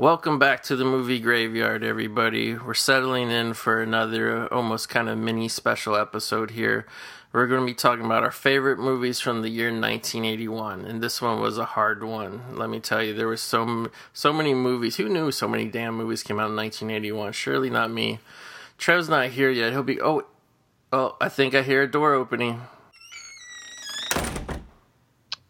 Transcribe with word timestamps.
Welcome 0.00 0.38
back 0.38 0.62
to 0.62 0.76
the 0.76 0.86
movie 0.86 1.20
graveyard, 1.20 1.84
everybody. 1.84 2.54
We're 2.54 2.72
settling 2.72 3.30
in 3.30 3.52
for 3.52 3.82
another 3.82 4.50
almost 4.50 4.88
kind 4.88 5.10
of 5.10 5.18
mini 5.18 5.46
special 5.46 5.94
episode 5.94 6.52
here. 6.52 6.86
We're 7.34 7.46
going 7.46 7.60
to 7.60 7.66
be 7.66 7.74
talking 7.74 8.06
about 8.06 8.22
our 8.22 8.30
favorite 8.30 8.78
movies 8.78 9.20
from 9.20 9.42
the 9.42 9.50
year 9.50 9.66
1981, 9.66 10.86
and 10.86 11.02
this 11.02 11.20
one 11.20 11.38
was 11.38 11.58
a 11.58 11.66
hard 11.66 12.02
one. 12.02 12.56
Let 12.56 12.70
me 12.70 12.80
tell 12.80 13.02
you, 13.02 13.12
there 13.12 13.26
were 13.26 13.36
so 13.36 13.90
so 14.14 14.32
many 14.32 14.54
movies. 14.54 14.96
Who 14.96 15.06
knew 15.06 15.30
so 15.30 15.46
many 15.46 15.66
damn 15.66 15.96
movies 15.96 16.22
came 16.22 16.40
out 16.40 16.48
in 16.48 16.56
1981? 16.56 17.32
Surely 17.34 17.68
not 17.68 17.90
me. 17.90 18.20
Trev's 18.78 19.10
not 19.10 19.28
here 19.28 19.50
yet. 19.50 19.72
He'll 19.72 19.82
be. 19.82 20.00
Oh, 20.00 20.24
oh! 20.94 21.16
I 21.20 21.28
think 21.28 21.54
I 21.54 21.60
hear 21.60 21.82
a 21.82 21.90
door 21.90 22.14
opening. 22.14 22.62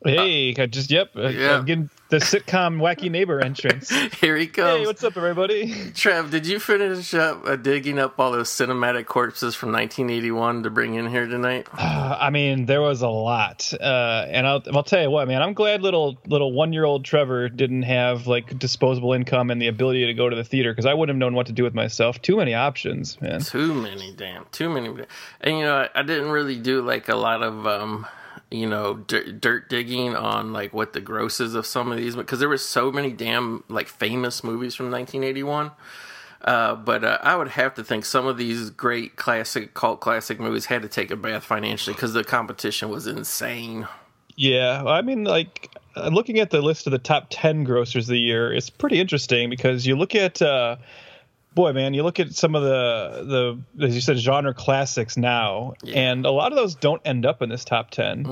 Hey, 0.05 0.55
I 0.57 0.67
just 0.67 0.91
yep, 0.91 1.11
Yeah. 1.15 1.59
I'm 1.59 1.65
getting 1.67 1.91
the 2.09 2.17
sitcom 2.17 2.79
wacky 2.79 3.11
neighbor 3.11 3.41
entrance. 3.41 3.91
Here 4.21 4.37
he 4.37 4.47
comes. 4.47 4.81
hey, 4.81 4.87
what's 4.87 5.05
up, 5.05 5.17
everybody? 5.17 5.91
Trev, 5.93 6.31
did 6.31 6.47
you 6.47 6.59
finish 6.59 7.13
up 7.15 7.47
uh, 7.47 7.57
digging 7.57 7.99
up 7.99 8.19
all 8.19 8.33
those 8.33 8.49
cinematic 8.49 9.07
corpses 9.07 9.55
from 9.55 9.73
1981 9.73 10.63
to 10.63 10.71
bring 10.71 10.95
in 10.95 11.09
here 11.11 11.27
tonight? 11.27 11.69
Uh, 11.77 12.17
I 12.21 12.31
mean, 12.31 12.67
there 12.67 12.81
was 12.81 13.03
a 13.03 13.09
lot, 13.09 13.73
uh, 13.79 14.27
and 14.29 14.47
I'll 14.47 14.63
I'll 14.73 14.83
tell 14.83 15.03
you 15.03 15.11
what, 15.11 15.29
man. 15.29 15.43
I'm 15.43 15.53
glad 15.55 15.83
little 15.83 16.19
little 16.27 16.53
one 16.53 16.73
year 16.73 16.85
old 16.85 17.05
Trevor 17.05 17.49
didn't 17.51 17.83
have 17.83 18.27
like 18.27 18.59
disposable 18.59 19.13
income 19.13 19.51
and 19.51 19.61
the 19.61 19.69
ability 19.69 20.07
to 20.07 20.15
go 20.15 20.29
to 20.31 20.35
the 20.37 20.45
theater 20.45 20.73
because 20.73 20.87
I 20.87 20.95
wouldn't 20.95 21.15
have 21.15 21.21
known 21.21 21.35
what 21.35 21.47
to 21.47 21.53
do 21.53 21.63
with 21.63 21.75
myself. 21.75 22.23
Too 22.23 22.39
many 22.39 22.55
options, 22.55 23.21
man. 23.21 23.41
Too 23.43 23.75
many, 23.75 24.13
damn, 24.17 24.47
too 24.51 24.71
many. 24.71 24.89
And 25.43 25.59
you 25.59 25.65
know, 25.65 25.77
I, 25.95 26.01
I 26.01 26.03
didn't 26.03 26.31
really 26.31 26.57
do 26.59 26.81
like 26.81 27.09
a 27.09 27.17
lot 27.17 27.43
of, 27.43 27.67
um, 27.67 28.07
you 28.51 28.67
know, 28.67 28.95
dirt, 28.95 29.41
dirt 29.41 29.69
digging 29.69 30.17
on 30.17 30.53
like 30.53 30.73
what 30.75 30.93
the 30.93 31.01
grosses 31.01 31.55
of 31.55 31.67
some 31.67 31.93
of 31.93 31.99
these 31.99 32.17
because 32.17 32.41
there 32.41 32.49
were 32.49 32.59
so 32.59 32.91
many 32.91 33.13
damn 33.13 33.63
like 33.69 33.89
famous 33.89 34.43
movies 34.43 34.75
from 34.75 34.91
1981. 34.91 35.71
Uh, 36.43 36.75
but 36.75 37.05
uh, 37.05 37.19
I 37.23 37.37
would 37.37 37.49
have 37.49 37.75
to 37.75 37.85
think 37.85 38.05
some 38.05 38.27
of 38.27 38.39
these 38.39 38.71
great 38.71 39.17
classic 39.17 39.75
cult 39.75 40.01
classic 40.01 40.41
movies 40.41 40.67
had 40.67 40.83
to 40.83 40.89
take 40.89 41.11
a 41.11 41.17
bath 41.17 41.45
financially 41.45 41.95
because 41.95 42.15
the 42.15 42.25
competition 42.25 42.89
was 42.89 43.07
insane. 43.07 43.87
Yeah, 44.37 44.83
I 44.85 45.03
mean, 45.03 45.25
like 45.25 45.71
looking 46.11 46.39
at 46.39 46.49
the 46.49 46.63
list 46.63 46.87
of 46.87 46.93
the 46.93 46.99
top 46.99 47.27
ten 47.29 47.67
grossers 47.67 48.03
of 48.03 48.07
the 48.07 48.19
year, 48.19 48.53
it's 48.53 48.71
pretty 48.71 48.99
interesting 48.99 49.51
because 49.51 49.87
you 49.87 49.97
look 49.97 50.15
at, 50.15 50.41
uh, 50.41 50.77
boy, 51.55 51.73
man, 51.73 51.95
you 51.95 52.03
look 52.03 52.21
at 52.21 52.33
some 52.33 52.55
of 52.55 52.63
the 52.63 53.63
the 53.77 53.85
as 53.87 53.95
you 53.95 54.01
said 54.01 54.19
genre 54.19 54.55
classics 54.55 55.17
now, 55.17 55.75
and 55.95 56.25
a 56.27 56.31
lot 56.31 56.53
of 56.53 56.57
those 56.57 56.75
don't 56.75 57.03
end 57.05 57.27
up 57.27 57.43
in 57.43 57.49
this 57.49 57.65
top 57.65 57.91
10 57.91 58.25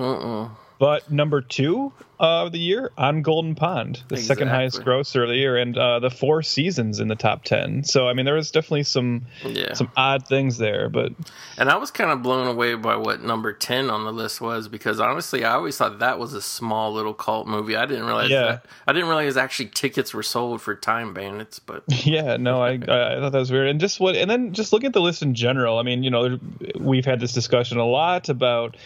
But 0.79 1.11
number 1.11 1.41
two 1.41 1.93
uh, 2.21 2.45
of 2.45 2.53
the 2.53 2.59
year 2.59 2.91
on 2.97 3.23
Golden 3.23 3.55
Pond, 3.57 4.03
the 4.09 4.17
second 4.17 4.49
highest 4.49 4.77
Exactly. 4.77 4.85
grosser 4.93 5.23
of 5.25 5.29
the 5.29 5.37
year, 5.37 5.57
and 5.57 5.77
uh, 5.77 5.99
the 6.01 6.11
Four 6.11 6.43
Seasons 6.43 7.01
in 7.01 7.09
the 7.09 7.15
top 7.17 7.43
ten. 7.45 7.83
So 7.85 8.09
I 8.09 8.13
mean, 8.13 8.25
there 8.27 8.35
was 8.35 8.51
definitely 8.53 8.85
some 8.85 9.27
Yeah. 9.45 9.75
some 9.75 9.91
odd 9.97 10.27
things 10.29 10.59
there, 10.59 10.89
but 10.89 11.13
And 11.57 11.69
I 11.69 11.77
was 11.77 11.91
kind 11.91 12.11
of 12.11 12.23
blown 12.23 12.47
away 12.47 12.75
by 12.77 12.97
what 12.97 13.23
number 13.23 13.53
10 13.53 13.91
on 13.91 14.05
the 14.05 14.13
list 14.13 14.41
was 14.41 14.69
because 14.69 15.01
honestly, 15.01 15.45
I 15.45 15.55
always 15.55 15.77
thought 15.77 15.99
that 15.99 16.19
was 16.21 16.33
a 16.35 16.43
small 16.43 16.93
little 16.93 17.15
cult 17.15 17.47
movie. 17.49 17.75
I 17.77 17.87
didn't 17.87 18.05
realize 18.07 18.31
Yeah. 18.31 18.43
that. 18.45 18.67
I 18.87 18.93
didn't 18.93 19.09
realize 19.09 19.37
actually 19.37 19.71
tickets 19.71 20.15
were 20.15 20.23
sold 20.23 20.61
for 20.63 20.75
Time 20.77 21.13
Bandits, 21.15 21.59
but 21.59 21.83
Yeah, 22.07 22.37
no, 22.37 22.63
I 22.63 22.73
I 22.75 22.79
thought 23.21 23.33
that 23.33 23.39
was 23.39 23.51
weird, 23.53 23.69
and 23.69 23.81
just 23.81 23.99
what, 24.01 24.15
and 24.17 24.31
then 24.31 24.53
just 24.53 24.73
look 24.73 24.85
at 24.85 24.93
the 24.93 25.01
list 25.01 25.23
in 25.23 25.35
general. 25.35 25.79
I 25.79 25.83
mean, 25.83 26.03
you 26.05 26.11
know, 26.11 26.39
we've 26.79 27.05
had 27.05 27.19
this 27.21 27.33
discussion 27.33 27.79
a 27.79 27.87
lot 27.87 28.29
about 28.29 28.77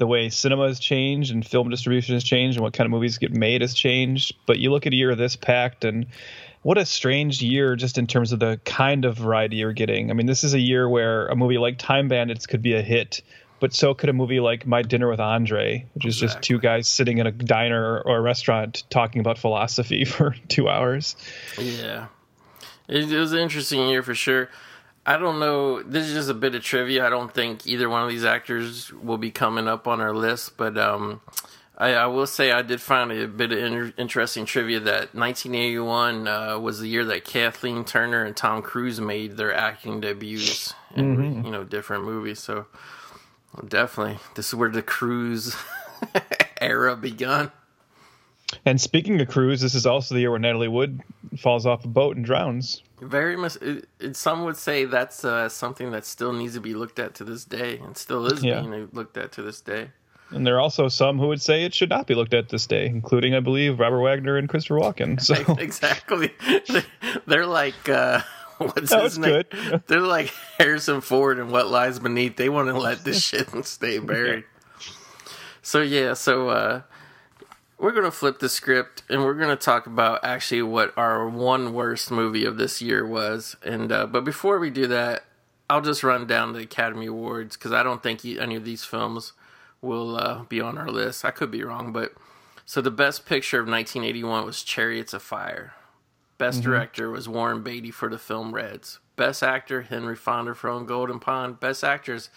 the 0.00 0.06
way 0.06 0.30
cinema 0.30 0.66
has 0.66 0.80
changed 0.80 1.30
and 1.30 1.46
film 1.46 1.68
distribution 1.68 2.14
has 2.14 2.24
changed, 2.24 2.56
and 2.56 2.64
what 2.64 2.72
kind 2.72 2.86
of 2.86 2.90
movies 2.90 3.18
get 3.18 3.32
made 3.32 3.60
has 3.60 3.74
changed. 3.74 4.34
But 4.46 4.58
you 4.58 4.70
look 4.70 4.86
at 4.86 4.94
a 4.94 4.96
year 4.96 5.14
this 5.14 5.36
packed, 5.36 5.84
and 5.84 6.06
what 6.62 6.78
a 6.78 6.86
strange 6.86 7.42
year 7.42 7.76
just 7.76 7.98
in 7.98 8.06
terms 8.06 8.32
of 8.32 8.40
the 8.40 8.58
kind 8.64 9.04
of 9.04 9.18
variety 9.18 9.56
you're 9.56 9.74
getting. 9.74 10.10
I 10.10 10.14
mean, 10.14 10.24
this 10.24 10.42
is 10.42 10.54
a 10.54 10.58
year 10.58 10.88
where 10.88 11.26
a 11.28 11.36
movie 11.36 11.58
like 11.58 11.76
Time 11.76 12.08
Bandits 12.08 12.46
could 12.46 12.62
be 12.62 12.74
a 12.74 12.82
hit. 12.82 13.20
But 13.60 13.74
so 13.74 13.92
could 13.92 14.08
a 14.08 14.14
movie 14.14 14.40
like 14.40 14.66
My 14.66 14.80
Dinner 14.80 15.06
with 15.06 15.20
Andre, 15.20 15.86
which 15.92 16.06
is 16.06 16.16
just 16.16 16.40
two 16.40 16.58
guys 16.58 16.88
sitting 16.88 17.18
in 17.18 17.26
a 17.26 17.30
diner 17.30 18.00
or 18.00 18.16
a 18.16 18.20
restaurant 18.22 18.84
talking 18.88 19.20
about 19.20 19.36
philosophy 19.36 20.04
for 20.06 20.34
two 20.48 20.66
hours. 20.68 21.14
yeah. 21.58 22.06
It, 22.88 23.12
it 23.12 23.18
was 23.18 23.32
an 23.32 23.38
interesting 23.38 23.86
year 23.86 24.02
for 24.02 24.14
sure. 24.14 24.48
I 25.06 25.16
don't 25.16 25.40
know. 25.40 25.82
This 25.82 26.06
is 26.06 26.14
just 26.14 26.30
a 26.30 26.34
bit 26.34 26.54
of 26.54 26.62
trivia. 26.62 27.06
I 27.06 27.10
don't 27.10 27.32
think 27.32 27.66
either 27.66 27.88
one 27.88 28.02
of 28.02 28.08
these 28.08 28.24
actors 28.24 28.92
will 28.92 29.18
be 29.18 29.30
coming 29.30 29.66
up 29.66 29.88
on 29.88 30.00
our 30.00 30.14
list, 30.14 30.56
but 30.56 30.76
um, 30.76 31.20
I, 31.80 31.94
I 31.94 32.06
will 32.06 32.26
say 32.26 32.52
I 32.52 32.60
did 32.60 32.80
find 32.82 33.10
a 33.10 33.26
bit 33.26 33.52
of 33.52 33.58
inter- 33.58 33.94
interesting 33.96 34.44
trivia 34.44 34.80
that 34.80 35.14
1981 35.14 36.28
uh, 36.28 36.58
was 36.58 36.80
the 36.80 36.88
year 36.88 37.06
that 37.06 37.24
Kathleen 37.24 37.84
Turner 37.86 38.22
and 38.22 38.36
Tom 38.36 38.60
Cruise 38.60 39.00
made 39.00 39.38
their 39.38 39.54
acting 39.54 40.00
debuts 40.00 40.74
in 40.94 41.44
you 41.44 41.50
know 41.50 41.64
different 41.64 42.04
movies. 42.04 42.38
So 42.38 42.66
definitely, 43.66 44.18
this 44.34 44.48
is 44.48 44.54
where 44.54 44.68
the 44.68 44.82
Cruise 44.82 45.56
era 46.60 46.94
begun. 46.96 47.50
And 48.64 48.80
speaking 48.80 49.20
of 49.20 49.28
cruise, 49.28 49.60
this 49.60 49.74
is 49.74 49.86
also 49.86 50.14
the 50.14 50.20
year 50.22 50.30
where 50.30 50.38
Natalie 50.40 50.68
Wood 50.68 51.00
falls 51.38 51.66
off 51.66 51.84
a 51.84 51.88
boat 51.88 52.16
and 52.16 52.24
drowns. 52.24 52.82
Very 53.00 53.36
much. 53.36 53.56
It, 53.62 53.88
it, 54.00 54.16
some 54.16 54.44
would 54.44 54.56
say 54.56 54.84
that's 54.84 55.24
uh, 55.24 55.48
something 55.48 55.90
that 55.92 56.04
still 56.04 56.32
needs 56.32 56.54
to 56.54 56.60
be 56.60 56.74
looked 56.74 56.98
at 56.98 57.14
to 57.16 57.24
this 57.24 57.44
day, 57.44 57.78
and 57.78 57.96
still 57.96 58.26
is 58.26 58.42
Yeah. 58.42 58.60
being 58.60 58.88
looked 58.92 59.16
at 59.16 59.32
to 59.32 59.42
this 59.42 59.60
day. 59.60 59.90
And 60.30 60.46
there 60.46 60.56
are 60.56 60.60
also 60.60 60.88
some 60.88 61.18
who 61.18 61.28
would 61.28 61.42
say 61.42 61.64
it 61.64 61.74
should 61.74 61.88
not 61.90 62.06
be 62.06 62.14
looked 62.14 62.34
at 62.34 62.48
this 62.50 62.66
day, 62.66 62.86
including, 62.86 63.34
I 63.34 63.40
believe, 63.40 63.80
Robert 63.80 64.00
Wagner 64.00 64.36
and 64.36 64.48
Christopher 64.48 64.78
Walken. 64.80 65.20
So 65.20 65.34
exactly. 65.58 66.32
They're 67.26 67.46
like 67.46 67.88
uh, 67.88 68.20
what's 68.58 68.90
That 68.90 69.02
his 69.04 69.18
name? 69.18 69.42
good. 69.52 69.82
They're 69.86 70.00
like 70.00 70.32
Harrison 70.58 71.00
Ford 71.00 71.38
and 71.38 71.50
What 71.50 71.68
Lies 71.68 71.98
Beneath. 71.98 72.36
They 72.36 72.48
want 72.48 72.68
to 72.68 72.78
let 72.78 73.04
this 73.04 73.22
shit 73.24 73.48
stay 73.64 73.98
buried. 73.98 74.44
So 75.62 75.80
yeah, 75.82 76.14
so 76.14 76.48
uh, 76.48 76.82
we're 77.80 77.92
gonna 77.92 78.10
flip 78.10 78.38
the 78.38 78.48
script 78.48 79.02
and 79.08 79.24
we're 79.24 79.34
gonna 79.34 79.56
talk 79.56 79.86
about 79.86 80.22
actually 80.22 80.62
what 80.62 80.92
our 80.96 81.28
one 81.28 81.72
worst 81.72 82.10
movie 82.10 82.44
of 82.44 82.58
this 82.58 82.82
year 82.82 83.06
was. 83.06 83.56
And 83.64 83.90
uh, 83.90 84.06
but 84.06 84.24
before 84.24 84.58
we 84.58 84.70
do 84.70 84.86
that, 84.88 85.24
I'll 85.68 85.80
just 85.80 86.04
run 86.04 86.26
down 86.26 86.52
the 86.52 86.60
Academy 86.60 87.06
Awards 87.06 87.56
because 87.56 87.72
I 87.72 87.82
don't 87.82 88.02
think 88.02 88.24
any 88.24 88.54
of 88.54 88.64
these 88.64 88.84
films 88.84 89.32
will 89.80 90.16
uh, 90.16 90.42
be 90.44 90.60
on 90.60 90.76
our 90.76 90.90
list. 90.90 91.24
I 91.24 91.30
could 91.30 91.50
be 91.50 91.64
wrong, 91.64 91.92
but 91.92 92.12
so 92.66 92.80
the 92.80 92.90
best 92.90 93.24
picture 93.24 93.58
of 93.58 93.66
1981 93.66 94.44
was 94.44 94.62
Chariots 94.62 95.14
of 95.14 95.22
Fire. 95.22 95.72
Best 96.38 96.62
director 96.62 97.10
was 97.10 97.28
Warren 97.28 97.62
Beatty 97.62 97.90
for 97.90 98.08
the 98.08 98.18
film 98.18 98.54
Reds. 98.54 98.98
Best 99.16 99.42
actor 99.42 99.82
Henry 99.82 100.16
Fonda 100.16 100.54
for 100.54 100.70
On 100.70 100.86
Golden 100.86 101.18
Pond. 101.18 101.60
Best 101.60 101.84
actress 101.84 102.30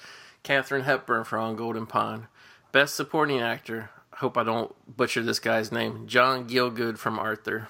Katharine 0.43 0.83
Hepburn 0.83 1.23
for 1.23 1.37
On 1.37 1.55
Golden 1.55 1.85
Pond. 1.85 2.27
Best 2.73 2.95
supporting 2.95 3.39
actor. 3.39 3.91
Hope 4.17 4.37
I 4.37 4.43
don't 4.43 4.73
butcher 4.97 5.21
this 5.21 5.39
guy's 5.39 5.71
name. 5.71 6.07
John 6.07 6.47
Gielgud 6.47 6.97
from 6.97 7.19
Arthur. 7.19 7.69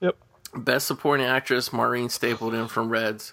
yep. 0.00 0.16
Best 0.54 0.86
supporting 0.86 1.26
actress 1.26 1.72
Maureen 1.72 2.08
Stapleton 2.08 2.68
from 2.68 2.88
Reds. 2.88 3.32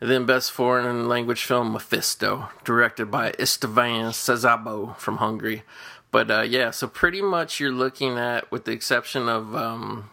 And 0.00 0.10
then 0.10 0.26
best 0.26 0.52
foreign 0.52 1.08
language 1.08 1.44
film 1.44 1.72
Mephisto, 1.72 2.50
directed 2.64 3.10
by 3.10 3.30
Istvan 3.32 4.10
Szabo 4.10 4.96
from 4.98 5.18
Hungary. 5.18 5.62
But 6.10 6.30
uh, 6.30 6.42
yeah, 6.42 6.70
so 6.70 6.86
pretty 6.86 7.22
much 7.22 7.58
you're 7.58 7.72
looking 7.72 8.18
at, 8.18 8.50
with 8.52 8.64
the 8.66 8.72
exception 8.72 9.28
of 9.28 9.54
um, 9.54 10.10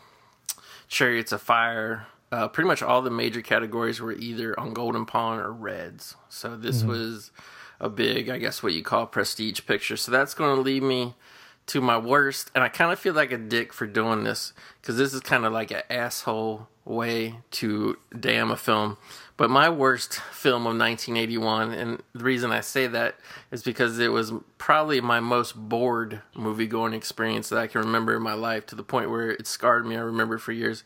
Chariots 0.88 1.31
of 1.31 1.42
Fire, 1.42 2.07
uh, 2.31 2.48
pretty 2.48 2.68
much 2.68 2.81
all 2.81 3.02
the 3.02 3.10
major 3.10 3.42
categories 3.42 4.00
were 4.00 4.14
either 4.14 4.57
on 4.60 4.74
Golden 4.74 5.06
Pond 5.06 5.42
or 5.42 5.52
Reds. 5.52 6.16
So 6.30 6.56
this 6.56 6.84
was 6.84 7.31
a 7.80 7.90
big, 7.90 8.30
I 8.30 8.38
guess, 8.38 8.64
what 8.64 8.74
you 8.74 8.84
call 8.84 9.06
prestige 9.07 9.62
picture. 9.66 9.98
So 9.98 10.12
that's 10.12 10.34
going 10.34 10.56
to 10.56 10.62
lead 10.62 10.84
me 10.84 11.16
to 11.68 11.81
my 11.81 11.98
worst, 11.98 12.52
and 12.54 12.63
I 12.63 12.69
kind 12.69 12.92
of 12.92 13.00
feel 13.00 13.13
like 13.13 13.31
a 13.31 13.38
dick 13.38 13.72
for 13.74 13.88
doing 13.88 14.24
this 14.24 14.54
because 14.81 14.98
this 14.98 15.13
is 15.13 15.22
kind 15.22 15.46
of 15.46 15.54
like 15.54 15.72
an 15.72 15.84
asshole 15.90 16.68
way 16.86 17.36
to 17.52 17.98
damn 18.19 18.52
a 18.52 18.58
film. 18.58 18.98
But 19.38 19.50
my 19.50 19.69
worst 19.69 20.16
film 20.16 20.68
of 20.68 20.78
1981, 20.78 21.72
and 21.72 22.04
the 22.13 22.24
reason 22.24 22.52
I 22.52 22.62
say 22.62 22.88
that 22.88 23.16
is 23.52 23.63
because 23.63 23.98
it 24.00 24.10
was 24.10 24.34
probably 24.58 25.02
my 25.02 25.19
most 25.19 25.56
bored 25.56 26.22
movie 26.36 26.68
going 26.68 26.94
experience 26.94 27.50
that 27.50 27.60
I 27.60 27.68
can 27.68 27.81
remember 27.81 28.16
in 28.16 28.22
my 28.22 28.34
life 28.34 28.66
to 28.68 28.75
the 28.75 28.84
point 28.84 29.10
where 29.10 29.31
it 29.31 29.48
scarred 29.48 29.86
me. 29.86 29.96
I 29.96 30.02
remember 30.02 30.38
for 30.38 30.52
years. 30.52 30.84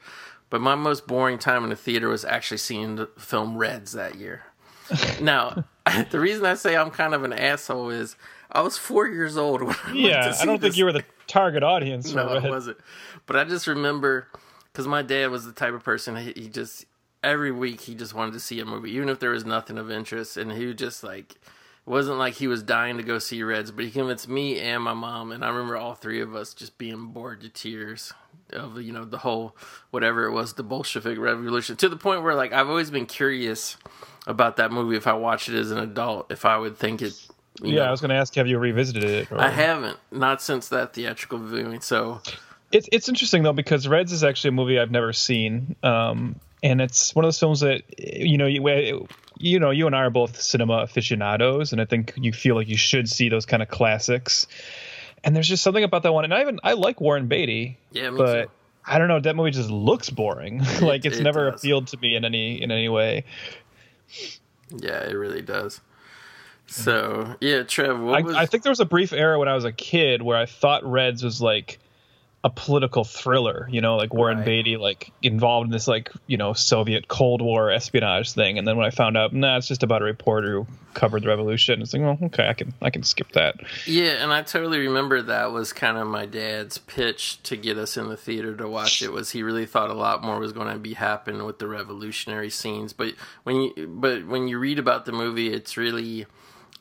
But 0.49 0.61
my 0.61 0.75
most 0.75 1.07
boring 1.07 1.39
time 1.39 1.63
in 1.63 1.69
the 1.69 1.75
theater 1.75 2.07
was 2.07 2.23
actually 2.23 2.57
seeing 2.57 2.95
the 2.95 3.07
film 3.17 3.57
Reds 3.57 3.93
that 3.93 4.15
year. 4.15 4.43
now, 5.21 5.65
the 6.11 6.19
reason 6.19 6.45
I 6.45 6.53
say 6.53 6.77
I'm 6.77 6.91
kind 6.91 7.13
of 7.13 7.23
an 7.23 7.33
asshole 7.33 7.89
is 7.89 8.15
I 8.55 8.61
was 8.61 8.77
four 8.77 9.07
years 9.07 9.37
old 9.37 9.61
when 9.61 9.75
I 9.85 9.93
Yeah, 9.93 10.35
I 10.39 10.45
don't 10.45 10.61
think 10.61 10.77
you 10.77 10.85
were 10.85 10.93
the 10.93 11.03
target 11.27 11.61
audience 11.61 12.11
for 12.11 12.17
no, 12.17 12.35
it 12.35 12.43
wasn't. 12.43 12.77
But 13.25 13.35
I 13.35 13.43
just 13.43 13.67
remember 13.67 14.27
because 14.71 14.87
my 14.87 15.01
dad 15.01 15.29
was 15.29 15.45
the 15.45 15.51
type 15.51 15.73
of 15.73 15.83
person 15.83 16.15
he, 16.15 16.31
he 16.35 16.47
just 16.47 16.85
every 17.23 17.51
week 17.51 17.81
he 17.81 17.95
just 17.95 18.13
wanted 18.13 18.33
to 18.33 18.39
see 18.39 18.59
a 18.59 18.65
movie, 18.65 18.91
even 18.91 19.09
if 19.09 19.19
there 19.19 19.31
was 19.31 19.45
nothing 19.45 19.77
of 19.77 19.91
interest, 19.91 20.37
and 20.37 20.51
he 20.53 20.67
would 20.67 20.77
just 20.77 21.03
like 21.03 21.33
it 21.33 21.89
wasn't 21.89 22.17
like 22.17 22.35
he 22.35 22.47
was 22.47 22.63
dying 22.63 22.97
to 22.97 23.03
go 23.03 23.19
see 23.19 23.43
Reds, 23.43 23.71
but 23.71 23.83
he 23.83 23.91
convinced 23.91 24.29
me 24.29 24.59
and 24.59 24.81
my 24.81 24.93
mom, 24.93 25.31
and 25.31 25.43
I 25.43 25.49
remember 25.49 25.75
all 25.75 25.93
three 25.93 26.21
of 26.21 26.33
us 26.33 26.53
just 26.53 26.77
being 26.77 27.07
bored 27.07 27.41
to 27.41 27.49
tears 27.49 28.13
of 28.53 28.81
you 28.81 28.93
know 28.93 29.03
the 29.03 29.17
whole 29.17 29.55
whatever 29.91 30.25
it 30.25 30.31
was 30.31 30.53
the 30.53 30.63
Bolshevik 30.63 31.17
Revolution 31.17 31.75
to 31.77 31.89
the 31.89 31.97
point 31.97 32.23
where 32.23 32.35
like 32.35 32.53
I've 32.53 32.69
always 32.69 32.89
been 32.89 33.05
curious 33.05 33.75
about 34.27 34.55
that 34.57 34.71
movie 34.71 34.95
if 34.95 35.07
I 35.07 35.13
watched 35.13 35.49
it 35.49 35.55
as 35.55 35.71
an 35.71 35.77
adult 35.77 36.31
if 36.31 36.45
I 36.45 36.57
would 36.57 36.77
think 36.77 37.01
it. 37.01 37.13
Yeah, 37.61 37.75
know. 37.75 37.81
I 37.83 37.91
was 37.91 38.01
going 38.01 38.09
to 38.09 38.15
ask, 38.15 38.35
have 38.35 38.47
you 38.47 38.57
revisited 38.57 39.03
it? 39.03 39.31
Or... 39.31 39.39
I 39.39 39.49
haven't 39.49 39.97
not 40.11 40.41
since 40.41 40.69
that 40.69 40.93
theatrical 40.93 41.39
viewing. 41.39 41.81
So 41.81 42.21
It's 42.71 42.89
it's 42.91 43.07
interesting 43.07 43.43
though 43.43 43.53
because 43.53 43.87
Reds 43.87 44.11
is 44.11 44.23
actually 44.23 44.49
a 44.49 44.53
movie 44.53 44.79
I've 44.79 44.91
never 44.91 45.13
seen, 45.13 45.75
um, 45.83 46.39
and 46.61 46.81
it's 46.81 47.15
one 47.15 47.23
of 47.23 47.27
those 47.27 47.39
films 47.39 47.61
that 47.61 47.83
you 47.97 48.37
know 48.37 48.47
you 48.47 49.07
you 49.37 49.59
know 49.59 49.71
you 49.71 49.87
and 49.87 49.95
I 49.95 49.99
are 49.99 50.09
both 50.09 50.41
cinema 50.41 50.79
aficionados, 50.79 51.71
and 51.71 51.81
I 51.81 51.85
think 51.85 52.13
you 52.17 52.33
feel 52.33 52.55
like 52.55 52.67
you 52.67 52.77
should 52.77 53.09
see 53.09 53.29
those 53.29 53.45
kind 53.45 53.63
of 53.63 53.69
classics. 53.69 54.47
And 55.23 55.35
there's 55.35 55.47
just 55.47 55.63
something 55.63 55.83
about 55.83 56.03
that 56.03 56.13
one, 56.13 56.23
and 56.23 56.33
I 56.33 56.41
even 56.41 56.59
I 56.63 56.73
like 56.73 57.01
Warren 57.01 57.27
Beatty, 57.27 57.77
yeah, 57.91 58.11
but 58.11 58.43
too. 58.43 58.51
I 58.85 58.99
don't 58.99 59.07
know 59.07 59.19
that 59.19 59.35
movie 59.35 59.51
just 59.51 59.69
looks 59.69 60.09
boring. 60.09 60.59
like 60.81 61.05
it's 61.05 61.17
it 61.17 61.23
never 61.23 61.51
does. 61.51 61.61
appealed 61.61 61.87
to 61.87 61.97
me 61.97 62.15
in 62.15 62.25
any 62.25 62.61
in 62.61 62.71
any 62.71 62.89
way. 62.89 63.25
Yeah, 64.69 65.07
it 65.07 65.13
really 65.13 65.41
does. 65.41 65.81
So 66.67 67.35
yeah, 67.41 67.63
Trev, 67.63 67.99
what 67.99 68.15
I, 68.15 68.21
was 68.21 68.35
I 68.35 68.45
think 68.45 68.63
there 68.63 68.71
was 68.71 68.79
a 68.79 68.85
brief 68.85 69.13
era 69.13 69.39
when 69.39 69.47
I 69.47 69.55
was 69.55 69.65
a 69.65 69.71
kid 69.71 70.21
where 70.21 70.37
I 70.37 70.45
thought 70.45 70.83
Reds 70.83 71.23
was 71.23 71.41
like 71.41 71.79
a 72.45 72.49
political 72.51 73.03
thriller, 73.03 73.67
you 73.71 73.81
know, 73.81 73.97
like 73.97 74.13
Warren 74.13 74.37
Right. 74.37 74.45
Beatty, 74.45 74.77
like 74.77 75.11
involved 75.23 75.65
in 75.65 75.71
this 75.71 75.87
like 75.87 76.11
you 76.27 76.37
know 76.37 76.53
Soviet 76.53 77.07
Cold 77.07 77.41
War 77.41 77.71
espionage 77.71 78.33
thing, 78.33 78.59
and 78.59 78.67
then 78.67 78.77
when 78.77 78.85
I 78.85 78.91
found 78.91 79.17
out, 79.17 79.33
nah, 79.33 79.57
it's 79.57 79.67
just 79.67 79.81
about 79.81 80.03
a 80.03 80.05
reporter 80.05 80.51
who 80.51 80.67
covered 80.93 81.23
the 81.23 81.27
revolution. 81.27 81.81
It's 81.81 81.91
like, 81.91 82.03
well, 82.03 82.19
okay, 82.21 82.47
I 82.47 82.53
can 82.53 82.71
I 82.83 82.91
can 82.91 83.01
skip 83.01 83.31
that. 83.31 83.55
yeah, 83.87 84.23
and 84.23 84.31
I 84.31 84.43
totally 84.43 84.77
remember 84.77 85.23
that 85.23 85.53
was 85.53 85.73
kind 85.73 85.97
of 85.97 86.05
my 86.05 86.27
dad's 86.27 86.77
pitch 86.77 87.41
to 87.43 87.57
get 87.57 87.79
us 87.79 87.97
in 87.97 88.09
the 88.09 88.17
theater 88.17 88.55
to 88.57 88.67
watch 88.67 89.01
it. 89.01 89.11
Was 89.11 89.31
he 89.31 89.41
really 89.41 89.65
thought 89.65 89.89
a 89.89 89.95
lot 89.95 90.23
more 90.23 90.39
was 90.39 90.53
going 90.53 90.71
to 90.71 90.77
be 90.77 90.93
happening 90.93 91.43
with 91.45 91.57
the 91.57 91.67
revolutionary 91.67 92.51
scenes, 92.51 92.93
but 92.93 93.15
when 93.41 93.55
you 93.55 93.87
but 93.87 94.27
when 94.27 94.47
you 94.47 94.59
read 94.59 94.77
about 94.77 95.05
the 95.05 95.11
movie, 95.11 95.51
it's 95.51 95.77
really 95.77 96.27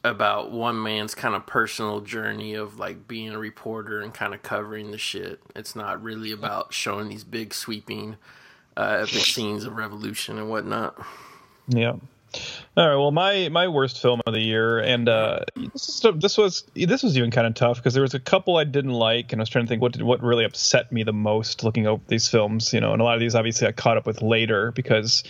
about 0.04 0.52
one 0.52 0.80
man's 0.82 1.14
kind 1.14 1.34
of 1.34 1.46
personal 1.46 2.00
journey 2.00 2.54
of 2.54 2.78
like 2.78 3.08
being 3.08 3.30
a 3.30 3.38
reporter 3.38 4.02
and 4.02 4.12
kind 4.12 4.34
of 4.34 4.42
covering 4.42 4.90
the 4.90 4.98
shit. 4.98 5.40
It's 5.56 5.74
not 5.74 6.02
really 6.02 6.30
about 6.30 6.74
showing 6.74 7.08
these 7.08 7.24
big 7.24 7.54
sweeping 7.54 8.16
uh, 8.76 8.98
epic 9.00 9.24
scenes 9.24 9.64
of 9.64 9.76
revolution 9.76 10.38
and 10.38 10.50
whatnot. 10.50 11.02
Yeah. 11.68 11.96
All 12.76 12.88
right. 12.88 12.96
Well, 12.96 13.12
my 13.12 13.48
my 13.50 13.68
worst 13.68 14.02
film 14.02 14.20
of 14.26 14.34
the 14.34 14.40
year, 14.40 14.80
and 14.80 15.08
uh, 15.08 15.40
this 15.72 16.04
is, 16.04 16.06
this 16.16 16.36
was 16.36 16.64
this 16.74 17.04
was 17.04 17.16
even 17.16 17.30
kind 17.30 17.46
of 17.46 17.54
tough 17.54 17.76
because 17.76 17.94
there 17.94 18.02
was 18.02 18.14
a 18.14 18.18
couple 18.18 18.56
I 18.56 18.64
didn't 18.64 18.90
like, 18.90 19.32
and 19.32 19.40
I 19.40 19.42
was 19.42 19.48
trying 19.48 19.64
to 19.64 19.68
think 19.68 19.80
what 19.80 19.92
did, 19.92 20.02
what 20.02 20.20
really 20.24 20.44
upset 20.44 20.90
me 20.90 21.04
the 21.04 21.12
most 21.12 21.62
looking 21.62 21.86
over 21.86 22.02
these 22.08 22.26
films. 22.26 22.72
You 22.72 22.80
know, 22.80 22.92
and 22.92 23.00
a 23.00 23.04
lot 23.04 23.14
of 23.14 23.20
these 23.20 23.36
obviously 23.36 23.68
I 23.68 23.72
caught 23.72 23.96
up 23.96 24.06
with 24.06 24.22
later 24.22 24.72
because 24.72 25.22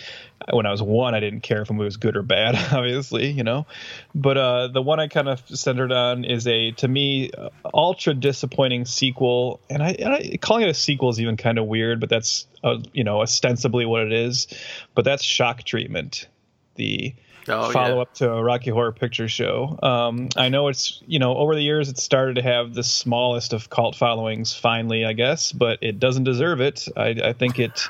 when 0.51 0.65
I 0.65 0.71
was 0.71 0.81
one, 0.81 1.13
I 1.13 1.19
didn't 1.19 1.41
care 1.41 1.61
if 1.61 1.69
a 1.69 1.73
movie 1.73 1.85
was 1.85 1.97
good 1.97 2.17
or 2.17 2.23
bad, 2.23 2.55
obviously. 2.73 3.29
You 3.29 3.43
know, 3.43 3.67
but 4.15 4.37
uh, 4.37 4.69
the 4.69 4.81
one 4.81 4.99
I 4.99 5.07
kind 5.07 5.29
of 5.29 5.43
centered 5.47 5.91
on 5.91 6.25
is 6.25 6.47
a 6.47 6.71
to 6.71 6.87
me 6.87 7.29
ultra 7.71 8.15
disappointing 8.15 8.85
sequel, 8.85 9.59
and 9.69 9.83
I, 9.83 9.89
and 9.91 10.13
I 10.15 10.37
calling 10.41 10.63
it 10.63 10.69
a 10.69 10.73
sequel 10.73 11.09
is 11.09 11.21
even 11.21 11.37
kind 11.37 11.59
of 11.59 11.67
weird, 11.67 11.99
but 11.99 12.09
that's 12.09 12.47
uh, 12.63 12.79
you 12.91 13.03
know 13.03 13.21
ostensibly 13.21 13.85
what 13.85 14.01
it 14.01 14.13
is. 14.13 14.47
But 14.95 15.05
that's 15.05 15.21
Shock 15.21 15.61
Treatment 15.61 16.27
the 16.75 17.15
Oh, 17.47 17.71
follow 17.71 17.95
yeah. 17.95 18.01
up 18.01 18.13
to 18.15 18.31
a 18.31 18.43
Rocky 18.43 18.71
Horror 18.71 18.91
Picture 18.91 19.27
Show. 19.27 19.77
Um, 19.83 20.29
I 20.35 20.49
know 20.49 20.67
it's 20.67 21.01
you 21.05 21.19
know 21.19 21.35
over 21.35 21.55
the 21.55 21.61
years 21.61 21.89
it 21.89 21.97
started 21.97 22.35
to 22.35 22.41
have 22.41 22.73
the 22.73 22.83
smallest 22.83 23.53
of 23.53 23.69
cult 23.69 23.95
followings. 23.95 24.53
Finally, 24.53 25.05
I 25.05 25.13
guess, 25.13 25.51
but 25.51 25.79
it 25.81 25.99
doesn't 25.99 26.23
deserve 26.23 26.61
it. 26.61 26.87
I, 26.97 27.15
I 27.23 27.33
think 27.33 27.59
it 27.59 27.87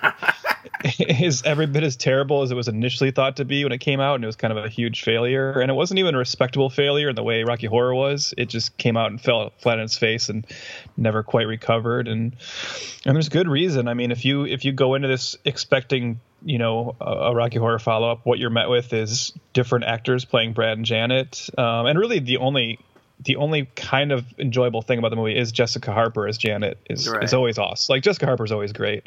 is 0.99 1.43
every 1.43 1.67
bit 1.67 1.83
as 1.83 1.95
terrible 1.95 2.41
as 2.41 2.51
it 2.51 2.55
was 2.55 2.67
initially 2.67 3.11
thought 3.11 3.37
to 3.37 3.45
be 3.45 3.63
when 3.63 3.71
it 3.71 3.79
came 3.79 3.99
out, 3.99 4.15
and 4.15 4.23
it 4.23 4.27
was 4.27 4.35
kind 4.35 4.55
of 4.55 4.63
a 4.63 4.69
huge 4.69 5.03
failure. 5.03 5.59
And 5.59 5.71
it 5.71 5.73
wasn't 5.73 5.99
even 5.99 6.15
a 6.15 6.17
respectable 6.19 6.69
failure 6.69 7.09
in 7.09 7.15
the 7.15 7.23
way 7.23 7.43
Rocky 7.43 7.67
Horror 7.67 7.95
was. 7.95 8.33
It 8.37 8.49
just 8.49 8.77
came 8.77 8.97
out 8.97 9.11
and 9.11 9.21
fell 9.21 9.53
flat 9.59 9.79
on 9.79 9.85
its 9.85 9.97
face 9.97 10.29
and 10.29 10.45
never 10.97 11.23
quite 11.23 11.47
recovered. 11.47 12.07
And 12.07 12.35
and 13.05 13.15
there's 13.15 13.29
good 13.29 13.47
reason. 13.47 13.87
I 13.87 13.93
mean, 13.93 14.11
if 14.11 14.25
you 14.25 14.45
if 14.45 14.65
you 14.65 14.71
go 14.71 14.95
into 14.95 15.07
this 15.07 15.37
expecting 15.45 16.19
you 16.45 16.57
know 16.57 16.95
a, 17.01 17.05
a 17.05 17.35
Rocky 17.35 17.59
Horror 17.59 17.79
follow 17.79 18.09
up, 18.09 18.21
what 18.23 18.39
you're 18.39 18.49
met 18.49 18.69
with 18.69 18.93
is 18.93 19.33
different 19.53 19.85
actors 19.85 20.23
playing 20.23 20.53
Brad 20.53 20.77
and 20.77 20.85
Janet, 20.85 21.49
um, 21.57 21.85
and 21.87 21.99
really 21.99 22.19
the 22.19 22.37
only 22.37 22.79
the 23.19 23.37
only 23.37 23.65
kind 23.75 24.11
of 24.11 24.25
enjoyable 24.37 24.81
thing 24.81 24.99
about 24.99 25.09
the 25.09 25.15
movie 25.15 25.37
is 25.37 25.51
Jessica 25.51 25.91
Harper 25.91 26.27
as 26.27 26.37
Janet 26.37 26.77
is 26.89 27.09
Right. 27.09 27.23
is 27.23 27.33
always 27.33 27.57
awesome. 27.57 27.93
Like 27.93 28.03
Jessica 28.03 28.25
Harper 28.25 28.45
is 28.45 28.51
always 28.51 28.73
great. 28.73 29.03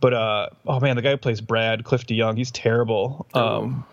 But 0.00 0.14
uh 0.14 0.48
oh 0.66 0.80
man, 0.80 0.96
the 0.96 1.02
guy 1.02 1.10
who 1.10 1.16
plays 1.16 1.40
Brad, 1.40 1.84
Cliff 1.84 2.06
DeYoung, 2.06 2.36
he's 2.36 2.50
terrible. 2.50 3.26
Um 3.34 3.84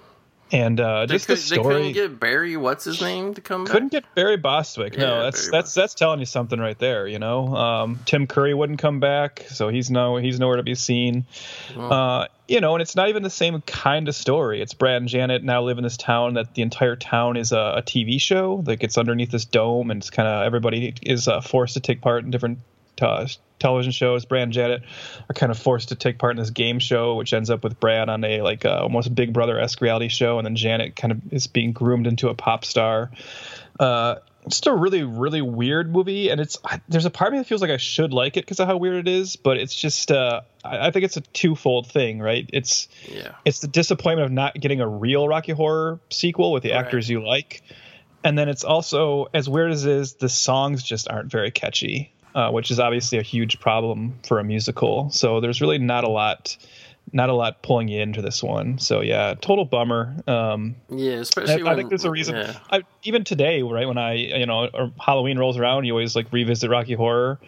and 0.56 0.80
uh 0.80 1.06
They, 1.06 1.16
just 1.16 1.28
could, 1.28 1.38
the 1.38 1.42
they 1.42 1.62
story 1.62 1.76
couldn't 1.76 1.92
get 1.94 2.20
Barry, 2.20 2.56
what's 2.58 2.86
his 2.86 3.02
name, 3.02 3.34
to 3.34 3.42
come 3.42 3.66
back? 3.66 3.72
couldn't 3.74 3.92
get 3.92 4.06
Barry 4.16 4.38
Bostwick. 4.38 4.96
Yeah, 4.96 5.02
no, 5.02 5.24
that's 5.24 5.42
Barry 5.42 5.52
that's 5.52 5.74
that's 5.74 5.94
telling 5.94 6.20
you 6.20 6.26
something 6.26 6.60
right 6.60 6.78
there. 6.80 7.08
You 7.08 7.20
know, 7.20 7.56
um, 7.56 8.00
Tim 8.06 8.28
Curry 8.28 8.54
wouldn't 8.54 8.80
come 8.80 9.00
back, 9.00 9.46
so 9.50 9.70
he's 9.70 9.92
no 9.92 10.18
he's 10.18 10.40
nowhere 10.40 10.58
to 10.58 10.64
be 10.64 10.76
seen. 10.76 11.26
Uh, 11.78 12.28
you 12.48 12.62
know, 12.62 12.76
and 12.76 12.82
it's 12.82 12.96
not 12.96 13.10
even 13.10 13.24
the 13.24 13.30
same 13.30 13.62
kind 13.62 14.08
of 14.08 14.16
story. 14.16 14.62
It's 14.62 14.74
Brad 14.74 14.98
and 14.98 15.10
Janet 15.10 15.44
now 15.44 15.64
live 15.64 15.78
in 15.78 15.84
this 15.84 15.98
town 15.98 16.36
that 16.36 16.54
the 16.54 16.62
entire 16.62 16.96
town 16.96 17.38
is 17.38 17.52
a, 17.52 17.76
a 17.78 17.82
TV 17.82 18.22
show 18.22 18.62
that 18.66 18.78
gets 18.78 18.98
underneath 18.98 19.32
this 19.32 19.46
dome, 19.46 19.90
and 19.92 20.02
it's 20.02 20.10
kind 20.10 20.28
of 20.28 20.44
everybody 20.44 20.94
is 21.02 21.28
uh, 21.28 21.42
forced 21.42 21.74
to 21.74 21.80
take 21.80 22.02
part 22.02 22.24
in 22.24 22.32
different 22.32 22.60
uh, 23.02 23.28
television 23.60 23.92
shows. 23.92 24.26
Brad 24.26 24.44
and 24.44 24.54
Janet 24.54 24.84
are 25.30 25.34
kind 25.34 25.52
of 25.52 25.58
forced 25.58 25.90
to 25.90 25.96
take 25.96 26.20
part 26.20 26.32
in 26.32 26.38
this 26.38 26.50
game 26.50 26.80
show, 26.80 27.16
which 27.16 27.34
ends 27.34 27.50
up 27.50 27.64
with 27.64 27.80
Brad 27.80 28.10
on 28.10 28.24
a 28.24 28.42
like 28.42 28.66
uh, 28.66 28.80
almost 28.82 29.14
Big 29.16 29.34
Brother 29.34 29.60
esque 29.60 29.82
reality 29.82 30.08
show, 30.10 30.38
and 30.40 30.46
then 30.46 30.56
Janet 30.56 30.96
kind 30.96 31.12
of 31.12 31.22
is 31.34 31.48
being 31.48 31.72
groomed 31.72 32.08
into 32.08 32.30
a 32.30 32.34
pop 32.36 32.66
star. 32.66 33.12
Uh, 33.80 34.16
it's 34.46 34.58
just 34.58 34.68
a 34.68 34.74
really, 34.76 35.02
really 35.02 35.42
weird 35.42 35.92
movie, 35.92 36.30
and 36.30 36.40
it's 36.40 36.58
I, 36.64 36.80
there's 36.88 37.06
a 37.06 37.10
part 37.10 37.30
of 37.30 37.34
me 37.34 37.40
that 37.40 37.48
feels 37.48 37.62
like 37.62 37.72
I 37.72 37.78
should 37.78 38.14
like 38.14 38.38
it 38.38 38.42
because 38.42 38.60
of 38.60 38.68
how 38.68 38.78
weird 38.78 38.96
it 38.96 39.08
is, 39.08 39.38
but 39.38 39.58
it's 39.58 39.74
just 39.74 40.12
uh, 40.12 40.42
I, 40.64 40.88
I 40.88 40.92
think 40.92 41.04
it's 41.06 41.18
a 41.18 41.22
twofold 41.22 41.88
thing, 41.92 42.20
right? 42.20 42.48
It's 42.54 42.88
Yeah. 43.12 43.32
it's 43.44 43.60
the 43.60 43.68
disappointment 43.68 44.26
of 44.28 44.32
not 44.32 44.54
getting 44.54 44.82
a 44.82 44.88
real 44.88 45.28
Rocky 45.28 45.52
Horror 45.52 46.00
sequel 46.12 46.52
with 46.52 46.62
the 46.62 46.72
Right. 46.74 46.78
actors 46.86 47.10
you 47.10 47.26
like, 47.26 47.64
and 48.24 48.38
then 48.38 48.48
it's 48.48 48.64
also 48.64 49.28
as 49.34 49.50
weird 49.50 49.72
as 49.72 49.84
it 49.86 49.92
is, 49.92 50.14
the 50.14 50.30
songs 50.30 50.84
just 50.84 51.10
aren't 51.10 51.32
very 51.32 51.50
catchy, 51.50 52.14
uh, 52.36 52.52
which 52.52 52.70
is 52.70 52.80
obviously 52.80 53.18
a 53.18 53.22
huge 53.22 53.60
problem 53.60 54.20
for 54.28 54.40
a 54.40 54.44
musical. 54.44 55.10
So 55.10 55.40
there's 55.40 55.62
really 55.62 55.78
not 55.78 56.04
a 56.04 56.10
lot, 56.10 56.58
not 57.14 57.30
a 57.30 57.34
lot 57.34 57.64
pulling 57.64 57.88
you 57.88 58.02
into 58.02 58.22
this 58.22 58.44
one. 58.44 58.78
So 58.78 59.00
yeah, 59.02 59.36
total 59.40 59.64
bummer. 59.64 60.14
Um, 60.28 60.76
Yeah, 60.90 61.14
I, 61.14 61.20
especially 61.20 61.64
when, 61.64 61.72
I 61.72 61.76
think 61.78 61.90
there's 61.90 62.04
a 62.04 62.12
reason. 62.12 62.36
Yeah. 62.36 62.60
I, 62.70 62.82
even 63.04 63.24
today, 63.24 63.62
right 63.64 63.88
when 63.88 63.98
I, 63.98 64.14
you 64.14 64.46
know, 64.46 64.68
or 64.74 64.92
Halloween 65.00 65.40
rolls 65.40 65.58
around, 65.58 65.86
you 65.86 65.94
always 65.94 66.14
like 66.16 66.32
revisit 66.34 66.70
Rocky 66.70 66.94
Horror, 66.94 67.40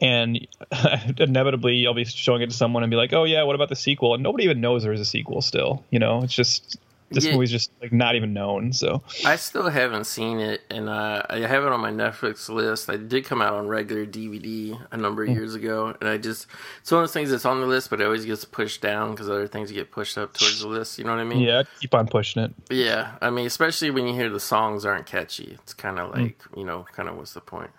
and 0.00 0.44
inevitably 1.18 1.86
I'll 1.86 1.94
be 1.94 2.04
showing 2.04 2.42
it 2.42 2.50
to 2.50 2.56
someone 2.56 2.82
and 2.82 2.90
be 2.90 2.96
like, 2.96 3.12
"Oh 3.12 3.22
yeah, 3.22 3.44
what 3.44 3.54
about 3.54 3.68
the 3.68 3.76
sequel?" 3.76 4.14
And 4.14 4.22
nobody 4.24 4.44
even 4.44 4.60
knows 4.60 4.82
there's 4.82 5.00
a 5.00 5.04
sequel 5.04 5.40
still. 5.40 5.84
You 5.90 6.00
know, 6.00 6.24
it's 6.24 6.34
just 6.34 6.76
this 7.12 7.24
Yeah. 7.24 7.32
movie's 7.34 7.50
just 7.50 7.70
like 7.80 7.92
not 7.92 8.14
even 8.16 8.32
known. 8.32 8.72
So 8.72 9.02
I 9.24 9.36
still 9.36 9.68
haven't 9.70 10.04
seen 10.04 10.40
it, 10.40 10.62
and 10.70 10.88
uh, 10.88 11.22
I 11.28 11.38
have 11.40 11.64
it 11.64 11.72
on 11.72 11.80
my 11.80 11.90
Netflix 11.90 12.48
list. 12.48 12.88
I 12.90 12.96
did 12.96 13.24
come 13.24 13.40
out 13.42 13.54
on 13.54 13.68
regular 13.68 14.04
DVD 14.06 14.78
a 14.90 14.96
number 14.96 15.22
of 15.22 15.28
Hmm. 15.28 15.34
years 15.34 15.54
ago, 15.54 15.94
and 16.00 16.08
I 16.08 16.18
just 16.18 16.46
it's 16.80 16.90
one 16.90 17.02
of 17.02 17.08
those 17.08 17.12
things 17.12 17.30
that's 17.30 17.44
on 17.44 17.60
the 17.60 17.66
list, 17.66 17.90
but 17.90 18.00
it 18.00 18.04
always 18.04 18.24
gets 18.24 18.44
pushed 18.44 18.80
down 18.80 19.12
because 19.12 19.28
other 19.28 19.46
things 19.46 19.70
get 19.72 19.90
pushed 19.90 20.16
up 20.18 20.32
towards 20.34 20.60
the 20.60 20.68
list. 20.68 20.98
You 20.98 21.04
know 21.04 21.12
what 21.12 21.20
I 21.20 21.24
mean? 21.24 21.40
yeah, 21.40 21.62
keep 21.80 21.94
on 21.94 22.06
pushing 22.08 22.42
it. 22.42 22.54
Yeah, 22.70 23.12
I 23.20 23.30
mean, 23.30 23.46
especially 23.46 23.90
when 23.90 24.06
you 24.06 24.14
hear 24.14 24.30
the 24.30 24.40
songs 24.40 24.84
aren't 24.84 25.06
catchy. 25.06 25.58
It's 25.62 25.74
kind 25.74 25.98
Hmm. 25.98 26.04
of 26.06 26.14
like, 26.14 26.42
you 26.56 26.64
know, 26.64 26.86
kind 26.92 27.08
of 27.08 27.16
what's 27.16 27.34
the 27.34 27.40
point? 27.40 27.70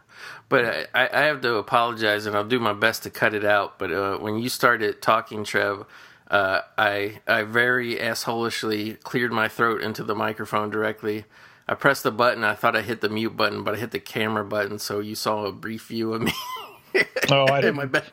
But 0.48 0.90
I, 0.94 1.10
I 1.12 1.22
have 1.22 1.42
to 1.42 1.56
apologize, 1.56 2.26
and 2.28 2.36
I'll 2.36 2.44
do 2.44 2.60
my 2.60 2.74
best 2.74 3.02
to 3.04 3.10
cut 3.10 3.34
it 3.34 3.44
out. 3.44 3.80
But 3.80 3.92
uh, 3.92 4.18
when 4.20 4.38
you 4.38 4.48
started 4.48 5.02
talking, 5.02 5.44
Trev, 5.44 5.86
uh, 6.34 6.62
I 6.78 7.20
I 7.28 7.44
very 7.44 7.98
assholishly 8.00 8.96
cleared 9.04 9.32
my 9.32 9.48
throat 9.48 9.82
into 9.82 10.04
the 10.04 10.16
microphone 10.16 10.70
directly. 10.72 11.26
I 11.68 11.76
pressed 11.76 12.04
the 12.04 12.12
button. 12.12 12.44
I 12.44 12.56
thought 12.56 12.76
I 12.76 12.82
hit 12.82 13.02
the 13.02 13.08
mute 13.10 13.38
button, 13.38 13.64
but 13.64 13.76
I 13.76 13.78
hit 13.78 13.92
the 13.92 14.00
camera 14.00 14.44
button, 14.44 14.80
so 14.80 15.00
you 15.00 15.16
saw 15.16 15.46
a 15.46 15.52
brief 15.54 15.88
view 15.88 16.14
of 16.14 16.22
me. 16.24 16.34
Oh, 17.32 17.46
I 17.48 17.62
didn't. 17.62 17.76
my 17.76 17.86
bed, 17.86 18.12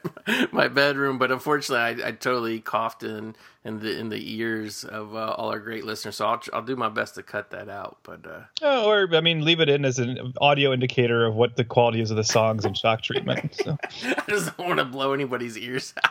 my 0.52 0.68
bedroom. 0.68 1.18
But 1.18 1.32
unfortunately, 1.32 2.02
I, 2.04 2.08
I 2.08 2.12
totally 2.12 2.60
coughed 2.60 3.02
in 3.02 3.34
in 3.64 3.80
the 3.80 3.98
in 3.98 4.10
the 4.10 4.34
ears 4.34 4.84
of 4.84 5.14
uh, 5.16 5.34
all 5.36 5.48
our 5.50 5.58
great 5.58 5.84
listeners. 5.84 6.16
So 6.16 6.26
I'll 6.26 6.42
I'll 6.52 6.62
do 6.62 6.76
my 6.76 6.90
best 6.90 7.14
to 7.16 7.22
cut 7.22 7.50
that 7.50 7.68
out. 7.70 7.98
But 8.02 8.26
uh, 8.26 8.40
Oh, 8.62 8.88
or 8.90 9.08
I 9.14 9.20
mean, 9.22 9.44
leave 9.44 9.60
it 9.60 9.68
in 9.70 9.84
as 9.86 9.98
an 9.98 10.34
audio 10.40 10.72
indicator 10.72 11.26
of 11.26 11.34
what 11.34 11.56
the 11.56 11.64
quality 11.64 12.00
is 12.02 12.10
of 12.10 12.18
the 12.18 12.24
songs 12.24 12.64
and 12.66 12.76
shock 12.76 13.00
treatment. 13.02 13.54
So. 13.64 13.76
I 14.04 14.22
just 14.28 14.56
don't 14.56 14.68
want 14.68 14.78
to 14.78 14.84
blow 14.84 15.12
anybody's 15.14 15.56
ears 15.58 15.94
out. 16.04 16.10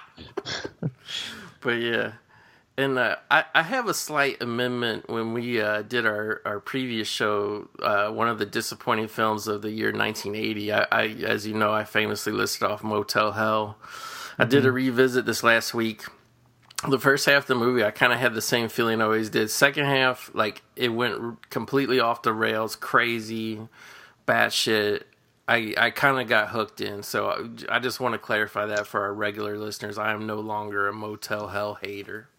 but 1.61 1.71
yeah. 1.71 2.13
And 2.77 2.97
uh, 2.97 3.17
I, 3.29 3.43
I 3.53 3.63
have 3.63 3.89
a 3.89 3.93
slight 3.93 4.41
amendment 4.41 5.09
when 5.09 5.33
we 5.33 5.59
uh, 5.59 5.81
did 5.81 6.05
our, 6.05 6.41
our 6.45 6.61
previous 6.61 7.09
show, 7.09 7.67
uh, 7.83 8.09
one 8.09 8.29
of 8.29 8.39
the 8.39 8.45
disappointing 8.45 9.09
films 9.09 9.47
of 9.49 9.61
the 9.61 9.69
year 9.69 9.91
1980. 9.91 10.71
I, 10.71 10.87
I, 10.89 11.03
as 11.25 11.45
you 11.45 11.53
know, 11.55 11.73
I 11.73 11.83
famously 11.83 12.31
listed 12.31 12.63
off 12.63 12.81
Motel 12.81 13.33
Hell. 13.33 13.77
I 14.37 14.45
did 14.45 14.65
a 14.65 14.71
revisit 14.71 15.25
this 15.25 15.43
last 15.43 15.73
week. 15.73 16.03
The 16.87 16.99
first 16.99 17.25
half 17.25 17.43
of 17.43 17.47
the 17.47 17.55
movie, 17.55 17.83
I 17.83 17.91
kind 17.91 18.13
of 18.13 18.19
had 18.19 18.33
the 18.33 18.41
same 18.41 18.69
feeling 18.69 19.01
I 19.01 19.03
always 19.03 19.29
did. 19.29 19.51
Second 19.51 19.83
half, 19.83 20.31
like 20.33 20.61
it 20.77 20.89
went 20.89 21.49
completely 21.49 21.99
off 21.99 22.21
the 22.21 22.31
rails, 22.31 22.77
crazy, 22.77 23.59
batshit. 24.25 25.03
I, 25.49 25.73
I 25.77 25.89
kind 25.89 26.21
of 26.21 26.27
got 26.27 26.49
hooked 26.49 26.79
in, 26.79 27.01
so 27.01 27.29
I, 27.29 27.77
I 27.77 27.79
just 27.79 27.99
want 27.99 28.13
to 28.13 28.19
clarify 28.19 28.67
that 28.67 28.85
for 28.85 29.01
our 29.01 29.13
regular 29.13 29.57
listeners. 29.57 29.97
I 29.97 30.11
am 30.11 30.27
no 30.27 30.39
longer 30.39 30.87
a 30.87 30.93
Motel 30.93 31.47
Hell 31.47 31.79
hater. 31.81 32.29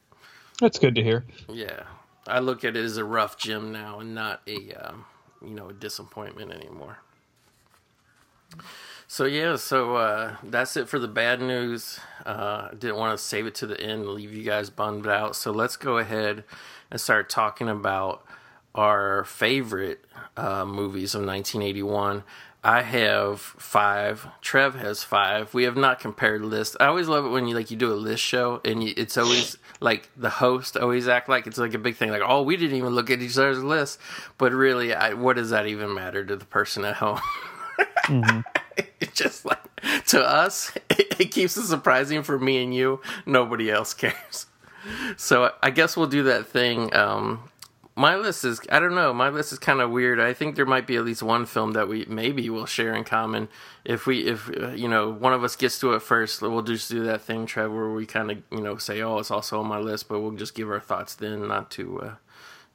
That's 0.61 0.79
good 0.79 0.95
to 0.95 1.03
hear. 1.03 1.25
Yeah, 1.49 1.83
I 2.29 2.39
look 2.39 2.65
at 2.65 2.77
it 2.77 2.85
as 2.85 2.99
a 2.99 3.05
rough 3.05 3.37
gym 3.37 3.73
now, 3.73 3.99
and 3.99 4.15
not 4.15 4.43
a 4.47 4.73
um, 4.75 5.07
you 5.43 5.55
know 5.55 5.71
a 5.71 5.73
disappointment 5.73 6.53
anymore. 6.53 6.99
So 9.09 9.25
yeah, 9.25 9.57
so 9.57 9.97
uh, 9.97 10.37
that's 10.45 10.77
it 10.77 10.89
for 10.89 11.01
the 11.01 11.09
bad 11.09 11.41
news. 11.41 11.99
Uh, 12.25 12.69
I 12.71 12.75
didn't 12.79 12.97
want 12.97 13.19
to 13.19 13.25
save 13.25 13.45
it 13.45 13.57
to 13.57 13.67
the 13.67 13.81
end 13.81 14.03
and 14.03 14.11
leave 14.11 14.33
you 14.33 14.45
guys 14.45 14.71
bummed 14.71 15.09
out. 15.09 15.35
So 15.35 15.51
let's 15.51 15.77
go 15.77 15.99
ahead 15.99 16.45
and 16.93 17.01
start 17.01 17.29
talking 17.29 17.69
about 17.69 18.25
our 18.73 19.25
favorite 19.25 20.05
uh, 20.37 20.65
movies 20.65 21.17
of 21.17 21.25
1981. 21.25 22.23
I 22.63 22.83
have 22.83 23.41
five. 23.41 24.29
Trev 24.43 24.75
has 24.75 25.03
five. 25.03 25.55
We 25.55 25.65
have 25.65 25.77
not 25.77 25.99
compared 25.99 26.43
lists. 26.43 26.77
I 26.79 26.87
always 26.87 27.09
love 27.09 27.25
it 27.25 27.31
when 27.31 27.47
you 27.47 27.55
like 27.55 27.71
you 27.71 27.77
do 27.77 27.93
a 27.93 27.95
list 27.95 28.23
show 28.23 28.61
and 28.65 28.85
you, 28.85 28.93
it's 28.99 29.17
always 29.17 29.57
like 29.81 30.11
the 30.15 30.29
host 30.29 30.77
always 30.77 31.09
act 31.09 31.29
like 31.29 31.47
it's 31.47 31.57
like 31.57 31.73
a 31.73 31.79
big 31.79 31.97
thing. 31.97 32.11
Like, 32.11 32.23
oh, 32.25 32.43
we 32.43 32.59
didn't 32.59 32.77
even 32.77 32.95
look 32.95 33.09
at 33.09 33.23
each 33.23 33.39
other's 33.39 33.65
list, 33.65 33.99
but 34.37 34.53
really, 34.53 34.93
I, 34.93 35.15
what 35.15 35.37
does 35.37 35.51
that 35.51 35.67
even 35.67 35.95
matter 35.95 36.23
to 36.23 36.37
the 36.37 36.45
person 36.45 36.85
at 36.85 36.97
home? 36.97 37.21
it's 39.01 39.15
just 39.15 39.47
like 39.47 39.59
to 40.09 40.23
us, 40.23 40.73
it, 40.91 41.17
it 41.21 41.31
keeps 41.31 41.57
it 41.57 41.67
surprising 41.67 42.23
for 42.23 42.39
me 42.39 42.63
and 42.63 42.75
you. 42.75 43.01
Nobody 43.25 43.71
else 43.71 43.95
cares. 43.95 44.47
So 45.17 45.53
I 45.63 45.71
guess 45.71 45.97
we'll 45.97 46.09
do 46.09 46.25
that 46.25 46.47
thing. 46.47 46.95
Um, 46.95 47.51
my 47.97 48.17
list 48.17 48.45
is 48.45 48.61
I 48.71 48.79
don't 48.79 48.95
know. 48.95 49.13
My 49.13 49.29
list 49.29 49.53
is 49.53 49.59
kind 49.59 49.81
of 49.81 49.91
weird. 49.91 50.21
I 50.21 50.33
think 50.33 50.57
there 50.57 50.67
might 50.67 50.87
be 50.87 50.97
at 50.97 51.05
least 51.05 51.23
one 51.23 51.47
film 51.47 51.73
that 51.73 51.89
we 51.89 52.07
maybe 52.09 52.49
will 52.49 52.67
share 52.67 52.95
in 52.95 53.05
common. 53.05 53.49
If 53.85 54.07
we 54.07 54.21
if 54.27 54.49
uh, 54.49 54.69
you 54.71 54.89
know 54.89 55.11
one 55.11 55.33
of 55.33 55.45
us 55.45 55.57
gets 55.57 55.79
to 55.81 55.93
it 55.95 56.03
first, 56.03 56.41
we'll 56.43 56.63
just 56.63 56.91
do 56.91 57.05
that 57.05 57.23
thing, 57.23 57.47
Trev, 57.47 57.73
where 57.73 57.91
we 57.91 58.07
kind 58.07 58.31
of 58.31 58.39
you 58.51 58.61
know 58.61 58.77
say, 58.77 59.03
oh, 59.03 59.19
it's 59.19 59.31
also 59.31 59.61
on 59.61 59.67
my 59.67 59.79
list, 59.79 60.09
but 60.09 60.21
we'll 60.21 60.33
just 60.33 60.55
give 60.55 60.71
our 60.71 60.81
thoughts 60.81 61.15
then, 61.15 61.47
not 61.49 61.71
to. 61.73 62.01
Uh, 62.01 62.15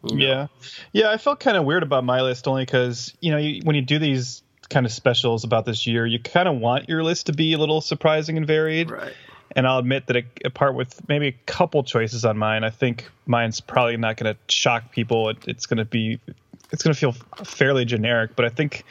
you 0.03 0.17
know. 0.17 0.25
Yeah, 0.25 0.47
yeah. 0.91 1.11
I 1.11 1.17
felt 1.17 1.39
kind 1.39 1.57
of 1.57 1.65
weird 1.65 1.83
about 1.83 2.03
my 2.03 2.21
list 2.21 2.47
only 2.47 2.65
because 2.65 3.13
you 3.21 3.31
know 3.31 3.37
you, 3.37 3.61
when 3.63 3.75
you 3.75 3.81
do 3.81 3.97
these 3.97 4.43
kind 4.69 4.85
of 4.85 4.91
specials 4.91 5.43
about 5.43 5.65
this 5.65 5.87
year, 5.87 6.05
you 6.05 6.19
kind 6.19 6.47
of 6.47 6.57
want 6.57 6.89
your 6.89 7.03
list 7.03 7.27
to 7.27 7.33
be 7.33 7.53
a 7.53 7.57
little 7.57 7.81
surprising 7.81 8.37
and 8.37 8.45
varied. 8.45 8.91
Right. 8.91 9.13
And 9.51 9.67
I'll 9.67 9.79
admit 9.79 10.07
that 10.07 10.23
apart 10.43 10.75
with 10.75 11.07
maybe 11.07 11.27
a 11.27 11.35
couple 11.45 11.83
choices 11.83 12.25
on 12.25 12.37
mine, 12.37 12.63
I 12.63 12.69
think 12.69 13.09
mine's 13.25 13.61
probably 13.61 13.97
not 13.97 14.17
going 14.17 14.33
to 14.33 14.53
shock 14.53 14.91
people. 14.91 15.29
It, 15.29 15.37
it's 15.47 15.65
going 15.65 15.77
to 15.77 15.85
be, 15.85 16.19
it's 16.71 16.83
going 16.83 16.93
to 16.93 16.99
feel 16.99 17.13
fairly 17.43 17.85
generic, 17.85 18.35
but 18.35 18.45
I 18.45 18.49
think, 18.49 18.83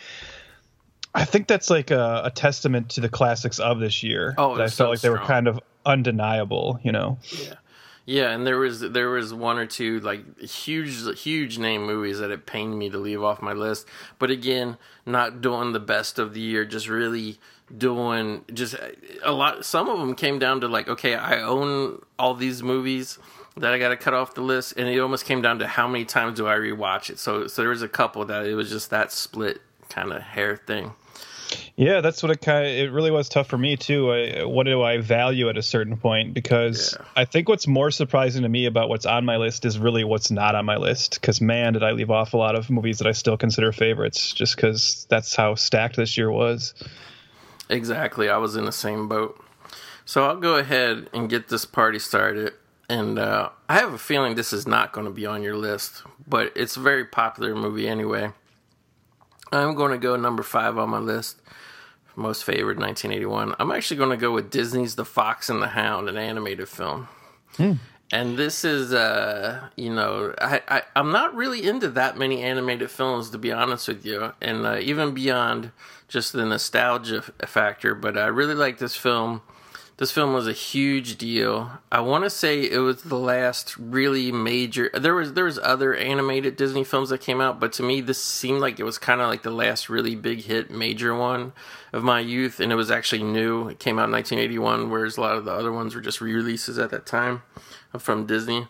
I 1.15 1.25
think 1.25 1.49
that's 1.49 1.71
like 1.71 1.91
a, 1.91 2.23
a 2.25 2.31
testament 2.31 2.91
to 2.91 3.01
the 3.01 3.09
classics 3.09 3.59
of 3.59 3.79
this 3.79 4.03
year. 4.03 4.35
Oh, 4.39 4.57
that 4.57 4.63
I 4.63 4.65
it's 4.65 4.77
felt 4.77 4.89
so 4.89 4.91
like 4.91 5.01
they 5.01 5.11
were 5.11 5.19
kind 5.19 5.49
of 5.49 5.61
undeniable. 5.87 6.81
You 6.83 6.93
know. 6.93 7.19
Yeah. 7.31 7.55
Yeah, 8.07 8.33
and 8.33 8.47
there 8.47 8.59
was 8.59 8.81
there 8.81 9.09
was 9.09 9.33
one 9.33 9.57
or 9.57 9.65
two 9.65 9.99
like 10.01 10.39
huge 10.39 11.19
huge 11.19 11.59
name 11.59 11.87
movies 11.87 12.19
that 12.19 12.31
it 12.31 12.45
pained 12.45 12.79
me 12.79 12.91
to 12.91 12.99
leave 12.99 13.23
off 13.23 13.41
my 13.41 13.55
list. 13.55 13.87
But 14.19 14.31
again, 14.31 14.77
not 15.07 15.41
doing 15.41 15.73
the 15.73 15.81
best 15.81 16.19
of 16.19 16.35
the 16.35 16.41
year, 16.41 16.67
just 16.67 16.87
really 16.87 17.39
doing 17.77 18.45
just 18.53 18.75
a 19.23 19.33
lot. 19.33 19.65
Some 19.65 19.89
of 19.89 19.99
them 19.99 20.15
came 20.15 20.39
down 20.39 20.61
to 20.61 20.69
like, 20.69 20.89
okay, 20.89 21.15
I 21.15 21.41
own 21.41 22.03
all 22.19 22.35
these 22.35 22.63
movies 22.63 23.19
that 23.57 23.73
I 23.73 23.79
got 23.79 23.91
to 23.91 23.97
cut 23.97 24.15
off 24.15 24.35
the 24.35 24.41
list, 24.41 24.75
and 24.77 24.89
it 24.89 24.99
almost 24.99 25.25
came 25.25 25.41
down 25.41 25.61
to 25.61 25.67
how 25.67 25.87
many 25.87 26.05
times 26.05 26.37
do 26.37 26.47
I 26.47 26.57
rewatch 26.57 27.11
it. 27.11 27.19
So 27.19 27.47
so 27.47 27.63
there 27.63 27.71
was 27.71 27.83
a 27.83 27.89
couple 27.89 28.25
that 28.27 28.47
it 28.47 28.55
was 28.55 28.71
just 28.71 28.91
that 28.91 29.13
split 29.13 29.61
kind 29.89 30.13
of 30.13 30.23
hair 30.23 30.57
thing. 30.57 30.93
Yeah, 31.77 32.01
that's 32.01 32.23
what 32.23 32.33
it 32.33 32.41
kind 32.41 32.67
of. 32.67 32.73
It 32.73 32.91
really 32.91 33.11
was 33.11 33.29
tough 33.29 33.49
for 33.49 33.59
me 33.59 33.77
too. 33.77 34.13
I, 34.13 34.45
what 34.45 34.65
do 34.65 34.83
I 34.83 34.99
value 34.99 35.49
at 35.49 35.57
a 35.57 35.63
certain 35.63 35.97
point? 35.97 36.35
Because 36.35 36.97
Yeah. 36.99 37.07
I 37.17 37.25
think 37.25 37.49
what's 37.49 37.67
more 37.67 37.91
surprising 37.91 38.43
to 38.43 38.49
me 38.49 38.67
about 38.67 38.89
what's 38.89 39.07
on 39.07 39.25
my 39.25 39.37
list 39.37 39.65
is 39.65 39.79
really 39.79 40.05
what's 40.05 40.31
not 40.31 40.55
on 40.55 40.65
my 40.65 40.77
list. 40.77 41.21
Because 41.21 41.41
man, 41.41 41.75
did 41.75 41.83
I 41.83 41.93
leave 41.93 42.11
off 42.11 42.33
a 42.33 42.37
lot 42.37 42.55
of 42.55 42.71
movies 42.71 42.99
that 42.99 43.07
I 43.07 43.13
still 43.13 43.37
consider 43.37 43.73
favorites, 43.73 44.33
just 44.33 44.57
because 44.57 45.07
that's 45.09 45.35
how 45.35 45.55
stacked 45.55 45.97
this 45.97 46.17
year 46.17 46.31
was. 46.31 46.75
Exactly. 47.75 48.29
I 48.29 48.37
was 48.37 48.55
in 48.55 48.65
the 48.65 48.73
same 48.73 49.09
boat. 49.09 49.43
So 50.05 50.27
I'll 50.27 50.37
go 50.37 50.57
ahead 50.57 51.11
and 51.13 51.29
get 51.29 51.49
this 51.49 51.65
party 51.65 51.99
started. 51.99 52.53
And 52.89 53.19
uh, 53.19 53.49
I 53.69 53.75
have 53.75 53.93
a 53.93 53.99
feeling 53.99 54.35
this 54.35 54.53
is 54.53 54.67
not 54.67 54.93
going 54.93 55.07
to 55.07 55.13
be 55.13 55.27
on 55.27 55.43
your 55.43 55.57
list, 55.57 56.03
but 56.29 56.53
it's 56.55 56.77
a 56.77 56.81
very 56.81 57.05
popular 57.05 57.55
movie 57.55 57.89
anyway. 57.89 58.31
I'm 59.51 59.75
going 59.75 59.93
to 59.93 59.99
go 59.99 60.17
number 60.17 60.43
five 60.43 60.79
on 60.79 60.91
my 60.91 60.99
list. 60.99 61.41
Most 62.15 62.45
favorite 62.45 62.79
1981. 62.79 63.57
I'm 63.59 63.73
actually 63.73 63.97
going 63.97 64.11
to 64.11 64.17
go 64.17 64.31
with 64.31 64.51
Disney's 64.51 64.95
The 64.95 65.05
Fox 65.05 65.49
and 65.51 65.61
the 65.61 65.69
Hound, 65.69 66.09
an 66.09 66.17
animated 66.17 66.69
film. 66.69 67.09
And 68.13 68.37
this 68.37 68.65
is, 68.65 68.93
uh, 68.93 69.69
you 69.77 69.93
know, 69.93 70.35
I, 70.39 70.63
I, 70.69 70.83
I'm 70.95 71.11
not 71.11 71.35
really 71.35 71.67
into 71.67 71.89
that 71.91 72.17
many 72.17 72.43
animated 72.43 72.91
films, 72.91 73.31
to 73.31 73.39
be 73.39 73.51
honest 73.51 73.89
with 73.89 74.05
you. 74.05 74.33
And 74.41 74.67
uh, 74.67 74.79
even 74.81 75.15
beyond 75.15 75.73
just 76.07 76.33
the 76.33 76.45
nostalgia 76.45 77.25
f- 77.41 77.49
factor, 77.49 77.95
but 77.95 78.17
I 78.17 78.27
really 78.27 78.55
like 78.55 78.79
this 78.79 78.97
film. 78.97 79.43
This 79.97 80.11
film 80.11 80.33
was 80.33 80.49
a 80.49 80.53
huge 80.53 81.19
deal. 81.19 81.71
I 81.93 82.01
want 82.01 82.25
to 82.25 82.31
say 82.31 82.63
it 82.63 82.79
was 82.79 83.03
the 83.03 83.19
last 83.19 83.77
really 83.79 84.33
major. 84.33 84.91
There 84.93 85.15
was 85.15 85.35
there 85.35 85.45
was 85.45 85.59
other 85.61 85.95
animated 85.95 86.57
Disney 86.57 86.83
films 86.83 87.11
that 87.11 87.21
came 87.21 87.41
out, 87.41 87.61
but 87.61 87.73
to 87.75 87.85
me 87.85 88.01
this 88.01 88.23
seemed 88.23 88.61
like 88.61 88.81
it 88.81 88.85
was 88.85 88.99
kind 88.99 89.21
of 89.21 89.29
like 89.29 89.43
the 89.43 89.53
last 89.53 89.89
really 89.89 90.17
big 90.17 90.43
hit 90.43 90.69
major 90.69 91.15
one 91.15 91.53
of 91.93 92.03
my 92.03 92.19
youth, 92.19 92.59
and 92.59 92.73
it 92.73 92.75
was 92.77 92.91
actually 92.91 93.23
new. 93.23 93.69
It 93.69 93.79
came 93.79 94.01
out 94.01 94.07
in 94.07 94.13
1981, 94.13 94.91
whereas 94.91 95.17
a 95.17 95.21
lot 95.21 95.37
of 95.37 95.45
the 95.45 95.53
other 95.53 95.71
ones 95.71 95.95
were 95.95 96.01
just 96.01 96.21
re-releases 96.21 96.77
at 96.77 96.91
that 96.91 97.07
time 97.07 97.43
from 97.97 98.27
Disney. 98.27 98.67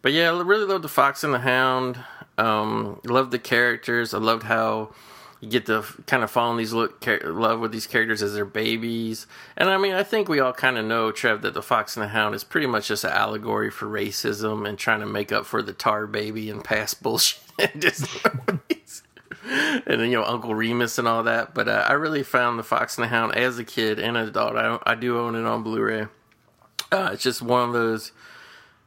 But 0.00 0.12
yeah, 0.12 0.30
I 0.30 0.40
really 0.42 0.64
loved 0.64 0.84
the 0.84 0.88
Fox 0.88 1.24
and 1.24 1.34
the 1.34 1.40
Hound. 1.40 1.98
Um, 2.36 3.00
loved 3.04 3.32
the 3.32 3.40
characters. 3.40 4.14
I 4.14 4.18
loved 4.18 4.44
how 4.44 4.94
you 5.40 5.48
get 5.48 5.66
to 5.66 5.84
kind 6.06 6.24
of 6.24 6.30
fall 6.30 6.50
in 6.50 6.56
these 6.56 6.72
lo- 6.72 6.92
char- 7.00 7.20
love 7.24 7.60
with 7.60 7.70
these 7.70 7.86
characters 7.86 8.22
as 8.22 8.34
their 8.34 8.44
babies. 8.44 9.26
And 9.56 9.70
I 9.70 9.78
mean, 9.78 9.94
I 9.94 10.02
think 10.02 10.28
we 10.28 10.40
all 10.40 10.52
kind 10.52 10.76
of 10.76 10.84
know, 10.84 11.12
Trev, 11.12 11.42
that 11.42 11.54
the 11.54 11.62
Fox 11.62 11.96
and 11.96 12.02
the 12.02 12.08
Hound 12.08 12.34
is 12.34 12.42
pretty 12.42 12.66
much 12.66 12.88
just 12.88 13.04
an 13.04 13.10
allegory 13.10 13.70
for 13.70 13.86
racism 13.86 14.68
and 14.68 14.76
trying 14.78 15.00
to 15.00 15.06
make 15.06 15.30
up 15.30 15.46
for 15.46 15.62
the 15.62 15.72
tar 15.72 16.06
baby 16.06 16.50
and 16.50 16.64
past 16.64 17.02
bullshit 17.02 17.40
movies. 17.56 19.02
And 19.50 19.98
then 20.00 20.10
you 20.10 20.18
know 20.18 20.24
Uncle 20.24 20.54
Remus 20.54 20.98
and 20.98 21.08
all 21.08 21.22
that, 21.22 21.54
but 21.54 21.68
uh, 21.68 21.86
I 21.88 21.94
really 21.94 22.22
found 22.22 22.58
the 22.58 22.62
Fox 22.62 22.98
and 22.98 23.04
the 23.04 23.08
Hound 23.08 23.34
as 23.34 23.58
a 23.58 23.64
kid 23.64 23.98
and 23.98 24.14
an 24.14 24.28
adult. 24.28 24.56
I, 24.56 24.78
I 24.84 24.94
do 24.94 25.18
own 25.18 25.34
it 25.34 25.46
on 25.46 25.62
Blu-ray. 25.62 26.08
Uh, 26.92 27.10
it's 27.14 27.22
just 27.22 27.40
one 27.40 27.66
of 27.66 27.72
those 27.72 28.12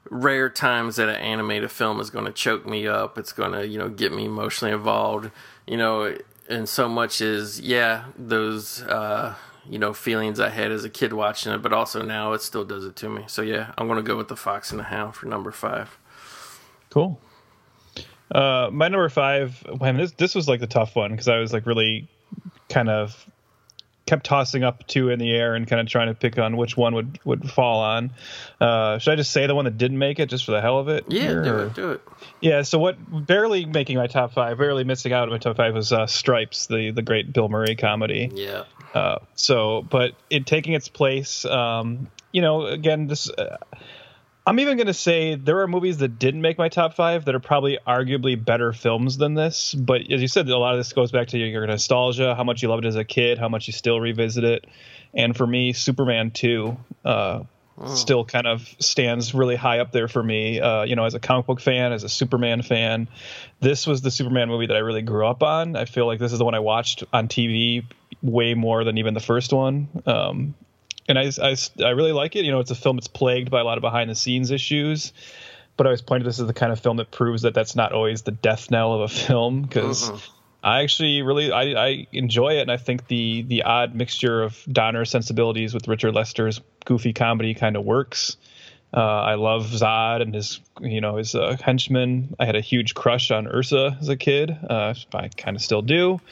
rare 0.09 0.49
times 0.49 0.97
that 0.97 1.09
an 1.09 1.15
animated 1.15 1.71
film 1.71 1.99
is 1.99 2.09
going 2.11 2.25
to 2.25 2.31
choke 2.31 2.67
me 2.67 2.87
up. 2.87 3.17
It's 3.17 3.33
going 3.33 3.53
to, 3.53 3.65
you 3.65 3.79
know, 3.79 3.89
get 3.89 4.11
me 4.11 4.25
emotionally 4.25 4.73
involved, 4.73 5.31
you 5.65 5.77
know, 5.77 6.15
and 6.51 6.67
so 6.67 6.87
much 6.87 7.21
is, 7.21 7.59
yeah, 7.61 8.05
those, 8.17 8.81
uh, 8.83 9.35
you 9.69 9.79
know, 9.79 9.93
feelings 9.93 10.39
I 10.39 10.49
had 10.49 10.71
as 10.71 10.83
a 10.83 10.89
kid 10.89 11.13
watching 11.13 11.51
it, 11.53 11.61
but 11.61 11.73
also 11.73 12.01
now 12.01 12.33
it 12.33 12.41
still 12.41 12.65
does 12.65 12.85
it 12.85 12.95
to 12.97 13.09
me. 13.09 13.23
So 13.27 13.41
yeah, 13.41 13.73
I'm 13.77 13.87
to 13.87 14.03
go 14.03 14.17
with 14.17 14.27
the 14.27 14.35
Fox 14.35 14.71
and 14.71 14.79
the 14.79 14.83
Hound 14.83 15.15
for 15.15 15.27
number 15.27 15.51
five. 15.51 15.97
Cool. 16.89 17.19
Uh, 18.29 18.69
my 18.71 18.87
number 18.87 19.09
five. 19.09 19.63
This 19.79 20.11
this 20.13 20.35
was 20.35 20.47
like 20.47 20.59
the 20.59 20.67
tough 20.67 20.95
one 20.95 21.11
because 21.11 21.27
I 21.27 21.37
was 21.37 21.53
like 21.53 21.65
really 21.65 22.07
kind 22.69 22.89
of 22.89 23.25
kept 24.05 24.25
tossing 24.25 24.63
up 24.63 24.85
two 24.87 25.09
in 25.09 25.19
the 25.19 25.31
air 25.31 25.55
and 25.55 25.67
kind 25.67 25.79
of 25.79 25.87
trying 25.87 26.07
to 26.07 26.13
pick 26.13 26.37
on 26.37 26.57
which 26.57 26.75
one 26.75 26.95
would 26.95 27.19
would 27.23 27.49
fall 27.49 27.81
on. 27.81 28.11
Uh, 28.59 28.97
should 28.97 29.13
I 29.13 29.15
just 29.15 29.31
say 29.31 29.47
the 29.47 29.55
one 29.55 29.65
that 29.65 29.77
didn't 29.77 29.99
make 29.99 30.19
it 30.19 30.29
just 30.29 30.45
for 30.45 30.51
the 30.51 30.61
hell 30.61 30.79
of 30.79 30.89
it? 30.89 31.05
Yeah, 31.07 31.21
here, 31.21 31.43
do 31.43 31.57
it, 31.59 31.73
do 31.73 31.91
it. 31.91 32.01
Yeah. 32.41 32.61
So 32.63 32.79
what? 32.79 32.97
Barely 33.25 33.65
making 33.65 33.97
my 33.97 34.07
top 34.07 34.33
five, 34.33 34.57
barely 34.57 34.83
missing 34.83 35.13
out 35.13 35.23
on 35.23 35.29
my 35.29 35.37
top 35.37 35.57
five 35.57 35.73
was 35.73 35.93
uh, 35.93 36.07
Stripes, 36.07 36.67
the 36.67 36.91
the 36.91 37.01
great 37.01 37.31
Bill 37.31 37.49
Murray 37.49 37.75
comedy. 37.75 38.29
Yeah. 38.33 38.63
Uh, 38.93 39.19
so, 39.35 39.83
but 39.89 40.13
it 40.29 40.45
taking 40.45 40.73
its 40.73 40.89
place, 40.89 41.45
um, 41.45 42.09
you 42.31 42.41
know, 42.41 42.65
again, 42.65 43.07
this. 43.07 43.29
Uh, 43.29 43.57
I'm 44.45 44.59
even 44.59 44.77
going 44.77 44.87
to 44.87 44.93
say 44.93 45.35
there 45.35 45.59
are 45.59 45.67
movies 45.67 45.97
that 45.97 46.17
didn't 46.17 46.41
make 46.41 46.57
my 46.57 46.69
top 46.69 46.95
five 46.95 47.25
that 47.25 47.35
are 47.35 47.39
probably 47.39 47.77
arguably 47.87 48.43
better 48.43 48.73
films 48.73 49.17
than 49.17 49.35
this. 49.35 49.73
But 49.75 50.11
as 50.11 50.21
you 50.21 50.27
said, 50.27 50.49
a 50.49 50.57
lot 50.57 50.73
of 50.73 50.79
this 50.79 50.93
goes 50.93 51.11
back 51.11 51.27
to 51.29 51.37
your 51.37 51.67
nostalgia, 51.67 52.33
how 52.33 52.43
much 52.43 52.63
you 52.63 52.69
loved 52.69 52.85
it 52.85 52.87
as 52.87 52.95
a 52.95 53.03
kid, 53.03 53.37
how 53.37 53.49
much 53.49 53.67
you 53.67 53.73
still 53.73 53.99
revisit 53.99 54.43
it. 54.43 54.65
And 55.13 55.37
for 55.37 55.45
me, 55.45 55.73
Superman 55.73 56.31
2 56.31 56.75
uh, 57.05 57.43
still 57.93 58.25
kind 58.25 58.47
of 58.47 58.67
stands 58.79 59.33
really 59.35 59.55
high 59.55 59.79
up 59.79 59.91
there 59.91 60.07
for 60.07 60.23
me. 60.23 60.59
Uh, 60.59 60.83
you 60.83 60.95
know, 60.95 61.05
as 61.05 61.13
a 61.13 61.19
comic 61.19 61.45
book 61.45 61.61
fan, 61.61 61.93
as 61.93 62.03
a 62.03 62.09
Superman 62.09 62.63
fan, 62.63 63.09
this 63.59 63.85
was 63.85 64.01
the 64.01 64.09
Superman 64.09 64.49
movie 64.49 64.67
that 64.67 64.75
I 64.75 64.79
really 64.79 65.03
grew 65.03 65.27
up 65.27 65.43
on. 65.43 65.75
I 65.75 65.85
feel 65.85 66.07
like 66.07 66.17
this 66.17 66.31
is 66.31 66.39
the 66.39 66.45
one 66.45 66.55
I 66.55 66.59
watched 66.59 67.03
on 67.13 67.27
TV 67.27 67.85
way 68.23 68.55
more 68.55 68.83
than 68.83 68.97
even 68.97 69.13
the 69.13 69.19
first 69.19 69.53
one. 69.53 69.87
Um, 70.07 70.55
and 71.07 71.17
I, 71.17 71.31
I, 71.41 71.55
I 71.83 71.89
really 71.89 72.11
like 72.11 72.35
it. 72.35 72.45
You 72.45 72.51
know, 72.51 72.59
it's 72.59 72.71
a 72.71 72.75
film 72.75 72.97
that's 72.97 73.07
plagued 73.07 73.49
by 73.51 73.61
a 73.61 73.63
lot 73.63 73.77
of 73.77 73.81
behind 73.81 74.09
the 74.09 74.15
scenes 74.15 74.51
issues, 74.51 75.13
but 75.77 75.85
I 75.85 75.89
always 75.89 76.01
point 76.01 76.23
to 76.23 76.29
this 76.29 76.39
as 76.39 76.47
the 76.47 76.53
kind 76.53 76.71
of 76.71 76.79
film 76.79 76.97
that 76.97 77.11
proves 77.11 77.41
that 77.43 77.53
that's 77.53 77.75
not 77.75 77.91
always 77.91 78.21
the 78.23 78.31
death 78.31 78.71
knell 78.71 78.93
of 78.93 79.01
a 79.01 79.07
film 79.27 79.63
because 79.63 80.11
I 80.63 80.83
actually 80.83 81.21
really 81.21 81.51
I, 81.51 81.87
I 81.87 82.07
enjoy 82.11 82.57
it, 82.57 82.61
and 82.61 82.71
I 82.71 82.77
think 82.77 83.07
the 83.07 83.43
the 83.43 83.63
odd 83.63 83.95
mixture 83.95 84.43
of 84.43 84.57
Donner 84.71 85.05
sensibilities 85.05 85.73
with 85.73 85.87
Richard 85.87 86.13
Lester's 86.13 86.61
goofy 86.85 87.13
comedy 87.13 87.53
kind 87.53 87.75
of 87.75 87.83
works. 87.83 88.37
Uh, 88.93 88.99
I 88.99 89.35
love 89.35 89.67
Zod 89.67 90.21
and 90.21 90.35
his, 90.35 90.59
you 90.81 90.99
know, 90.99 91.15
his 91.15 91.33
uh, 91.33 91.55
henchman. 91.63 92.35
I 92.39 92.45
had 92.45 92.57
a 92.57 92.61
huge 92.61 92.93
crush 92.93 93.31
on 93.31 93.47
Ursa 93.47 93.97
as 94.01 94.09
a 94.09 94.17
kid. 94.17 94.51
Uh, 94.69 94.93
I 95.13 95.29
kind 95.29 95.55
of 95.55 95.61
still 95.61 95.81
do. 95.81 96.19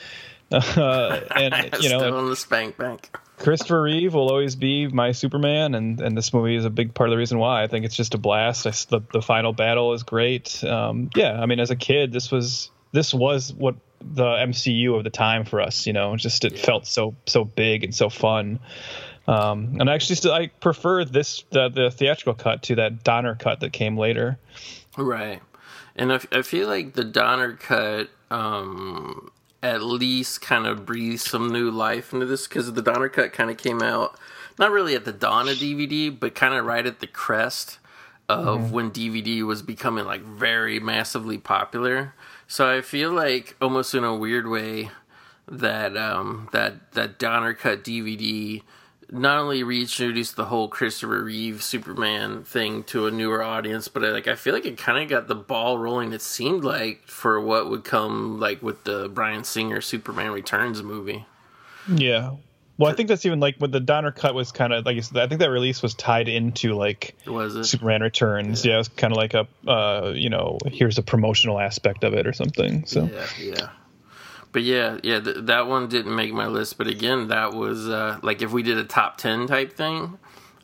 Uh, 0.51 1.21
and 1.35 1.53
you 1.79 1.89
know, 1.89 1.99
Still 1.99 2.19
in 2.21 2.29
the 2.31 2.35
spank 2.35 2.75
bank. 2.75 3.15
Christopher 3.39 3.81
Reeve 3.81 4.13
will 4.13 4.29
always 4.29 4.55
be 4.55 4.87
my 4.87 5.13
Superman, 5.13 5.73
and, 5.73 5.99
and 6.01 6.17
this 6.17 6.33
movie 6.33 6.55
is 6.55 6.65
a 6.65 6.69
big 6.69 6.93
part 6.93 7.09
of 7.09 7.11
the 7.11 7.17
reason 7.17 7.39
why. 7.39 7.63
I 7.63 7.67
think 7.67 7.85
it's 7.85 7.95
just 7.95 8.13
a 8.13 8.17
blast. 8.17 8.67
I, 8.67 8.71
the, 8.89 9.01
the 9.13 9.21
final 9.21 9.53
battle 9.53 9.93
is 9.93 10.03
great. 10.03 10.61
Um, 10.63 11.09
yeah, 11.15 11.39
I 11.39 11.45
mean, 11.45 11.59
as 11.59 11.71
a 11.71 11.75
kid, 11.75 12.11
this 12.11 12.31
was 12.31 12.69
this 12.91 13.13
was 13.13 13.53
what 13.53 13.75
the 14.01 14.25
MCU 14.25 14.97
of 14.97 15.03
the 15.03 15.09
time 15.09 15.45
for 15.45 15.61
us. 15.61 15.87
You 15.87 15.93
know, 15.93 16.15
just 16.17 16.43
it 16.43 16.59
felt 16.59 16.85
so 16.85 17.15
so 17.25 17.45
big 17.45 17.85
and 17.85 17.95
so 17.95 18.09
fun. 18.09 18.59
Um, 19.27 19.77
and 19.79 19.89
I 19.89 19.93
actually, 19.93 20.15
still, 20.15 20.33
I 20.33 20.47
prefer 20.47 21.05
this 21.05 21.43
the, 21.51 21.69
the 21.69 21.91
theatrical 21.91 22.33
cut 22.33 22.63
to 22.63 22.75
that 22.75 23.03
Donner 23.03 23.35
cut 23.35 23.61
that 23.61 23.71
came 23.71 23.97
later. 23.97 24.37
Right. 24.97 25.41
And 25.95 26.11
I, 26.11 26.19
I 26.31 26.41
feel 26.41 26.67
like 26.67 26.93
the 26.93 27.03
Donner 27.03 27.53
cut 27.53 28.09
um, 28.31 29.31
at 29.61 29.81
least 29.81 30.41
kind 30.41 30.65
of 30.65 30.85
breathe 30.85 31.19
some 31.19 31.49
new 31.49 31.69
life 31.69 32.13
into 32.13 32.25
this 32.25 32.47
because 32.47 32.71
the 32.73 32.81
Donner 32.81 33.09
cut 33.09 33.33
kind 33.33 33.49
of 33.49 33.57
came 33.57 33.81
out 33.81 34.17
not 34.57 34.71
really 34.71 34.95
at 34.95 35.05
the 35.05 35.13
dawn 35.13 35.47
of 35.47 35.57
DVD, 35.57 36.17
but 36.17 36.35
kind 36.35 36.53
of 36.53 36.65
right 36.65 36.85
at 36.85 36.99
the 36.99 37.07
crest 37.07 37.79
of 38.27 38.71
when 38.71 38.91
DVD 38.91 39.41
was 39.41 39.63
becoming 39.63 40.05
like 40.05 40.21
very 40.21 40.79
massively 40.79 41.37
popular. 41.37 42.13
So 42.47 42.69
I 42.69 42.81
feel 42.81 43.11
like 43.11 43.55
almost 43.59 43.95
in 43.95 44.03
a 44.03 44.15
weird 44.15 44.47
way 44.47 44.91
that 45.47 45.97
um, 45.97 46.49
that 46.51 46.91
that 46.91 47.17
Donner 47.17 47.53
cut 47.53 47.83
DVD 47.83 48.61
not 49.11 49.39
only 49.39 49.63
reintroduced 49.63 50.35
the 50.35 50.45
whole 50.45 50.67
Christopher 50.67 51.23
Reeve 51.23 51.63
Superman 51.63 52.43
thing 52.43 52.83
to 52.85 53.07
a 53.07 53.11
newer 53.11 53.43
audience, 53.43 53.87
but 53.87 54.03
like 54.03 54.27
I 54.27 54.35
feel 54.35 54.53
like 54.53 54.65
it 54.65 54.77
kind 54.77 55.01
of 55.03 55.09
got 55.09 55.27
the 55.27 55.35
ball 55.35 55.77
rolling. 55.77 56.13
It 56.13 56.21
seemed 56.21 56.63
like 56.63 57.07
for 57.07 57.39
what 57.39 57.69
would 57.69 57.83
come 57.83 58.39
like 58.39 58.61
with 58.61 58.83
the 58.83 59.09
Bryan 59.09 59.43
Singer 59.43 59.81
Superman 59.81 60.31
Returns 60.31 60.83
movie. 60.83 61.25
Yeah. 61.87 62.35
Well, 62.77 62.89
I 62.89 62.95
think 62.95 63.09
that's 63.09 63.25
even 63.25 63.41
like 63.41 63.57
what 63.57 63.73
the 63.73 63.81
Donner 63.81 64.13
cut 64.13 64.33
was 64.33 64.53
kind 64.53 64.71
of 64.71 64.85
like 64.85 64.95
you 64.95 65.01
said, 65.01 65.17
I 65.17 65.27
think 65.27 65.39
that 65.41 65.49
release 65.49 65.81
was 65.81 65.93
tied 65.95 66.29
into 66.29 66.75
like 66.75 67.13
Was 67.27 67.55
it? 67.55 67.65
Superman 67.65 68.01
Returns. 68.01 68.63
Yeah, 68.63 68.75
it 68.75 68.77
was 68.77 68.87
kind 68.87 69.11
of 69.11 69.17
like 69.17 69.33
a 69.33 69.47
uh, 69.69 70.13
you 70.15 70.29
know, 70.29 70.59
here's 70.65 70.97
a 70.97 71.03
promotional 71.03 71.59
aspect 71.59 72.05
of 72.05 72.13
it 72.13 72.25
or 72.25 72.31
something. 72.31 72.85
So 72.85 73.03
Yeah, 73.03 73.27
yeah. 73.37 73.69
But 74.51 74.63
yeah, 74.63 74.97
yeah, 75.03 75.19
th- 75.19 75.37
that 75.41 75.67
one 75.67 75.87
didn't 75.87 76.15
make 76.15 76.33
my 76.33 76.47
list. 76.47 76.77
But 76.77 76.87
again, 76.87 77.27
that 77.27 77.53
was 77.53 77.87
uh, 77.87 78.19
like 78.23 78.41
if 78.41 78.51
we 78.51 78.63
did 78.63 78.77
a 78.77 78.83
top 78.83 79.17
ten 79.17 79.47
type 79.47 79.73
thing, 79.73 80.17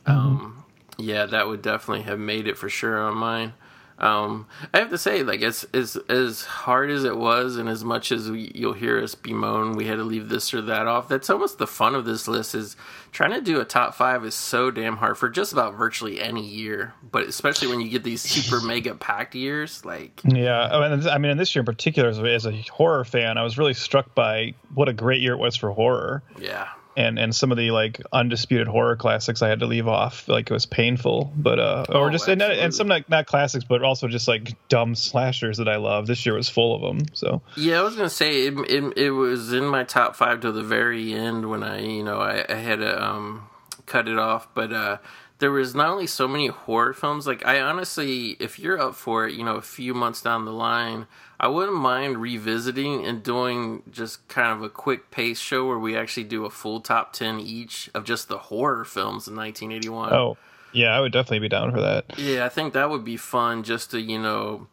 um, 0.06 0.64
yeah, 0.98 1.26
that 1.26 1.46
would 1.46 1.62
definitely 1.62 2.02
have 2.04 2.18
made 2.18 2.46
it 2.48 2.58
for 2.58 2.68
sure 2.68 2.98
on 2.98 3.16
mine. 3.16 3.52
Um, 3.98 4.46
I 4.74 4.78
have 4.78 4.90
to 4.90 4.98
say, 4.98 5.22
like 5.22 5.42
as 5.42 5.64
as 5.72 5.96
as 6.08 6.42
hard 6.44 6.90
as 6.90 7.04
it 7.04 7.16
was, 7.16 7.56
and 7.56 7.68
as 7.68 7.82
much 7.82 8.12
as 8.12 8.30
we, 8.30 8.52
you'll 8.54 8.74
hear 8.74 9.02
us 9.02 9.14
bemoan, 9.14 9.72
we 9.72 9.86
had 9.86 9.96
to 9.96 10.04
leave 10.04 10.28
this 10.28 10.52
or 10.52 10.60
that 10.62 10.86
off. 10.86 11.08
That's 11.08 11.30
almost 11.30 11.58
the 11.58 11.66
fun 11.66 11.94
of 11.94 12.04
this 12.04 12.28
list 12.28 12.54
is 12.54 12.76
trying 13.12 13.30
to 13.30 13.40
do 13.40 13.58
a 13.60 13.64
top 13.64 13.94
five 13.94 14.24
is 14.26 14.34
so 14.34 14.70
damn 14.70 14.98
hard 14.98 15.16
for 15.16 15.30
just 15.30 15.52
about 15.54 15.74
virtually 15.74 16.20
any 16.20 16.44
year, 16.46 16.92
but 17.10 17.26
especially 17.26 17.68
when 17.68 17.80
you 17.80 17.88
get 17.88 18.04
these 18.04 18.20
super 18.20 18.60
mega 18.66 18.94
packed 18.94 19.34
years, 19.34 19.82
like 19.84 20.20
yeah, 20.24 20.68
oh, 20.70 20.82
and 20.82 21.08
I 21.08 21.16
mean, 21.16 21.30
in 21.30 21.38
this 21.38 21.54
year 21.54 21.62
in 21.62 21.66
particular, 21.66 22.10
as 22.10 22.46
a 22.46 22.52
horror 22.70 23.04
fan, 23.06 23.38
I 23.38 23.42
was 23.42 23.56
really 23.56 23.74
struck 23.74 24.14
by 24.14 24.54
what 24.74 24.90
a 24.90 24.92
great 24.92 25.22
year 25.22 25.32
it 25.32 25.38
was 25.38 25.56
for 25.56 25.70
horror. 25.70 26.22
yeah, 26.38 26.68
and 26.96 27.18
and 27.18 27.34
some 27.34 27.52
of 27.52 27.58
the 27.58 27.70
like 27.70 28.00
undisputed 28.12 28.66
horror 28.66 28.96
classics 28.96 29.42
I 29.42 29.48
had 29.48 29.60
to 29.60 29.66
leave 29.66 29.86
off. 29.86 30.28
Like 30.28 30.50
it 30.50 30.54
was 30.54 30.66
painful, 30.66 31.32
but 31.36 31.58
uh, 31.58 31.84
or 31.90 32.08
Oh, 32.08 32.10
just 32.10 32.26
and, 32.28 32.40
and 32.42 32.74
some 32.74 32.88
not, 32.88 33.08
not 33.08 33.26
classics, 33.26 33.64
but 33.64 33.82
also 33.82 34.08
just 34.08 34.28
like 34.28 34.54
dumb 34.68 34.94
slashers 34.94 35.58
that 35.58 35.68
I 35.68 35.76
love. 35.76 36.06
This 36.06 36.24
year 36.24 36.34
was 36.34 36.48
full 36.48 36.74
of 36.74 36.82
them. 36.82 37.06
So 37.12 37.42
Yeah, 37.56 37.80
I 37.80 37.82
was 37.82 37.96
gonna 37.96 38.08
say 38.08 38.46
it, 38.46 38.58
it. 38.70 38.96
It 38.96 39.10
was 39.10 39.52
in 39.52 39.64
my 39.66 39.84
top 39.84 40.16
five 40.16 40.40
to 40.40 40.52
the 40.52 40.62
very 40.62 41.12
end 41.12 41.50
when 41.50 41.62
I, 41.62 41.82
you 41.82 42.02
know, 42.02 42.18
I, 42.18 42.44
I 42.48 42.54
had 42.54 42.80
to 42.80 43.04
um, 43.04 43.48
cut 43.84 44.08
it 44.08 44.18
off. 44.18 44.48
But 44.54 44.72
uh, 44.72 44.98
there 45.38 45.50
was 45.50 45.74
not 45.74 45.90
only 45.90 46.06
so 46.06 46.26
many 46.26 46.46
horror 46.48 46.94
films. 46.94 47.26
Like 47.26 47.44
I 47.44 47.60
honestly, 47.60 48.36
if 48.40 48.58
you're 48.58 48.80
up 48.80 48.94
for 48.94 49.26
it, 49.26 49.34
you 49.34 49.44
know, 49.44 49.56
a 49.56 49.62
few 49.62 49.92
months 49.92 50.22
down 50.22 50.44
the 50.44 50.52
line, 50.52 51.06
I 51.38 51.48
wouldn't 51.48 51.76
mind 51.76 52.18
revisiting 52.18 53.04
and 53.04 53.22
doing 53.22 53.82
just 53.90 54.26
kind 54.28 54.52
of 54.52 54.62
a 54.62 54.68
quick 54.68 55.10
pace 55.10 55.38
show 55.38 55.66
where 55.66 55.78
we 55.78 55.96
actually 55.96 56.24
do 56.24 56.44
a 56.44 56.50
full 56.50 56.80
top 56.80 57.12
ten 57.12 57.40
each 57.40 57.90
of 57.94 58.04
just 58.04 58.28
the 58.28 58.38
horror 58.38 58.84
films 58.84 59.28
in 59.28 59.36
1981. 59.36 60.12
oh 60.12 60.36
yeah, 60.72 60.94
I 60.96 61.00
would 61.00 61.12
definitely 61.12 61.38
be 61.38 61.48
down 61.48 61.72
for 61.72 61.80
that. 61.80 62.18
Yeah, 62.18 62.44
I 62.44 62.50
think 62.50 62.74
that 62.74 62.90
would 62.90 63.04
be 63.04 63.16
fun 63.16 63.62
just 63.62 63.92
to, 63.92 64.00
you 64.00 64.18
know, 64.18 64.66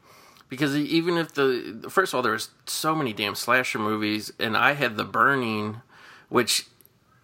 because 0.49 0.75
even 0.75 1.17
if 1.17 1.33
the 1.33 1.85
first 1.89 2.13
of 2.13 2.17
all 2.17 2.21
there 2.21 2.33
was 2.33 2.49
so 2.65 2.93
many 2.93 3.13
damn 3.13 3.35
slasher 3.35 3.79
movies 3.79 4.31
and 4.37 4.57
I 4.57 4.73
had 4.73 4.97
The 4.97 5.05
Burning, 5.05 5.81
which 6.29 6.67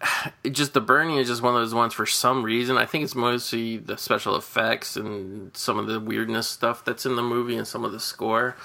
it 0.44 0.50
just 0.50 0.72
The 0.72 0.80
Burning 0.80 1.16
is 1.18 1.28
just 1.28 1.42
one 1.42 1.54
of 1.54 1.60
those 1.60 1.74
ones 1.74 1.92
for 1.92 2.06
some 2.06 2.42
reason. 2.42 2.78
I 2.78 2.86
think 2.86 3.04
it's 3.04 3.14
mostly 3.14 3.76
the 3.76 3.98
special 3.98 4.34
effects 4.34 4.96
and 4.96 5.54
some 5.54 5.78
of 5.78 5.86
the 5.86 6.00
weirdness 6.00 6.48
stuff 6.48 6.84
that's 6.84 7.04
in 7.04 7.16
the 7.16 7.22
movie 7.22 7.56
and 7.56 7.66
some 7.66 7.84
of 7.84 7.92
the 7.92 8.00
score. 8.00 8.56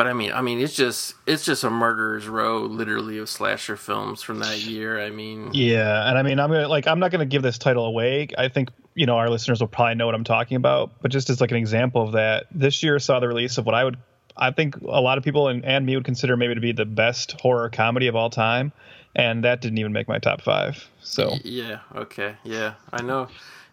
But 0.00 0.06
I 0.06 0.14
mean, 0.14 0.32
I 0.32 0.40
mean, 0.40 0.62
it's 0.62 0.74
just 0.74 1.14
it's 1.26 1.44
just 1.44 1.62
a 1.62 1.68
murderer's 1.68 2.26
row, 2.26 2.60
literally, 2.60 3.18
of 3.18 3.28
slasher 3.28 3.76
films 3.76 4.22
from 4.22 4.38
that 4.38 4.58
year. 4.60 4.98
I 4.98 5.10
mean, 5.10 5.50
Yeah, 5.52 6.08
and 6.08 6.16
I 6.16 6.22
mean, 6.22 6.40
I'm 6.40 6.50
gonna 6.50 6.68
like 6.68 6.86
I'm 6.86 7.00
not 7.00 7.10
gonna 7.10 7.26
give 7.26 7.42
this 7.42 7.58
title 7.58 7.84
away. 7.84 8.28
I 8.38 8.48
think 8.48 8.70
you 8.94 9.04
know 9.04 9.16
our 9.18 9.28
listeners 9.28 9.60
will 9.60 9.68
probably 9.68 9.96
know 9.96 10.06
what 10.06 10.14
I'm 10.14 10.24
talking 10.24 10.56
about. 10.56 11.02
But 11.02 11.10
just 11.10 11.28
as 11.28 11.42
like 11.42 11.50
an 11.50 11.58
example 11.58 12.00
of 12.00 12.12
that, 12.12 12.46
this 12.50 12.82
year 12.82 12.98
saw 12.98 13.20
the 13.20 13.28
release 13.28 13.58
of 13.58 13.66
what 13.66 13.74
I 13.74 13.84
would, 13.84 13.98
I 14.38 14.52
think 14.52 14.76
a 14.76 15.02
lot 15.02 15.18
of 15.18 15.24
people 15.24 15.48
and, 15.48 15.66
and 15.66 15.84
me 15.84 15.96
would 15.96 16.06
consider 16.06 16.34
maybe 16.34 16.54
to 16.54 16.62
be 16.62 16.72
the 16.72 16.86
best 16.86 17.32
horror 17.38 17.68
comedy 17.68 18.06
of 18.06 18.16
all 18.16 18.30
time, 18.30 18.72
and 19.14 19.44
that 19.44 19.60
didn't 19.60 19.76
even 19.76 19.92
make 19.92 20.08
my 20.08 20.18
top 20.18 20.40
five. 20.40 20.88
So 21.02 21.34
Yeah, 21.44 21.80
okay. 21.94 22.36
Yeah, 22.42 22.76
I 22.90 23.02
know. 23.02 23.28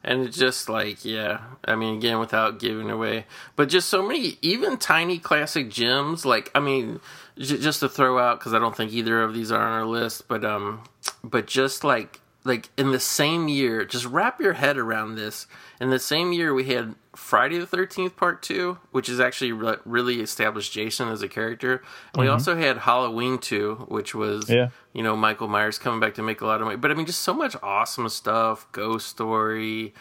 And 0.08 0.22
it's 0.22 0.38
just 0.38 0.70
like, 0.70 1.04
yeah, 1.04 1.42
I 1.66 1.76
mean, 1.76 1.98
again, 1.98 2.18
without 2.20 2.60
giving 2.60 2.90
away, 2.90 3.26
but 3.58 3.68
just 3.68 3.90
so 3.90 4.02
many, 4.02 4.38
even 4.42 4.78
tiny 4.78 5.20
classic 5.20 5.70
gems. 5.70 6.26
Like, 6.26 6.50
I 6.56 6.62
mean, 6.62 7.02
j- 7.38 7.58
just 7.58 7.82
to 7.82 7.90
throw 7.90 8.18
out 8.18 8.40
because 8.40 8.54
I 8.54 8.60
don't 8.60 8.74
think 8.74 8.94
either 8.94 9.22
of 9.22 9.34
these 9.34 9.52
are 9.52 9.60
on 9.62 9.74
our 9.74 9.86
list, 9.86 10.30
but 10.30 10.46
um, 10.46 10.84
but 11.26 11.46
just 11.46 11.84
like 11.84 12.22
like 12.46 12.70
in 12.78 12.92
the 12.92 13.02
same 13.02 13.50
year, 13.50 13.84
just 13.84 14.06
wrap 14.06 14.40
your 14.40 14.54
head 14.54 14.78
around 14.78 15.16
this. 15.16 15.46
In 15.82 15.90
the 15.90 16.00
same 16.00 16.32
year, 16.32 16.54
we 16.54 16.64
had 16.64 16.96
Friday 17.18 17.58
the 17.58 17.66
Thirteenth 17.66 18.16
Part 18.16 18.42
Two, 18.42 18.78
which 18.92 19.10
is 19.10 19.20
actually 19.20 19.52
re- 19.52 19.78
really 19.86 20.22
established 20.22 20.72
Jason 20.72 21.10
as 21.10 21.22
a 21.22 21.28
character. 21.28 21.82
And 22.14 22.22
we 22.22 22.28
also 22.30 22.56
had 22.56 22.78
Halloween 22.78 23.38
Two, 23.40 23.86
which 23.90 24.14
was 24.16 24.50
Yeah. 24.50 24.70
you 24.94 25.04
know 25.04 25.16
Michael 25.16 25.48
Myers 25.48 25.78
coming 25.80 26.00
back 26.00 26.14
to 26.16 26.22
make 26.24 26.42
a 26.42 26.46
lot 26.46 26.62
of 26.62 26.66
money. 26.66 26.78
But 26.78 26.92
I 26.92 26.94
mean, 26.94 27.06
just 27.06 27.22
so 27.22 27.34
much 27.34 27.56
awesome 27.64 28.08
stuff. 28.10 28.68
Ghost 28.72 29.08
Story. 29.08 29.94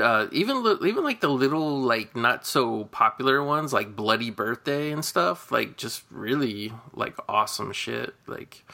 Uh, 0.00 0.28
even 0.30 0.64
even 0.86 1.02
like 1.02 1.20
the 1.20 1.28
little 1.28 1.80
like 1.80 2.14
not 2.14 2.46
so 2.46 2.84
popular 2.84 3.42
ones 3.42 3.72
like 3.72 3.96
Bloody 3.96 4.30
Birthday 4.30 4.92
and 4.92 5.04
stuff 5.04 5.50
like 5.50 5.76
just 5.76 6.04
really 6.12 6.72
like 6.94 7.16
awesome 7.28 7.72
shit 7.72 8.14
like 8.28 8.64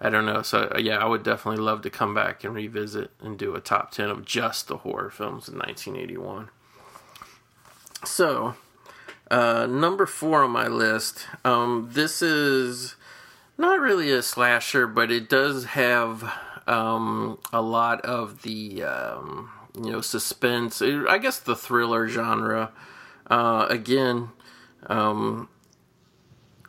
I 0.00 0.10
don't 0.10 0.24
know. 0.26 0.42
So 0.42 0.70
uh, 0.72 0.78
yeah, 0.78 0.98
I 0.98 1.06
would 1.06 1.24
definitely 1.24 1.60
love 1.60 1.82
to 1.82 1.90
come 1.90 2.14
back 2.14 2.44
and 2.44 2.54
revisit 2.54 3.10
and 3.20 3.36
do 3.36 3.56
a 3.56 3.60
top 3.60 3.90
ten 3.90 4.10
of 4.10 4.24
just 4.24 4.68
the 4.68 4.76
horror 4.78 5.10
films 5.10 5.48
in 5.48 5.58
1981. 5.58 6.50
So, 8.04 8.54
uh, 9.30 9.66
number 9.66 10.06
four 10.06 10.44
on 10.44 10.50
my 10.50 10.66
list. 10.66 11.26
Um, 11.44 11.90
this 11.92 12.22
is 12.22 12.96
not 13.58 13.80
really 13.80 14.10
a 14.10 14.22
slasher, 14.22 14.86
but 14.86 15.10
it 15.10 15.28
does 15.28 15.66
have 15.66 16.32
um, 16.66 17.38
a 17.52 17.60
lot 17.60 18.00
of 18.02 18.42
the 18.42 18.82
um, 18.84 19.50
you 19.74 19.92
know 19.92 20.00
suspense. 20.00 20.80
I 20.82 21.18
guess 21.18 21.38
the 21.38 21.56
thriller 21.56 22.08
genre. 22.08 22.72
Uh, 23.28 23.66
again, 23.68 24.30
um, 24.86 25.48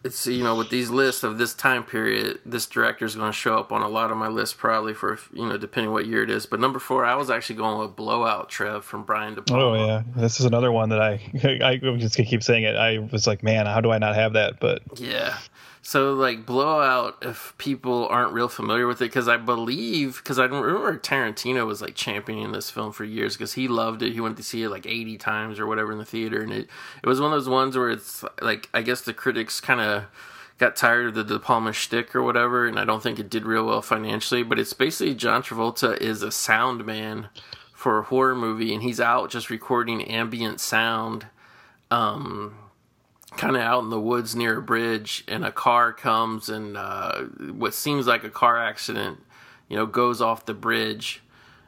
it's 0.04 0.26
you 0.26 0.44
know 0.44 0.56
with 0.56 0.70
these 0.70 0.90
lists 0.90 1.24
of 1.24 1.38
this 1.38 1.54
time 1.54 1.84
period, 1.84 2.40
this 2.46 2.66
director 2.66 3.06
is 3.06 3.16
going 3.16 3.32
to 3.32 3.38
show 3.38 3.58
up 3.58 3.72
on 3.72 3.82
a 3.82 3.88
lot 3.88 4.12
of 4.12 4.18
my 4.18 4.28
lists 4.28 4.56
probably 4.56 4.94
for 4.94 5.20
you 5.34 5.48
know 5.48 5.58
depending 5.58 5.92
what 5.92 6.06
year 6.08 6.24
it 6.24 6.30
is. 6.30 6.46
But 6.46 6.60
number 6.60 6.80
four, 6.80 7.06
I 7.06 7.16
was 7.16 7.30
actually 7.30 7.58
going 7.58 7.80
with 7.80 7.96
Blowout 7.96 8.50
Trev 8.50 8.84
from 8.84 9.04
Brian 9.04 9.36
De 9.36 9.42
Palma. 9.42 9.64
Oh 9.64 9.86
yeah, 9.86 10.04
this 10.16 10.40
is 10.40 10.46
another 10.46 10.72
one 10.72 10.90
that 10.90 11.02
I 11.02 11.14
I 11.64 11.78
just 11.98 12.16
keep 12.16 12.44
saying 12.44 12.64
it. 12.64 12.76
I 12.76 13.00
was 13.00 13.28
like, 13.28 13.44
man, 13.44 13.66
how 13.66 13.82
do 13.82 13.92
I 13.92 14.00
not 14.00 14.16
have 14.16 14.34
that? 14.34 14.60
But 14.60 14.82
yeah, 14.96 15.38
so 15.84 16.14
like 16.14 16.46
Blowout, 16.46 17.18
if 17.24 17.56
people 17.58 18.08
aren't 18.08 18.34
real 18.34 18.48
familiar 18.48 18.86
with 18.86 19.02
it, 19.02 19.06
because 19.06 19.28
I 19.28 19.38
believe, 19.38 20.18
because 20.18 20.38
I 20.38 20.46
remember 20.46 20.98
Tarantino 21.00 21.66
was 21.66 21.82
like 21.82 21.96
championing 21.96 22.52
this 22.52 22.70
film 22.70 22.92
for 22.92 23.04
years 23.04 23.36
because 23.36 23.54
he 23.54 23.68
loved 23.68 24.04
it. 24.04 24.14
He 24.14 24.22
went 24.22 24.38
to 24.38 24.44
see 24.44 24.62
it 24.62 24.70
like 24.70 24.86
eighty 24.86 25.18
times 25.18 25.60
or 25.60 25.66
whatever 25.66 25.92
in 25.92 25.98
the 25.98 26.06
theater, 26.06 26.42
and 26.42 26.52
it 26.52 26.70
it 27.04 27.08
was 27.08 27.20
one 27.20 27.34
of 27.34 27.38
those 27.38 27.50
ones 27.50 27.76
where 27.76 27.90
it's 27.90 28.24
like 28.42 28.70
I 28.74 28.84
guess 28.84 29.02
the 29.02 29.14
critics 29.14 29.60
kind 29.60 29.82
of 29.82 30.06
got 30.60 30.76
tired 30.76 31.08
of 31.08 31.16
the 31.16 31.24
De 31.24 31.40
Palma 31.40 31.74
shtick 31.74 32.16
or 32.16 32.22
whatever, 32.22 32.68
and 32.68 32.80
I 32.80 32.86
don't 32.86 33.02
think 33.02 33.18
it 33.18 33.32
did 33.32 33.46
real 33.46 33.66
well 33.66 33.82
financially. 33.82 34.44
But 34.44 34.60
it's 34.60 34.74
basically 34.74 35.16
John 35.16 35.42
Travolta 35.42 35.98
is 35.98 36.22
a 36.22 36.32
sound 36.32 36.86
man 36.86 37.30
for 37.74 37.98
a 37.98 38.04
horror 38.04 38.36
movie, 38.36 38.72
and 38.72 38.84
he's 38.84 39.00
out 39.00 39.32
just 39.32 39.50
recording 39.50 40.04
ambient 40.04 40.60
sound. 40.60 41.26
Um, 41.90 42.54
kind 43.38 43.56
of 43.56 43.62
out 43.62 43.84
in 43.84 43.90
the 43.90 44.00
woods 44.00 44.36
near 44.36 44.60
a 44.60 44.62
bridge, 44.62 45.24
and 45.28 45.46
a 45.46 45.52
car 45.52 45.94
comes 45.94 46.50
and 46.50 46.78
uh, 46.78 47.22
what 47.54 47.74
seems 47.74 48.08
like 48.08 48.24
a 48.24 48.30
car 48.30 48.58
accident, 48.58 49.20
you 49.68 49.76
know, 49.76 49.86
goes 49.86 50.22
off 50.22 50.46
the 50.46 50.54
bridge. 50.54 51.22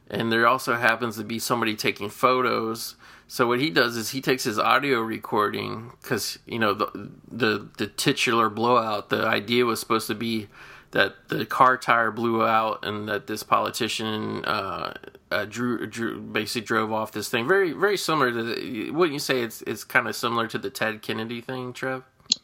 And 0.10 0.32
there 0.32 0.46
also 0.46 0.76
happens 0.76 1.18
to 1.18 1.24
be 1.24 1.40
somebody 1.40 1.76
taking 1.76 2.10
photos. 2.10 2.96
So 3.28 3.48
what 3.48 3.60
he 3.60 3.70
does 3.70 3.98
is 3.98 4.10
he 4.10 4.22
takes 4.22 4.44
his 4.44 4.60
audio 4.60 5.00
recording 5.00 5.92
because 6.02 6.38
you 6.46 6.60
know 6.60 6.74
the, 6.74 7.10
the 7.32 7.68
the 7.78 7.88
titular 7.88 8.50
blowout. 8.50 9.10
The 9.10 9.26
idea 9.26 9.66
was 9.66 9.80
supposed 9.80 10.08
to 10.08 10.16
be 10.16 10.50
that 10.92 11.30
the 11.30 11.46
car 11.46 11.78
tire 11.78 12.12
blew 12.12 12.46
out 12.46 12.86
and 12.86 13.10
that 13.10 13.26
this 13.26 13.42
politician 13.42 14.46
uh, 14.46 14.94
uh, 15.34 15.46
drew, 15.46 15.86
drew 15.88 16.20
basically 16.20 16.66
drove 16.66 16.92
off 16.92 17.12
this 17.12 17.30
thing. 17.30 17.48
Very 17.48 17.74
very 17.74 17.98
similar 17.98 18.32
to 18.32 18.44
the, 18.44 18.92
wouldn't 18.92 19.14
you 19.14 19.20
say 19.20 19.42
it's 19.42 19.62
it's 19.64 19.84
kind 19.84 20.08
of 20.08 20.16
similar 20.16 20.48
to 20.48 20.58
the 20.58 20.70
Ted 20.70 21.02
Kennedy 21.02 21.42
thing, 21.42 21.74
Trev? 21.74 22.04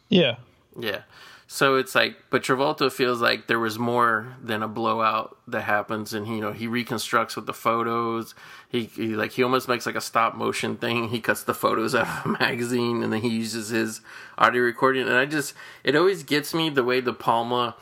Yeah. 0.09 0.37
Yeah. 0.77 1.01
So 1.51 1.77
it's 1.77 1.95
like, 1.95 2.15
but 2.29 2.43
Travolta 2.43 2.91
feels 2.91 3.21
like 3.21 3.47
there 3.47 3.57
was 3.57 3.79
more 3.79 4.35
than 4.39 4.61
a 4.61 4.67
blowout 4.67 5.35
that 5.47 5.61
happens, 5.61 6.13
and 6.13 6.27
he, 6.27 6.35
you 6.35 6.41
know, 6.41 6.51
he 6.53 6.67
reconstructs 6.67 7.35
with 7.35 7.47
the 7.47 7.55
photos. 7.55 8.35
He, 8.69 8.83
he, 8.83 9.15
like 9.15 9.31
he 9.31 9.41
almost 9.41 9.67
makes 9.67 9.87
like 9.87 9.95
a 9.95 10.01
stop 10.01 10.35
motion 10.35 10.77
thing. 10.77 11.09
He 11.09 11.19
cuts 11.19 11.43
the 11.43 11.55
photos 11.55 11.95
out 11.95 12.05
of 12.07 12.25
a 12.27 12.37
magazine, 12.37 13.01
and 13.01 13.11
then 13.11 13.21
he 13.21 13.29
uses 13.29 13.69
his 13.69 14.01
audio 14.37 14.61
recording. 14.61 15.07
And 15.07 15.17
I 15.17 15.25
just, 15.25 15.55
it 15.83 15.95
always 15.95 16.21
gets 16.21 16.53
me 16.53 16.69
the 16.69 16.83
way 16.83 17.01
De 17.01 17.13
Palma 17.13 17.75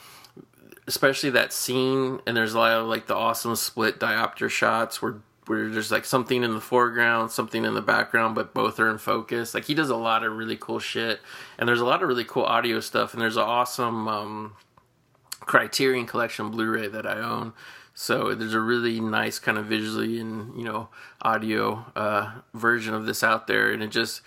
especially 0.88 1.30
that 1.32 1.52
scene 1.52 2.20
and 2.26 2.36
there's 2.36 2.54
a 2.54 2.60
lot 2.60 2.72
of 2.72 2.88
like 2.88 3.08
the 3.08 3.16
awesome 3.16 3.56
split 3.56 4.00
diopter 4.00 4.50
shots 4.50 5.02
where 5.02 5.16
where 5.48 5.70
there's 5.70 5.92
like 5.92 6.06
something 6.06 6.44
in 6.44 6.54
the 6.54 6.62
foreground, 6.62 7.32
something 7.32 7.64
in 7.64 7.74
the 7.74 7.82
background, 7.82 8.36
but 8.36 8.54
both 8.54 8.80
are 8.80 8.90
in 8.90 8.98
focus. 8.98 9.54
Like 9.54 9.66
he 9.66 9.74
does 9.74 9.90
a 9.90 9.96
lot 9.96 10.24
of 10.24 10.36
really 10.36 10.58
cool 10.58 10.80
shit, 10.80 11.22
and 11.58 11.68
there's 11.68 11.80
a 11.80 11.86
lot 11.86 12.04
of 12.04 12.10
really 12.10 12.26
cool 12.26 12.44
audio 12.44 12.80
stuff, 12.80 13.14
and 13.14 13.22
there's 13.22 13.38
an 13.38 13.44
awesome 13.44 14.08
um, 14.08 14.56
Criterion 15.40 16.06
Collection 16.06 16.52
Blu-ray 16.52 16.88
that 16.90 17.08
I 17.08 17.20
own. 17.20 17.54
So 17.94 18.36
there's 18.36 18.54
a 18.54 18.60
really 18.60 19.00
nice 19.00 19.40
kind 19.40 19.58
of 19.58 19.66
visually 19.66 20.20
and 20.20 20.56
you 20.58 20.66
know 20.66 20.90
audio 21.22 21.86
uh, 21.96 22.42
version 22.54 22.94
of 22.94 23.06
this 23.06 23.24
out 23.24 23.48
there, 23.48 23.72
and 23.72 23.82
it 23.82 23.90
just 23.90 24.22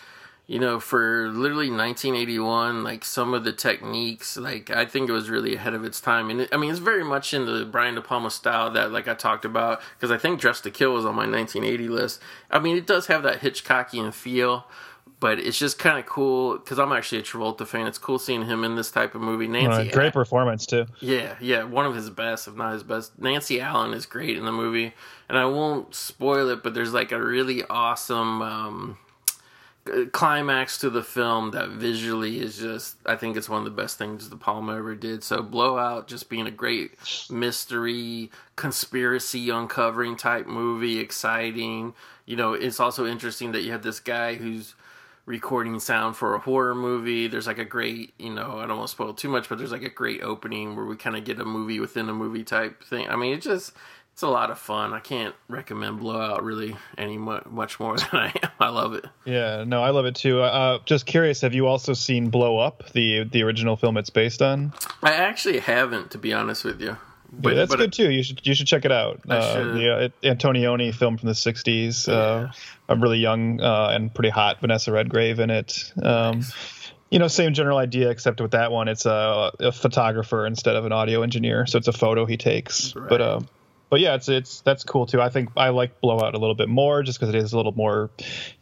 you 0.51 0.59
know, 0.59 0.81
for 0.81 1.29
literally 1.29 1.71
1981, 1.71 2.83
like 2.83 3.05
some 3.05 3.35
of 3.35 3.45
the 3.45 3.53
techniques, 3.53 4.37
like 4.37 4.69
I 4.69 4.85
think 4.85 5.09
it 5.09 5.13
was 5.13 5.31
really 5.31 5.55
ahead 5.55 5.75
of 5.75 5.85
its 5.85 6.01
time. 6.01 6.29
And 6.29 6.41
it, 6.41 6.49
I 6.51 6.57
mean, 6.57 6.73
it's 6.73 6.81
very 6.81 7.05
much 7.05 7.33
in 7.33 7.47
the 7.47 7.65
Brian 7.65 7.95
De 7.95 8.03
Palma 8.03 8.33
style 8.33 8.69
that, 8.73 8.91
like 8.91 9.07
I 9.07 9.15
talked 9.15 9.45
about, 9.45 9.81
because 9.97 10.11
I 10.11 10.19
think 10.19 10.41
Dressed 10.41 10.65
to 10.65 10.73
Kill 10.73 10.93
was 10.93 11.05
on 11.05 11.15
my 11.15 11.25
1980 11.25 11.89
list. 11.89 12.21
I 12.51 12.59
mean, 12.59 12.77
it 12.77 12.85
does 12.85 13.07
have 13.07 13.23
that 13.23 13.43
Hitchcockian 13.43 14.13
feel, 14.13 14.67
but 15.21 15.39
it's 15.39 15.57
just 15.57 15.79
kind 15.79 16.01
of 16.01 16.07
cool 16.07 16.59
because 16.59 16.81
I'm 16.81 16.91
actually 16.91 17.19
a 17.19 17.23
Travolta 17.23 17.65
fan. 17.65 17.87
It's 17.87 17.99
cool 17.99 18.19
seeing 18.19 18.45
him 18.45 18.65
in 18.65 18.75
this 18.75 18.91
type 18.91 19.15
of 19.15 19.21
movie. 19.21 19.47
Nancy, 19.47 19.89
uh, 19.89 19.95
great 19.95 20.13
performance 20.13 20.67
too. 20.67 20.87
Yeah, 20.99 21.37
yeah, 21.41 21.63
one 21.63 21.87
of 21.87 21.95
his 21.95 22.11
best, 22.11 22.49
if 22.49 22.57
not 22.57 22.73
his 22.73 22.83
best. 22.83 23.17
Nancy 23.21 23.61
Allen 23.61 23.95
is 23.95 24.05
great 24.05 24.37
in 24.37 24.47
the 24.47 24.53
movie, 24.53 24.95
and 25.29 25.39
I 25.39 25.45
won't 25.45 25.95
spoil 25.95 26.49
it, 26.49 26.65
but 26.65 26.75
there's 26.75 26.93
like 26.93 27.13
a 27.13 27.23
really 27.23 27.63
awesome. 27.71 28.43
Um, 28.43 28.99
climax 30.13 30.79
to 30.79 30.91
the 30.91 31.03
film 31.03 31.53
that 31.53 31.71
visually 31.71 32.39
is 32.39 32.59
just 32.59 32.97
I 33.07 33.17
think 33.17 33.37
it's 33.37 33.49
one 33.49 33.61
of 33.61 33.65
the 33.65 33.83
best 33.83 33.99
things 33.99 34.29
De 34.29 34.37
Palma 34.37 34.77
ever 34.77 34.95
did. 34.95 35.25
So 35.25 35.43
Blowout 35.43 36.07
just 36.07 36.29
being 36.29 36.47
a 36.47 36.51
great 36.51 36.93
mystery, 37.31 38.31
conspiracy 38.57 39.51
uncovering 39.51 40.17
type 40.17 40.47
movie, 40.47 40.99
exciting. 40.99 41.95
You 42.27 42.37
know, 42.37 42.53
it's 42.53 42.79
also 42.79 43.07
interesting 43.07 43.53
that 43.53 43.63
you 43.63 43.73
have 43.73 43.83
this 43.83 44.01
guy 44.01 44.35
who's 44.35 44.75
recording 45.27 45.79
sound 45.79 46.17
for 46.17 46.35
a 46.35 46.39
horror 46.39 46.75
movie. 46.75 47.29
There's 47.29 47.47
like 47.47 47.59
a 47.59 47.65
great, 47.65 48.15
you 48.19 48.31
know, 48.31 48.59
I 48.59 48.67
don't 48.67 48.79
want 48.79 48.89
to 48.89 48.93
spoil 48.93 49.15
too 49.15 49.29
much, 49.29 49.49
but 49.49 49.59
there's 49.59 49.73
like 49.73 49.83
a 49.83 49.89
great 49.89 50.23
opening 50.23 50.77
where 50.77 50.85
we 50.85 50.97
kind 50.97 51.17
of 51.17 51.25
get 51.25 51.41
a 51.41 51.45
movie 51.45 51.81
within 51.81 52.09
a 52.09 52.15
movie 52.15 52.45
type 52.45 52.83
thing. 52.85 53.09
I 53.09 53.17
mean, 53.17 53.33
it 53.33 53.43
just 53.43 53.73
it's 54.21 54.25
a 54.27 54.29
lot 54.29 54.51
of 54.51 54.59
fun. 54.59 54.93
I 54.93 55.01
can't 55.01 55.35
recommend 55.49 56.01
Blowout 56.01 56.45
really 56.45 56.77
any 56.99 57.17
much 57.17 57.81
more 57.81 57.97
than 57.97 58.09
I 58.13 58.27
am. 58.43 58.51
I 58.61 58.69
love 58.69 58.93
it. 58.93 59.07
Yeah, 59.25 59.65
no, 59.67 59.83
I 59.83 59.89
love 59.89 60.05
it 60.05 60.15
too. 60.15 60.43
Uh, 60.43 60.79
just 60.85 61.07
curious, 61.07 61.41
have 61.41 61.55
you 61.55 61.67
also 61.67 61.95
seen 61.95 62.29
Blow 62.29 62.59
Up, 62.59 62.93
the 62.93 63.25
the 63.25 63.43
original 63.43 63.77
film 63.77 63.97
it's 63.97 64.11
based 64.11 64.43
on? 64.43 64.75
I 65.03 65.15
actually 65.15 65.61
haven't, 65.61 66.11
to 66.11 66.19
be 66.19 66.35
honest 66.35 66.67
with 66.67 66.83
you. 66.83 66.99
But, 67.33 67.51
yeah, 67.51 67.55
that's 67.61 67.75
good 67.75 67.95
too. 67.95 68.11
You 68.11 68.23
should 68.23 68.47
you 68.47 68.55
should 68.55 68.67
check 68.67 68.85
it 68.85 68.93
out. 68.93 69.23
Uh, 69.27 69.73
the 69.73 69.91
uh, 69.91 70.09
Antonioni 70.23 70.95
film 70.95 71.17
from 71.17 71.29
the 71.29 71.33
'60s. 71.33 72.07
Uh, 72.07 72.13
yeah. 72.13 72.53
a 72.91 72.97
really 72.97 73.21
young 73.21 73.59
uh, 73.63 73.89
and 73.95 74.13
pretty 74.13 74.29
hot 74.29 74.61
Vanessa 74.61 74.93
Redgrave 74.93 75.41
in 75.41 75.49
it. 75.49 75.95
Um, 75.97 76.41
nice 76.41 76.53
you 77.11 77.19
know, 77.19 77.27
same 77.27 77.55
general 77.55 77.79
idea, 77.79 78.09
except 78.09 78.41
with 78.41 78.53
that 78.53 78.71
one, 78.71 78.87
it's 78.87 79.05
a, 79.05 79.51
a, 79.59 79.73
photographer 79.73 80.47
instead 80.47 80.77
of 80.77 80.85
an 80.85 80.93
audio 80.93 81.23
engineer. 81.23 81.67
So 81.67 81.77
it's 81.77 81.89
a 81.89 81.93
photo 81.93 82.25
he 82.25 82.37
takes. 82.37 82.95
Right. 82.95 83.09
But 83.09 83.21
uh, 83.21 83.41
but 83.91 83.99
yeah, 83.99 84.15
it's 84.15 84.29
it's 84.29 84.61
that's 84.61 84.85
cool 84.85 85.05
too. 85.05 85.21
I 85.21 85.29
think 85.29 85.51
I 85.57 85.71
like 85.71 86.01
Blowout 86.01 86.35
a 86.35 86.39
little 86.39 86.55
bit 86.55 86.69
more 86.69 87.03
just 87.03 87.19
because 87.19 87.35
it 87.35 87.39
is 87.39 87.53
a 87.53 87.57
little 87.57 87.73
more, 87.73 88.09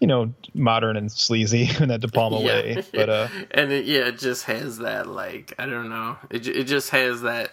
you 0.01 0.07
know, 0.07 0.33
modern 0.55 0.97
and 0.97 1.13
sleazy 1.13 1.69
in 1.81 1.89
that 1.89 2.01
De 2.01 2.09
Palma 2.09 2.41
yeah. 2.41 2.47
way. 2.47 2.85
But 2.93 3.09
uh, 3.11 3.29
and 3.51 3.71
it, 3.71 3.85
yeah, 3.85 4.09
it 4.09 4.19
just 4.19 4.45
has 4.45 4.79
that 4.79 5.07
like 5.07 5.55
I 5.59 5.67
don't 5.67 5.91
know, 5.91 6.17
it 6.31 6.49
it 6.49 6.65
just 6.65 6.91
has 6.91 7.21
that 7.21 7.53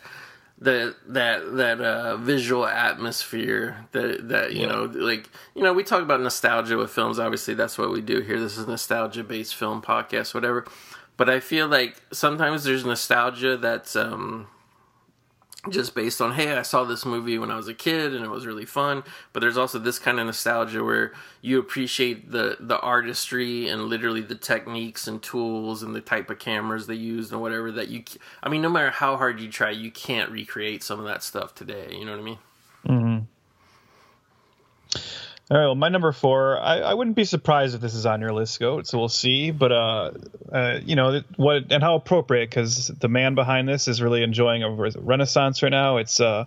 that 0.59 0.95
that 1.07 1.55
that 1.57 1.81
uh, 1.81 2.15
visual 2.17 2.65
atmosphere 2.65 3.85
that 3.91 4.29
that 4.29 4.53
you 4.53 4.61
yeah. 4.61 4.67
know 4.67 4.83
like 4.85 5.29
you 5.53 5.61
know 5.61 5.73
we 5.73 5.83
talk 5.83 6.01
about 6.01 6.21
nostalgia 6.21 6.77
with 6.77 6.91
films. 6.91 7.19
Obviously, 7.19 7.55
that's 7.55 7.77
what 7.77 7.91
we 7.91 7.99
do 7.99 8.21
here. 8.21 8.39
This 8.39 8.57
is 8.57 8.67
nostalgia 8.67 9.23
based 9.23 9.53
film 9.53 9.81
podcast, 9.81 10.33
whatever. 10.33 10.65
But 11.17 11.29
I 11.29 11.39
feel 11.41 11.67
like 11.67 12.01
sometimes 12.11 12.63
there's 12.63 12.85
nostalgia 12.85 13.57
that's 13.57 13.97
um 13.97 14.47
just 15.69 15.95
based 15.95 16.21
on 16.21 16.33
hey 16.33 16.53
i 16.53 16.61
saw 16.61 16.83
this 16.83 17.05
movie 17.05 17.37
when 17.37 17.51
i 17.51 17.55
was 17.55 17.67
a 17.67 17.73
kid 17.73 18.13
and 18.13 18.23
it 18.23 18.29
was 18.29 18.45
really 18.45 18.65
fun. 18.65 19.03
But 19.33 19.39
there's 19.39 19.57
also 19.57 19.79
this 19.79 19.99
kind 19.99 20.19
of 20.19 20.25
nostalgia 20.25 20.83
where 20.83 21.13
you 21.41 21.59
appreciate 21.59 22.31
the 22.31 22.57
the 22.59 22.79
artistry 22.79 23.67
and 23.67 23.85
literally 23.85 24.21
the 24.21 24.35
techniques 24.35 25.07
and 25.07 25.21
tools 25.21 25.83
and 25.83 25.95
the 25.95 26.01
type 26.01 26.29
of 26.29 26.39
cameras 26.39 26.87
they 26.87 26.95
used 26.95 27.31
and 27.31 27.41
whatever 27.41 27.71
that 27.71 27.87
you 27.89 28.03
i 28.43 28.49
mean 28.49 28.61
no 28.61 28.69
matter 28.69 28.91
how 28.91 29.17
hard 29.17 29.39
you 29.39 29.49
try 29.49 29.69
you 29.69 29.91
can't 29.91 30.29
recreate 30.31 30.83
some 30.83 30.99
of 30.99 31.05
that 31.05 31.23
stuff 31.23 31.55
today. 31.55 31.87
You 31.91 32.05
know 32.05 32.11
what 32.11 32.19
i 32.19 32.23
mean? 32.23 32.37
Mm-hmm. 32.87 33.25
All 35.51 35.57
right. 35.57 35.65
Well, 35.65 35.75
my 35.75 35.89
number 35.89 36.11
four. 36.11 36.59
I, 36.59 36.79
I 36.79 36.93
wouldn't 36.95 37.15
be 37.15 37.23
surprised 37.23 37.75
if 37.75 37.81
this 37.81 37.93
is 37.93 38.07
on 38.07 38.19
your 38.19 38.33
list, 38.33 38.59
Goat. 38.59 38.87
So 38.87 38.97
we'll 38.97 39.09
see. 39.09 39.51
But 39.51 39.71
uh, 39.71 40.11
uh 40.51 40.79
you 40.83 40.95
know 40.95 41.21
what 41.35 41.71
and 41.71 41.83
how 41.83 41.95
appropriate 41.95 42.49
because 42.49 42.87
the 42.87 43.07
man 43.07 43.35
behind 43.35 43.67
this 43.67 43.87
is 43.87 44.01
really 44.01 44.23
enjoying 44.23 44.63
a 44.63 44.71
renaissance 44.71 45.61
right 45.61 45.69
now. 45.69 45.97
It's 45.97 46.19
uh, 46.19 46.45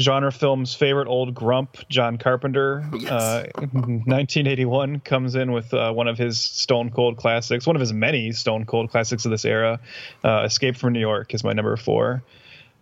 genre 0.00 0.32
film's 0.32 0.74
favorite 0.74 1.06
old 1.06 1.34
grump, 1.34 1.76
John 1.90 2.16
Carpenter. 2.16 2.88
Yes. 2.94 3.10
Uh, 3.10 3.46
1981 3.56 5.00
comes 5.00 5.34
in 5.34 5.52
with 5.52 5.74
uh, 5.74 5.92
one 5.92 6.08
of 6.08 6.16
his 6.16 6.40
stone 6.40 6.88
cold 6.88 7.18
classics, 7.18 7.66
one 7.66 7.76
of 7.76 7.80
his 7.80 7.92
many 7.92 8.32
stone 8.32 8.64
cold 8.64 8.90
classics 8.90 9.26
of 9.26 9.32
this 9.32 9.44
era. 9.44 9.80
Uh, 10.24 10.44
Escape 10.46 10.78
from 10.78 10.94
New 10.94 11.00
York 11.00 11.34
is 11.34 11.44
my 11.44 11.52
number 11.52 11.76
four. 11.76 12.22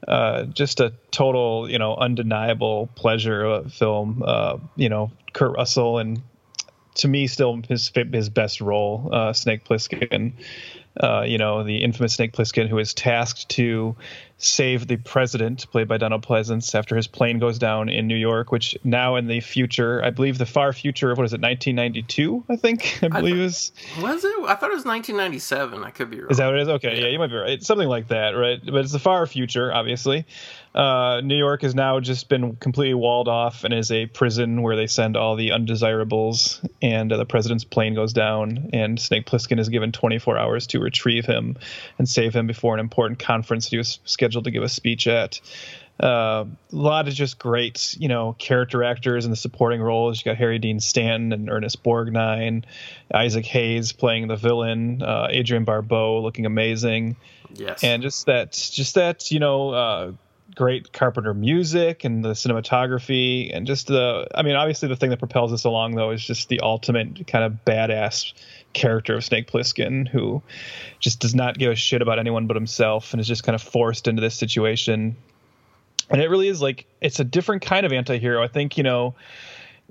Uh, 0.07 0.45
just 0.45 0.81
a 0.81 0.93
total, 1.11 1.71
you 1.71 1.79
know, 1.79 1.97
undeniable 1.97 2.89
pleasure 2.95 3.45
of 3.45 3.73
film. 3.73 4.23
Uh, 4.25 4.59
you 4.77 4.89
know, 4.89 5.11
Kurt 5.33 5.57
Russell 5.57 5.99
and 5.99 6.23
to 6.95 7.09
me 7.09 7.27
still 7.27 7.61
his 7.69 7.91
his 8.13 8.29
best 8.29 8.61
role, 8.61 9.09
uh, 9.13 9.33
Snake 9.33 9.65
Plissken. 9.65 10.33
Uh, 10.99 11.23
you 11.27 11.39
know, 11.39 11.63
the 11.63 11.79
infamous 11.79 12.15
Snake 12.15 12.33
Plissken, 12.33 12.69
who 12.69 12.79
is 12.79 12.93
tasked 12.93 13.49
to 13.51 13.95
save 14.39 14.87
the 14.87 14.97
president, 14.97 15.69
played 15.71 15.89
by 15.89 15.99
Donald 15.99 16.25
Pleasence, 16.25 16.75
after 16.75 16.97
his 16.97 17.09
plane 17.09 17.41
goes 17.41 17.59
down 17.59 17.89
in 17.89 18.07
New 18.07 18.17
York, 18.17 18.53
which 18.53 18.77
now 18.85 19.17
in 19.17 19.27
the 19.27 19.41
future, 19.41 20.03
I 20.05 20.11
believe 20.11 20.39
the 20.39 20.47
far 20.47 20.73
future 20.73 21.11
of 21.11 21.19
what 21.19 21.25
is 21.25 21.33
it, 21.33 21.41
1992? 21.41 22.45
I 22.49 22.57
think 22.57 23.01
I 23.03 23.09
believe 23.09 23.37
I 23.37 23.45
is 23.45 23.73
was 24.01 24.25
it? 24.25 24.33
I 24.43 24.55
thought 24.55 24.71
it 24.71 24.77
was 24.77 24.85
1997. 24.85 25.83
I 25.83 25.91
could 25.91 26.11
be 26.11 26.21
wrong. 26.21 26.31
is 26.31 26.37
that 26.37 26.47
what 26.47 26.55
it 26.55 26.63
is? 26.63 26.69
Okay, 26.69 27.01
yeah, 27.01 27.09
you 27.09 27.19
might 27.19 27.29
be 27.29 27.37
right. 27.37 27.51
It's 27.51 27.67
something 27.67 27.89
like 27.89 28.09
that, 28.09 28.31
right? 28.31 28.61
But 28.65 28.77
it's 28.77 28.93
the 28.93 29.01
far 29.01 29.27
future, 29.27 29.75
obviously. 29.75 30.25
Uh, 30.75 31.21
New 31.25 31.37
York 31.37 31.63
has 31.63 31.75
now 31.75 31.99
just 31.99 32.29
been 32.29 32.55
completely 32.57 32.95
walled 32.95 33.27
off 33.27 33.65
and 33.65 33.75
is 33.75 33.91
a 33.91 34.07
prison 34.07 34.63
where 34.63 34.77
they 34.77 34.87
send 34.87 35.17
all 35.17 35.35
the 35.35 35.51
undesirables. 35.51 36.61
And 36.81 37.13
uh, 37.13 37.17
the 37.17 37.25
president's 37.25 37.65
plane 37.65 37.95
goes 37.95 38.13
down, 38.13 38.71
and 38.73 39.01
Snake 39.01 39.27
Plissken 39.27 39.59
is 39.59 39.69
given 39.71 39.91
24 39.91 40.39
hours 40.39 40.69
to 40.69 40.79
retrieve 40.79 41.25
him 41.27 41.57
and 41.99 42.09
save 42.09 42.37
him 42.37 42.47
before 42.47 42.75
an 42.75 42.81
important 42.81 43.19
conference 43.19 43.65
that 43.65 43.71
he 43.71 43.79
was 43.79 43.99
scheduled 44.05 44.28
to 44.31 44.51
give 44.51 44.63
a 44.63 44.69
speech 44.69 45.07
at. 45.07 45.41
Uh, 46.01 46.45
a 46.73 46.77
lot 46.77 47.09
of 47.09 47.15
just 47.15 47.41
great, 47.41 47.97
you 47.99 48.07
know, 48.07 48.37
character 48.39 48.85
actors 48.85 49.25
in 49.25 49.33
the 49.33 49.37
supporting 49.37 49.81
roles. 49.81 50.21
You 50.21 50.31
got 50.31 50.37
Harry 50.37 50.61
Dean 50.61 50.79
Stanton 50.79 51.33
and 51.33 51.51
Ernest 51.51 51.83
Borgnine, 51.83 52.65
Isaac 53.13 53.45
Hayes 53.47 53.93
playing 53.93 54.29
the 54.29 54.37
villain, 54.37 55.03
uh, 55.03 55.27
Adrienne 55.31 55.65
Barbeau 55.65 56.21
looking 56.21 56.47
amazing, 56.47 57.17
yes. 57.53 57.83
and 57.83 58.01
just 58.01 58.27
that, 58.27 58.53
just 58.53 58.95
that, 58.95 59.33
you 59.33 59.41
know, 59.41 59.71
uh, 59.71 60.13
great 60.55 60.93
Carpenter 60.93 61.35
music 61.35 62.05
and 62.05 62.25
the 62.25 62.31
cinematography 62.31 63.51
and 63.55 63.67
just 63.67 63.87
the. 63.87 64.27
I 64.35 64.43
mean, 64.43 64.57
obviously 64.57 64.89
the 64.89 64.97
thing 64.97 65.11
that 65.11 65.19
propels 65.19 65.53
us 65.53 65.65
along 65.65 65.95
though 65.95 66.11
is 66.11 66.25
just 66.25 66.49
the 66.49 66.61
ultimate 66.61 67.27
kind 67.27 67.45
of 67.45 67.65
badass 67.65 68.33
character 68.73 69.17
of 69.17 69.25
Snake 69.25 69.51
Plissken, 69.51 70.09
who 70.09 70.43
just 70.99 71.21
does 71.21 71.35
not 71.35 71.59
give 71.59 71.73
a 71.73 71.75
shit 71.75 72.03
about 72.03 72.19
anyone 72.19 72.47
but 72.47 72.57
himself 72.57 73.13
and 73.13 73.21
is 73.21 73.27
just 73.29 73.45
kind 73.45 73.55
of 73.55 73.63
forced 73.63 74.09
into 74.09 74.21
this 74.21 74.35
situation. 74.35 75.17
And 76.11 76.23
it 76.23 76.31
really 76.31 76.49
is 76.49 76.63
like 76.63 76.87
it's 77.01 77.21
a 77.21 77.25
different 77.25 77.63
kind 77.63 77.85
of 77.85 77.93
anti-hero. 77.93 78.43
I 78.43 78.49
think 78.49 78.77
you 78.77 78.83
know 78.83 79.15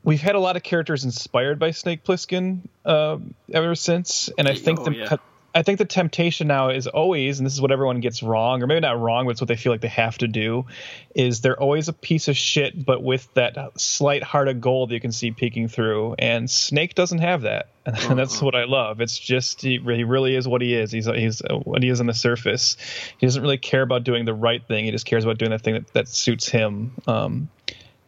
we've 0.03 0.21
had 0.21 0.35
a 0.35 0.39
lot 0.39 0.55
of 0.55 0.63
characters 0.63 1.03
inspired 1.03 1.59
by 1.59 1.71
Snake 1.71 2.03
Plissken 2.03 2.61
uh, 2.85 3.17
ever 3.53 3.75
since, 3.75 4.29
and 4.37 4.47
I 4.47 4.55
think 4.55 4.79
Oh, 4.79 4.85
the 4.85 4.95
yeah. 4.95 5.17
I 5.57 5.63
think 5.63 5.79
the 5.79 5.85
temptation 5.85 6.47
now 6.47 6.69
is 6.69 6.85
always, 6.85 7.39
and 7.39 7.45
this 7.45 7.53
is 7.53 7.59
what 7.59 7.71
everyone 7.71 7.99
gets 7.99 8.21
wrong, 8.21 8.61
or 8.61 8.67
maybe 8.67 8.81
not 8.81 8.99
wrong, 8.99 9.25
but 9.25 9.31
it's 9.31 9.41
what 9.41 9.47
they 9.47 9.55
feel 9.55 9.71
like 9.71 9.81
they 9.81 9.87
have 9.87 10.15
to 10.19 10.27
do, 10.27 10.67
is 11.15 11.41
they're 11.41 11.59
always 11.59 11.87
a 11.87 11.93
piece 11.93 12.27
of 12.27 12.37
shit, 12.37 12.85
but 12.85 13.01
with 13.01 13.27
that 13.33 13.57
slight 13.75 14.21
heart 14.21 14.49
of 14.49 14.61
gold 14.61 14.91
you 14.91 14.99
can 14.99 15.11
see 15.11 15.31
peeking 15.31 15.67
through. 15.67 16.13
And 16.19 16.47
Snake 16.47 16.93
doesn't 16.93 17.17
have 17.17 17.41
that, 17.41 17.69
and 17.85 18.19
that's 18.19 18.39
what 18.39 18.53
I 18.53 18.65
love. 18.65 19.01
It's 19.01 19.17
just 19.17 19.63
he, 19.63 19.79
he 19.79 20.03
really 20.03 20.35
is 20.35 20.47
what 20.47 20.61
he 20.61 20.75
is. 20.75 20.91
He's 20.91 21.07
he's 21.07 21.41
what 21.63 21.81
he 21.81 21.89
is 21.89 21.99
on 21.99 22.05
the 22.05 22.13
surface. 22.13 22.77
He 23.17 23.25
doesn't 23.25 23.41
really 23.41 23.57
care 23.57 23.81
about 23.81 24.03
doing 24.03 24.25
the 24.25 24.35
right 24.35 24.63
thing. 24.63 24.85
He 24.85 24.91
just 24.91 25.07
cares 25.07 25.23
about 25.23 25.39
doing 25.39 25.49
the 25.49 25.57
thing 25.57 25.73
that, 25.73 25.93
that 25.93 26.07
suits 26.07 26.47
him. 26.47 26.91
Um, 27.07 27.49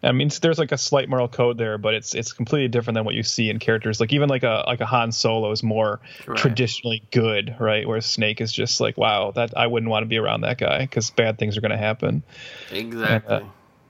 I 0.01 0.13
mean, 0.13 0.29
there's 0.41 0.57
like 0.57 0.71
a 0.71 0.77
slight 0.77 1.09
moral 1.09 1.27
code 1.27 1.57
there, 1.57 1.77
but 1.77 1.93
it's 1.93 2.15
it's 2.15 2.31
completely 2.31 2.69
different 2.69 2.95
than 2.95 3.03
what 3.05 3.15
you 3.15 3.23
see 3.23 3.49
in 3.49 3.59
characters. 3.59 3.99
Like 3.99 4.13
even 4.13 4.29
like 4.29 4.43
a 4.43 4.63
like 4.65 4.79
a 4.79 4.85
Han 4.85 5.11
Solo 5.11 5.51
is 5.51 5.61
more 5.61 5.99
Right. 6.25 6.37
traditionally 6.37 7.03
good, 7.11 7.55
right? 7.59 7.87
Where 7.87 7.99
Snake 7.99 8.39
is 8.39 8.53
just 8.53 8.79
like, 8.79 8.97
wow, 8.97 9.31
that 9.31 9.57
I 9.57 9.67
wouldn't 9.67 9.89
want 9.89 10.03
to 10.03 10.07
be 10.07 10.17
around 10.17 10.41
that 10.41 10.57
guy 10.57 10.79
because 10.79 11.09
bad 11.09 11.37
things 11.37 11.57
are 11.57 11.61
going 11.61 11.71
to 11.71 11.77
happen. 11.77 12.23
exactly. 12.71 13.35
uh, 13.35 13.41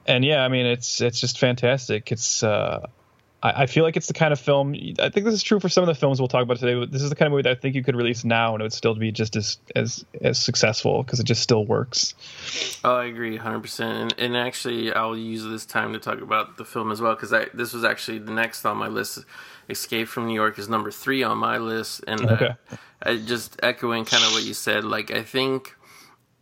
And 0.07 0.25
yeah, 0.25 0.43
I 0.43 0.47
mean, 0.47 0.65
it's 0.65 0.99
it's 1.01 1.21
just 1.21 1.37
fantastic. 1.37 2.11
It's 2.11 2.41
uh, 2.41 2.87
I, 3.41 3.63
I 3.63 3.65
feel 3.65 3.83
like 3.83 3.97
it's 3.97 4.07
the 4.07 4.13
kind 4.13 4.33
of 4.33 4.39
film. 4.39 4.75
I 4.99 5.09
think 5.09 5.25
this 5.25 5.33
is 5.33 5.43
true 5.43 5.59
for 5.59 5.69
some 5.69 5.83
of 5.83 5.87
the 5.87 5.95
films 5.95 6.19
we'll 6.19 6.27
talk 6.27 6.43
about 6.43 6.57
today. 6.57 6.79
But 6.79 6.91
this 6.91 7.01
is 7.01 7.09
the 7.09 7.15
kind 7.15 7.27
of 7.27 7.31
movie 7.31 7.43
that 7.43 7.57
I 7.57 7.59
think 7.59 7.75
you 7.75 7.83
could 7.83 7.95
release 7.95 8.23
now 8.23 8.53
and 8.53 8.61
it 8.61 8.65
would 8.65 8.73
still 8.73 8.95
be 8.95 9.11
just 9.11 9.35
as 9.35 9.57
as 9.75 10.05
as 10.21 10.41
successful 10.41 11.03
because 11.03 11.19
it 11.19 11.23
just 11.23 11.41
still 11.41 11.65
works. 11.65 12.13
Oh, 12.83 12.95
I 12.95 13.05
agree, 13.05 13.37
hundred 13.37 13.61
percent. 13.61 14.13
And, 14.13 14.13
and 14.19 14.37
actually, 14.37 14.93
I'll 14.93 15.17
use 15.17 15.43
this 15.43 15.65
time 15.65 15.93
to 15.93 15.99
talk 15.99 16.21
about 16.21 16.57
the 16.57 16.65
film 16.65 16.91
as 16.91 17.01
well 17.01 17.15
because 17.15 17.31
this 17.53 17.73
was 17.73 17.83
actually 17.83 18.19
the 18.19 18.31
next 18.31 18.65
on 18.65 18.77
my 18.77 18.87
list. 18.87 19.19
Escape 19.69 20.07
from 20.07 20.25
New 20.25 20.33
York 20.33 20.57
is 20.57 20.67
number 20.67 20.89
three 20.89 21.21
on 21.21 21.37
my 21.37 21.59
list, 21.59 22.03
and 22.07 22.25
uh, 22.25 22.33
Okay. 22.33 22.55
I 23.03 23.17
just 23.17 23.59
echoing 23.61 24.03
kind 24.03 24.23
of 24.23 24.31
what 24.31 24.43
you 24.43 24.55
said. 24.55 24.83
Like, 24.83 25.11
I 25.11 25.21
think 25.21 25.75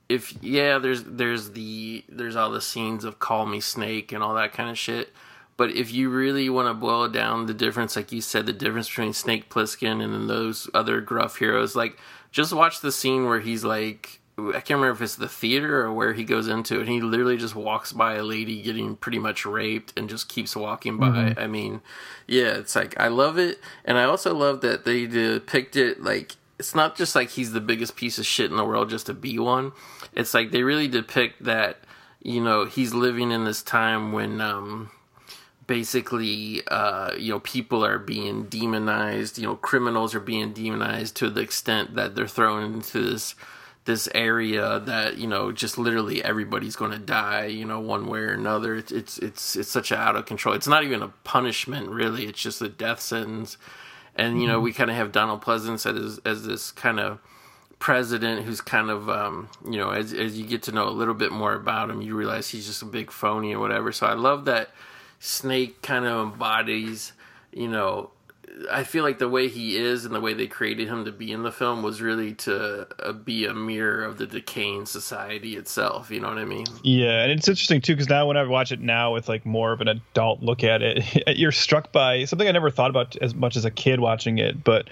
if 0.09 0.33
yeah, 0.41 0.79
there's 0.79 1.03
there's 1.03 1.51
the 1.51 2.05
there's 2.07 2.35
all 2.35 2.49
the 2.49 2.61
scenes 2.61 3.03
of 3.03 3.19
Call 3.19 3.45
Me 3.45 3.59
Snake 3.59 4.11
and 4.13 4.23
all 4.23 4.33
that 4.35 4.53
kind 4.53 4.69
of 4.69 4.77
shit. 4.77 5.13
But 5.57 5.71
if 5.71 5.91
you 5.91 6.09
really 6.09 6.49
want 6.49 6.67
to 6.67 6.73
boil 6.73 7.09
down, 7.09 7.47
the 7.47 7.53
difference, 7.53 7.95
like 7.95 8.11
you 8.11 8.21
said, 8.21 8.45
the 8.45 8.53
difference 8.53 8.87
between 8.87 9.13
Snake 9.13 9.49
Plissken 9.49 10.03
and 10.03 10.13
then 10.13 10.27
those 10.27 10.69
other 10.73 11.01
gruff 11.01 11.37
heroes, 11.37 11.75
like 11.75 11.97
just 12.31 12.53
watch 12.53 12.81
the 12.81 12.91
scene 12.91 13.25
where 13.25 13.39
he's 13.39 13.63
like, 13.63 14.19
I 14.37 14.59
can't 14.59 14.79
remember 14.79 14.91
if 14.91 15.01
it's 15.01 15.15
the 15.15 15.27
theater 15.27 15.81
or 15.81 15.91
where 15.91 16.13
he 16.13 16.23
goes 16.23 16.47
into 16.47 16.75
it, 16.75 16.81
and 16.81 16.89
he 16.89 17.01
literally 17.01 17.37
just 17.37 17.55
walks 17.55 17.91
by 17.91 18.13
a 18.15 18.23
lady 18.23 18.61
getting 18.61 18.95
pretty 18.95 19.17
much 19.17 19.47
raped 19.47 19.97
and 19.97 20.07
just 20.07 20.29
keeps 20.29 20.55
walking 20.55 20.97
by. 20.97 21.33
I 21.35 21.47
mean, 21.47 21.81
yeah, 22.27 22.53
it's 22.53 22.75
like 22.75 22.97
I 22.99 23.07
love 23.07 23.39
it, 23.39 23.59
and 23.83 23.97
I 23.97 24.03
also 24.03 24.35
love 24.35 24.61
that 24.61 24.85
they 24.85 25.07
depict 25.07 25.75
it 25.75 26.03
like 26.03 26.35
it's 26.59 26.75
not 26.75 26.95
just 26.95 27.15
like 27.15 27.29
he's 27.29 27.51
the 27.51 27.61
biggest 27.61 27.95
piece 27.95 28.19
of 28.19 28.25
shit 28.27 28.51
in 28.51 28.57
the 28.57 28.65
world 28.65 28.91
just 28.91 29.07
to 29.07 29.13
be 29.15 29.39
one. 29.39 29.71
It's 30.13 30.35
like 30.35 30.51
they 30.51 30.61
really 30.61 30.87
depict 30.87 31.43
that 31.43 31.79
you 32.21 32.39
know 32.39 32.65
he's 32.65 32.93
living 32.93 33.31
in 33.31 33.43
this 33.45 33.63
time 33.63 34.11
when 34.11 34.39
um 34.39 34.91
basically 35.67 36.65
uh 36.67 37.13
you 37.17 37.31
know 37.31 37.39
people 37.41 37.85
are 37.85 37.99
being 37.99 38.45
demonized 38.45 39.37
you 39.37 39.45
know 39.45 39.55
criminals 39.55 40.15
are 40.15 40.21
being 40.21 40.53
demonized 40.53 41.15
to 41.15 41.29
the 41.29 41.41
extent 41.41 41.95
that 41.95 42.15
they're 42.15 42.27
thrown 42.27 42.63
into 42.75 43.01
this 43.01 43.35
this 43.87 44.09
area 44.13 44.81
that 44.81 45.17
you 45.17 45.25
know 45.25 45.51
just 45.51 45.77
literally 45.77 46.21
everybody's 46.21 46.75
going 46.75 46.91
to 46.91 46.99
die 46.99 47.45
you 47.45 47.63
know 47.63 47.79
one 47.79 48.05
way 48.05 48.19
or 48.19 48.33
another. 48.33 48.75
It's 48.75 48.91
it's 48.91 49.17
it's, 49.17 49.55
it's 49.55 49.69
such 49.69 49.91
a 49.91 49.97
out 49.97 50.17
of 50.17 50.25
control. 50.25 50.53
It's 50.53 50.67
not 50.67 50.83
even 50.83 51.01
a 51.01 51.07
punishment 51.23 51.89
really. 51.89 52.25
It's 52.25 52.41
just 52.41 52.61
a 52.61 52.67
death 52.67 52.99
sentence. 52.99 53.57
And 54.13 54.41
you 54.41 54.47
know 54.47 54.59
we 54.59 54.73
kind 54.73 54.91
of 54.91 54.97
have 54.97 55.13
Donald 55.13 55.41
Pleasence 55.41 55.85
as 55.85 56.19
as 56.25 56.45
this 56.45 56.69
kind 56.71 56.99
of 56.99 57.19
president 57.79 58.43
who's 58.43 58.59
kind 58.59 58.89
of 58.89 59.09
um, 59.09 59.47
you 59.63 59.77
know 59.77 59.91
as 59.91 60.13
as 60.13 60.37
you 60.37 60.45
get 60.45 60.63
to 60.63 60.73
know 60.73 60.89
a 60.89 60.91
little 60.91 61.13
bit 61.13 61.31
more 61.31 61.53
about 61.53 61.89
him 61.89 62.01
you 62.01 62.13
realize 62.13 62.49
he's 62.49 62.67
just 62.67 62.81
a 62.81 62.85
big 62.85 63.09
phony 63.09 63.55
or 63.55 63.59
whatever. 63.59 63.93
So 63.93 64.05
I 64.05 64.15
love 64.15 64.43
that 64.45 64.71
Snake 65.19 65.81
kind 65.81 66.05
of 66.05 66.33
embodies 66.33 67.13
you 67.51 67.67
know 67.67 68.11
I 68.71 68.85
feel 68.85 69.03
like 69.03 69.19
the 69.19 69.29
way 69.29 69.49
he 69.49 69.77
is 69.77 70.05
and 70.05 70.15
the 70.15 70.19
way 70.19 70.33
they 70.33 70.47
created 70.47 70.87
him 70.87 71.05
to 71.05 71.11
be 71.11 71.31
in 71.31 71.43
the 71.43 71.51
film 71.51 71.83
was 71.83 72.01
really 72.01 72.33
to 72.35 72.87
uh, 72.99 73.11
be 73.11 73.45
a 73.45 73.53
mirror 73.53 74.03
of 74.03 74.17
the 74.17 74.25
decaying 74.25 74.85
society 74.85 75.55
itself 75.55 76.09
you 76.09 76.19
know 76.19 76.29
what 76.29 76.37
I 76.37 76.45
mean 76.45 76.65
Yeah, 76.83 77.23
and 77.23 77.31
it's 77.31 77.47
interesting 77.47 77.81
too 77.81 77.93
because 77.93 78.09
now 78.09 78.27
when 78.27 78.37
I 78.37 78.43
watch 78.43 78.71
it 78.71 78.79
now 78.79 79.13
with 79.13 79.29
like 79.29 79.45
more 79.45 79.71
of 79.73 79.81
an 79.81 79.87
adult 79.87 80.41
look 80.41 80.63
at 80.63 80.81
it, 80.81 81.37
you're 81.37 81.51
struck 81.51 81.91
by 81.91 82.25
something 82.25 82.47
I 82.47 82.51
never 82.51 82.71
thought 82.71 82.89
about 82.89 83.15
as 83.17 83.35
much 83.35 83.55
as 83.55 83.65
a 83.65 83.71
kid 83.71 83.99
watching 83.99 84.37
it. 84.39 84.63
But 84.63 84.89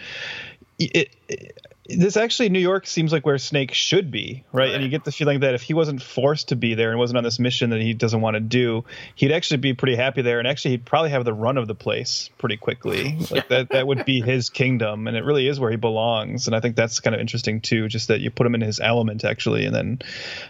it, 0.77 1.15
it 1.27 1.57
this 1.87 2.17
actually 2.17 2.49
New 2.49 2.59
York 2.59 2.87
seems 2.87 3.11
like 3.11 3.25
where 3.25 3.37
Snake 3.37 3.73
should 3.73 4.09
be, 4.09 4.43
right? 4.51 4.73
And 4.73 4.83
you 4.83 4.89
get 4.89 5.03
the 5.03 5.11
feeling 5.11 5.41
that 5.41 5.53
if 5.53 5.61
he 5.61 5.73
wasn't 5.73 6.01
forced 6.01 6.49
to 6.49 6.55
be 6.55 6.73
there 6.73 6.89
and 6.89 6.97
wasn't 6.97 7.17
on 7.17 7.23
this 7.23 7.37
mission 7.37 7.69
that 7.69 7.81
he 7.81 7.93
doesn't 7.93 8.21
want 8.21 8.35
to 8.35 8.39
do, 8.39 8.85
he'd 9.15 9.31
actually 9.31 9.57
be 9.57 9.73
pretty 9.73 9.95
happy 9.95 10.21
there, 10.21 10.39
and 10.39 10.47
actually 10.47 10.71
he'd 10.71 10.85
probably 10.85 11.11
have 11.11 11.25
the 11.25 11.33
run 11.33 11.57
of 11.57 11.67
the 11.67 11.75
place 11.75 12.29
pretty 12.37 12.57
quickly. 12.57 13.17
Like 13.35 13.49
that 13.49 13.69
that 13.69 13.87
would 13.87 14.05
be 14.05 14.21
his 14.21 14.49
kingdom, 14.49 15.07
and 15.07 15.17
it 15.17 15.23
really 15.25 15.47
is 15.47 15.59
where 15.59 15.71
he 15.71 15.77
belongs. 15.77 16.47
And 16.47 16.55
I 16.55 16.59
think 16.59 16.75
that's 16.75 16.99
kind 16.99 17.13
of 17.13 17.19
interesting 17.19 17.59
too, 17.59 17.87
just 17.87 18.07
that 18.07 18.21
you 18.21 18.29
put 18.29 18.45
him 18.45 18.55
in 18.55 18.61
his 18.61 18.79
element 18.79 19.25
actually, 19.25 19.65
and 19.65 19.75
then 19.75 19.99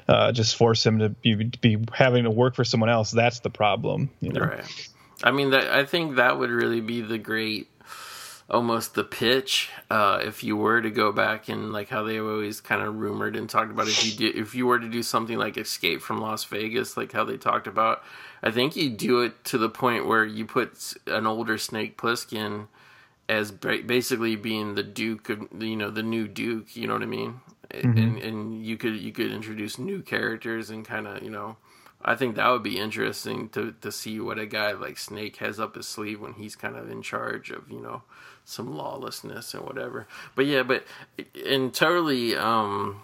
uh, 0.08 0.32
just 0.32 0.56
force 0.56 0.86
him 0.86 1.00
to 1.00 1.10
be, 1.10 1.36
be 1.62 1.78
having 1.94 2.26
to 2.26 2.30
work 2.30 2.56
for 2.56 2.64
someone 2.64 2.90
else. 2.90 3.12
That's 3.12 3.40
the 3.40 3.50
problem, 3.50 4.10
you 4.20 4.32
know? 4.32 4.42
Right. 4.42 4.90
I 5.24 5.32
mean, 5.32 5.52
that 5.52 5.72
I 5.72 5.86
think 5.86 6.18
that 6.18 6.38
would 6.38 6.50
really 6.50 6.82
be 6.82 7.02
the 7.02 7.18
great, 7.18 7.68
almost 8.50 8.94
the 8.94 9.04
pitch. 9.04 9.70
Uh, 9.90 10.20
if 10.24 10.44
you 10.44 10.56
were 10.56 10.82
to 10.82 10.92
go 10.92 11.12
back 11.12 11.50
and 11.50 11.72
like 11.74 11.90
how 11.90 12.04
they 12.04 12.20
always 12.20 12.62
kind 12.62 12.82
of 12.82 12.96
rumored 12.96 13.36
and 13.36 13.50
talked 13.50 13.72
about 13.72 13.88
if 13.88 14.06
you 14.06 14.12
did, 14.16 14.36
if 14.36 14.54
you 14.54 14.66
were 14.68 14.80
to 14.80 14.90
do 14.90 15.04
something 15.04 15.38
like 15.38 15.58
Escape 15.58 16.02
from 16.02 16.22
Las 16.22 16.44
Vegas, 16.46 16.96
like 16.98 17.12
how 17.12 17.24
they 17.24 17.38
talked 17.38 17.68
about, 17.68 18.04
I 18.44 18.52
think 18.52 18.76
you 18.76 18.90
do 18.90 19.22
it 19.22 19.44
to 19.46 19.58
the 19.58 19.70
point 19.70 20.06
where 20.06 20.26
you 20.26 20.46
put 20.46 20.94
an 21.08 21.26
older 21.26 21.58
Snake 21.58 21.98
Plissken 21.98 22.68
as 23.28 23.52
basically 23.52 24.36
being 24.36 24.76
the 24.76 24.84
Duke 24.84 25.30
of 25.30 25.48
you 25.60 25.76
know 25.76 25.90
the 25.90 26.04
new 26.04 26.28
Duke. 26.28 26.76
You 26.76 26.88
know 26.88 26.94
what 26.94 27.04
I 27.04 27.08
mean? 27.08 27.42
And 27.72 28.20
and 28.20 28.66
you 28.66 28.78
could 28.78 28.96
you 28.96 29.12
could 29.12 29.32
introduce 29.32 29.80
new 29.80 30.02
characters 30.02 30.70
and 30.70 30.86
kind 30.86 31.08
of 31.08 31.24
you 31.24 31.32
know. 31.32 31.58
I 32.08 32.14
think 32.14 32.36
that 32.36 32.50
would 32.50 32.62
be 32.62 32.78
interesting 32.78 33.50
to 33.50 33.74
to 33.82 33.92
see 33.92 34.20
what 34.20 34.38
a 34.38 34.46
guy 34.46 34.74
like 34.74 35.00
Snake 35.00 35.38
has 35.38 35.60
up 35.60 35.76
his 35.76 35.88
sleeve 35.88 36.22
when 36.22 36.34
he's 36.34 36.56
kind 36.56 36.76
of 36.76 36.92
in 36.92 37.02
charge 37.02 37.50
of 37.50 37.72
you 37.72 37.82
know 37.82 38.04
some 38.46 38.76
lawlessness 38.78 39.54
and 39.54 39.66
whatever. 39.66 40.08
But 40.36 40.46
yeah, 40.46 40.64
but 40.64 40.86
and 41.46 41.74
totally 41.74 42.36
um 42.36 43.02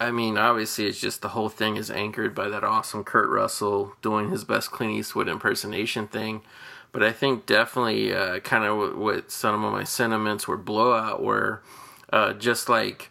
I 0.00 0.12
mean, 0.12 0.38
obviously, 0.38 0.86
it's 0.86 1.00
just 1.00 1.22
the 1.22 1.30
whole 1.30 1.48
thing 1.48 1.76
is 1.76 1.90
anchored 1.90 2.34
by 2.34 2.48
that 2.48 2.62
awesome 2.62 3.02
Kurt 3.02 3.28
Russell 3.28 3.94
doing 4.00 4.30
his 4.30 4.44
best 4.44 4.70
Clint 4.70 4.92
Eastwood 4.92 5.28
impersonation 5.28 6.06
thing. 6.06 6.42
But 6.92 7.02
I 7.02 7.12
think 7.12 7.46
definitely 7.46 8.14
uh, 8.14 8.38
kind 8.40 8.64
of 8.64 8.96
what 8.96 9.30
some 9.30 9.64
of 9.64 9.72
my 9.72 9.84
sentiments 9.84 10.46
were 10.46 10.56
blowout 10.56 11.22
were 11.22 11.62
uh, 12.12 12.32
just 12.32 12.68
like, 12.68 13.10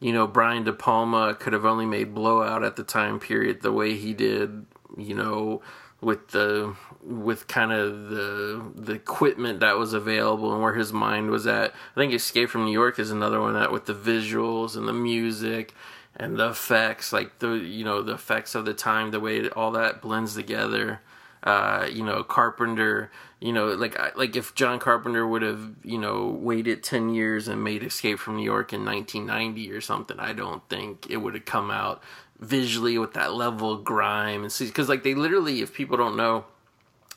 you 0.00 0.12
know, 0.12 0.26
Brian 0.26 0.64
De 0.64 0.72
Palma 0.72 1.34
could 1.34 1.52
have 1.52 1.66
only 1.66 1.86
made 1.86 2.14
blowout 2.14 2.64
at 2.64 2.76
the 2.76 2.82
time 2.82 3.20
period 3.20 3.60
the 3.60 3.72
way 3.72 3.94
he 3.94 4.14
did, 4.14 4.64
you 4.96 5.14
know, 5.14 5.60
with 6.02 6.28
the 6.28 6.74
with 7.02 7.46
kind 7.46 7.72
of 7.72 8.10
the 8.10 8.72
the 8.74 8.92
equipment 8.92 9.60
that 9.60 9.78
was 9.78 9.92
available 9.92 10.52
and 10.52 10.60
where 10.60 10.74
his 10.74 10.92
mind 10.92 11.30
was 11.30 11.46
at. 11.46 11.72
I 11.72 12.00
think 12.00 12.12
Escape 12.12 12.50
from 12.50 12.64
New 12.64 12.72
York 12.72 12.98
is 12.98 13.10
another 13.10 13.40
one 13.40 13.54
that 13.54 13.72
with 13.72 13.86
the 13.86 13.94
visuals 13.94 14.76
and 14.76 14.86
the 14.86 14.92
music 14.92 15.72
and 16.16 16.36
the 16.36 16.50
effects, 16.50 17.12
like 17.12 17.38
the 17.38 17.52
you 17.52 17.84
know 17.84 18.02
the 18.02 18.14
effects 18.14 18.54
of 18.54 18.64
the 18.64 18.74
time, 18.74 19.12
the 19.12 19.20
way 19.20 19.48
all 19.50 19.70
that 19.72 20.02
blends 20.02 20.34
together. 20.34 21.00
Uh, 21.42 21.88
you 21.90 22.04
know, 22.04 22.22
Carpenter. 22.22 23.10
You 23.40 23.52
know, 23.52 23.68
like 23.68 23.98
like 24.16 24.36
if 24.36 24.54
John 24.54 24.78
Carpenter 24.78 25.26
would 25.26 25.42
have 25.42 25.72
you 25.82 25.98
know 25.98 26.28
waited 26.28 26.84
ten 26.84 27.10
years 27.10 27.48
and 27.48 27.64
made 27.64 27.82
Escape 27.82 28.20
from 28.20 28.36
New 28.36 28.44
York 28.44 28.72
in 28.72 28.84
1990 28.84 29.72
or 29.72 29.80
something, 29.80 30.20
I 30.20 30.32
don't 30.32 30.68
think 30.68 31.08
it 31.10 31.16
would 31.16 31.34
have 31.34 31.44
come 31.44 31.70
out 31.70 32.02
visually 32.42 32.98
with 32.98 33.14
that 33.14 33.32
level 33.34 33.72
of 33.72 33.84
grime 33.84 34.42
and 34.42 34.52
see 34.52 34.66
because 34.66 34.88
like 34.88 35.02
they 35.02 35.14
literally, 35.14 35.62
if 35.62 35.72
people 35.72 35.96
don't 35.96 36.16
know 36.16 36.44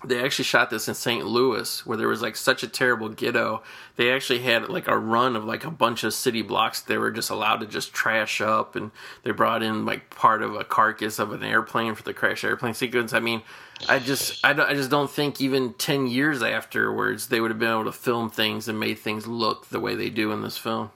they 0.08 0.24
actually 0.24 0.46
shot 0.46 0.70
this 0.70 0.88
in 0.88 0.94
St. 0.94 1.26
Louis 1.26 1.86
where 1.86 1.98
there 1.98 2.08
was 2.08 2.22
like 2.22 2.36
such 2.36 2.64
a 2.64 2.68
terrible 2.68 3.10
ghetto. 3.10 3.64
They 3.96 4.12
actually 4.12 4.40
had 4.40 4.70
like 4.70 4.88
a 4.88 4.98
run 4.98 5.36
of 5.36 5.46
like 5.46 5.66
a 5.66 5.72
bunch 5.72 6.04
of 6.04 6.14
city 6.14 6.42
blocks 6.42 6.82
they 6.82 6.98
were 6.98 7.12
just 7.12 7.30
allowed 7.30 7.58
to 7.58 7.66
just 7.66 7.94
trash 7.94 8.42
up 8.42 8.76
and 8.76 8.92
they 9.24 9.32
brought 9.32 9.64
in 9.64 9.86
like 9.86 10.10
part 10.10 10.42
of 10.42 10.56
a 10.56 10.64
carcass 10.64 11.20
of 11.20 11.32
an 11.32 11.44
airplane 11.44 11.96
for 11.96 12.04
the 12.04 12.14
crash 12.14 12.44
airplane 12.44 12.74
sequence. 12.74 13.14
I 13.14 13.20
mean, 13.20 13.42
I 13.88 14.00
just 14.00 14.46
I, 14.46 14.54
don't, 14.54 14.70
I 14.70 14.74
just 14.74 14.90
don't 14.90 15.10
think 15.10 15.42
even 15.42 15.74
10 15.74 16.08
years 16.08 16.44
afterwards 16.44 17.28
they 17.28 17.40
would 17.40 17.52
have 17.52 17.60
been 17.60 17.72
able 17.72 17.86
to 17.86 17.92
film 17.92 18.30
things 18.30 18.68
and 18.68 18.80
made 18.80 19.00
things 19.00 19.28
look 19.28 19.70
the 19.70 19.80
way 19.80 19.96
they 19.96 20.10
do 20.10 20.32
in 20.32 20.42
this 20.42 20.58
film. 20.58 20.92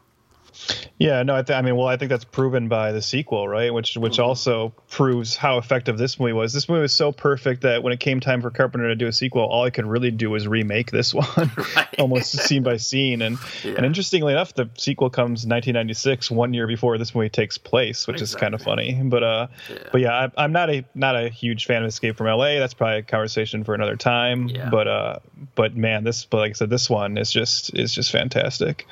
Yeah, 0.98 1.24
no, 1.24 1.36
I, 1.36 1.42
th- 1.42 1.58
I, 1.58 1.62
mean, 1.62 1.76
well, 1.76 1.88
I 1.88 1.98
think 1.98 2.10
that's 2.10 2.26
proven 2.26 2.68
by 2.68 2.92
the 2.92 3.02
sequel, 3.02 3.48
right? 3.48 3.74
Which 3.74 3.96
which 3.96 4.14
mm-hmm. 4.14 4.24
also 4.24 4.74
proves 4.90 5.36
how 5.36 5.58
effective 5.58 5.98
this 5.98 6.20
movie 6.20 6.34
was. 6.34 6.54
This 6.54 6.68
movie 6.68 6.82
was 6.82 6.94
so 6.94 7.12
perfect 7.12 7.62
that 7.62 7.84
when 7.84 7.94
it 7.94 8.00
came 8.00 8.20
time 8.20 8.42
for 8.42 8.52
Carpenter 8.52 8.88
to 8.88 8.96
do 8.96 9.08
a 9.08 9.14
sequel, 9.14 9.44
all 9.44 9.64
I 9.64 9.70
could 9.70 9.86
really 9.86 10.12
do 10.12 10.30
was 10.30 10.48
remake 10.48 10.92
this 10.92 11.14
one, 11.14 11.52
almost 12.00 12.32
scene 12.32 12.64
by 12.64 12.78
scene. 12.78 13.22
And 13.22 13.38
yeah. 13.64 13.76
and 13.78 13.86
interestingly 13.86 14.34
enough, 14.34 14.54
the 14.54 14.70
sequel 14.78 15.10
comes 15.10 15.46
1996, 15.46 16.32
one 16.32 16.54
year 16.54 16.68
before 16.68 16.98
this 16.98 17.16
movie 17.16 17.30
takes 17.30 17.58
place, 17.58 18.06
which 18.06 18.22
exactly. 18.22 18.36
is 18.36 18.42
kind 18.42 18.54
of 18.54 18.62
funny. 18.62 19.02
But 19.04 19.24
uh, 19.24 19.48
yeah. 19.70 19.78
but 19.92 20.02
yeah, 20.02 20.28
I, 20.38 20.44
am 20.44 20.52
not 20.52 20.70
a 20.70 20.84
not 20.94 21.16
a 21.16 21.30
huge 21.30 21.66
fan 21.66 21.84
of 21.84 21.88
Escape 21.88 22.18
from 22.18 22.28
L.A. 22.28 22.60
That's 22.60 22.74
probably 22.74 23.00
a 23.00 23.04
conversation 23.04 23.64
for 23.64 23.74
another 23.74 23.96
time. 23.96 24.50
Yeah. 24.50 24.70
But 24.70 24.88
uh, 24.88 25.20
but 25.56 25.78
man, 25.78 26.04
this, 26.04 26.26
but 26.26 26.38
like 26.38 26.52
I 26.52 26.54
said, 26.54 26.70
this 26.70 26.90
one 26.90 27.18
is 27.18 27.32
just 27.32 27.78
is 27.78 27.94
just 27.94 28.12
fantastic. 28.12 28.86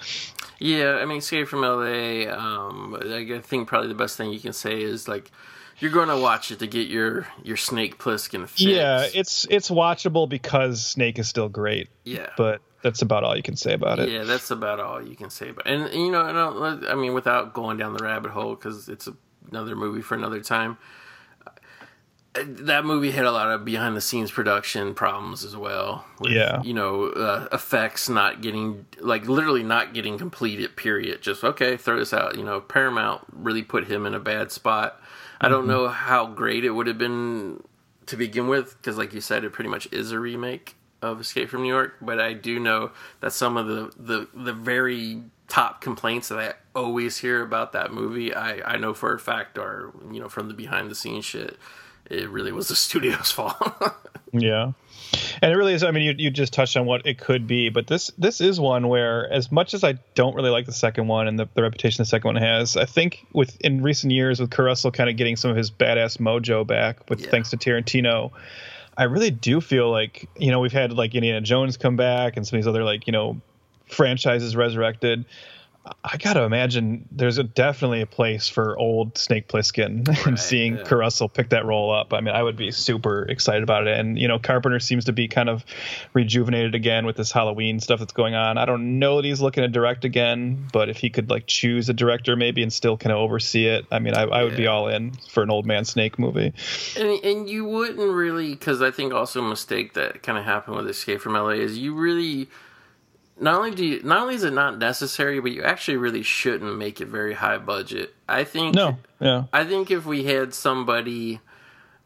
Yeah, 0.59 0.99
I 1.01 1.05
mean, 1.05 1.19
Escape 1.19 1.47
from 1.47 1.61
LA. 1.61 2.31
Um, 2.31 2.97
I 2.99 3.39
think 3.43 3.67
probably 3.67 3.89
the 3.89 3.95
best 3.95 4.17
thing 4.17 4.31
you 4.31 4.39
can 4.39 4.53
say 4.53 4.81
is 4.81 5.07
like 5.07 5.31
you're 5.79 5.91
going 5.91 6.09
to 6.09 6.17
watch 6.17 6.51
it 6.51 6.59
to 6.59 6.67
get 6.67 6.87
your 6.87 7.27
your 7.43 7.57
Snake 7.57 7.97
Plissken 7.97 8.47
fix. 8.47 8.61
Yeah, 8.61 9.07
it's 9.13 9.45
it's 9.49 9.69
watchable 9.69 10.27
because 10.27 10.85
Snake 10.85 11.19
is 11.19 11.27
still 11.27 11.49
great. 11.49 11.89
Yeah, 12.03 12.29
but 12.37 12.61
that's 12.81 13.01
about 13.01 13.23
all 13.23 13.35
you 13.35 13.43
can 13.43 13.55
say 13.55 13.73
about 13.73 13.99
it. 13.99 14.09
Yeah, 14.09 14.23
that's 14.23 14.49
about 14.49 14.79
all 14.79 15.01
you 15.01 15.15
can 15.15 15.29
say 15.29 15.49
about. 15.49 15.67
It. 15.67 15.73
And 15.73 15.93
you 15.93 16.11
know, 16.11 16.21
I, 16.21 16.91
I 16.91 16.95
mean, 16.95 17.13
without 17.13 17.53
going 17.53 17.77
down 17.77 17.93
the 17.93 18.03
rabbit 18.03 18.31
hole 18.31 18.55
because 18.55 18.89
it's 18.89 19.07
another 19.51 19.75
movie 19.75 20.01
for 20.01 20.15
another 20.15 20.41
time 20.41 20.77
that 22.45 22.85
movie 22.85 23.11
had 23.11 23.25
a 23.25 23.31
lot 23.31 23.49
of 23.51 23.65
behind 23.65 23.95
the 23.95 24.01
scenes 24.01 24.31
production 24.31 24.93
problems 24.93 25.43
as 25.43 25.55
well. 25.55 26.05
With, 26.19 26.31
yeah, 26.31 26.61
you 26.61 26.73
know, 26.73 27.09
uh, 27.09 27.47
effects 27.51 28.09
not 28.09 28.41
getting 28.41 28.85
like 28.99 29.27
literally 29.27 29.63
not 29.63 29.93
getting 29.93 30.17
completed. 30.17 30.75
Period. 30.75 31.21
Just 31.21 31.43
okay, 31.43 31.77
throw 31.77 31.97
this 31.99 32.13
out. 32.13 32.37
You 32.37 32.43
know, 32.43 32.59
Paramount 32.59 33.21
really 33.31 33.63
put 33.63 33.87
him 33.87 34.05
in 34.05 34.13
a 34.13 34.19
bad 34.19 34.51
spot. 34.51 34.95
Mm-hmm. 34.95 35.45
I 35.45 35.49
don't 35.49 35.61
mm-hmm. 35.61 35.69
know 35.69 35.87
how 35.89 36.27
great 36.27 36.65
it 36.65 36.71
would 36.71 36.87
have 36.87 36.97
been 36.97 37.63
to 38.07 38.17
begin 38.17 38.47
with 38.47 38.77
because, 38.77 38.97
like 38.97 39.13
you 39.13 39.21
said, 39.21 39.43
it 39.43 39.53
pretty 39.53 39.69
much 39.69 39.87
is 39.91 40.11
a 40.11 40.19
remake 40.19 40.75
of 41.01 41.21
Escape 41.21 41.49
from 41.49 41.63
New 41.63 41.69
York. 41.69 41.95
But 42.01 42.19
I 42.19 42.33
do 42.33 42.59
know 42.59 42.91
that 43.21 43.33
some 43.33 43.57
of 43.57 43.67
the 43.67 43.91
the 43.97 44.27
the 44.33 44.53
very 44.53 45.23
top 45.47 45.79
complaints 45.81 46.27
that 46.27 46.39
I 46.39 46.53
always 46.77 47.17
hear 47.17 47.41
about 47.41 47.71
that 47.73 47.93
movie, 47.93 48.33
I 48.33 48.73
I 48.73 48.77
know 48.77 48.93
for 48.93 49.13
a 49.13 49.19
fact 49.19 49.57
are 49.57 49.93
you 50.11 50.19
know 50.19 50.29
from 50.29 50.47
the 50.47 50.53
behind 50.53 50.91
the 50.91 50.95
scenes 50.95 51.25
shit 51.25 51.57
it 52.09 52.29
really 52.29 52.51
was 52.51 52.67
the 52.67 52.75
studio's 52.75 53.31
fault. 53.31 53.55
yeah. 54.33 54.71
And 55.41 55.51
it 55.51 55.55
really 55.55 55.73
is. 55.73 55.83
I 55.83 55.91
mean, 55.91 56.03
you, 56.03 56.15
you 56.17 56.29
just 56.29 56.51
touched 56.51 56.75
on 56.75 56.85
what 56.85 57.05
it 57.05 57.17
could 57.17 57.47
be, 57.47 57.69
but 57.69 57.87
this 57.87 58.11
this 58.17 58.41
is 58.41 58.59
one 58.59 58.89
where, 58.89 59.31
as 59.31 59.51
much 59.51 59.73
as 59.73 59.83
I 59.83 59.93
don't 60.15 60.35
really 60.35 60.49
like 60.49 60.65
the 60.65 60.73
second 60.73 61.07
one 61.07 61.27
and 61.27 61.39
the, 61.39 61.47
the 61.53 61.61
reputation 61.61 62.01
the 62.01 62.05
second 62.05 62.27
one 62.27 62.35
has, 62.35 62.75
I 62.75 62.85
think 62.85 63.25
with 63.31 63.59
in 63.61 63.81
recent 63.81 64.11
years 64.11 64.39
with 64.39 64.57
Russell 64.57 64.91
kind 64.91 65.09
of 65.09 65.15
getting 65.15 65.37
some 65.37 65.49
of 65.49 65.55
his 65.55 65.71
badass 65.71 66.17
mojo 66.17 66.67
back, 66.67 67.09
with 67.09 67.21
yeah. 67.21 67.29
thanks 67.29 67.51
to 67.51 67.57
Tarantino, 67.57 68.31
I 68.97 69.03
really 69.03 69.31
do 69.31 69.61
feel 69.61 69.89
like 69.89 70.27
you 70.37 70.51
know 70.51 70.59
we've 70.59 70.73
had 70.73 70.91
like 70.91 71.15
Indiana 71.15 71.41
Jones 71.41 71.77
come 71.77 71.95
back 71.95 72.35
and 72.35 72.45
some 72.45 72.57
of 72.57 72.63
these 72.63 72.67
other 72.67 72.83
like 72.83 73.07
you 73.07 73.13
know 73.13 73.39
franchises 73.87 74.55
resurrected. 74.55 75.25
I 76.03 76.17
gotta 76.17 76.43
imagine 76.43 77.07
there's 77.11 77.37
a, 77.37 77.43
definitely 77.43 78.01
a 78.01 78.05
place 78.05 78.47
for 78.47 78.77
old 78.77 79.17
Snake 79.17 79.47
Plissken 79.47 80.07
right, 80.07 80.27
and 80.27 80.39
seeing 80.39 80.77
yeah. 80.77 81.09
Pick 81.33 81.49
that 81.49 81.65
role 81.65 81.93
up. 81.93 82.13
I 82.13 82.21
mean, 82.21 82.33
I 82.33 82.43
would 82.43 82.55
be 82.55 82.71
super 82.71 83.23
excited 83.23 83.63
about 83.63 83.87
it. 83.87 83.99
And 83.99 84.17
you 84.17 84.27
know, 84.27 84.39
Carpenter 84.39 84.79
seems 84.79 85.05
to 85.05 85.13
be 85.13 85.27
kind 85.27 85.49
of 85.49 85.63
rejuvenated 86.13 86.75
again 86.75 87.05
with 87.05 87.15
this 87.15 87.31
Halloween 87.31 87.79
stuff 87.79 87.99
that's 87.99 88.13
going 88.13 88.35
on. 88.35 88.57
I 88.57 88.65
don't 88.65 88.99
know 88.99 89.17
that 89.17 89.25
he's 89.25 89.41
looking 89.41 89.63
to 89.63 89.67
direct 89.67 90.05
again, 90.05 90.67
but 90.73 90.89
if 90.89 90.97
he 90.97 91.09
could 91.09 91.29
like 91.29 91.47
choose 91.47 91.89
a 91.89 91.93
director 91.93 92.35
maybe 92.35 92.61
and 92.61 92.71
still 92.71 92.97
kind 92.97 93.11
of 93.11 93.19
oversee 93.19 93.67
it, 93.67 93.85
I 93.91 93.99
mean, 93.99 94.15
I, 94.15 94.23
I 94.23 94.43
would 94.43 94.53
yeah. 94.53 94.57
be 94.57 94.67
all 94.67 94.87
in 94.87 95.13
for 95.29 95.43
an 95.43 95.49
old 95.49 95.65
man 95.65 95.85
Snake 95.85 96.19
movie. 96.19 96.53
And 96.97 97.23
and 97.23 97.49
you 97.49 97.65
wouldn't 97.65 97.99
really, 97.99 98.51
because 98.51 98.81
I 98.81 98.91
think 98.91 99.13
also 99.13 99.43
a 99.43 99.47
mistake 99.47 99.93
that 99.93 100.23
kind 100.23 100.37
of 100.37 100.45
happened 100.45 100.77
with 100.77 100.87
Escape 100.87 101.21
from 101.21 101.33
LA 101.33 101.49
is 101.49 101.77
you 101.77 101.93
really 101.93 102.47
not 103.39 103.55
only 103.55 103.71
do 103.71 103.85
you, 103.85 104.03
not 104.03 104.23
only 104.23 104.35
is 104.35 104.43
it 104.43 104.53
not 104.53 104.77
necessary, 104.77 105.39
but 105.39 105.51
you 105.51 105.63
actually 105.63 105.97
really 105.97 106.23
shouldn't 106.23 106.77
make 106.77 107.01
it 107.01 107.07
very 107.07 107.33
high 107.33 107.57
budget. 107.57 108.13
I 108.27 108.43
think. 108.43 108.75
No. 108.75 108.97
Yeah. 109.19 109.45
I 109.53 109.63
think 109.63 109.91
if 109.91 110.05
we 110.05 110.23
had 110.23 110.53
somebody, 110.53 111.39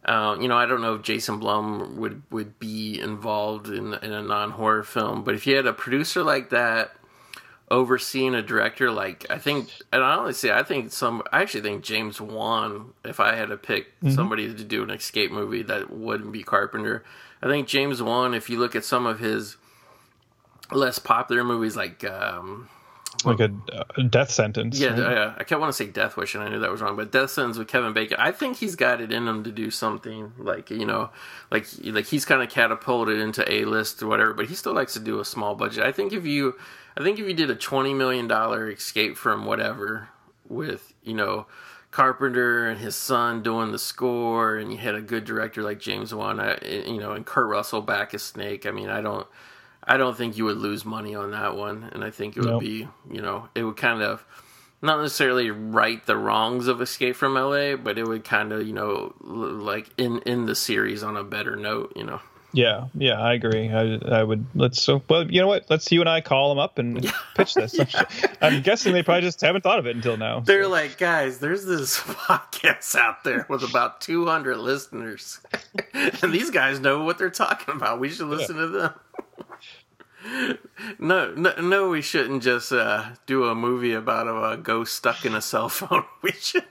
uh, 0.05 0.37
you 0.39 0.47
know, 0.47 0.57
I 0.57 0.65
don't 0.65 0.81
know 0.81 0.95
if 0.95 1.01
Jason 1.01 1.39
Blum 1.39 1.97
would 1.97 2.21
would 2.31 2.59
be 2.59 2.99
involved 2.99 3.67
in 3.67 3.93
in 3.95 4.11
a 4.11 4.21
non 4.21 4.51
horror 4.51 4.83
film, 4.83 5.23
but 5.23 5.35
if 5.35 5.47
you 5.47 5.55
had 5.55 5.65
a 5.65 5.73
producer 5.73 6.23
like 6.23 6.49
that 6.49 6.95
overseeing 7.71 8.35
a 8.35 8.41
director 8.41 8.91
like 8.91 9.25
I 9.29 9.37
think, 9.37 9.69
and 9.93 10.03
I 10.03 10.15
honestly, 10.15 10.51
I 10.51 10.61
think 10.61 10.91
some, 10.91 11.23
I 11.31 11.41
actually 11.41 11.61
think 11.61 11.83
James 11.83 12.19
Wan, 12.19 12.93
if 13.05 13.21
I 13.21 13.35
had 13.35 13.47
to 13.47 13.57
pick 13.57 13.97
mm-hmm. 13.99 14.11
somebody 14.11 14.53
to 14.53 14.63
do 14.63 14.83
an 14.83 14.89
escape 14.91 15.31
movie 15.31 15.63
that 15.63 15.89
wouldn't 15.89 16.33
be 16.33 16.43
Carpenter, 16.43 17.03
I 17.41 17.47
think 17.47 17.69
James 17.69 18.03
Wan, 18.03 18.33
if 18.33 18.49
you 18.49 18.59
look 18.59 18.75
at 18.75 18.83
some 18.83 19.05
of 19.05 19.19
his 19.19 19.55
less 20.71 20.99
popular 20.99 21.43
movies 21.43 21.75
like 21.75 22.03
um, 22.03 22.69
like 23.25 23.39
a, 23.39 23.51
a, 23.97 24.03
death 24.03 24.31
sentence. 24.31 24.79
Yeah, 24.79 24.99
right? 24.99 25.17
uh, 25.17 25.33
I 25.37 25.43
kept 25.43 25.59
want 25.59 25.69
to 25.71 25.73
say 25.73 25.87
Death 25.87 26.17
Wish, 26.17 26.33
and 26.33 26.43
I 26.43 26.49
knew 26.49 26.59
that 26.59 26.71
was 26.71 26.81
wrong. 26.81 26.95
But 26.95 27.11
Death 27.11 27.31
Sentence 27.31 27.57
with 27.57 27.67
Kevin 27.67 27.93
Bacon, 27.93 28.17
I 28.19 28.31
think 28.31 28.57
he's 28.57 28.75
got 28.75 29.01
it 29.01 29.11
in 29.11 29.27
him 29.27 29.43
to 29.43 29.51
do 29.51 29.69
something 29.69 30.33
like 30.37 30.69
you 30.69 30.85
know, 30.85 31.09
like 31.51 31.67
like 31.83 32.05
he's 32.05 32.25
kind 32.25 32.41
of 32.41 32.49
catapulted 32.49 33.19
into 33.19 33.49
a 33.51 33.65
list 33.65 34.01
or 34.01 34.07
whatever. 34.07 34.33
But 34.33 34.47
he 34.47 34.55
still 34.55 34.73
likes 34.73 34.93
to 34.93 34.99
do 34.99 35.19
a 35.19 35.25
small 35.25 35.55
budget. 35.55 35.83
I 35.83 35.91
think 35.91 36.13
if 36.13 36.25
you, 36.25 36.55
I 36.97 37.03
think 37.03 37.19
if 37.19 37.27
you 37.27 37.33
did 37.33 37.49
a 37.49 37.55
twenty 37.55 37.93
million 37.93 38.27
dollar 38.27 38.71
Escape 38.71 39.17
from 39.17 39.45
whatever 39.45 40.09
with 40.47 40.93
you 41.03 41.13
know. 41.13 41.47
Carpenter 41.91 42.69
and 42.69 42.79
his 42.79 42.95
son 42.95 43.43
doing 43.43 43.73
the 43.73 43.77
score, 43.77 44.55
and 44.55 44.71
you 44.71 44.77
had 44.77 44.95
a 44.95 45.01
good 45.01 45.25
director 45.25 45.61
like 45.61 45.77
James 45.77 46.15
Wan, 46.15 46.37
you 46.65 47.01
know, 47.01 47.11
and 47.11 47.25
Kurt 47.25 47.49
Russell 47.49 47.81
back 47.81 48.13
as 48.13 48.23
Snake. 48.23 48.65
I 48.65 48.71
mean, 48.71 48.87
I 48.87 49.01
don't, 49.01 49.27
I 49.91 49.97
don't 49.97 50.15
think 50.15 50.37
you 50.37 50.45
would 50.45 50.57
lose 50.57 50.85
money 50.85 51.15
on 51.15 51.31
that 51.31 51.57
one, 51.57 51.89
and 51.91 52.01
I 52.01 52.11
think 52.11 52.37
it 52.37 52.39
would 52.39 52.49
nope. 52.49 52.61
be, 52.61 52.87
you 53.11 53.21
know, 53.21 53.49
it 53.53 53.65
would 53.65 53.75
kind 53.75 54.01
of 54.01 54.25
not 54.81 55.01
necessarily 55.01 55.51
right 55.51 56.03
the 56.05 56.15
wrongs 56.15 56.69
of 56.69 56.79
Escape 56.81 57.17
from 57.17 57.33
LA, 57.33 57.75
but 57.75 57.97
it 57.97 58.07
would 58.07 58.23
kind 58.23 58.53
of, 58.53 58.65
you 58.65 58.71
know, 58.71 59.13
like 59.19 59.89
in 59.97 60.19
in 60.19 60.45
the 60.45 60.55
series 60.55 61.03
on 61.03 61.17
a 61.17 61.25
better 61.25 61.57
note, 61.57 61.91
you 61.97 62.05
know. 62.05 62.21
Yeah, 62.53 62.87
yeah, 62.93 63.19
I 63.19 63.33
agree. 63.33 63.69
I, 63.69 63.99
I 64.19 64.23
would 64.23 64.45
let's 64.55 64.81
so 64.81 65.03
well, 65.09 65.29
you 65.29 65.41
know 65.41 65.47
what? 65.47 65.65
Let's 65.69 65.91
you 65.91 65.99
and 65.99 66.09
I 66.09 66.21
call 66.21 66.47
them 66.47 66.59
up 66.59 66.79
and 66.79 67.13
pitch 67.35 67.55
this. 67.55 67.77
yeah. 67.77 68.05
I'm 68.41 68.61
guessing 68.61 68.93
they 68.93 69.03
probably 69.03 69.23
just 69.23 69.41
haven't 69.41 69.63
thought 69.63 69.79
of 69.79 69.87
it 69.87 69.95
until 69.97 70.15
now. 70.15 70.39
They're 70.39 70.63
so. 70.63 70.69
like, 70.69 70.97
guys, 70.97 71.39
there's 71.39 71.65
this 71.65 71.99
podcast 71.99 72.95
out 72.95 73.25
there 73.25 73.45
with 73.49 73.63
about 73.63 73.99
200 73.99 74.55
listeners, 74.55 75.41
and 75.93 76.33
these 76.33 76.49
guys 76.49 76.79
know 76.79 77.03
what 77.03 77.17
they're 77.17 77.29
talking 77.29 77.75
about. 77.75 77.99
We 77.99 78.07
should 78.07 78.27
listen 78.27 78.55
yeah. 78.55 78.61
to 78.61 78.67
them 78.69 78.93
no, 80.99 81.33
no, 81.33 81.53
no, 81.61 81.89
we 81.89 82.01
shouldn't 82.01 82.43
just 82.43 82.71
uh, 82.71 83.09
do 83.25 83.45
a 83.45 83.55
movie 83.55 83.93
about 83.93 84.27
a, 84.27 84.57
ghost 84.57 84.93
stuck 84.93 85.25
in 85.25 85.35
a 85.35 85.41
cell 85.41 85.69
phone. 85.69 86.03
We 86.21 86.31
should. 86.31 86.65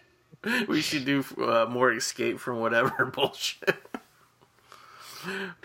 we 0.68 0.80
should 0.80 1.04
do 1.04 1.24
uh, 1.38 1.66
more 1.68 1.92
escape 1.92 2.38
from 2.38 2.60
whatever 2.60 3.04
bullshit. 3.14 3.76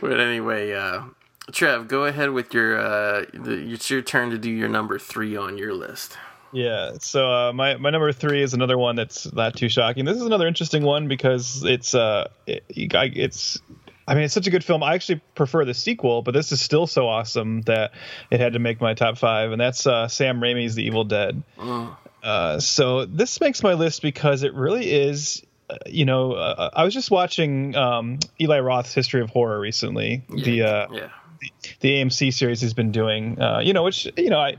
but 0.01 0.19
anyway, 0.19 0.73
uh, 0.73 1.03
Trev, 1.51 1.87
go 1.87 2.05
ahead 2.05 2.31
with 2.31 2.53
your. 2.53 2.77
Uh, 2.77 3.25
the, 3.33 3.71
it's 3.71 3.89
your 3.89 4.01
turn 4.01 4.31
to 4.31 4.37
do 4.37 4.49
your 4.49 4.67
number 4.67 4.99
three 4.99 5.37
on 5.37 5.57
your 5.57 5.73
list. 5.73 6.17
Yeah. 6.51 6.93
So 6.99 7.29
uh, 7.29 7.53
my 7.53 7.75
my 7.77 7.89
number 7.89 8.11
three 8.11 8.41
is 8.41 8.53
another 8.53 8.77
one 8.77 8.95
that's 8.95 9.31
not 9.33 9.55
too 9.55 9.69
shocking. 9.69 10.05
This 10.05 10.17
is 10.17 10.23
another 10.23 10.47
interesting 10.47 10.83
one 10.83 11.07
because 11.07 11.63
it's 11.63 11.93
uh 11.93 12.29
it, 12.47 12.63
it's 12.69 13.59
I 14.07 14.13
mean, 14.13 14.23
it's 14.23 14.33
such 14.33 14.47
a 14.47 14.51
good 14.51 14.63
film. 14.63 14.83
I 14.83 14.93
actually 14.93 15.21
prefer 15.33 15.65
the 15.65 15.73
sequel, 15.73 16.21
but 16.21 16.33
this 16.33 16.51
is 16.51 16.61
still 16.61 16.85
so 16.85 17.07
awesome 17.07 17.61
that 17.63 17.91
it 18.29 18.39
had 18.39 18.53
to 18.53 18.59
make 18.59 18.79
my 18.79 18.93
top 18.93 19.17
five, 19.17 19.51
and 19.51 19.59
that's 19.59 19.87
uh, 19.87 20.07
Sam 20.07 20.39
Raimi's 20.39 20.75
The 20.75 20.83
Evil 20.83 21.05
Dead. 21.05 21.41
Mm. 21.57 21.95
Uh, 22.21 22.59
so 22.59 23.05
this 23.05 23.41
makes 23.41 23.63
my 23.63 23.73
list 23.73 24.01
because 24.01 24.43
it 24.43 24.53
really 24.53 24.91
is. 24.91 25.43
Uh, 25.67 25.77
you 25.87 26.05
know, 26.05 26.33
uh, 26.33 26.69
I 26.73 26.83
was 26.83 26.93
just 26.93 27.09
watching 27.09 27.75
um, 27.75 28.19
Eli 28.39 28.59
Roth's 28.59 28.93
History 28.93 29.21
of 29.21 29.31
Horror 29.31 29.59
recently. 29.59 30.23
Yeah, 30.29 30.43
the, 30.43 30.61
uh, 30.61 30.87
yeah. 30.91 31.09
the, 31.39 31.51
the 31.79 31.89
AMC 31.89 32.33
series 32.33 32.61
he's 32.61 32.75
been 32.75 32.91
doing. 32.91 33.41
Uh, 33.41 33.61
you 33.63 33.73
know, 33.73 33.83
which 33.83 34.07
you 34.17 34.29
know 34.29 34.39
I 34.39 34.57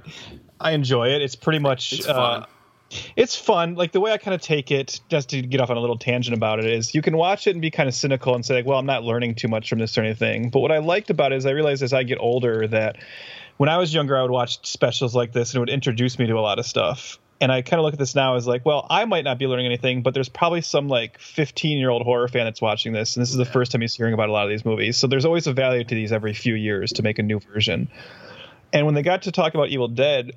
I 0.61 0.73
enjoy 0.73 1.11
it. 1.11 1.23
It's 1.23 1.37
pretty 1.37 1.61
much. 1.61 1.93
It's 1.93 2.07
fun 2.07 2.47
it's 3.17 3.37
fun. 3.37 3.75
Like 3.75 3.93
the 3.93 4.01
way 4.01 4.13
I 4.13 4.19
kind 4.19 4.35
of 4.35 4.41
take 4.41 4.71
it, 4.71 5.01
just 5.09 5.31
to 5.31 5.43
get 5.43 5.61
off 5.61 5.71
on 5.71 5.77
a 5.77 5.81
little 5.81 5.99
tangent 5.99 6.37
about 6.37 6.59
it, 6.59 6.67
is 6.67 6.95
you 6.95 7.03
can 7.03 7.17
watch 7.17 7.47
it 7.47 7.51
and 7.51 7.63
be 7.63 7.71
kind 7.71 7.89
of 7.89 7.95
cynical 7.95 8.35
and 8.35 8.45
say, 8.45 8.55
like, 8.55 8.67
well, 8.67 8.79
I'm 8.79 8.87
not 8.87 9.03
learning 9.03 9.35
too 9.35 9.49
much 9.49 9.69
from 9.69 9.79
this 9.79 9.97
or 9.99 10.03
anything. 10.03 10.51
But 10.51 10.61
what 10.61 10.73
I 10.73 10.79
liked 10.79 11.11
about 11.11 11.33
it 11.33 11.37
is 11.37 11.47
I 11.47 11.51
realized 11.51 11.83
as 11.83 11.93
I 11.93 12.05
get 12.05 12.19
older 12.19 12.67
that 12.69 12.97
when 13.57 13.69
I 13.69 13.79
was 13.79 13.93
younger, 13.93 14.17
I 14.17 14.23
would 14.23 14.31
watch 14.31 14.67
specials 14.67 15.15
like 15.15 15.33
this 15.33 15.51
and 15.51 15.57
it 15.57 15.61
would 15.61 15.71
introduce 15.71 16.19
me 16.19 16.27
to 16.27 16.35
a 16.35 16.41
lot 16.41 16.59
of 16.59 16.67
stuff. 16.67 17.19
And 17.39 17.53
I 17.53 17.61
kind 17.61 17.79
of 17.79 17.85
look 17.85 17.93
at 17.93 17.99
this 17.99 18.15
now 18.15 18.37
as 18.37 18.47
like, 18.47 18.65
well, 18.65 18.87
I 18.89 19.05
might 19.05 19.25
not 19.25 19.39
be 19.39 19.47
learning 19.47 19.67
anything, 19.67 20.03
but 20.03 20.15
there's 20.15 20.29
probably 20.29 20.63
some 20.63 20.89
like 20.89 21.19
15 21.19 21.77
year 21.77 21.91
old 21.91 22.03
horror 22.03 22.29
fan 22.29 22.47
that's 22.47 22.63
watching 22.63 22.93
this, 22.93 23.17
and 23.17 23.23
this 23.23 23.31
is 23.31 23.37
the 23.37 23.45
first 23.45 23.73
time 23.73 23.83
he's 23.83 23.95
hearing 23.95 24.15
about 24.15 24.31
a 24.31 24.33
lot 24.33 24.45
of 24.45 24.51
these 24.51 24.65
movies. 24.65 24.97
So 24.97 25.07
there's 25.07 25.27
always 25.27 25.47
a 25.47 25.53
value 25.53 25.85
to 25.85 25.95
these 25.95 26.13
every 26.13 26.33
few 26.33 26.55
years 26.55 26.95
to 26.95 27.03
make 27.03 27.19
a 27.19 27.23
new 27.23 27.41
version. 27.41 27.89
And 28.73 28.87
when 28.87 28.95
they 28.95 29.03
got 29.03 29.23
to 29.23 29.33
talk 29.33 29.55
about 29.55 29.69
Evil 29.69 29.89
Dead, 29.89 30.33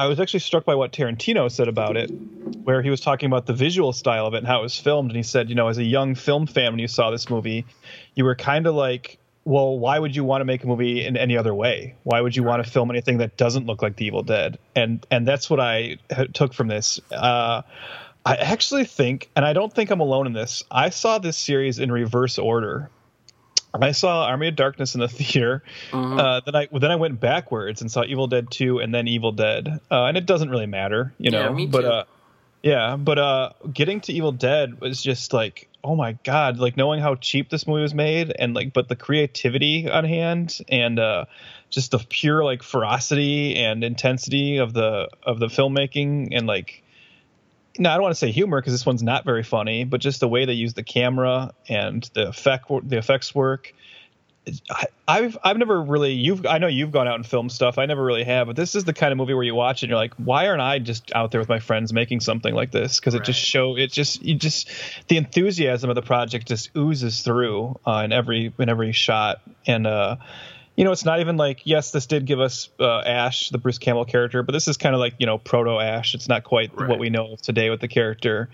I 0.00 0.06
was 0.06 0.18
actually 0.18 0.40
struck 0.40 0.64
by 0.64 0.76
what 0.76 0.92
Tarantino 0.92 1.50
said 1.50 1.68
about 1.68 1.98
it, 1.98 2.08
where 2.64 2.80
he 2.80 2.88
was 2.88 3.02
talking 3.02 3.26
about 3.26 3.44
the 3.44 3.52
visual 3.52 3.92
style 3.92 4.26
of 4.26 4.32
it 4.32 4.38
and 4.38 4.46
how 4.46 4.60
it 4.60 4.62
was 4.62 4.80
filmed. 4.80 5.10
And 5.10 5.16
he 5.18 5.22
said, 5.22 5.50
you 5.50 5.54
know, 5.54 5.68
as 5.68 5.76
a 5.76 5.84
young 5.84 6.14
film 6.14 6.46
fan, 6.46 6.72
when 6.72 6.78
you 6.78 6.88
saw 6.88 7.10
this 7.10 7.28
movie, 7.28 7.66
you 8.14 8.24
were 8.24 8.34
kind 8.34 8.66
of 8.66 8.74
like, 8.74 9.18
well, 9.44 9.78
why 9.78 9.98
would 9.98 10.16
you 10.16 10.24
want 10.24 10.40
to 10.40 10.46
make 10.46 10.64
a 10.64 10.66
movie 10.66 11.04
in 11.04 11.18
any 11.18 11.36
other 11.36 11.54
way? 11.54 11.96
Why 12.04 12.22
would 12.22 12.34
you 12.34 12.42
want 12.42 12.64
to 12.64 12.70
film 12.70 12.90
anything 12.90 13.18
that 13.18 13.36
doesn't 13.36 13.66
look 13.66 13.82
like 13.82 13.96
The 13.96 14.06
Evil 14.06 14.22
Dead? 14.22 14.58
And 14.74 15.06
and 15.10 15.28
that's 15.28 15.50
what 15.50 15.60
I 15.60 15.98
took 16.32 16.54
from 16.54 16.68
this. 16.68 16.98
Uh, 17.12 17.60
I 18.24 18.36
actually 18.36 18.86
think, 18.86 19.28
and 19.36 19.44
I 19.44 19.52
don't 19.52 19.70
think 19.70 19.90
I'm 19.90 20.00
alone 20.00 20.26
in 20.26 20.32
this. 20.32 20.64
I 20.70 20.88
saw 20.88 21.18
this 21.18 21.36
series 21.36 21.78
in 21.78 21.92
reverse 21.92 22.38
order. 22.38 22.88
I 23.72 23.92
saw 23.92 24.24
Army 24.26 24.48
of 24.48 24.56
Darkness 24.56 24.94
in 24.94 25.00
the 25.00 25.08
theater. 25.08 25.62
Mm-hmm. 25.90 26.18
Uh, 26.18 26.40
then 26.40 26.56
I 26.56 26.68
then 26.72 26.90
I 26.90 26.96
went 26.96 27.20
backwards 27.20 27.80
and 27.80 27.90
saw 27.90 28.04
Evil 28.04 28.26
Dead 28.26 28.50
Two 28.50 28.78
and 28.78 28.94
then 28.94 29.08
Evil 29.08 29.32
Dead. 29.32 29.80
Uh, 29.90 30.04
and 30.04 30.16
it 30.16 30.26
doesn't 30.26 30.50
really 30.50 30.66
matter, 30.66 31.12
you 31.18 31.30
know. 31.30 31.48
Yeah, 31.48 31.52
me 31.52 31.66
but. 31.66 31.84
Uh, 31.84 32.04
yeah, 32.62 32.96
but 32.96 33.18
uh, 33.18 33.50
getting 33.72 34.00
to 34.02 34.12
Evil 34.12 34.32
Dead 34.32 34.80
was 34.80 35.02
just 35.02 35.32
like, 35.32 35.68
oh 35.82 35.96
my 35.96 36.18
god! 36.24 36.58
Like 36.58 36.76
knowing 36.76 37.00
how 37.00 37.14
cheap 37.14 37.48
this 37.48 37.66
movie 37.66 37.80
was 37.82 37.94
made, 37.94 38.34
and 38.38 38.52
like, 38.52 38.74
but 38.74 38.88
the 38.88 38.96
creativity 38.96 39.90
on 39.90 40.04
hand, 40.04 40.58
and 40.68 40.98
uh, 40.98 41.24
just 41.70 41.92
the 41.92 41.98
pure 41.98 42.44
like 42.44 42.62
ferocity 42.62 43.56
and 43.56 43.82
intensity 43.82 44.58
of 44.58 44.74
the 44.74 45.08
of 45.22 45.38
the 45.38 45.46
filmmaking, 45.46 46.36
and 46.36 46.46
like 46.46 46.82
no, 47.80 47.90
I 47.90 47.94
don't 47.94 48.02
want 48.02 48.12
to 48.12 48.18
say 48.18 48.30
humor 48.30 48.60
because 48.60 48.74
this 48.74 48.84
one's 48.84 49.02
not 49.02 49.24
very 49.24 49.42
funny, 49.42 49.84
but 49.84 50.02
just 50.02 50.20
the 50.20 50.28
way 50.28 50.44
they 50.44 50.52
use 50.52 50.74
the 50.74 50.82
camera 50.82 51.52
and 51.66 52.08
the 52.12 52.28
effect, 52.28 52.66
the 52.84 52.98
effects 52.98 53.34
work. 53.34 53.72
I, 55.08 55.22
have 55.22 55.38
I've 55.42 55.56
never 55.56 55.80
really 55.82 56.12
you've 56.12 56.44
I 56.44 56.58
know 56.58 56.66
you've 56.66 56.92
gone 56.92 57.08
out 57.08 57.14
and 57.14 57.26
filmed 57.26 57.52
stuff. 57.52 57.78
I 57.78 57.86
never 57.86 58.04
really 58.04 58.24
have, 58.24 58.48
but 58.48 58.56
this 58.56 58.74
is 58.74 58.84
the 58.84 58.92
kind 58.92 59.12
of 59.12 59.18
movie 59.18 59.32
where 59.32 59.44
you 59.44 59.54
watch 59.54 59.82
it 59.82 59.86
and 59.86 59.90
you're 59.90 59.98
like, 59.98 60.14
why 60.16 60.48
aren't 60.48 60.60
I 60.60 60.78
just 60.78 61.10
out 61.14 61.30
there 61.30 61.40
with 61.40 61.48
my 61.48 61.58
friends 61.58 61.92
making 61.92 62.20
something 62.20 62.54
like 62.54 62.70
this? 62.70 63.00
Because 63.00 63.14
right. 63.14 63.22
it 63.22 63.26
just 63.26 63.40
show 63.40 63.76
it 63.76 63.92
just 63.92 64.22
you 64.22 64.34
just 64.34 64.68
the 65.08 65.16
enthusiasm 65.16 65.88
of 65.88 65.96
the 65.96 66.02
project 66.02 66.48
just 66.48 66.70
oozes 66.76 67.22
through 67.22 67.78
uh, 67.86 68.02
in 68.04 68.12
every 68.12 68.52
in 68.58 68.68
every 68.68 68.92
shot 68.92 69.40
and 69.66 69.86
uh 69.86 70.16
you 70.76 70.84
know, 70.84 70.92
it's 70.92 71.04
not 71.04 71.20
even 71.20 71.36
like 71.36 71.62
yes, 71.64 71.90
this 71.90 72.06
did 72.06 72.24
give 72.24 72.40
us 72.40 72.70
uh, 72.78 73.00
Ash, 73.00 73.50
the 73.50 73.58
Bruce 73.58 73.78
Campbell 73.78 74.04
character, 74.04 74.42
but 74.42 74.52
this 74.52 74.68
is 74.68 74.76
kind 74.76 74.94
of 74.94 75.00
like 75.00 75.14
you 75.18 75.26
know 75.26 75.38
proto 75.38 75.78
Ash. 75.78 76.14
It's 76.14 76.28
not 76.28 76.44
quite 76.44 76.74
right. 76.74 76.88
what 76.88 76.98
we 76.98 77.10
know 77.10 77.36
today 77.42 77.70
with 77.70 77.80
the 77.80 77.88
character. 77.88 78.48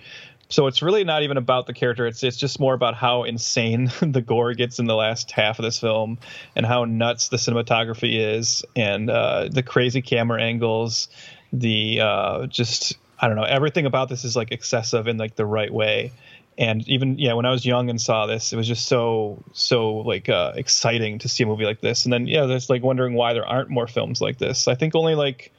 So 0.48 0.68
it's 0.68 0.80
really 0.80 1.02
not 1.02 1.24
even 1.24 1.38
about 1.38 1.66
the 1.66 1.72
character. 1.72 2.06
It's 2.06 2.22
it's 2.22 2.36
just 2.36 2.60
more 2.60 2.74
about 2.74 2.94
how 2.94 3.24
insane 3.24 3.90
the 4.00 4.22
gore 4.22 4.54
gets 4.54 4.78
in 4.78 4.86
the 4.86 4.94
last 4.94 5.30
half 5.30 5.58
of 5.58 5.64
this 5.64 5.78
film, 5.78 6.18
and 6.54 6.64
how 6.64 6.84
nuts 6.84 7.28
the 7.28 7.36
cinematography 7.36 8.36
is, 8.36 8.64
and 8.74 9.10
uh, 9.10 9.48
the 9.50 9.62
crazy 9.62 10.02
camera 10.02 10.40
angles, 10.42 11.08
the 11.52 12.00
uh, 12.00 12.46
just 12.46 12.96
I 13.18 13.28
don't 13.28 13.36
know 13.36 13.44
everything 13.44 13.86
about 13.86 14.08
this 14.08 14.24
is 14.24 14.36
like 14.36 14.52
excessive 14.52 15.08
in 15.08 15.16
like 15.16 15.36
the 15.36 15.46
right 15.46 15.72
way 15.72 16.12
and 16.58 16.86
even 16.88 17.18
yeah 17.18 17.34
when 17.34 17.44
i 17.44 17.50
was 17.50 17.66
young 17.66 17.90
and 17.90 18.00
saw 18.00 18.26
this 18.26 18.52
it 18.52 18.56
was 18.56 18.66
just 18.66 18.86
so 18.86 19.42
so 19.52 19.98
like 19.98 20.28
uh, 20.28 20.52
exciting 20.56 21.18
to 21.18 21.28
see 21.28 21.44
a 21.44 21.46
movie 21.46 21.64
like 21.64 21.80
this. 21.80 22.04
And 22.04 22.12
then 22.12 22.26
yeah 22.26 22.46
there's 22.46 22.70
like 22.70 22.82
wondering 22.82 23.14
why 23.14 23.32
there 23.32 23.46
aren't 23.46 23.70
more 23.70 23.86
films 23.86 24.20
like 24.20 24.38
this. 24.38 24.68
I 24.68 24.74
think 24.74 24.94
only 24.94 25.14
like 25.14 25.52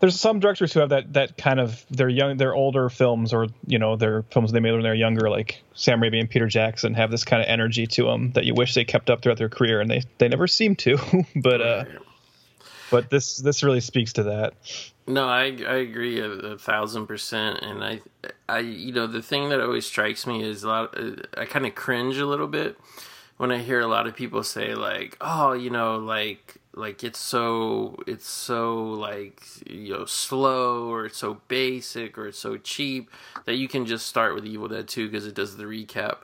there's 0.00 0.18
some 0.18 0.40
directors 0.40 0.72
who 0.72 0.80
have 0.80 0.90
that 0.90 1.12
that 1.14 1.36
kind 1.36 1.60
of 1.60 1.84
their 1.90 2.08
young 2.08 2.36
their 2.36 2.54
older 2.54 2.88
films 2.88 3.32
or 3.32 3.48
you 3.66 3.78
know 3.78 3.96
their 3.96 4.22
films 4.22 4.52
they 4.52 4.60
made 4.60 4.72
when 4.72 4.82
they're 4.82 4.94
younger 4.94 5.30
like 5.30 5.62
sam 5.74 6.00
raimi 6.00 6.20
and 6.20 6.28
peter 6.28 6.46
jackson 6.46 6.92
have 6.92 7.10
this 7.10 7.24
kind 7.24 7.42
of 7.42 7.48
energy 7.48 7.86
to 7.86 8.04
them 8.04 8.30
that 8.32 8.44
you 8.44 8.54
wish 8.54 8.74
they 8.74 8.84
kept 8.84 9.08
up 9.08 9.22
throughout 9.22 9.38
their 9.38 9.48
career 9.48 9.80
and 9.80 9.90
they 9.90 10.02
they 10.18 10.28
never 10.28 10.46
seem 10.46 10.76
to. 10.76 10.98
But 11.34 11.60
uh 11.60 11.84
but 12.90 13.10
this 13.10 13.38
this 13.38 13.62
really 13.62 13.80
speaks 13.80 14.14
to 14.14 14.24
that 14.24 14.54
no, 15.06 15.28
I 15.28 15.44
I 15.66 15.76
agree 15.76 16.20
a, 16.20 16.30
a, 16.30 16.58
thousand 16.58 17.06
percent, 17.06 17.60
and 17.62 17.84
I 17.84 18.00
I 18.48 18.58
you 18.60 18.92
know 18.92 19.06
the 19.06 19.22
thing 19.22 19.48
that 19.50 19.60
always 19.60 19.86
strikes 19.86 20.26
me 20.26 20.42
is 20.42 20.64
a 20.64 20.68
lot. 20.68 20.98
I 21.36 21.44
kind 21.44 21.66
of 21.66 21.74
cringe 21.74 22.18
a 22.18 22.26
little 22.26 22.48
bit 22.48 22.76
when 23.36 23.52
I 23.52 23.58
hear 23.58 23.80
a 23.80 23.86
lot 23.86 24.06
of 24.06 24.16
people 24.16 24.42
say 24.42 24.74
like, 24.74 25.16
oh, 25.20 25.52
you 25.52 25.70
know, 25.70 25.96
like 25.96 26.56
like 26.74 27.04
it's 27.04 27.18
so 27.18 27.96
it's 28.06 28.28
so 28.28 28.84
like 28.84 29.42
you 29.68 29.94
know 29.94 30.04
slow 30.04 30.90
or 30.90 31.06
it's 31.06 31.18
so 31.18 31.40
basic 31.48 32.18
or 32.18 32.28
it's 32.28 32.38
so 32.38 32.56
cheap 32.56 33.10
that 33.44 33.54
you 33.54 33.68
can 33.68 33.86
just 33.86 34.06
start 34.06 34.34
with 34.34 34.44
Evil 34.44 34.68
Dead 34.68 34.88
Two 34.88 35.08
because 35.08 35.26
it 35.26 35.34
does 35.34 35.56
the 35.56 35.64
recap. 35.64 36.18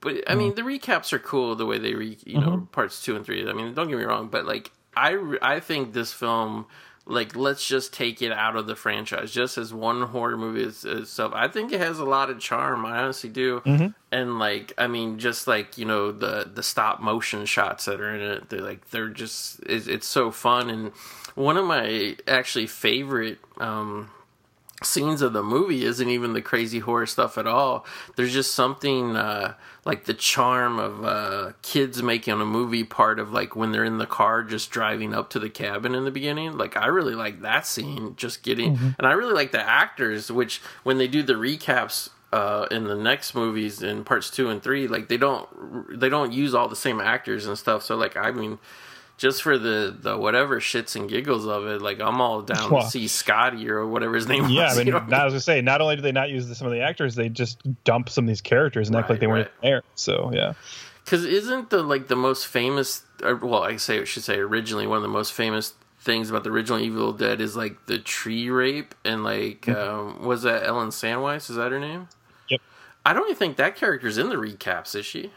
But 0.00 0.22
I 0.28 0.34
mean, 0.34 0.52
mm-hmm. 0.52 0.66
the 0.66 0.78
recaps 0.78 1.12
are 1.12 1.18
cool 1.18 1.54
the 1.56 1.66
way 1.66 1.78
they 1.78 1.94
re 1.94 2.18
you 2.24 2.40
know 2.40 2.50
mm-hmm. 2.50 2.64
parts 2.66 3.02
two 3.02 3.16
and 3.16 3.24
three. 3.24 3.48
I 3.48 3.52
mean, 3.52 3.74
don't 3.74 3.88
get 3.88 3.98
me 3.98 4.04
wrong, 4.04 4.28
but 4.28 4.46
like 4.46 4.70
I 4.96 5.36
I 5.42 5.60
think 5.60 5.92
this 5.92 6.12
film 6.12 6.66
like 7.06 7.36
let's 7.36 7.66
just 7.66 7.92
take 7.92 8.20
it 8.20 8.32
out 8.32 8.56
of 8.56 8.66
the 8.66 8.74
franchise 8.74 9.30
just 9.30 9.56
as 9.58 9.72
one 9.72 10.02
horror 10.02 10.36
movie 10.36 10.62
is 10.64 10.84
itself. 10.84 11.32
I 11.34 11.48
think 11.48 11.72
it 11.72 11.80
has 11.80 11.98
a 11.98 12.04
lot 12.04 12.30
of 12.30 12.40
charm 12.40 12.84
i 12.84 12.98
honestly 12.98 13.30
do. 13.30 13.60
Mm-hmm. 13.60 13.88
and 14.12 14.38
like 14.38 14.72
i 14.76 14.86
mean 14.86 15.18
just 15.18 15.46
like 15.46 15.78
you 15.78 15.84
know 15.84 16.10
the 16.12 16.50
the 16.52 16.62
stop 16.62 17.00
motion 17.00 17.46
shots 17.46 17.84
that 17.84 18.00
are 18.00 18.14
in 18.14 18.20
it 18.20 18.48
they're 18.48 18.60
like 18.60 18.90
they're 18.90 19.08
just 19.08 19.60
it's, 19.66 19.86
it's 19.86 20.06
so 20.06 20.30
fun. 20.30 20.68
And 20.68 20.92
one 21.34 21.56
of 21.56 21.64
my 21.64 22.16
actually 22.26 22.66
favorite 22.66 23.38
um 23.58 24.10
scenes 24.82 25.22
of 25.22 25.32
the 25.32 25.42
movie 25.42 25.84
isn't 25.84 26.08
even 26.08 26.34
the 26.34 26.42
crazy 26.42 26.80
horror 26.80 27.06
stuff 27.06 27.38
at 27.38 27.46
all. 27.46 27.86
There's 28.16 28.32
just 28.32 28.54
something 28.54 29.16
uh, 29.16 29.54
like 29.84 30.04
the 30.04 30.14
charm 30.14 30.78
of 30.78 31.04
uh, 31.04 31.52
kids 31.62 32.02
making 32.02 32.40
a 32.40 32.44
movie 32.44 32.84
part 32.84 33.18
of 33.18 33.32
like 33.32 33.56
when 33.56 33.72
they're 33.72 33.84
in 33.84 33.98
the 33.98 34.06
car 34.06 34.42
just 34.42 34.70
driving 34.70 35.14
up 35.14 35.30
to 35.30 35.38
the 35.38 35.48
cabin 35.48 35.94
in 35.94 36.04
the 36.04 36.10
beginning. 36.10 36.58
Like 36.58 36.76
I 36.76 36.86
really 36.86 37.14
like 37.14 37.40
that 37.42 37.66
scene, 37.66 38.14
just 38.16 38.42
getting, 38.42 38.76
mm-hmm. 38.76 38.90
and 38.98 39.06
I 39.06 39.12
really 39.12 39.34
like 39.34 39.52
the 39.52 39.62
actors, 39.62 40.30
which 40.30 40.60
when 40.82 40.98
they 40.98 41.08
do 41.08 41.22
the 41.22 41.34
recaps 41.34 42.10
uh, 42.32 42.66
in 42.70 42.84
the 42.84 42.96
next 42.96 43.34
movies 43.34 43.82
in 43.82 44.04
parts 44.04 44.30
two 44.30 44.50
and 44.50 44.62
three, 44.62 44.88
like 44.88 45.08
they 45.08 45.16
don't 45.16 45.48
they 45.98 46.10
don't 46.10 46.32
use 46.32 46.54
all 46.54 46.68
the 46.68 46.76
same 46.76 47.00
actors 47.00 47.46
and 47.46 47.56
stuff. 47.56 47.82
So 47.82 47.96
like 47.96 48.16
I 48.16 48.30
mean 48.30 48.58
just 49.16 49.42
for 49.42 49.58
the 49.58 49.96
the 49.98 50.16
whatever 50.16 50.60
shits 50.60 50.96
and 50.96 51.08
giggles 51.08 51.46
of 51.46 51.66
it, 51.66 51.80
like 51.80 52.00
I'm 52.00 52.20
all 52.20 52.42
down 52.42 52.70
well, 52.70 52.82
to 52.82 52.90
see 52.90 53.08
Scotty 53.08 53.68
or 53.68 53.86
whatever 53.86 54.14
his 54.14 54.28
name 54.28 54.48
yeah, 54.48 54.64
was. 54.64 54.76
Yeah, 54.76 54.96
I 54.96 55.00
mean, 55.00 55.14
I 55.14 55.24
was 55.24 55.32
gonna 55.32 55.40
say, 55.40 55.60
not 55.62 55.80
only 55.80 55.96
do 55.96 56.02
they 56.02 56.12
not 56.12 56.30
use 56.30 56.48
the, 56.48 56.54
some 56.54 56.66
of 56.66 56.72
the 56.72 56.80
actors, 56.80 57.14
they 57.14 57.28
just 57.28 57.62
dump 57.84 58.08
some 58.08 58.24
of 58.24 58.28
these 58.28 58.40
characters 58.40 58.88
and 58.88 58.94
right, 58.94 59.00
act 59.00 59.10
like 59.10 59.20
they 59.20 59.26
weren't 59.26 59.48
right. 59.48 59.62
there. 59.62 59.82
So 59.94 60.30
yeah, 60.32 60.52
because 61.04 61.24
isn't 61.24 61.70
the 61.70 61.82
like 61.82 62.08
the 62.08 62.16
most 62.16 62.46
famous? 62.46 63.04
Or, 63.22 63.36
well, 63.36 63.62
I 63.62 63.76
say 63.76 64.00
I 64.00 64.04
should 64.04 64.24
say 64.24 64.38
originally 64.38 64.86
one 64.86 64.96
of 64.96 65.02
the 65.02 65.08
most 65.08 65.32
famous 65.32 65.72
things 66.00 66.30
about 66.30 66.44
the 66.44 66.50
original 66.50 66.78
Evil 66.78 67.12
Dead 67.12 67.40
is 67.40 67.56
like 67.56 67.86
the 67.86 67.98
tree 67.98 68.50
rape 68.50 68.94
and 69.04 69.24
like 69.24 69.62
mm-hmm. 69.62 70.18
um, 70.20 70.26
was 70.26 70.42
that 70.42 70.64
Ellen 70.64 70.90
Sandweiss? 70.90 71.48
Is 71.48 71.56
that 71.56 71.72
her 71.72 71.80
name? 71.80 72.08
Yep. 72.50 72.60
I 73.04 73.12
don't 73.12 73.24
even 73.24 73.36
think 73.36 73.56
that 73.56 73.76
character's 73.76 74.18
in 74.18 74.28
the 74.28 74.36
recaps, 74.36 74.94
is 74.94 75.06
she? 75.06 75.32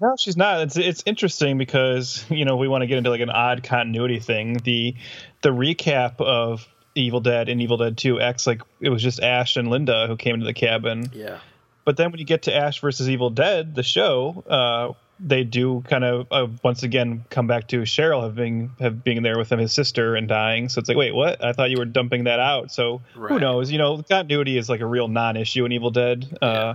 No, 0.00 0.14
she's 0.18 0.36
not. 0.36 0.60
It's 0.60 0.76
it's 0.76 1.02
interesting 1.06 1.58
because 1.58 2.24
you 2.30 2.44
know 2.44 2.56
we 2.56 2.68
want 2.68 2.82
to 2.82 2.86
get 2.86 2.98
into 2.98 3.10
like 3.10 3.20
an 3.20 3.30
odd 3.30 3.62
continuity 3.62 4.20
thing. 4.20 4.58
The 4.58 4.94
the 5.42 5.50
recap 5.50 6.20
of 6.20 6.66
Evil 6.94 7.20
Dead 7.20 7.48
and 7.48 7.60
Evil 7.60 7.76
Dead 7.76 7.96
2 7.96 8.20
acts 8.20 8.46
like 8.46 8.62
it 8.80 8.90
was 8.90 9.02
just 9.02 9.20
Ash 9.20 9.56
and 9.56 9.68
Linda 9.68 10.06
who 10.08 10.16
came 10.16 10.34
into 10.34 10.46
the 10.46 10.54
cabin. 10.54 11.10
Yeah. 11.12 11.38
But 11.84 11.96
then 11.96 12.10
when 12.10 12.18
you 12.18 12.26
get 12.26 12.42
to 12.42 12.54
Ash 12.54 12.80
versus 12.80 13.08
Evil 13.08 13.30
Dead, 13.30 13.74
the 13.74 13.82
show, 13.82 14.44
uh, 14.46 14.92
they 15.20 15.44
do 15.44 15.82
kind 15.88 16.04
of 16.04 16.26
uh, 16.30 16.46
once 16.62 16.82
again 16.82 17.24
come 17.30 17.46
back 17.46 17.68
to 17.68 17.82
Cheryl 17.82 18.22
having 18.22 18.72
have 18.78 19.02
being 19.02 19.22
there 19.22 19.38
with 19.38 19.50
him, 19.50 19.58
his 19.58 19.72
sister, 19.72 20.14
and 20.14 20.28
dying. 20.28 20.68
So 20.68 20.80
it's 20.80 20.88
like, 20.88 20.98
wait, 20.98 21.14
what? 21.14 21.42
I 21.42 21.52
thought 21.52 21.70
you 21.70 21.78
were 21.78 21.86
dumping 21.86 22.24
that 22.24 22.40
out. 22.40 22.70
So 22.72 23.00
who 23.14 23.38
knows? 23.38 23.70
You 23.70 23.78
know, 23.78 24.02
continuity 24.02 24.58
is 24.58 24.68
like 24.68 24.80
a 24.80 24.86
real 24.86 25.08
non-issue 25.08 25.64
in 25.64 25.72
Evil 25.72 25.90
Dead. 25.90 26.38
Uh, 26.42 26.74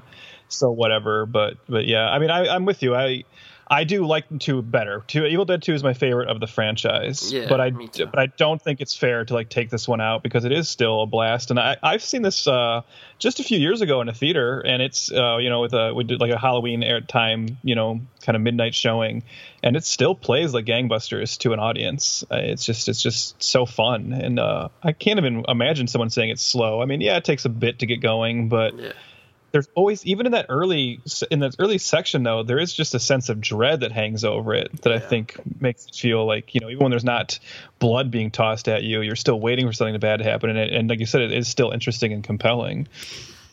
so 0.54 0.72
whatever. 0.72 1.26
But 1.26 1.58
but 1.68 1.86
yeah, 1.86 2.10
I 2.10 2.20
mean, 2.20 2.30
I, 2.30 2.48
I'm 2.48 2.66
with 2.66 2.84
you. 2.84 2.96
I 2.96 3.24
I 3.66 3.86
do 3.86 4.06
like 4.06 4.26
two 4.40 4.62
better. 4.62 5.04
Two 5.08 5.26
Evil 5.26 5.46
Dead 5.46 5.64
Two 5.64 5.74
is 5.74 5.84
my 5.84 5.94
favorite 5.94 6.30
of 6.30 6.40
the 6.40 6.48
franchise. 6.48 7.32
Yeah, 7.32 7.48
but 7.48 7.62
I 7.62 7.72
but 8.06 8.20
I 8.20 8.28
don't 8.28 8.62
think 8.62 8.82
it's 8.82 8.96
fair 8.96 9.26
to 9.26 9.34
like 9.34 9.50
take 9.50 9.70
this 9.70 9.88
one 9.88 10.02
out 10.02 10.22
because 10.22 10.46
it 10.46 10.52
is 10.52 10.70
still 10.70 11.02
a 11.02 11.06
blast. 11.08 11.50
And 11.50 11.60
I 11.60 11.78
I've 11.82 12.04
seen 12.04 12.22
this 12.22 12.46
uh, 12.46 12.82
just 13.20 13.40
a 13.40 13.44
few 13.44 13.58
years 13.58 13.82
ago 13.82 14.02
in 14.02 14.10
a 14.10 14.14
theater, 14.14 14.60
and 14.60 14.82
it's 14.82 15.12
uh, 15.12 15.38
you 15.38 15.50
know 15.50 15.62
with 15.62 15.74
a 15.74 15.94
we 15.94 16.04
did 16.04 16.20
like 16.20 16.32
a 16.32 16.38
Halloween 16.38 16.84
air 16.84 17.02
time 17.02 17.58
you 17.64 17.74
know 17.74 18.02
kind 18.22 18.36
of 18.36 18.42
midnight 18.42 18.76
showing, 18.76 19.24
and 19.64 19.76
it 19.76 19.86
still 19.86 20.14
plays 20.14 20.54
like 20.54 20.66
gangbusters 20.66 21.38
to 21.40 21.54
an 21.54 21.60
audience. 21.60 22.24
Uh, 22.30 22.36
it's 22.36 22.66
just 22.66 22.90
it's 22.90 23.02
just 23.02 23.42
so 23.42 23.66
fun, 23.66 24.12
and 24.14 24.40
uh, 24.40 24.68
I 24.84 24.92
can't 24.92 25.18
even 25.18 25.46
imagine 25.48 25.88
someone 25.88 26.10
saying 26.10 26.30
it's 26.30 26.46
slow. 26.46 26.82
I 26.82 26.86
mean, 26.86 27.00
yeah, 27.02 27.16
it 27.16 27.24
takes 27.24 27.46
a 27.46 27.50
bit 27.50 27.80
to 27.80 27.86
get 27.86 28.02
going, 28.02 28.50
but 28.50 28.78
Yeah. 28.78 28.92
There's 29.54 29.70
always 29.76 30.06
even 30.06 30.26
in 30.26 30.34
that 30.34 30.48
early 30.50 31.00
in 31.32 31.40
that 31.40 31.56
early 31.60 31.78
section 31.78 32.24
though 32.24 32.44
there 32.44 32.60
is 32.60 32.74
just 32.74 32.94
a 32.94 33.00
sense 33.00 33.30
of 33.30 33.40
dread 33.40 33.80
that 33.80 33.92
hangs 33.94 34.26
over 34.26 34.54
it 34.54 34.70
that 34.82 34.92
i 34.92 35.00
think 35.00 35.40
makes 35.62 35.86
it 35.86 35.96
feel 35.96 36.26
like 36.26 36.54
you 36.54 36.60
know 36.60 36.70
even 36.70 36.84
when 36.84 36.90
there's 36.92 37.06
not 37.06 37.40
blood 37.80 38.12
being 38.12 38.30
tossed 38.30 38.68
at 38.68 38.84
you 38.84 39.02
you're 39.02 39.16
still 39.16 39.40
waiting 39.40 39.66
for 39.68 39.74
something 39.74 40.00
bad 40.00 40.18
to 40.18 40.24
happen. 40.24 40.50
And, 40.50 40.60
it, 40.60 40.74
and 40.74 40.90
like 40.90 41.00
you 41.00 41.06
said 41.06 41.22
it 41.22 41.32
is 41.32 41.48
still 41.48 41.72
interesting 41.72 42.14
and 42.14 42.24
compelling. 42.24 42.88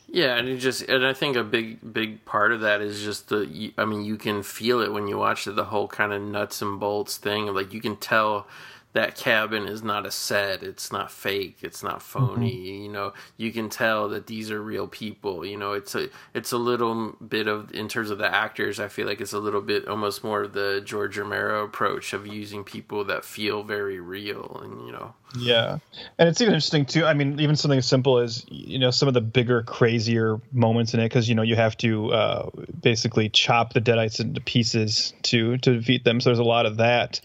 Yeah, 0.09 0.37
and 0.37 0.49
it 0.49 0.59
just 0.59 0.83
and 0.83 1.07
I 1.07 1.13
think 1.13 1.37
a 1.37 1.45
big 1.45 1.93
big 1.93 2.25
part 2.25 2.53
of 2.53 2.63
that 2.63 2.81
is 2.81 3.03
just 3.03 3.29
the 3.29 3.73
I 3.79 3.85
mean 3.85 4.05
you 4.05 4.17
can 4.17 4.43
feel 4.43 4.81
it 4.81 4.93
when 4.93 5.07
you 5.07 5.17
watch 5.17 5.47
it 5.47 5.55
the 5.55 5.67
whole 5.67 5.87
kind 5.87 6.13
of 6.13 6.21
nuts 6.21 6.61
and 6.63 6.81
bolts 6.81 7.17
thing 7.17 7.47
like 7.55 7.73
you 7.73 7.81
can 7.81 7.97
tell 7.97 8.47
that 8.93 9.15
cabin 9.15 9.67
is 9.67 9.83
not 9.83 10.05
a 10.05 10.11
set 10.11 10.63
it's 10.63 10.91
not 10.91 11.11
fake 11.11 11.59
it's 11.63 11.83
not 11.83 12.03
phony 12.03 12.83
you 12.83 12.89
know 12.89 13.13
you 13.37 13.53
can 13.53 13.69
tell 13.69 14.09
that 14.09 14.27
these 14.27 14.51
are 14.51 14.61
real 14.61 14.89
people 14.89 15.45
you 15.47 15.57
know 15.57 15.73
it's 15.73 15.95
a 15.95 16.09
it's 16.35 16.53
a 16.53 16.57
little 16.57 17.15
bit 17.27 17.47
of 17.47 17.73
in 17.73 17.89
terms 17.89 18.11
of 18.11 18.19
the 18.19 18.35
actors 18.35 18.81
I 18.81 18.89
feel 18.89 19.07
like 19.07 19.21
it's 19.21 19.33
a 19.33 19.39
little 19.39 19.61
bit 19.61 19.89
almost 19.89 20.25
more 20.25 20.43
of 20.43 20.53
the 20.53 20.83
George 20.85 21.19
Romero 21.19 21.65
approach 21.65 22.13
of 22.13 22.27
using 22.27 22.65
people 22.65 23.05
that 23.05 23.25
feel 23.25 23.63
very 23.63 24.01
real 24.01 24.61
and 24.63 24.87
you 24.87 24.93
know 24.93 25.15
Yeah, 25.39 25.79
and 26.19 26.29
it's 26.29 26.41
even 26.41 26.55
interesting 26.55 26.85
too. 26.85 27.05
I 27.05 27.15
mean, 27.15 27.39
even 27.39 27.55
something 27.55 27.79
as 27.79 27.87
simple 27.87 28.19
as 28.19 28.45
you 28.49 28.79
know 28.79 28.91
some 28.91 29.07
of 29.07 29.15
the 29.15 29.21
bigger, 29.21 29.63
crazier 29.63 30.41
moments 30.53 30.93
in 30.95 31.01
it, 31.01 31.05
because 31.05 31.29
you 31.29 31.35
know 31.35 31.43
you 31.43 31.57
have 31.57 31.77
to 31.79 32.13
uh, 32.13 32.51
basically 32.81 33.29
chop 33.29 33.73
the 33.73 33.81
deadites 33.81 34.19
into 34.21 34.41
pieces 34.41 35.13
to 35.23 35.57
to 35.59 35.77
defeat 35.77 36.05
them. 36.05 36.21
So 36.21 36.31
there's 36.31 36.41
a 36.41 36.45
lot 36.45 36.67
of 36.67 36.79
that. 36.79 37.21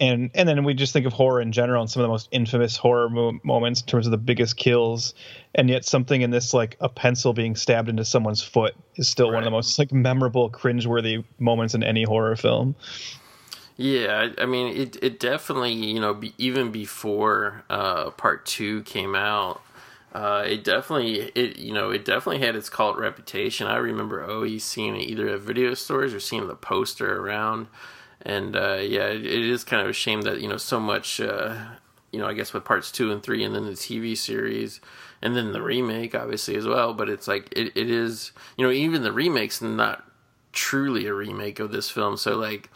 And 0.00 0.30
and 0.34 0.48
then 0.48 0.64
we 0.64 0.72
just 0.72 0.92
think 0.94 1.04
of 1.04 1.12
horror 1.12 1.42
in 1.42 1.52
general 1.52 1.82
and 1.82 1.90
some 1.90 2.00
of 2.00 2.04
the 2.04 2.10
most 2.10 2.28
infamous 2.32 2.76
horror 2.76 3.10
mo- 3.10 3.38
moments 3.44 3.82
in 3.82 3.86
terms 3.86 4.06
of 4.06 4.10
the 4.10 4.18
biggest 4.18 4.56
kills, 4.56 5.14
and 5.54 5.68
yet 5.68 5.84
something 5.84 6.22
in 6.22 6.30
this 6.30 6.54
like 6.54 6.76
a 6.80 6.88
pencil 6.88 7.34
being 7.34 7.54
stabbed 7.54 7.90
into 7.90 8.04
someone's 8.04 8.42
foot 8.42 8.74
is 8.96 9.08
still 9.08 9.26
one 9.26 9.38
of 9.38 9.44
the 9.44 9.50
most 9.50 9.78
like 9.78 9.92
memorable, 9.92 10.50
cringeworthy 10.50 11.22
moments 11.38 11.74
in 11.74 11.82
any 11.84 12.02
horror 12.02 12.34
film. 12.34 12.74
Yeah, 13.76 14.30
I 14.38 14.42
I 14.42 14.46
mean, 14.46 14.76
it 14.76 14.96
it 15.02 15.20
definitely 15.20 15.72
you 15.72 16.00
know 16.00 16.14
be, 16.14 16.34
even 16.38 16.70
before 16.70 17.64
uh, 17.70 18.10
part 18.10 18.44
two 18.44 18.82
came 18.82 19.14
out, 19.14 19.62
uh, 20.12 20.44
it 20.46 20.64
definitely 20.64 21.30
it 21.34 21.58
you 21.58 21.72
know 21.72 21.90
it 21.90 22.04
definitely 22.04 22.44
had 22.44 22.56
its 22.56 22.68
cult 22.68 22.98
reputation. 22.98 23.66
I 23.66 23.76
remember 23.76 24.22
always 24.22 24.64
seeing 24.64 24.96
it 24.96 25.02
either 25.04 25.28
at 25.28 25.40
video 25.40 25.74
stores 25.74 26.12
or 26.12 26.20
seeing 26.20 26.46
the 26.46 26.56
poster 26.56 27.20
around, 27.20 27.68
and 28.22 28.56
uh, 28.56 28.78
yeah, 28.80 29.06
it, 29.06 29.24
it 29.24 29.50
is 29.50 29.64
kind 29.64 29.82
of 29.82 29.88
a 29.88 29.92
shame 29.92 30.22
that 30.22 30.40
you 30.40 30.48
know 30.48 30.56
so 30.56 30.80
much. 30.80 31.20
Uh, 31.20 31.56
you 32.12 32.18
know, 32.18 32.26
I 32.26 32.34
guess 32.34 32.52
with 32.52 32.64
parts 32.64 32.90
two 32.90 33.12
and 33.12 33.22
three, 33.22 33.44
and 33.44 33.54
then 33.54 33.66
the 33.66 33.72
TV 33.72 34.16
series, 34.16 34.80
and 35.22 35.36
then 35.36 35.52
the 35.52 35.62
remake, 35.62 36.14
obviously 36.14 36.56
as 36.56 36.66
well. 36.66 36.92
But 36.92 37.08
it's 37.08 37.28
like 37.28 37.48
it, 37.52 37.72
it 37.76 37.90
is, 37.90 38.32
you 38.56 38.66
know, 38.66 38.72
even 38.72 39.02
the 39.02 39.12
remake's 39.12 39.62
not 39.62 40.04
truly 40.52 41.06
a 41.06 41.14
remake 41.14 41.60
of 41.60 41.70
this 41.70 41.88
film. 41.88 42.16
So 42.16 42.36
like, 42.36 42.68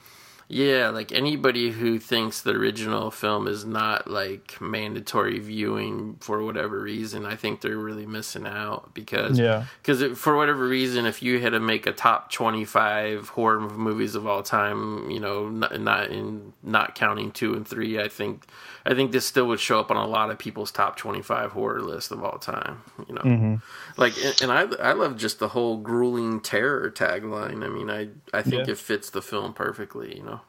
yeah, 0.48 0.90
like 0.90 1.10
anybody 1.12 1.70
who 1.70 1.98
thinks 1.98 2.42
the 2.42 2.50
original 2.52 3.10
film 3.10 3.48
is 3.48 3.64
not 3.64 4.10
like 4.10 4.60
mandatory 4.60 5.38
viewing 5.38 6.16
for 6.20 6.42
whatever 6.42 6.80
reason, 6.80 7.24
I 7.24 7.34
think 7.36 7.60
they're 7.60 7.78
really 7.78 8.06
missing 8.06 8.46
out 8.46 8.92
because 8.94 9.38
Yeah. 9.38 9.64
because 9.82 10.18
for 10.18 10.36
whatever 10.36 10.66
reason, 10.68 11.06
if 11.06 11.22
you 11.22 11.40
had 11.40 11.50
to 11.52 11.60
make 11.60 11.86
a 11.86 11.92
top 11.92 12.30
twenty 12.30 12.64
five 12.64 13.30
horror 13.30 13.60
movies 13.60 14.14
of 14.14 14.26
all 14.26 14.42
time, 14.42 15.10
you 15.10 15.20
know, 15.20 15.48
not, 15.48 15.80
not 15.80 16.10
in 16.10 16.52
not 16.62 16.94
counting 16.94 17.32
two 17.32 17.54
and 17.54 17.66
three, 17.66 17.98
I 18.00 18.08
think 18.08 18.44
I 18.86 18.94
think 18.94 19.12
this 19.12 19.26
still 19.26 19.46
would 19.46 19.60
show 19.60 19.80
up 19.80 19.90
on 19.90 19.96
a 19.96 20.06
lot 20.06 20.30
of 20.30 20.38
people's 20.38 20.70
top 20.70 20.96
twenty 20.96 21.22
five 21.22 21.52
horror 21.52 21.80
list 21.80 22.12
of 22.12 22.22
all 22.22 22.38
time. 22.38 22.82
You 23.08 23.14
know, 23.14 23.60
like 23.96 24.12
and, 24.22 24.42
and 24.42 24.52
I 24.52 24.90
I 24.90 24.92
love 24.92 25.16
just 25.16 25.38
the 25.38 25.48
whole 25.48 25.78
grueling 25.78 26.40
terror 26.40 26.90
tagline. 26.90 27.64
I 27.64 27.68
mean, 27.68 27.90
I 27.90 28.08
I 28.36 28.42
think 28.42 28.66
Yeah. 28.66 28.72
it 28.72 28.78
fits 28.78 29.10
the 29.10 29.22
film 29.22 29.54
perfectly. 29.54 30.16
You 30.16 30.22
know. 30.24 30.40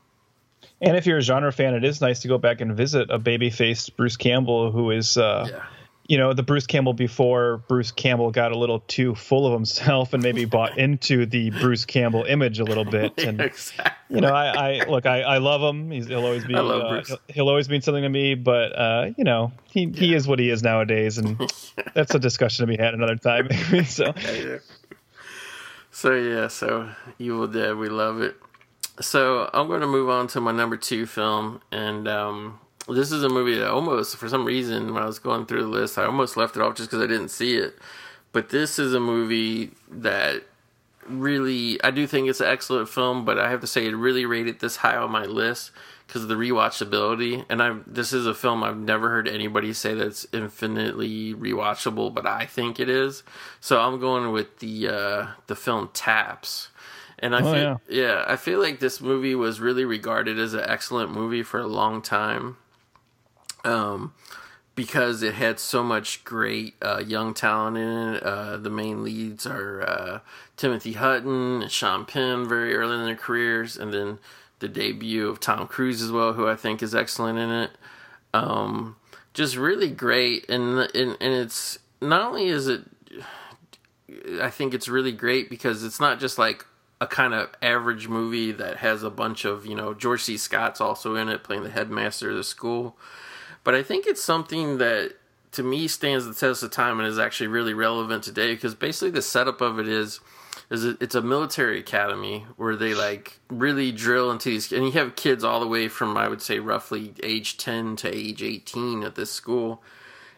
And 0.81 0.97
if 0.97 1.05
you're 1.05 1.19
a 1.19 1.21
genre 1.21 1.51
fan, 1.53 1.73
it 1.75 1.85
is 1.85 2.01
nice 2.01 2.19
to 2.21 2.27
go 2.27 2.37
back 2.37 2.59
and 2.59 2.75
visit 2.75 3.09
a 3.09 3.17
baby-faced 3.17 3.95
Bruce 3.95 4.17
Campbell, 4.17 4.71
who 4.71 4.91
is, 4.91 5.17
uh, 5.17 5.47
Yeah. 5.49 5.63
You 6.07 6.17
know, 6.17 6.33
the 6.33 6.43
Bruce 6.43 6.67
Campbell 6.67 6.93
before 6.93 7.63
Bruce 7.67 7.91
Campbell 7.91 8.29
got 8.29 8.51
a 8.51 8.57
little 8.57 8.81
too 8.81 9.15
full 9.15 9.47
of 9.47 9.53
himself 9.53 10.13
and 10.13 10.21
maybe 10.21 10.45
bought 10.45 10.77
into 10.77 11.25
the 11.25 11.49
Bruce 11.49 11.85
Campbell 11.85 12.23
image 12.23 12.59
a 12.59 12.63
little 12.63 12.85
bit. 12.85 13.13
And 13.25 13.41
exactly. 13.41 14.15
you 14.15 14.21
know, 14.21 14.29
I, 14.29 14.81
I 14.81 14.85
look, 14.87 15.07
I, 15.07 15.21
I 15.21 15.37
love 15.39 15.61
him. 15.61 15.89
He's, 15.89 16.07
he'll 16.07 16.23
always 16.25 16.45
be, 16.45 16.53
I 16.53 16.59
love 16.59 16.83
uh, 16.83 16.89
Bruce. 16.89 17.07
he'll, 17.07 17.19
he'll 17.29 17.49
always 17.49 17.69
mean 17.69 17.81
something 17.81 18.03
to 18.03 18.09
me. 18.09 18.35
But 18.35 18.77
uh, 18.77 19.11
you 19.17 19.23
know, 19.23 19.51
he 19.71 19.87
he 19.87 20.13
is 20.13 20.27
what 20.27 20.37
he 20.37 20.51
is 20.51 20.61
nowadays, 20.61 21.17
and 21.17 21.39
that's 21.95 22.13
a 22.13 22.19
discussion 22.19 22.67
to 22.67 22.71
be 22.71 22.77
had 22.77 22.93
another 22.93 23.15
time. 23.15 23.47
Maybe. 23.49 23.83
So 23.85 24.13
Yeah. 24.15 24.57
So 25.89 26.13
yeah, 26.13 26.49
so 26.49 26.89
Evil 27.17 27.47
Dead, 27.47 27.77
we 27.77 27.89
love 27.89 28.21
it. 28.21 28.35
So 29.01 29.49
I'm 29.53 29.67
going 29.67 29.81
to 29.81 29.87
move 29.87 30.09
on 30.09 30.27
to 30.27 30.41
my 30.41 30.51
number 30.51 30.77
two 30.77 31.05
film, 31.05 31.61
and 31.71 32.07
um, 32.07 32.59
this 32.87 33.11
is 33.11 33.23
a 33.23 33.29
movie 33.29 33.55
that 33.55 33.69
almost, 33.69 34.17
for 34.17 34.29
some 34.29 34.45
reason, 34.45 34.93
when 34.93 35.01
I 35.01 35.07
was 35.07 35.19
going 35.19 35.45
through 35.45 35.61
the 35.63 35.67
list, 35.67 35.97
I 35.97 36.05
almost 36.05 36.37
left 36.37 36.55
it 36.55 36.61
off 36.61 36.75
just 36.75 36.89
because 36.89 37.03
I 37.03 37.07
didn't 37.07 37.29
see 37.29 37.55
it. 37.57 37.77
But 38.31 38.49
this 38.49 38.77
is 38.77 38.93
a 38.93 38.99
movie 38.99 39.71
that 39.89 40.43
really, 41.07 41.81
I 41.83 41.91
do 41.91 42.05
think 42.05 42.27
it's 42.29 42.41
an 42.41 42.47
excellent 42.47 42.89
film, 42.89 43.25
but 43.25 43.39
I 43.39 43.49
have 43.49 43.61
to 43.61 43.67
say 43.67 43.85
it 43.87 43.95
really 43.95 44.25
rated 44.25 44.59
this 44.59 44.77
high 44.77 44.97
on 44.97 45.11
my 45.11 45.25
list 45.25 45.71
because 46.05 46.23
of 46.23 46.27
the 46.27 46.35
rewatchability. 46.35 47.45
And 47.49 47.63
I, 47.63 47.77
this 47.87 48.13
is 48.13 48.27
a 48.27 48.33
film 48.33 48.63
I've 48.63 48.77
never 48.77 49.09
heard 49.09 49.27
anybody 49.27 49.73
say 49.73 49.93
that's 49.93 50.27
infinitely 50.33 51.33
rewatchable, 51.33 52.13
but 52.13 52.27
I 52.27 52.45
think 52.45 52.79
it 52.79 52.89
is. 52.89 53.23
So 53.61 53.79
I'm 53.79 53.99
going 53.99 54.31
with 54.31 54.59
the 54.59 54.89
uh, 54.89 55.27
the 55.47 55.55
film 55.55 55.89
Taps. 55.93 56.69
And 57.17 57.33
I 57.35 57.39
Oh, 57.39 57.43
feel, 57.43 57.55
yeah. 57.55 57.77
yeah, 57.87 58.25
I 58.27 58.35
feel 58.35 58.59
like 58.59 58.79
this 58.79 58.99
movie 58.99 59.35
was 59.35 59.61
really 59.61 59.85
regarded 59.85 60.37
as 60.37 60.53
an 60.53 60.63
excellent 60.67 61.11
movie 61.11 61.43
for 61.43 61.59
a 61.61 61.67
long 61.67 62.01
time. 62.01 62.57
Um, 63.65 64.13
because 64.75 65.23
it 65.23 65.35
had 65.35 65.59
so 65.59 65.81
much 65.81 66.23
great 66.25 66.75
uh, 66.81 67.01
young 67.05 67.33
talent 67.33 67.77
in 67.77 68.15
it. 68.15 68.23
Uh, 68.23 68.57
the 68.57 68.69
main 68.69 69.03
leads 69.03 69.47
are 69.47 69.81
uh, 69.81 70.19
Timothy 70.57 70.93
Hutton 70.93 71.61
and 71.63 71.71
Sean 71.71 72.05
Penn 72.05 72.47
very 72.47 72.75
early 72.75 72.95
in 72.95 73.05
their 73.05 73.15
careers, 73.15 73.77
and 73.77 73.93
then 73.93 74.19
the 74.59 74.67
debut 74.67 75.29
of 75.29 75.39
Tom 75.39 75.67
Cruise 75.67 76.01
as 76.01 76.11
well, 76.11 76.33
who 76.33 76.47
I 76.47 76.55
think 76.55 76.83
is 76.83 76.93
excellent 76.93 77.39
in 77.39 77.49
it. 77.49 77.71
Um, 78.33 78.97
just 79.33 79.55
really 79.55 79.89
great, 79.89 80.49
and, 80.49 80.79
and 80.93 81.17
and 81.21 81.33
it's 81.33 81.79
not 82.01 82.21
only 82.27 82.47
is 82.47 82.67
it, 82.67 82.83
I 84.41 84.49
think 84.49 84.73
it's 84.73 84.89
really 84.89 85.13
great 85.13 85.49
because 85.49 85.83
it's 85.85 86.01
not 86.01 86.19
just 86.19 86.37
like 86.37 86.65
a 86.99 87.07
kind 87.07 87.33
of 87.33 87.49
average 87.61 88.07
movie 88.07 88.51
that 88.53 88.77
has 88.77 89.03
a 89.03 89.09
bunch 89.09 89.45
of 89.45 89.65
you 89.65 89.75
know 89.75 89.93
George 89.93 90.23
C. 90.23 90.35
Scott's 90.35 90.81
also 90.81 91.15
in 91.15 91.29
it 91.29 91.43
playing 91.43 91.63
the 91.63 91.69
headmaster 91.69 92.31
of 92.31 92.35
the 92.35 92.43
school 92.43 92.97
but 93.65 93.75
I 93.75 93.83
think 93.83 94.07
it's 94.07 94.23
something 94.23 94.77
that 94.77 95.15
to 95.51 95.63
me 95.63 95.89
stands 95.89 96.25
the 96.25 96.33
test 96.33 96.63
of 96.63 96.71
time 96.71 96.99
and 96.99 97.07
is 97.07 97.19
actually 97.19 97.47
really 97.47 97.73
relevant 97.73 98.23
today 98.23 98.53
because 98.53 98.73
basically 98.73 99.11
the 99.11 99.21
setup 99.21 99.59
of 99.59 99.77
it 99.79 99.89
is 99.89 100.21
is 100.69 100.85
it, 100.85 100.97
it's 101.01 101.15
a 101.15 101.21
military 101.21 101.79
academy 101.79 102.45
where 102.55 102.77
they 102.77 102.93
like 102.93 103.39
really 103.49 103.91
drill 103.91 104.31
into 104.31 104.49
these 104.49 104.71
and 104.71 104.85
you 104.85 104.93
have 104.93 105.17
kids 105.17 105.43
all 105.43 105.59
the 105.59 105.67
way 105.67 105.89
from 105.89 106.15
I 106.15 106.29
would 106.29 106.41
say 106.41 106.59
roughly 106.59 107.13
age 107.21 107.57
10 107.57 107.97
to 107.97 108.15
age 108.15 108.41
18 108.41 109.03
at 109.03 109.15
this 109.15 109.31
school 109.31 109.83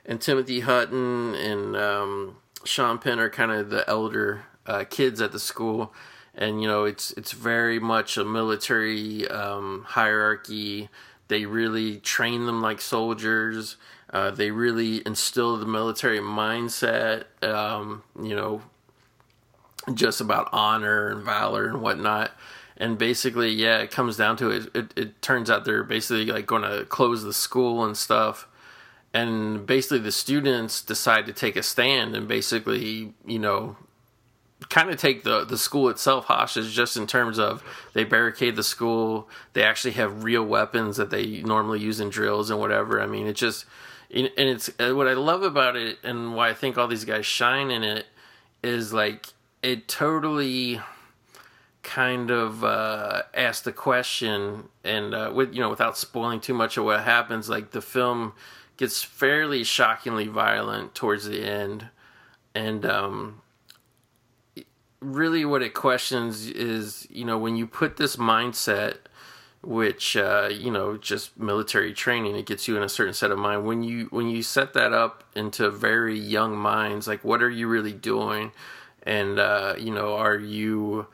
and 0.08 0.20
Timothy 0.20 0.62
Hutton 0.62 1.36
and 1.36 1.76
um, 1.76 2.38
Sean 2.68 2.98
Penn 2.98 3.20
are 3.20 3.30
kind 3.30 3.52
of 3.52 3.70
the 3.70 3.88
elder 3.90 4.46
uh, 4.66 4.84
kids 4.90 5.22
at 5.22 5.32
the 5.32 5.40
school, 5.40 5.94
and 6.36 6.62
you 6.62 6.68
know 6.68 6.84
it's 6.84 7.12
it's 7.12 7.32
very 7.32 7.80
much 7.80 8.18
a 8.18 8.26
military 8.26 9.28
um, 9.28 9.86
hierarchy. 9.88 10.90
They 11.28 11.46
really 11.46 11.98
train 11.98 12.46
them 12.46 12.62
like 12.62 12.82
soldiers. 12.82 13.78
Uh, 14.10 14.32
they 14.32 14.52
really 14.52 15.06
instill 15.06 15.58
the 15.58 15.66
military 15.66 16.20
mindset, 16.20 17.26
um, 17.44 18.04
you 18.22 18.36
know, 18.36 18.62
just 19.94 20.22
about 20.22 20.50
honor 20.52 21.10
and 21.10 21.24
valor 21.24 21.68
and 21.68 21.82
whatnot. 21.82 22.32
And 22.78 22.98
basically, 22.98 23.50
yeah, 23.50 23.80
it 23.80 23.92
comes 23.92 24.18
down 24.18 24.38
to 24.38 24.52
it. 24.52 24.70
It, 24.76 24.94
it 24.96 25.22
turns 25.22 25.50
out 25.50 25.66
they're 25.66 25.84
basically 25.84 26.26
like 26.26 26.46
going 26.46 26.62
to 26.62 26.86
close 26.86 27.24
the 27.24 27.34
school 27.34 27.84
and 27.84 27.98
stuff. 27.98 28.48
And 29.14 29.66
basically, 29.66 30.00
the 30.00 30.12
students 30.12 30.82
decide 30.82 31.26
to 31.26 31.34
take 31.34 31.56
a 31.56 31.64
stand 31.64 32.16
and 32.16 32.28
basically, 32.28 33.14
you 33.26 33.40
know, 33.40 33.78
kind 34.70 34.90
of 34.90 34.98
take 34.98 35.24
the 35.24 35.46
the 35.46 35.58
school 35.58 35.90
itself 35.90 36.26
hostage 36.26 36.74
just 36.74 36.98
in 36.98 37.06
terms 37.06 37.38
of 37.38 37.64
they 37.94 38.04
barricade 38.04 38.56
the 38.56 38.64
school 38.64 39.30
they 39.54 39.64
actually 39.64 39.92
have 39.92 40.24
real 40.24 40.44
weapons 40.44 40.98
that 40.98 41.10
they 41.10 41.42
normally 41.44 41.80
use 41.80 42.00
in 42.00 42.10
drills 42.10 42.50
and 42.50 42.60
whatever. 42.60 43.00
I 43.02 43.06
mean 43.06 43.28
it 43.28 43.36
just 43.36 43.66
and 44.14 44.30
it's 44.38 44.70
uh, 44.80 44.94
what 44.96 45.06
i 45.06 45.14
love 45.14 45.44
about 45.44 45.76
it 45.76 45.98
and 46.02 46.34
why 46.34 46.50
i 46.50 46.54
think 46.54 46.78
all 46.78 46.88
these 46.88 47.04
guys 47.04 47.26
shine 47.26 47.70
in 47.70 47.84
it 47.84 48.06
is 48.64 48.94
like 48.94 49.28
it 49.62 49.86
totally 49.90 50.80
kind 51.84 52.32
of 52.32 52.64
uh 52.64 53.24
asked 53.34 53.66
the 53.66 53.72
question 53.74 54.70
and 54.86 55.14
uh 55.14 55.30
with 55.36 55.54
you 55.54 55.60
know 55.60 55.70
without 55.70 55.98
spoiling 55.98 56.40
too 56.40 56.54
much 56.54 56.78
of 56.78 56.86
what 56.86 57.04
happens 57.04 57.50
like 57.50 57.72
the 57.72 57.82
film 57.82 58.32
gets 58.78 59.04
fairly 59.04 59.64
shockingly 59.64 60.28
violent 60.28 60.96
towards 60.96 61.26
the 61.26 61.44
end. 61.44 61.88
And 62.56 62.86
um 62.86 63.42
really 65.14 65.46
what 65.46 65.62
it 65.62 65.74
questions 65.74 66.48
is 66.48 67.08
you 67.10 67.26
know 67.26 67.38
when 67.38 67.56
you 67.56 67.66
put 67.66 67.98
this 67.98 68.18
mindset 68.18 68.98
which 69.64 70.16
uh, 70.16 70.50
you 70.52 70.72
know 70.72 70.98
just 70.98 71.38
military 71.38 71.94
training 71.94 72.36
it 72.36 72.46
gets 72.46 72.68
you 72.68 72.78
in 72.78 72.84
a 72.84 72.90
certain 72.90 73.14
set 73.14 73.32
of 73.32 73.40
mind. 73.40 73.66
When 73.66 73.84
you 73.84 74.08
when 74.12 74.30
you 74.30 74.44
set 74.44 74.74
that 74.74 74.94
up 74.94 75.24
into 75.36 75.70
very 75.70 76.18
young 76.18 76.58
minds 76.58 77.08
like 77.08 77.24
what 77.24 77.42
are 77.42 77.50
you 77.50 77.68
really 77.68 77.94
doing? 77.94 78.52
And 79.04 79.40
uh, 79.40 79.76
you 79.78 79.92
know 79.92 80.16
are 80.16 80.38
you 80.38 81.08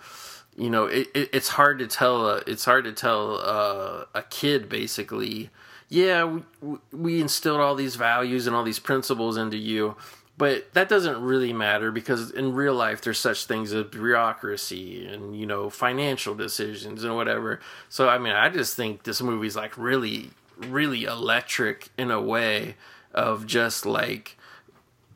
you 0.56 0.70
know 0.70 0.86
it, 0.86 1.08
it, 1.14 1.30
it's 1.34 1.50
hard 1.50 1.80
to 1.80 1.88
tell 1.88 2.26
uh, 2.28 2.42
it's 2.46 2.66
hard 2.66 2.84
to 2.86 2.94
tell 2.94 3.38
uh, 3.38 4.06
a 4.14 4.24
kid 4.30 4.70
basically 4.70 5.50
yeah 5.90 6.40
we, 6.62 6.78
we 6.92 7.22
instilled 7.22 7.60
all 7.60 7.76
these 7.76 7.96
values 7.96 8.48
and 8.48 8.56
all 8.56 8.64
these 8.64 8.80
principles 8.80 9.38
into 9.38 9.58
you 9.58 9.96
but 10.38 10.74
that 10.74 10.90
doesn't 10.90 11.22
really 11.22 11.54
matter 11.54 11.92
because 11.92 12.32
in 12.32 12.54
real 12.54 12.74
life 12.74 13.02
there's 13.02 13.20
such 13.20 13.46
things 13.46 13.72
as 13.72 13.86
bureaucracy 13.86 15.06
and 15.06 15.38
you 15.40 15.46
know 15.46 15.70
financial 15.70 16.36
decisions 16.36 17.04
and 17.04 17.16
whatever. 17.16 17.60
So 17.90 18.10
i 18.10 18.18
mean 18.18 18.34
i 18.34 18.50
just 18.50 18.76
think 18.76 19.04
this 19.04 19.22
movie's 19.22 19.56
like 19.56 19.78
really 19.78 20.32
really 20.58 21.04
electric 21.04 21.90
in 21.98 22.12
a 22.12 22.22
way 22.22 22.76
of 23.14 23.46
just 23.46 23.86
like 23.86 24.38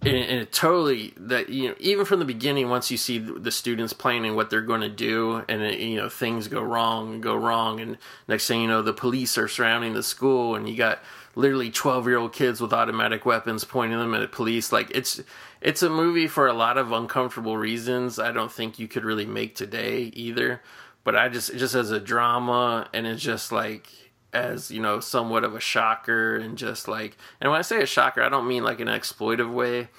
and, 0.01 0.15
it 0.15 0.51
totally 0.51 1.13
that 1.17 1.49
you 1.49 1.69
know 1.69 1.75
even 1.79 2.05
from 2.05 2.19
the 2.19 2.25
beginning 2.25 2.69
once 2.69 2.91
you 2.91 2.97
see 2.97 3.17
the 3.17 3.51
students 3.51 3.93
planning 3.93 4.35
what 4.35 4.49
they're 4.49 4.61
going 4.61 4.81
to 4.81 4.89
do 4.89 5.43
and 5.49 5.61
it, 5.61 5.79
you 5.79 5.97
know 5.97 6.09
things 6.09 6.47
go 6.47 6.61
wrong 6.61 7.13
and 7.13 7.23
go 7.23 7.35
wrong 7.35 7.79
and 7.79 7.97
next 8.27 8.47
thing 8.47 8.61
you 8.61 8.67
know 8.67 8.81
the 8.81 8.93
police 8.93 9.37
are 9.37 9.47
surrounding 9.47 9.93
the 9.93 10.03
school 10.03 10.55
and 10.55 10.69
you 10.69 10.75
got 10.75 10.99
literally 11.37 11.69
12 11.69 12.07
year 12.07 12.17
old 12.17 12.33
kids 12.33 12.59
with 12.59 12.73
automatic 12.73 13.25
weapons 13.25 13.63
pointing 13.63 13.99
them 13.99 14.13
at 14.15 14.31
police. 14.31 14.71
Like 14.71 14.91
it's 14.95 15.21
it's 15.61 15.83
a 15.83 15.89
movie 15.89 16.27
for 16.27 16.47
a 16.47 16.53
lot 16.53 16.77
of 16.77 16.91
uncomfortable 16.91 17.57
reasons 17.57 18.19
i 18.19 18.31
don't 18.31 18.51
think 18.51 18.77
you 18.77 18.87
could 18.87 19.05
really 19.05 19.25
make 19.25 19.55
today 19.55 20.11
either. 20.13 20.61
But 21.03 21.15
i 21.15 21.29
just 21.29 21.55
just 21.55 21.75
as 21.75 21.91
a 21.91 21.99
drama 21.99 22.89
and 22.93 23.05
it's 23.05 23.21
just 23.21 23.51
like 23.51 23.87
as 24.33 24.71
you 24.71 24.81
know 24.81 24.99
somewhat 24.99 25.43
of 25.43 25.55
a 25.55 25.59
shocker 25.59 26.35
and 26.35 26.57
just 26.57 26.87
like 26.87 27.15
and 27.39 27.49
when 27.49 27.59
i 27.59 27.61
say 27.61 27.81
a 27.81 27.85
shocker 27.85 28.21
i 28.21 28.29
don't 28.29 28.47
mean 28.47 28.63
like 28.63 28.79
an 28.79 28.87
exploitive 28.87 29.53
way. 29.53 29.89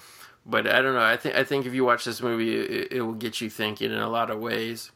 But 0.45 0.67
i 0.67 0.81
don't 0.81 0.93
know 0.93 1.03
i 1.03 1.15
think 1.15 1.35
i 1.35 1.43
think 1.43 1.65
if 1.65 1.73
you 1.73 1.85
watch 1.85 2.03
this 2.03 2.21
movie 2.21 2.57
it, 2.57 2.91
it 2.91 3.01
will 3.01 3.13
get 3.13 3.39
you 3.39 3.49
thinking 3.49 3.91
in 3.91 3.99
a 3.99 4.09
lot 4.09 4.29
of 4.29 4.39
ways. 4.39 4.91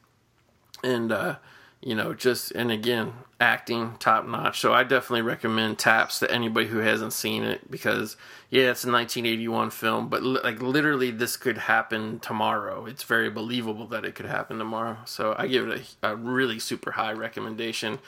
And 0.83 1.11
uh 1.11 1.37
you 1.83 1.95
know, 1.95 2.13
just 2.13 2.51
and 2.51 2.71
again, 2.71 3.13
acting 3.43 3.93
top 3.99 4.25
notch. 4.25 4.61
So 4.61 4.73
I 4.73 4.83
definitely 4.83 5.21
recommend 5.21 5.77
Taps 5.77 6.19
to 6.19 6.31
anybody 6.31 6.67
who 6.67 6.77
hasn't 6.77 7.11
seen 7.11 7.43
it 7.43 7.69
because 7.69 8.15
yeah, 8.49 8.71
it's 8.71 8.85
a 8.85 8.91
1981 8.91 9.69
film, 9.71 10.07
but 10.07 10.23
li- 10.23 10.39
like 10.41 10.61
literally 10.61 11.11
this 11.11 11.35
could 11.35 11.57
happen 11.57 12.19
tomorrow. 12.19 12.85
It's 12.85 13.03
very 13.03 13.29
believable 13.29 13.85
that 13.87 14.05
it 14.05 14.15
could 14.15 14.27
happen 14.27 14.59
tomorrow. 14.59 14.97
So 15.03 15.35
I 15.37 15.47
give 15.47 15.67
it 15.67 15.81
a, 16.01 16.11
a 16.11 16.15
really 16.15 16.57
super 16.57 16.91
high 16.91 17.11
recommendation, 17.11 17.99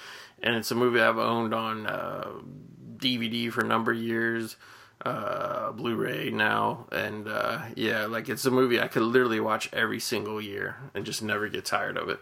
and 0.42 0.56
it's 0.56 0.72
a 0.72 0.76
movie 0.76 1.02
I've 1.02 1.18
owned 1.18 1.54
on 1.54 1.86
uh, 1.86 2.30
DVD 2.96 3.52
for 3.52 3.60
a 3.60 3.68
number 3.68 3.92
of 3.92 3.98
years. 3.98 4.56
Uh, 5.04 5.74
Blu-ray 5.74 6.32
now, 6.32 6.88
and 6.92 7.28
uh, 7.28 7.60
yeah, 7.76 8.06
like 8.06 8.30
it's 8.30 8.46
a 8.46 8.50
movie 8.50 8.80
I 8.80 8.88
could 8.88 9.04
literally 9.04 9.42
watch 9.42 9.70
every 9.74 10.00
single 10.00 10.42
year 10.42 10.78
and 10.96 11.06
just 11.06 11.22
never 11.22 11.50
get 11.50 11.66
tired 11.66 11.98
of 11.98 12.08
it. 12.08 12.20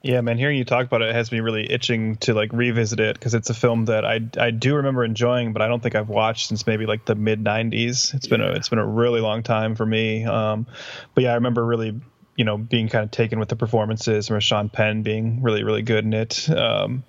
Yeah, 0.00 0.20
man, 0.20 0.38
hearing 0.38 0.56
you 0.56 0.64
talk 0.64 0.86
about 0.86 1.02
it 1.02 1.12
has 1.12 1.32
me 1.32 1.40
really 1.40 1.70
itching 1.70 2.16
to 2.18 2.32
like 2.32 2.52
revisit 2.52 3.00
it 3.00 3.14
because 3.14 3.34
it's 3.34 3.50
a 3.50 3.54
film 3.54 3.86
that 3.86 4.04
I 4.04 4.20
I 4.38 4.52
do 4.52 4.76
remember 4.76 5.04
enjoying, 5.04 5.52
but 5.52 5.60
I 5.60 5.66
don't 5.66 5.82
think 5.82 5.96
I've 5.96 6.08
watched 6.08 6.48
since 6.48 6.66
maybe 6.68 6.86
like 6.86 7.04
the 7.04 7.16
mid 7.16 7.42
'90s. 7.42 8.14
It's 8.14 8.28
been 8.28 8.40
a 8.40 8.52
it's 8.52 8.68
been 8.68 8.78
a 8.78 8.86
really 8.86 9.20
long 9.20 9.42
time 9.42 9.74
for 9.74 9.84
me. 9.84 10.24
Um, 10.24 10.66
but 11.14 11.24
yeah, 11.24 11.32
I 11.32 11.34
remember 11.34 11.66
really 11.66 12.00
you 12.36 12.44
know 12.44 12.56
being 12.56 12.88
kind 12.88 13.04
of 13.04 13.10
taken 13.10 13.40
with 13.40 13.48
the 13.48 13.56
performances 13.56 14.30
and 14.30 14.40
Sean 14.42 14.68
Penn 14.68 15.02
being 15.02 15.42
really 15.42 15.64
really 15.64 15.82
good 15.82 16.04
in 16.04 16.14
it. 16.14 16.48
Um, 16.48 17.02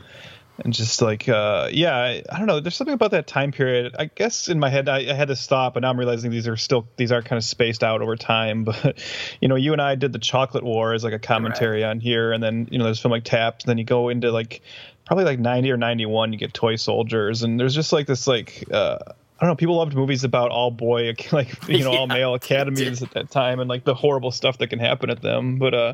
and 0.63 0.73
just 0.73 1.01
like 1.01 1.29
uh, 1.29 1.69
yeah 1.71 1.95
I, 1.95 2.23
I, 2.31 2.37
don't 2.37 2.47
know 2.47 2.59
there's 2.59 2.75
something 2.75 2.93
about 2.93 3.11
that 3.11 3.27
time 3.27 3.51
period 3.51 3.95
i 3.97 4.05
guess 4.05 4.47
in 4.47 4.59
my 4.59 4.69
head 4.69 4.89
I, 4.89 5.09
I, 5.09 5.13
had 5.13 5.29
to 5.29 5.35
stop 5.35 5.75
and 5.75 5.83
now 5.83 5.89
i'm 5.89 5.97
realizing 5.97 6.31
these 6.31 6.47
are 6.47 6.57
still 6.57 6.87
these 6.97 7.11
are 7.11 7.21
kind 7.21 7.37
of 7.37 7.43
spaced 7.43 7.83
out 7.83 8.01
over 8.01 8.15
time 8.15 8.63
but 8.65 9.01
you 9.41 9.47
know 9.47 9.55
you 9.55 9.73
and 9.73 9.81
i 9.81 9.95
did 9.95 10.13
the 10.13 10.19
chocolate 10.19 10.63
war 10.63 10.93
as 10.93 11.03
like 11.03 11.13
a 11.13 11.19
commentary 11.19 11.83
right. 11.83 11.89
on 11.89 11.99
here 11.99 12.31
and 12.31 12.43
then 12.43 12.67
you 12.71 12.77
know 12.77 12.85
there's 12.85 12.99
film 12.99 13.11
like 13.11 13.23
taps 13.23 13.65
and 13.65 13.69
then 13.69 13.77
you 13.77 13.83
go 13.83 14.09
into 14.09 14.31
like 14.31 14.61
probably 15.05 15.25
like 15.25 15.39
90 15.39 15.71
or 15.71 15.77
91 15.77 16.33
you 16.33 16.39
get 16.39 16.53
toy 16.53 16.75
soldiers 16.75 17.43
and 17.43 17.59
there's 17.59 17.75
just 17.75 17.93
like 17.93 18.07
this 18.07 18.27
like 18.27 18.65
uh, 18.71 18.97
I 19.41 19.45
don't 19.45 19.51
know. 19.51 19.55
People 19.55 19.77
loved 19.77 19.95
movies 19.95 20.25
about 20.25 20.51
all 20.51 20.69
boy, 20.69 21.13
like 21.31 21.69
you 21.69 21.85
know, 21.85 21.91
yeah, 21.93 21.97
all 21.97 22.07
male 22.07 22.33
academies 22.33 23.01
at 23.01 23.11
that 23.11 23.31
time, 23.31 23.61
and 23.61 23.69
like 23.69 23.85
the 23.85 23.93
horrible 23.93 24.31
stuff 24.31 24.57
that 24.57 24.67
can 24.67 24.79
happen 24.79 25.09
at 25.09 25.21
them. 25.21 25.59
But 25.59 25.73
uh, 25.73 25.93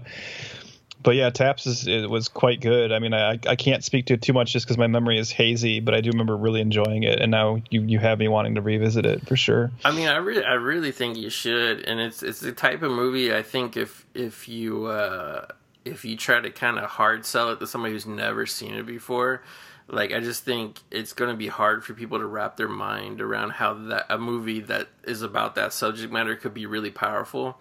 but 1.06 1.16
yeah, 1.16 1.30
Taps 1.30 1.68
is, 1.68 1.88
it 1.88 2.10
was 2.10 2.28
quite 2.28 2.60
good. 2.60 2.92
I 2.92 2.98
mean, 2.98 3.14
I 3.14 3.40
I 3.48 3.56
can't 3.56 3.84
speak 3.84 4.08
to 4.08 4.16
it 4.16 4.24
too 4.24 4.34
much 4.34 4.52
just 4.52 4.66
because 4.66 4.80
my 4.80 4.88
memory 4.88 5.20
is 5.20 5.32
hazy, 5.32 5.80
but 5.80 5.94
I 5.94 6.02
do 6.02 6.10
remember 6.10 6.36
really 6.36 6.62
enjoying 6.62 7.04
it, 7.04 7.22
and 7.22 7.30
now 7.30 7.62
you 7.70 7.84
you 7.84 8.00
have 8.00 8.18
me 8.18 8.28
wanting 8.28 8.56
to 8.56 8.62
revisit 8.62 9.06
it 9.06 9.26
for 9.28 9.38
sure. 9.38 9.72
I 9.86 9.92
mean, 9.92 10.08
I 10.08 10.18
really 10.18 10.44
I 10.44 10.54
really 10.54 10.92
think 10.92 11.16
you 11.18 11.30
should, 11.30 11.86
and 11.86 12.00
it's 12.00 12.24
it's 12.24 12.40
the 12.40 12.52
type 12.52 12.82
of 12.82 12.92
movie 12.92 13.32
I 13.34 13.44
think 13.44 13.78
if 13.78 14.04
if 14.16 14.50
you 14.50 14.88
uh, 14.88 15.46
if 15.86 16.06
you 16.06 16.18
try 16.18 16.42
to 16.42 16.50
kind 16.50 16.80
of 16.80 16.86
hard 16.86 17.24
sell 17.24 17.52
it 17.52 17.60
to 17.60 17.68
somebody 17.68 17.94
who's 17.94 18.08
never 18.08 18.48
seen 18.48 18.74
it 18.74 18.88
before. 18.88 19.44
Like 19.88 20.12
I 20.12 20.20
just 20.20 20.44
think 20.44 20.80
it's 20.90 21.14
going 21.14 21.30
to 21.30 21.38
be 21.38 21.46
hard 21.46 21.86
for 21.86 21.94
people 21.94 22.18
to 22.18 22.26
wrap 22.26 22.58
their 22.58 22.68
mind 22.68 23.22
around 23.22 23.52
how 23.52 23.76
that 23.76 24.08
a 24.10 24.18
movie 24.18 24.62
that 24.62 24.88
is 25.04 25.22
about 25.22 25.54
that 25.54 25.74
subject 25.74 26.12
matter 26.12 26.36
could 26.36 26.56
be 26.56 26.66
really 26.66 26.90
powerful 26.90 27.60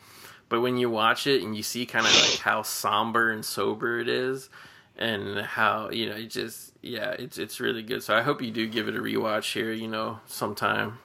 but 0.54 0.60
when 0.60 0.76
you 0.76 0.88
watch 0.88 1.26
it 1.26 1.42
and 1.42 1.56
you 1.56 1.64
see 1.64 1.84
kind 1.84 2.06
of 2.06 2.12
like 2.14 2.38
how 2.38 2.62
somber 2.62 3.32
and 3.32 3.44
sober 3.44 3.98
it 3.98 4.08
is, 4.08 4.48
and 4.96 5.40
how 5.40 5.90
you 5.90 6.08
know 6.08 6.14
it 6.14 6.30
just 6.30 6.72
yeah, 6.80 7.10
it's 7.10 7.38
it's 7.38 7.58
really 7.58 7.82
good. 7.82 8.04
So 8.04 8.16
I 8.16 8.22
hope 8.22 8.40
you 8.40 8.52
do 8.52 8.68
give 8.68 8.86
it 8.86 8.94
a 8.94 9.00
rewatch 9.00 9.52
here. 9.52 9.72
You 9.72 9.88
know, 9.88 10.20
sometime. 10.26 11.00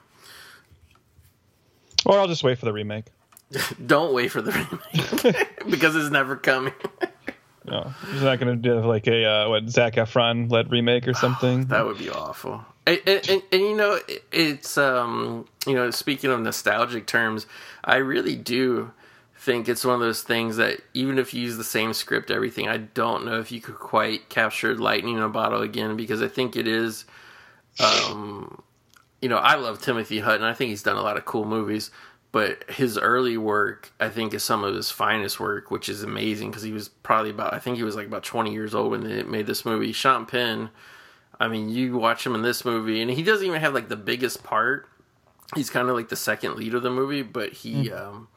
Or 2.06 2.20
I'll 2.20 2.28
just 2.28 2.44
wait 2.44 2.60
for 2.60 2.64
the 2.64 2.72
remake. 2.72 3.06
Don't 3.86 4.14
wait 4.14 4.28
for 4.28 4.40
the 4.40 4.52
remake 4.52 5.48
because 5.68 5.96
it's 5.96 6.12
never 6.12 6.36
coming. 6.36 6.74
no, 7.64 7.92
he's 8.12 8.22
not 8.22 8.38
going 8.38 8.56
to 8.56 8.68
do 8.68 8.78
like 8.86 9.08
a 9.08 9.24
uh, 9.24 9.48
what 9.48 9.68
Zac 9.68 9.94
Efron 9.94 10.48
led 10.48 10.70
remake 10.70 11.08
or 11.08 11.14
something. 11.24 11.66
that 11.66 11.84
would 11.84 11.98
be 11.98 12.08
awful. 12.08 12.64
And, 12.86 13.00
and, 13.04 13.28
and, 13.28 13.42
and, 13.50 13.62
you 13.62 13.76
know, 13.76 13.98
it's 14.30 14.78
um, 14.78 15.48
you 15.66 15.74
know, 15.74 15.90
speaking 15.90 16.30
of 16.30 16.38
nostalgic 16.38 17.08
terms, 17.08 17.48
I 17.82 17.96
really 17.96 18.36
do 18.36 18.92
think 19.40 19.70
it's 19.70 19.86
one 19.86 19.94
of 19.94 20.00
those 20.00 20.22
things 20.22 20.58
that 20.58 20.82
even 20.92 21.18
if 21.18 21.32
you 21.32 21.40
use 21.40 21.56
the 21.56 21.64
same 21.64 21.94
script, 21.94 22.30
everything, 22.30 22.68
I 22.68 22.76
don't 22.76 23.24
know 23.24 23.40
if 23.40 23.50
you 23.50 23.58
could 23.58 23.76
quite 23.76 24.28
capture 24.28 24.74
lightning 24.76 25.16
in 25.16 25.22
a 25.22 25.30
bottle 25.30 25.62
again 25.62 25.96
because 25.96 26.20
I 26.20 26.28
think 26.28 26.56
it 26.56 26.68
is. 26.68 27.06
Um, 27.80 28.62
you 29.22 29.30
know, 29.30 29.38
I 29.38 29.54
love 29.54 29.80
Timothy 29.80 30.20
Hutton. 30.20 30.44
I 30.44 30.52
think 30.52 30.68
he's 30.68 30.82
done 30.82 30.98
a 30.98 31.02
lot 31.02 31.16
of 31.16 31.24
cool 31.24 31.46
movies, 31.46 31.90
but 32.32 32.68
his 32.68 32.98
early 32.98 33.38
work, 33.38 33.90
I 33.98 34.10
think, 34.10 34.34
is 34.34 34.44
some 34.44 34.62
of 34.62 34.74
his 34.74 34.90
finest 34.90 35.40
work, 35.40 35.70
which 35.70 35.88
is 35.88 36.02
amazing 36.02 36.50
because 36.50 36.62
he 36.62 36.72
was 36.72 36.88
probably 36.88 37.30
about, 37.30 37.54
I 37.54 37.60
think 37.60 37.78
he 37.78 37.82
was 37.82 37.96
like 37.96 38.08
about 38.08 38.24
20 38.24 38.52
years 38.52 38.74
old 38.74 38.90
when 38.90 39.00
they 39.00 39.22
made 39.22 39.46
this 39.46 39.64
movie. 39.64 39.92
Sean 39.92 40.26
Penn, 40.26 40.68
I 41.38 41.48
mean, 41.48 41.70
you 41.70 41.96
watch 41.96 42.26
him 42.26 42.34
in 42.34 42.42
this 42.42 42.66
movie, 42.66 43.00
and 43.00 43.10
he 43.10 43.22
doesn't 43.22 43.46
even 43.46 43.62
have 43.62 43.72
like 43.72 43.88
the 43.88 43.96
biggest 43.96 44.44
part. 44.44 44.86
He's 45.54 45.70
kind 45.70 45.88
of 45.88 45.96
like 45.96 46.10
the 46.10 46.16
second 46.16 46.56
lead 46.56 46.74
of 46.74 46.82
the 46.82 46.90
movie, 46.90 47.22
but 47.22 47.54
he, 47.54 47.88
mm. 47.88 47.98
um, 47.98 48.28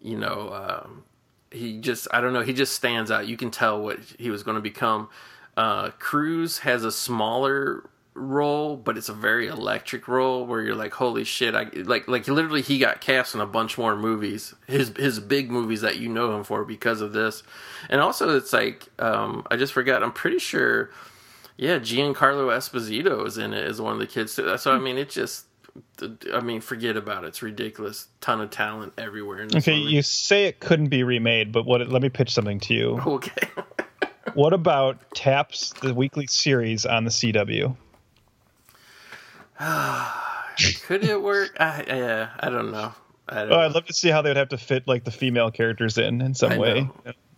you 0.00 0.16
know, 0.18 0.52
um, 0.52 1.04
he 1.50 1.78
just 1.78 2.08
I 2.12 2.20
don't 2.20 2.32
know, 2.32 2.42
he 2.42 2.52
just 2.52 2.74
stands 2.74 3.10
out. 3.10 3.26
You 3.26 3.36
can 3.36 3.50
tell 3.50 3.80
what 3.80 3.98
he 4.18 4.30
was 4.30 4.42
going 4.42 4.56
to 4.56 4.60
become. 4.60 5.08
Uh, 5.56 5.90
Cruise 5.98 6.58
has 6.58 6.84
a 6.84 6.92
smaller 6.92 7.88
role, 8.16 8.76
but 8.76 8.96
it's 8.96 9.08
a 9.08 9.14
very 9.14 9.46
electric 9.46 10.08
role 10.08 10.46
where 10.46 10.62
you're 10.62 10.74
like, 10.74 10.94
holy 10.94 11.24
shit! 11.24 11.54
I 11.54 11.64
like 11.74 12.08
like 12.08 12.26
literally 12.28 12.62
he 12.62 12.78
got 12.78 13.00
cast 13.00 13.34
in 13.34 13.40
a 13.40 13.46
bunch 13.46 13.78
more 13.78 13.96
movies, 13.96 14.54
his 14.66 14.92
his 14.96 15.20
big 15.20 15.50
movies 15.50 15.82
that 15.82 15.98
you 15.98 16.08
know 16.08 16.36
him 16.36 16.44
for 16.44 16.64
because 16.64 17.00
of 17.00 17.12
this, 17.12 17.42
and 17.88 18.00
also 18.00 18.36
it's 18.36 18.52
like 18.52 18.88
um, 18.98 19.46
I 19.50 19.56
just 19.56 19.72
forgot. 19.72 20.02
I'm 20.02 20.12
pretty 20.12 20.38
sure, 20.38 20.90
yeah, 21.56 21.78
Giancarlo 21.78 22.48
Esposito 22.54 23.26
is 23.26 23.38
in 23.38 23.52
it 23.52 23.64
as 23.64 23.80
one 23.80 23.94
of 23.94 23.98
the 23.98 24.06
kids. 24.06 24.32
So, 24.32 24.56
so 24.56 24.72
I 24.72 24.78
mean, 24.78 24.98
it 24.98 25.10
just. 25.10 25.46
I 26.32 26.40
mean, 26.40 26.60
forget 26.60 26.96
about 26.96 27.24
it. 27.24 27.28
It's 27.28 27.42
ridiculous. 27.42 28.08
Ton 28.20 28.40
of 28.40 28.50
talent 28.50 28.92
everywhere. 28.98 29.42
Okay, 29.54 29.78
movie. 29.80 29.92
you 29.94 30.02
say 30.02 30.44
it 30.46 30.60
couldn't 30.60 30.88
be 30.88 31.02
remade, 31.02 31.52
but 31.52 31.66
what? 31.66 31.86
Let 31.88 32.02
me 32.02 32.08
pitch 32.08 32.32
something 32.32 32.60
to 32.60 32.74
you. 32.74 33.00
Okay. 33.06 33.48
What 34.34 34.52
about 34.52 34.98
Taps, 35.14 35.72
the 35.80 35.94
weekly 35.94 36.26
series 36.26 36.84
on 36.84 37.04
the 37.04 37.10
CW? 37.10 37.74
Could 40.86 41.04
it 41.04 41.22
work? 41.22 41.56
I, 41.58 41.84
yeah, 41.86 42.30
I 42.40 42.50
don't 42.50 42.70
know. 42.70 42.92
I 43.28 43.34
don't 43.36 43.52
Oh, 43.52 43.56
know. 43.56 43.60
I'd 43.60 43.72
love 43.72 43.86
to 43.86 43.92
see 43.92 44.08
how 44.10 44.22
they 44.22 44.30
would 44.30 44.36
have 44.36 44.50
to 44.50 44.58
fit 44.58 44.86
like 44.86 45.04
the 45.04 45.10
female 45.10 45.50
characters 45.50 45.96
in 45.98 46.20
in 46.20 46.34
some 46.34 46.52
I 46.52 46.58
way. 46.58 46.88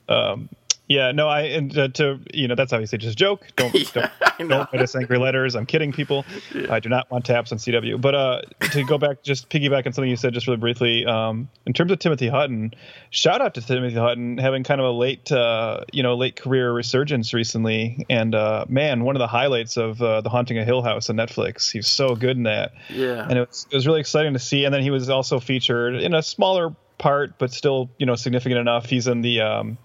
Um, 0.08 0.48
yeah, 0.88 1.12
no, 1.12 1.28
I 1.28 1.42
and 1.42 1.76
uh, 1.76 1.88
to 1.88 2.18
you 2.32 2.48
know 2.48 2.54
that's 2.54 2.72
obviously 2.72 2.98
just 2.98 3.12
a 3.12 3.16
joke. 3.16 3.46
Don't 3.56 3.74
Yeah, 3.94 4.10
don't, 4.38 4.48
don't 4.48 4.72
write 4.72 4.82
us 4.82 4.94
angry 4.96 5.18
letters. 5.18 5.54
I'm 5.56 5.66
kidding, 5.66 5.92
people. 5.92 6.24
I 6.70 6.80
do 6.80 6.88
not 6.88 7.10
want 7.10 7.24
taps 7.24 7.52
on 7.52 7.58
CW. 7.58 8.00
But 8.00 8.14
uh, 8.14 8.42
to 8.72 8.84
go 8.84 8.96
back, 8.98 9.22
just 9.22 9.50
piggyback 9.50 9.86
on 9.86 9.92
something 9.92 10.08
you 10.08 10.16
said 10.16 10.32
just 10.32 10.46
really 10.46 10.58
briefly. 10.58 11.04
Um, 11.04 11.48
in 11.66 11.72
terms 11.72 11.90
of 11.92 11.98
Timothy 11.98 12.28
Hutton, 12.28 12.72
shout 13.10 13.40
out 13.42 13.54
to 13.54 13.60
Timothy 13.60 13.96
Hutton 13.96 14.38
having 14.38 14.62
kind 14.64 14.80
of 14.80 14.86
a 14.86 14.90
late, 14.90 15.30
uh, 15.32 15.80
you 15.92 16.02
know, 16.02 16.14
late 16.14 16.36
career 16.36 16.72
resurgence 16.72 17.34
recently. 17.34 18.06
And 18.08 18.34
uh, 18.34 18.64
man, 18.68 19.04
one 19.04 19.16
of 19.16 19.20
the 19.20 19.26
highlights 19.26 19.76
of 19.76 20.00
uh, 20.00 20.20
the 20.20 20.28
Haunting 20.30 20.58
of 20.58 20.66
Hill 20.66 20.82
House 20.82 21.10
on 21.10 21.16
Netflix. 21.16 21.70
He's 21.70 21.88
so 21.88 22.14
good 22.14 22.36
in 22.36 22.44
that 22.44 22.72
Yeah. 22.88 23.26
and 23.28 23.38
it 23.38 23.48
was, 23.48 23.66
it 23.70 23.74
was 23.76 23.86
really 23.86 24.00
exciting 24.00 24.32
to 24.34 24.38
see. 24.38 24.64
And 24.64 24.72
then 24.72 24.82
he 24.82 24.90
was 24.90 25.10
also 25.10 25.40
featured 25.40 25.96
in 25.96 26.14
a 26.14 26.22
smaller 26.22 26.74
part, 26.98 27.38
but 27.38 27.52
still, 27.52 27.90
you 27.98 28.06
know, 28.06 28.14
significant 28.14 28.60
enough. 28.60 28.86
He's 28.86 29.06
in 29.06 29.20
the 29.20 29.40
um, 29.40 29.78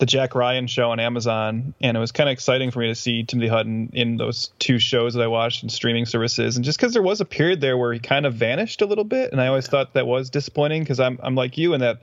the 0.00 0.06
Jack 0.06 0.34
Ryan 0.34 0.66
show 0.66 0.90
on 0.90 0.98
Amazon, 0.98 1.74
and 1.80 1.96
it 1.96 2.00
was 2.00 2.10
kind 2.10 2.28
of 2.28 2.32
exciting 2.32 2.70
for 2.70 2.80
me 2.80 2.88
to 2.88 2.94
see 2.94 3.22
Timothy 3.22 3.48
Hutton 3.48 3.90
in 3.92 4.16
those 4.16 4.50
two 4.58 4.78
shows 4.78 5.12
that 5.14 5.22
I 5.22 5.26
watched 5.26 5.62
in 5.62 5.68
streaming 5.68 6.06
services. 6.06 6.56
And 6.56 6.64
just 6.64 6.78
because 6.78 6.94
there 6.94 7.02
was 7.02 7.20
a 7.20 7.26
period 7.26 7.60
there 7.60 7.76
where 7.76 7.92
he 7.92 7.98
kind 7.98 8.24
of 8.24 8.32
vanished 8.34 8.80
a 8.80 8.86
little 8.86 9.04
bit, 9.04 9.30
and 9.30 9.40
I 9.40 9.46
always 9.46 9.66
thought 9.68 9.92
that 9.92 10.06
was 10.06 10.30
disappointing 10.30 10.82
because 10.82 10.98
I'm 10.98 11.20
I'm 11.22 11.34
like 11.34 11.56
you 11.58 11.74
in 11.74 11.80
that. 11.80 12.00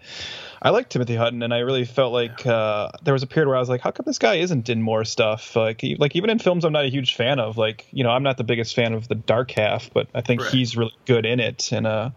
I 0.61 0.69
like 0.71 0.89
Timothy 0.89 1.15
Hutton, 1.15 1.43
and 1.43 1.53
I 1.53 1.59
really 1.59 1.85
felt 1.85 2.13
like 2.13 2.45
uh, 2.45 2.89
there 3.03 3.13
was 3.13 3.21
a 3.21 3.27
period 3.27 3.47
where 3.47 3.57
I 3.57 3.59
was 3.59 3.69
like, 3.69 3.81
"How 3.81 3.91
come 3.91 4.05
this 4.05 4.19
guy 4.19 4.35
isn't 4.35 4.69
in 4.69 4.81
more 4.81 5.03
stuff?" 5.03 5.55
Like, 5.55 5.83
like 5.99 6.15
even 6.15 6.29
in 6.29 6.39
films 6.39 6.65
I'm 6.65 6.73
not 6.73 6.85
a 6.85 6.89
huge 6.89 7.15
fan 7.15 7.39
of. 7.39 7.57
Like, 7.57 7.87
you 7.91 8.03
know, 8.03 8.09
I'm 8.11 8.23
not 8.23 8.37
the 8.37 8.43
biggest 8.43 8.75
fan 8.75 8.93
of 8.93 9.07
the 9.07 9.15
Dark 9.15 9.51
Half, 9.51 9.91
but 9.93 10.07
I 10.15 10.21
think 10.21 10.41
Right. 10.41 10.51
he's 10.51 10.77
really 10.77 10.93
good 11.05 11.25
in 11.25 11.39
it. 11.39 11.71
And 11.71 11.85
uh, 11.85 12.09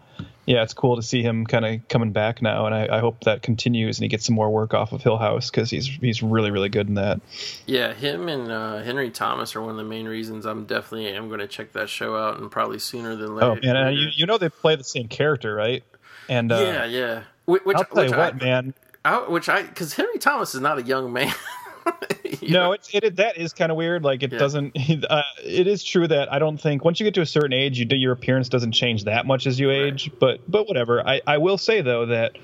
yeah, 0.51 0.63
it's 0.63 0.73
cool 0.73 0.97
to 0.97 1.01
see 1.01 1.23
him 1.23 1.45
kind 1.45 1.65
of 1.65 1.87
coming 1.87 2.11
back 2.11 2.41
now, 2.41 2.65
and 2.65 2.75
I, 2.75 2.97
I 2.97 2.99
hope 2.99 3.23
that 3.23 3.41
continues 3.41 3.97
and 3.97 4.03
he 4.03 4.09
gets 4.09 4.25
some 4.25 4.35
more 4.35 4.49
work 4.49 4.73
off 4.73 4.91
of 4.91 5.01
Hill 5.01 5.17
House 5.17 5.49
because 5.49 5.69
he's 5.69 5.85
he's 5.87 6.21
really 6.21 6.51
really 6.51 6.67
good 6.67 6.89
in 6.89 6.95
that. 6.95 7.21
Yeah, 7.65 7.93
him 7.93 8.27
and 8.27 8.51
uh, 8.51 8.79
Henry 8.79 9.11
Thomas 9.11 9.55
are 9.55 9.61
one 9.61 9.71
of 9.71 9.77
the 9.77 9.85
main 9.85 10.09
reasons 10.09 10.45
I'm 10.45 10.65
definitely 10.65 11.07
am 11.07 11.29
going 11.29 11.39
to 11.39 11.47
check 11.47 11.71
that 11.71 11.87
show 11.87 12.17
out, 12.17 12.37
and 12.37 12.51
probably 12.51 12.79
sooner 12.79 13.15
than 13.15 13.33
later. 13.33 13.51
Oh 13.51 13.55
man, 13.63 13.77
and 13.77 13.95
you 13.95 14.09
you 14.13 14.25
know 14.25 14.37
they 14.37 14.49
play 14.49 14.75
the 14.75 14.83
same 14.83 15.07
character, 15.07 15.55
right? 15.55 15.85
And 16.27 16.51
uh, 16.51 16.59
yeah, 16.59 16.85
yeah. 16.85 17.23
Which, 17.45 17.63
which, 17.63 17.77
I'll 17.77 17.85
tell 17.85 18.03
which 18.03 18.11
you 18.11 18.17
what, 18.17 18.33
I, 18.33 18.37
man. 18.37 18.73
I, 19.05 19.17
which 19.29 19.47
I 19.47 19.63
because 19.63 19.93
Henry 19.93 20.17
Thomas 20.17 20.53
is 20.53 20.59
not 20.59 20.79
a 20.79 20.83
young 20.83 21.13
man. 21.13 21.33
No, 22.41 22.71
it's 22.71 22.89
it, 22.93 23.17
that 23.17 23.37
is 23.37 23.53
kind 23.53 23.71
of 23.71 23.77
weird. 23.77 24.03
Like 24.03 24.23
it 24.23 24.31
Yeah. 24.33 24.39
doesn't. 24.39 24.75
Uh, 25.09 25.21
it 25.43 25.67
is 25.67 25.83
true 25.83 26.07
that 26.07 26.31
I 26.31 26.39
don't 26.39 26.59
think 26.59 26.83
once 26.83 26.99
you 26.99 27.05
get 27.05 27.13
to 27.15 27.21
a 27.21 27.25
certain 27.25 27.53
age, 27.53 27.77
you 27.77 27.85
do, 27.85 27.95
your 27.95 28.13
appearance 28.13 28.49
doesn't 28.49 28.71
change 28.71 29.03
that 29.05 29.25
much 29.25 29.45
as 29.47 29.59
you 29.59 29.69
age. 29.69 30.11
But 30.19 30.39
but 30.49 30.67
whatever. 30.67 31.05
I 31.05 31.21
I 31.27 31.37
will 31.37 31.57
say 31.57 31.81
though 31.81 32.07
that 32.07 32.37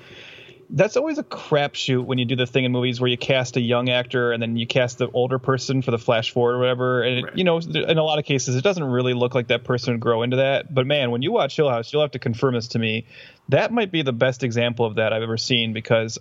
that's 0.70 0.96
always 0.96 1.16
a 1.18 1.24
crapshoot 1.24 2.04
when 2.04 2.18
you 2.18 2.26
do 2.26 2.36
the 2.36 2.46
thing 2.46 2.64
in 2.64 2.72
movies 2.72 3.00
where 3.00 3.08
you 3.08 3.16
cast 3.16 3.56
a 3.56 3.60
young 3.60 3.88
actor 3.88 4.32
and 4.32 4.42
then 4.42 4.56
you 4.56 4.66
cast 4.66 4.98
the 4.98 5.08
older 5.10 5.38
person 5.38 5.80
for 5.80 5.90
the 5.90 5.98
flash 5.98 6.30
forward 6.30 6.56
or 6.56 6.58
whatever. 6.58 7.02
And 7.02 7.26
it, 7.26 7.36
you 7.38 7.44
know, 7.44 7.58
in 7.58 7.96
a 7.98 8.02
lot 8.04 8.18
of 8.18 8.26
cases, 8.26 8.54
it 8.54 8.62
doesn't 8.62 8.84
really 8.84 9.14
look 9.14 9.34
like 9.34 9.48
that 9.48 9.64
person 9.64 9.94
would 9.94 10.00
grow 10.00 10.22
into 10.22 10.36
that. 10.36 10.72
But 10.72 10.86
man, 10.86 11.10
when 11.10 11.22
you 11.22 11.32
watch 11.32 11.56
Hill 11.56 11.70
House, 11.70 11.90
you'll 11.92 12.02
have 12.02 12.10
to 12.12 12.18
confirm 12.18 12.54
this 12.54 12.68
to 12.68 12.78
me. 12.78 13.06
That 13.48 13.72
might 13.72 13.90
be 13.90 14.02
the 14.02 14.12
best 14.12 14.42
example 14.42 14.84
of 14.84 14.96
that 14.96 15.12
I've 15.14 15.22
ever 15.22 15.38
seen 15.38 15.72
because 15.72 16.18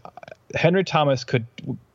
Henry 0.55 0.83
Thomas 0.83 1.23
could 1.23 1.45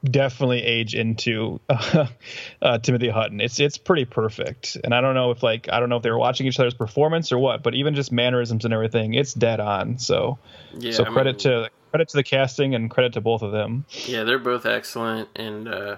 definitely 0.04 0.62
age 0.62 0.94
into 0.94 1.60
uh, 1.68 2.06
uh, 2.62 2.78
Timothy 2.78 3.08
Hutton. 3.08 3.40
It's 3.40 3.58
it's 3.60 3.78
pretty 3.78 4.04
perfect, 4.04 4.76
and 4.84 4.94
I 4.94 5.00
don't 5.00 5.14
know 5.14 5.30
if 5.30 5.42
like 5.42 5.68
I 5.72 5.80
don't 5.80 5.88
know 5.88 5.96
if 5.96 6.02
they 6.02 6.10
were 6.10 6.18
watching 6.18 6.46
each 6.46 6.58
other's 6.60 6.74
performance 6.74 7.32
or 7.32 7.38
what, 7.38 7.62
but 7.62 7.74
even 7.74 7.94
just 7.94 8.12
mannerisms 8.12 8.64
and 8.64 8.74
everything, 8.74 9.14
it's 9.14 9.32
dead 9.34 9.60
on. 9.60 9.98
So 9.98 10.38
Yeah, 10.74 10.92
so 10.92 11.04
I 11.04 11.08
credit 11.08 11.44
mean- 11.44 11.64
to 11.64 11.70
credit 11.90 12.08
to 12.08 12.16
the 12.16 12.24
casting 12.24 12.74
and 12.74 12.90
credit 12.90 13.12
to 13.14 13.20
both 13.20 13.42
of 13.42 13.52
them. 13.52 13.84
Yeah, 14.06 14.24
they're 14.24 14.38
both 14.38 14.64
excellent, 14.66 15.28
and 15.36 15.68
uh, 15.68 15.96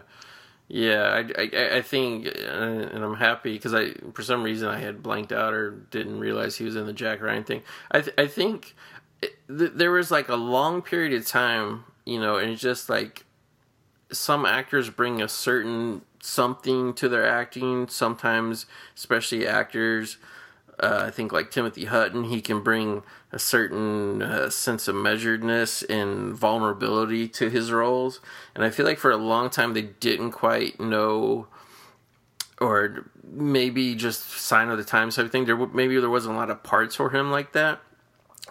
yeah, 0.67 1.23
I, 1.39 1.43
I, 1.43 1.77
I 1.77 1.83
think, 1.83 2.27
uh, 2.27 2.31
and 2.31 3.05
I'm 3.05 3.15
happy 3.17 3.53
because 3.53 3.75
I, 3.75 3.91
for 4.13 4.23
some 4.23 4.43
reason, 4.43 4.69
I 4.69 4.79
had 4.81 5.03
blanked 5.03 5.31
out 5.31 5.53
or 5.53 5.71
didn't 5.71 6.19
realize 6.19 6.57
he 6.57 6.65
was 6.65 6.75
in 6.75 6.87
the 6.87 6.93
Jack 6.93 7.21
Ryan 7.23 7.45
thing. 7.45 7.63
I, 7.93 8.01
th- 8.01 8.15
I 8.19 8.27
think 8.27 8.75
it, 9.23 9.37
th- 9.47 9.73
there 9.75 9.93
was 9.93 10.11
like 10.11 10.29
a 10.29 10.35
long 10.37 10.83
period 10.83 11.13
of 11.13 11.27
time, 11.27 11.85
you 12.05 12.21
know, 12.21 12.37
and 12.37 12.51
it's 12.51 12.63
just 12.63 12.89
like 12.89 13.25
some 14.13 14.45
actors 14.45 14.91
bring 14.91 15.23
a 15.23 15.29
certain 15.29 16.03
something 16.21 16.95
to 16.95 17.09
their 17.09 17.27
acting. 17.27 17.89
Sometimes, 17.89 18.67
especially 18.95 19.47
actors, 19.47 20.19
uh, 20.81 21.05
I 21.07 21.11
think 21.11 21.33
like 21.33 21.51
Timothy 21.51 21.87
Hutton, 21.87 22.25
he 22.25 22.41
can 22.41 22.63
bring 22.63 23.03
a 23.33 23.39
certain 23.39 24.23
uh, 24.23 24.51
sense 24.51 24.89
of 24.89 24.95
measuredness 24.95 25.85
and 25.89 26.35
vulnerability 26.35 27.29
to 27.29 27.51
his 27.51 27.73
roles. 27.73 28.21
And 28.55 28.65
I 28.65 28.71
feel 28.71 28.87
like 28.87 28.99
for 28.99 29.11
a 29.11 29.17
long 29.17 29.51
time 29.51 29.75
they 29.75 29.83
didn't 29.83 30.33
quite 30.33 30.81
know, 30.81 31.47
or 32.61 33.11
maybe 33.23 33.95
just 33.95 34.31
sign 34.31 34.69
of 34.69 34.79
the 34.79 34.85
times 34.85 35.17
type 35.17 35.27
of 35.27 35.33
thing. 35.33 35.47
There 35.47 35.57
maybe 35.57 35.99
there 35.99 36.11
wasn't 36.11 36.35
a 36.35 36.39
lot 36.39 36.51
of 36.51 36.63
parts 36.63 36.97
for 36.97 37.11
him 37.11 37.31
like 37.31 37.53
that, 37.53 37.81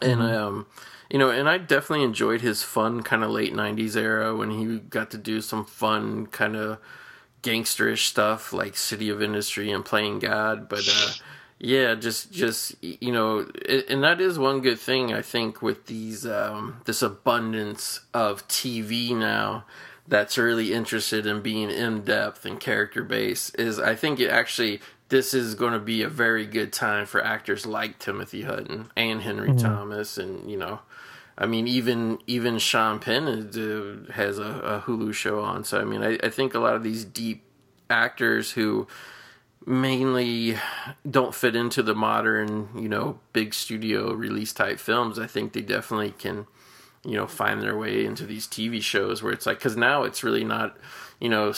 and 0.01 0.21
um, 0.21 0.67
you 1.09 1.19
know, 1.19 1.29
and 1.29 1.49
I 1.49 1.57
definitely 1.57 2.05
enjoyed 2.05 2.41
his 2.41 2.63
fun 2.63 3.03
kind 3.03 3.23
of 3.23 3.31
late 3.31 3.53
'90s 3.53 3.95
era 3.95 4.35
when 4.35 4.51
he 4.51 4.79
got 4.79 5.11
to 5.11 5.17
do 5.17 5.41
some 5.41 5.65
fun 5.65 6.27
kind 6.27 6.55
of 6.55 6.79
gangsterish 7.41 8.07
stuff 8.07 8.53
like 8.53 8.75
City 8.75 9.09
of 9.09 9.21
Industry 9.21 9.71
and 9.71 9.83
Playing 9.85 10.19
God, 10.19 10.69
but. 10.69 10.87
uh 10.87 11.13
yeah, 11.65 11.95
just 11.95 12.33
just 12.33 12.75
you 12.83 13.13
know, 13.13 13.47
and 13.87 14.03
that 14.03 14.19
is 14.19 14.37
one 14.37 14.59
good 14.59 14.79
thing 14.79 15.13
I 15.13 15.21
think 15.21 15.61
with 15.61 15.85
these 15.85 16.25
um, 16.25 16.81
this 16.83 17.01
abundance 17.01 18.01
of 18.13 18.45
TV 18.49 19.15
now 19.15 19.63
that's 20.05 20.37
really 20.37 20.73
interested 20.73 21.25
in 21.25 21.41
being 21.41 21.69
in 21.71 22.01
depth 22.01 22.45
and 22.45 22.59
character 22.59 23.01
based 23.01 23.57
is 23.57 23.79
I 23.79 23.95
think 23.95 24.19
it 24.19 24.29
actually 24.29 24.81
this 25.07 25.33
is 25.33 25.55
going 25.55 25.71
to 25.71 25.79
be 25.79 26.03
a 26.03 26.09
very 26.09 26.45
good 26.45 26.73
time 26.73 27.05
for 27.05 27.23
actors 27.23 27.65
like 27.65 27.97
Timothy 27.97 28.41
Hutton 28.41 28.91
and 28.97 29.21
Henry 29.21 29.55
Thomas 29.55 30.17
and 30.17 30.51
you 30.51 30.57
know. 30.57 30.79
I 31.38 31.45
mean, 31.45 31.67
even 31.67 32.19
even 32.27 32.59
Sean 32.59 32.99
Penn 32.99 33.27
uh, 33.27 34.11
has 34.13 34.38
a, 34.38 34.43
a 34.43 34.84
Hulu 34.86 35.13
show 35.13 35.41
on. 35.41 35.63
So 35.63 35.79
I 35.79 35.84
mean, 35.84 36.03
I, 36.03 36.17
I 36.23 36.29
think 36.29 36.53
a 36.53 36.59
lot 36.59 36.75
of 36.75 36.84
these 36.84 37.05
deep 37.05 37.43
actors 37.89 38.51
who 38.51 38.88
mainly 39.65 40.57
don't 41.09 41.34
fit 41.34 41.55
into 41.55 41.81
the 41.81 41.95
modern, 41.95 42.69
you 42.75 42.89
know, 42.89 43.19
big 43.31 43.53
studio 43.53 44.13
release 44.13 44.53
type 44.53 44.79
films, 44.79 45.17
I 45.17 45.27
think 45.27 45.53
they 45.53 45.61
definitely 45.61 46.11
can, 46.11 46.47
you 47.05 47.15
know, 47.15 47.27
find 47.27 47.61
their 47.61 47.77
way 47.77 48.05
into 48.05 48.25
these 48.25 48.47
TV 48.47 48.81
shows 48.81 49.23
where 49.23 49.31
it's 49.31 49.45
like, 49.45 49.59
because 49.59 49.77
now 49.77 50.03
it's 50.03 50.23
really 50.23 50.43
not, 50.43 50.77
you 51.19 51.29
know, 51.29 51.53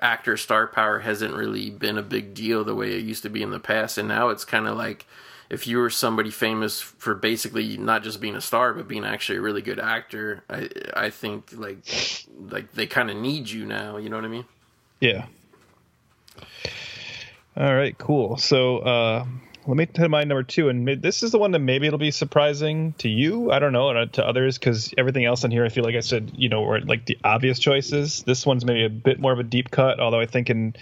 actor 0.00 0.36
star 0.36 0.66
power 0.66 1.00
hasn't 1.00 1.34
really 1.34 1.70
been 1.70 1.98
a 1.98 2.02
big 2.02 2.32
deal 2.34 2.64
the 2.64 2.74
way 2.74 2.92
it 2.92 3.04
used 3.04 3.22
to 3.24 3.30
be 3.30 3.42
in 3.42 3.50
the 3.50 3.60
past. 3.60 3.98
And 3.98 4.08
now 4.08 4.30
it's 4.30 4.44
kind 4.44 4.66
of 4.66 4.76
like, 4.76 5.06
if 5.52 5.66
you 5.66 5.76
were 5.76 5.90
somebody 5.90 6.30
famous 6.30 6.80
for 6.80 7.14
basically 7.14 7.76
not 7.76 8.02
just 8.02 8.22
being 8.22 8.34
a 8.34 8.40
star 8.40 8.72
but 8.72 8.88
being 8.88 9.04
actually 9.04 9.36
a 9.36 9.42
really 9.42 9.60
good 9.60 9.78
actor, 9.78 10.42
I 10.48 10.70
I 10.94 11.10
think 11.10 11.52
like 11.52 11.84
like 12.40 12.72
they 12.72 12.86
kind 12.86 13.10
of 13.10 13.16
need 13.18 13.50
you 13.50 13.66
now. 13.66 13.98
You 13.98 14.08
know 14.08 14.16
what 14.16 14.24
I 14.24 14.28
mean? 14.28 14.46
Yeah. 14.98 15.26
All 17.54 17.74
right, 17.74 17.96
cool. 17.98 18.38
So 18.38 18.78
uh, 18.78 19.26
let 19.66 19.76
me 19.76 19.84
to 19.84 20.08
my 20.08 20.24
number 20.24 20.42
two, 20.42 20.70
and 20.70 20.88
this 21.02 21.22
is 21.22 21.32
the 21.32 21.38
one 21.38 21.50
that 21.50 21.58
maybe 21.58 21.86
it'll 21.86 21.98
be 21.98 22.12
surprising 22.12 22.94
to 22.94 23.10
you. 23.10 23.50
I 23.50 23.58
don't 23.58 23.74
know, 23.74 23.90
and 23.90 24.10
to 24.14 24.26
others 24.26 24.56
because 24.56 24.94
everything 24.96 25.26
else 25.26 25.44
in 25.44 25.50
here, 25.50 25.66
I 25.66 25.68
feel 25.68 25.84
like 25.84 25.96
I 25.96 26.00
said, 26.00 26.32
you 26.34 26.48
know, 26.48 26.62
were 26.62 26.80
like 26.80 27.04
the 27.04 27.18
obvious 27.22 27.58
choices. 27.58 28.22
This 28.22 28.46
one's 28.46 28.64
maybe 28.64 28.86
a 28.86 28.90
bit 28.90 29.20
more 29.20 29.32
of 29.32 29.38
a 29.38 29.44
deep 29.44 29.70
cut, 29.70 30.00
although 30.00 30.20
I 30.20 30.26
think 30.26 30.48
in 30.48 30.74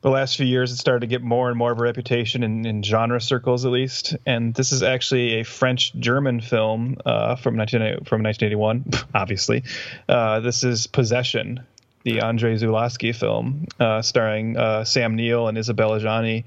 the 0.00 0.10
last 0.10 0.36
few 0.36 0.46
years 0.46 0.72
it 0.72 0.76
started 0.76 1.00
to 1.00 1.06
get 1.06 1.22
more 1.22 1.48
and 1.48 1.58
more 1.58 1.72
of 1.72 1.78
a 1.78 1.82
reputation 1.82 2.42
in, 2.42 2.64
in 2.66 2.82
genre 2.82 3.20
circles, 3.20 3.64
at 3.64 3.72
least. 3.72 4.16
And 4.26 4.54
this 4.54 4.72
is 4.72 4.82
actually 4.82 5.40
a 5.40 5.44
French-German 5.44 6.40
film 6.40 6.98
uh, 7.04 7.36
from 7.36 7.56
19 7.56 7.80
from 8.04 8.22
1981, 8.22 8.84
obviously. 9.14 9.64
Uh, 10.08 10.40
this 10.40 10.64
is 10.64 10.86
Possession 10.86 11.66
the 12.04 12.20
Andrei 12.20 12.54
Zulawski 12.54 13.14
film, 13.14 13.66
uh, 13.78 14.02
starring 14.02 14.56
uh, 14.56 14.84
Sam 14.84 15.16
Neill 15.16 15.48
and 15.48 15.58
Isabella 15.58 16.00
Adjani. 16.00 16.44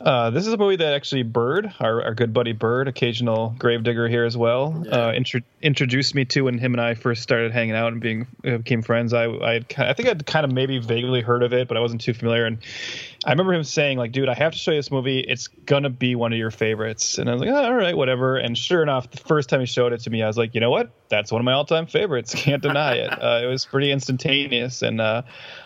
Uh, 0.00 0.28
this 0.28 0.46
is 0.46 0.52
a 0.52 0.56
movie 0.58 0.76
that 0.76 0.92
actually 0.92 1.22
Bird, 1.22 1.72
our, 1.80 2.02
our 2.02 2.14
good 2.14 2.34
buddy 2.34 2.52
Bird, 2.52 2.86
occasional 2.86 3.54
gravedigger 3.58 4.08
here 4.08 4.24
as 4.24 4.36
well, 4.36 4.82
Yeah. 4.86 5.06
uh, 5.06 5.12
intro- 5.12 5.40
introduced 5.62 6.14
me 6.14 6.26
to 6.26 6.42
when 6.42 6.58
him 6.58 6.74
and 6.74 6.80
I 6.82 6.92
first 6.94 7.22
started 7.22 7.50
hanging 7.50 7.74
out 7.74 7.92
and 7.92 8.00
being 8.00 8.26
uh, 8.46 8.58
became 8.58 8.82
friends. 8.82 9.14
I 9.14 9.24
I, 9.24 9.54
I 9.78 9.92
think 9.94 10.08
I'd 10.08 10.26
kind 10.26 10.44
of 10.44 10.52
maybe 10.52 10.78
vaguely 10.78 11.22
heard 11.22 11.42
of 11.42 11.54
it, 11.54 11.66
but 11.66 11.78
I 11.78 11.80
wasn't 11.80 12.02
too 12.02 12.12
familiar. 12.12 12.44
And 12.44 12.58
I 13.24 13.30
remember 13.30 13.54
him 13.54 13.64
saying 13.64 13.98
like, 13.98 14.12
"Dude, 14.12 14.28
I 14.28 14.34
have 14.34 14.52
to 14.52 14.58
show 14.58 14.72
you 14.72 14.78
this 14.78 14.90
movie. 14.90 15.20
It's 15.20 15.48
gonna 15.48 15.90
be 15.90 16.14
one 16.14 16.32
of 16.32 16.38
your 16.38 16.50
favorites." 16.50 17.18
And 17.18 17.28
I 17.28 17.32
was 17.32 17.40
like, 17.40 17.50
oh, 17.50 17.64
"All 17.64 17.74
right, 17.74 17.96
whatever." 17.96 18.36
And 18.36 18.56
sure 18.56 18.82
enough, 18.82 19.10
the 19.10 19.18
first 19.18 19.48
time 19.48 19.60
he 19.60 19.66
showed 19.66 19.92
it 19.92 20.00
to 20.00 20.10
me, 20.10 20.22
I 20.22 20.26
was 20.26 20.36
like, 20.36 20.54
"You 20.54 20.60
know 20.60 20.70
what? 20.70 20.90
That's 21.08 21.32
one 21.32 21.40
of 21.40 21.44
my 21.44 21.52
all-time 21.52 21.86
favorites. 21.86 22.34
Can't 22.36 22.62
deny 22.62 22.94
it." 22.94 23.12
Uh, 23.26 23.40
it 23.42 23.46
was 23.46 23.64
pretty 23.64 23.90
instantaneous, 23.90 24.82
and 24.82 25.00
uh, 25.00 25.22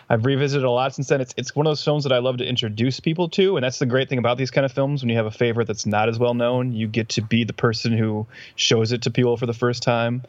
I've 0.09 0.25
revisited 0.25 0.63
a 0.63 0.71
lot 0.71 0.95
since 0.95 1.09
then. 1.09 1.21
It's 1.21 1.33
it's 1.37 1.55
one 1.55 1.67
of 1.67 1.71
those 1.71 1.83
films 1.83 2.05
that 2.05 2.13
I 2.13 2.17
love 2.19 2.37
to 2.37 2.45
introduce 2.45 2.99
people 2.99 3.29
to, 3.29 3.57
and 3.57 3.63
that's 3.63 3.77
the 3.77 3.85
great 3.85 4.09
thing 4.09 4.17
about 4.17 4.37
these 4.37 4.49
kind 4.51 4.65
of 4.65 4.71
films. 4.71 5.03
When 5.03 5.09
you 5.09 5.17
have 5.17 5.25
a 5.25 5.31
favorite 5.31 5.67
that's 5.67 5.85
not 5.85 6.09
as 6.09 6.17
well 6.17 6.33
known, 6.33 6.71
you 6.71 6.87
get 6.87 7.09
to 7.09 7.21
be 7.21 7.43
the 7.43 7.53
person 7.53 7.95
who 7.95 8.25
shows 8.55 8.93
it 8.93 9.03
to 9.03 9.11
people 9.11 9.37
for 9.37 9.45
the 9.45 9.53
first 9.53 9.83
time. 9.83 10.23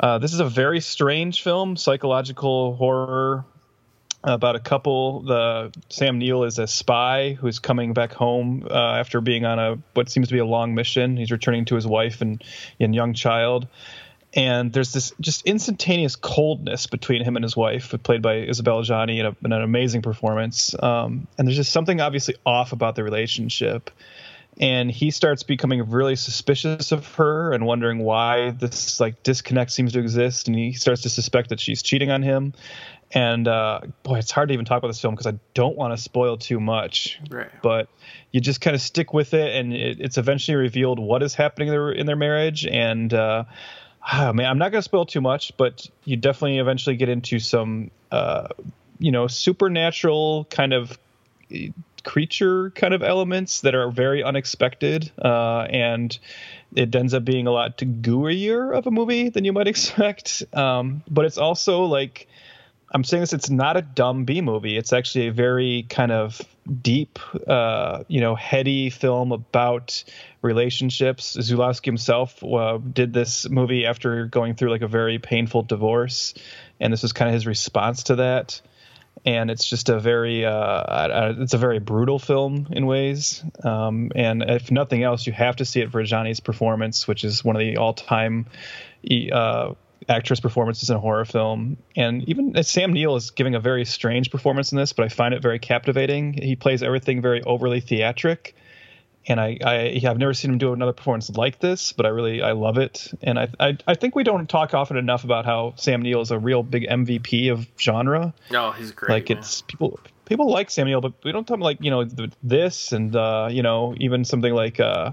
Uh, 0.00 0.18
this 0.18 0.32
is 0.32 0.40
a 0.40 0.44
very 0.44 0.80
strange 0.80 1.42
film, 1.42 1.76
psychological 1.76 2.76
horror 2.76 3.44
about 4.24 4.56
a 4.56 4.60
couple. 4.60 5.22
The 5.22 5.72
Sam 5.90 6.18
Neill 6.18 6.44
is 6.44 6.58
a 6.58 6.66
spy 6.66 7.34
who's 7.34 7.58
coming 7.58 7.92
back 7.92 8.12
home 8.12 8.66
uh, 8.68 8.74
after 8.74 9.20
being 9.20 9.44
on 9.44 9.58
a 9.58 9.78
what 9.92 10.08
seems 10.08 10.28
to 10.28 10.34
be 10.34 10.40
a 10.40 10.46
long 10.46 10.74
mission. 10.74 11.16
He's 11.16 11.30
returning 11.30 11.66
to 11.66 11.74
his 11.74 11.86
wife 11.86 12.20
and, 12.22 12.42
and 12.80 12.94
young 12.94 13.14
child. 13.14 13.68
And 14.36 14.72
there's 14.72 14.92
this 14.92 15.12
just 15.20 15.46
instantaneous 15.46 16.16
coldness 16.16 16.88
between 16.88 17.22
him 17.22 17.36
and 17.36 17.44
his 17.44 17.56
wife, 17.56 17.94
played 18.02 18.20
by 18.20 18.38
Isabella 18.38 18.82
Adjani, 18.82 19.20
in, 19.20 19.26
a, 19.26 19.36
in 19.44 19.52
an 19.52 19.62
amazing 19.62 20.02
performance. 20.02 20.74
Um, 20.82 21.28
and 21.38 21.46
there's 21.46 21.56
just 21.56 21.72
something 21.72 22.00
obviously 22.00 22.34
off 22.44 22.72
about 22.72 22.96
the 22.96 23.04
relationship 23.04 23.90
and 24.60 24.90
he 24.90 25.10
starts 25.10 25.42
becoming 25.42 25.90
really 25.90 26.16
suspicious 26.16 26.92
of 26.92 27.06
her 27.14 27.52
and 27.52 27.66
wondering 27.66 27.98
why 27.98 28.50
this 28.50 29.00
like 29.00 29.22
disconnect 29.22 29.72
seems 29.72 29.92
to 29.92 29.98
exist 29.98 30.46
and 30.46 30.56
he 30.56 30.72
starts 30.72 31.02
to 31.02 31.08
suspect 31.08 31.48
that 31.48 31.58
she's 31.58 31.82
cheating 31.82 32.10
on 32.10 32.22
him 32.22 32.52
and 33.14 33.46
uh, 33.48 33.80
boy 34.02 34.18
it's 34.18 34.30
hard 34.30 34.48
to 34.48 34.54
even 34.54 34.66
talk 34.66 34.78
about 34.78 34.88
this 34.88 35.00
film 35.00 35.14
because 35.14 35.26
i 35.26 35.38
don't 35.54 35.76
want 35.76 35.96
to 35.96 35.96
spoil 35.96 36.36
too 36.36 36.60
much. 36.60 37.20
Right. 37.30 37.50
but 37.62 37.88
you 38.32 38.40
just 38.40 38.60
kind 38.60 38.74
of 38.74 38.82
stick 38.82 39.14
with 39.14 39.32
it 39.32 39.54
and 39.54 39.72
it, 39.72 40.00
it's 40.00 40.18
eventually 40.18 40.56
revealed 40.56 40.98
what 40.98 41.22
is 41.22 41.34
happening 41.34 41.68
in 41.68 41.72
their, 41.72 41.92
in 41.92 42.06
their 42.06 42.16
marriage. 42.16 42.66
And 42.66 43.14
uh, 43.14 43.44
ah, 44.02 44.32
man 44.32 44.50
i'm 44.50 44.58
not 44.58 44.72
going 44.72 44.80
to 44.80 44.82
spoil 44.82 45.06
too 45.06 45.20
much 45.20 45.56
but 45.56 45.88
you 46.04 46.16
definitely 46.16 46.58
eventually 46.58 46.96
get 46.96 47.08
into 47.08 47.38
some 47.38 47.90
uh, 48.10 48.48
you 48.98 49.12
know 49.12 49.26
supernatural 49.26 50.46
kind 50.50 50.72
of 50.72 50.98
creature 52.04 52.70
kind 52.70 52.92
of 52.92 53.02
elements 53.02 53.62
that 53.62 53.74
are 53.74 53.90
very 53.90 54.22
unexpected 54.22 55.10
uh, 55.22 55.62
and 55.70 56.18
it 56.74 56.94
ends 56.94 57.14
up 57.14 57.24
being 57.24 57.46
a 57.46 57.50
lot 57.50 57.78
gooier 57.78 58.76
of 58.76 58.86
a 58.86 58.90
movie 58.90 59.28
than 59.28 59.44
you 59.44 59.52
might 59.52 59.68
expect. 59.68 60.42
Um, 60.52 61.02
but 61.08 61.24
it's 61.24 61.38
also 61.38 61.84
like 61.84 62.28
i'm 62.92 63.04
saying 63.04 63.22
this 63.22 63.32
it's 63.32 63.50
not 63.50 63.76
a 63.76 63.82
dumb 63.82 64.24
b 64.24 64.40
movie. 64.40 64.76
It's 64.76 64.92
actually 64.92 65.28
a 65.28 65.32
very 65.32 65.86
kind 65.88 66.12
of 66.12 66.40
deep 66.80 67.18
uh, 67.46 68.04
you 68.08 68.20
know 68.20 68.34
heady 68.34 68.90
film 68.90 69.32
about 69.32 70.04
relationships. 70.42 71.36
Zulawski 71.36 71.86
himself 71.86 72.42
uh, 72.42 72.78
did 72.78 73.12
this 73.12 73.48
movie 73.48 73.86
after 73.86 74.26
going 74.26 74.54
through 74.54 74.70
like 74.70 74.82
a 74.82 74.88
very 74.88 75.18
painful 75.18 75.62
divorce 75.62 76.34
and 76.80 76.92
this 76.92 77.02
was 77.02 77.12
kind 77.12 77.28
of 77.28 77.34
his 77.34 77.46
response 77.46 78.04
to 78.04 78.16
that. 78.16 78.60
And 79.24 79.50
it's 79.50 79.64
just 79.64 79.88
a 79.88 79.98
very 79.98 80.44
uh, 80.44 80.50
uh, 80.50 81.34
it's 81.38 81.54
a 81.54 81.58
very 81.58 81.78
brutal 81.78 82.18
film 82.18 82.66
in 82.70 82.84
ways. 82.84 83.42
Um, 83.62 84.10
and 84.14 84.42
if 84.42 84.70
nothing 84.70 85.02
else, 85.02 85.26
you 85.26 85.32
have 85.32 85.56
to 85.56 85.64
see 85.64 85.80
it 85.80 85.90
for 85.90 86.02
Adjani's 86.02 86.40
performance, 86.40 87.08
which 87.08 87.24
is 87.24 87.42
one 87.42 87.56
of 87.56 87.60
the 87.60 87.78
all-time 87.78 88.46
uh, 89.32 89.72
actress 90.08 90.40
performances 90.40 90.90
in 90.90 90.96
a 90.96 91.00
horror 91.00 91.24
film. 91.24 91.76
And 91.96 92.28
even 92.28 92.62
Sam 92.62 92.92
Neill 92.92 93.16
is 93.16 93.30
giving 93.30 93.54
a 93.54 93.60
very 93.60 93.84
strange 93.84 94.30
performance 94.30 94.72
in 94.72 94.78
this, 94.78 94.92
but 94.92 95.04
I 95.04 95.08
find 95.08 95.34
it 95.34 95.42
very 95.42 95.58
captivating. 95.58 96.32
He 96.34 96.56
plays 96.56 96.82
everything 96.82 97.22
very 97.22 97.42
overly 97.42 97.80
theatric. 97.80 98.54
And 99.26 99.40
I, 99.40 99.56
I 99.64 99.98
have 100.02 100.18
never 100.18 100.34
seen 100.34 100.50
him 100.52 100.58
do 100.58 100.74
another 100.74 100.92
performance 100.92 101.30
like 101.30 101.58
this, 101.58 101.92
but 101.92 102.04
I 102.04 102.10
really 102.10 102.42
I 102.42 102.52
love 102.52 102.76
it. 102.76 103.10
And 103.22 103.38
I, 103.38 103.48
I 103.58 103.78
I 103.86 103.94
think 103.94 104.14
we 104.14 104.22
don't 104.22 104.46
talk 104.50 104.74
often 104.74 104.98
enough 104.98 105.24
about 105.24 105.46
how 105.46 105.72
Sam 105.76 106.02
Neill 106.02 106.20
is 106.20 106.30
a 106.30 106.38
real 106.38 106.62
big 106.62 106.86
MVP 106.86 107.50
of 107.50 107.66
genre 107.80 108.34
No, 108.50 108.72
he's 108.72 108.90
great. 108.92 109.08
like 109.10 109.28
man. 109.30 109.38
it's 109.38 109.62
people 109.62 109.98
people 110.26 110.50
like 110.50 110.70
Sam 110.70 110.86
Neill, 110.88 111.00
but 111.00 111.14
we 111.24 111.32
don't 111.32 111.46
talk 111.48 111.58
like 111.60 111.78
you 111.80 111.90
know 111.90 112.04
this 112.42 112.92
and 112.92 113.16
uh, 113.16 113.48
you 113.50 113.62
know 113.62 113.94
even 113.98 114.26
something 114.26 114.52
like 114.52 114.78
uh, 114.78 115.12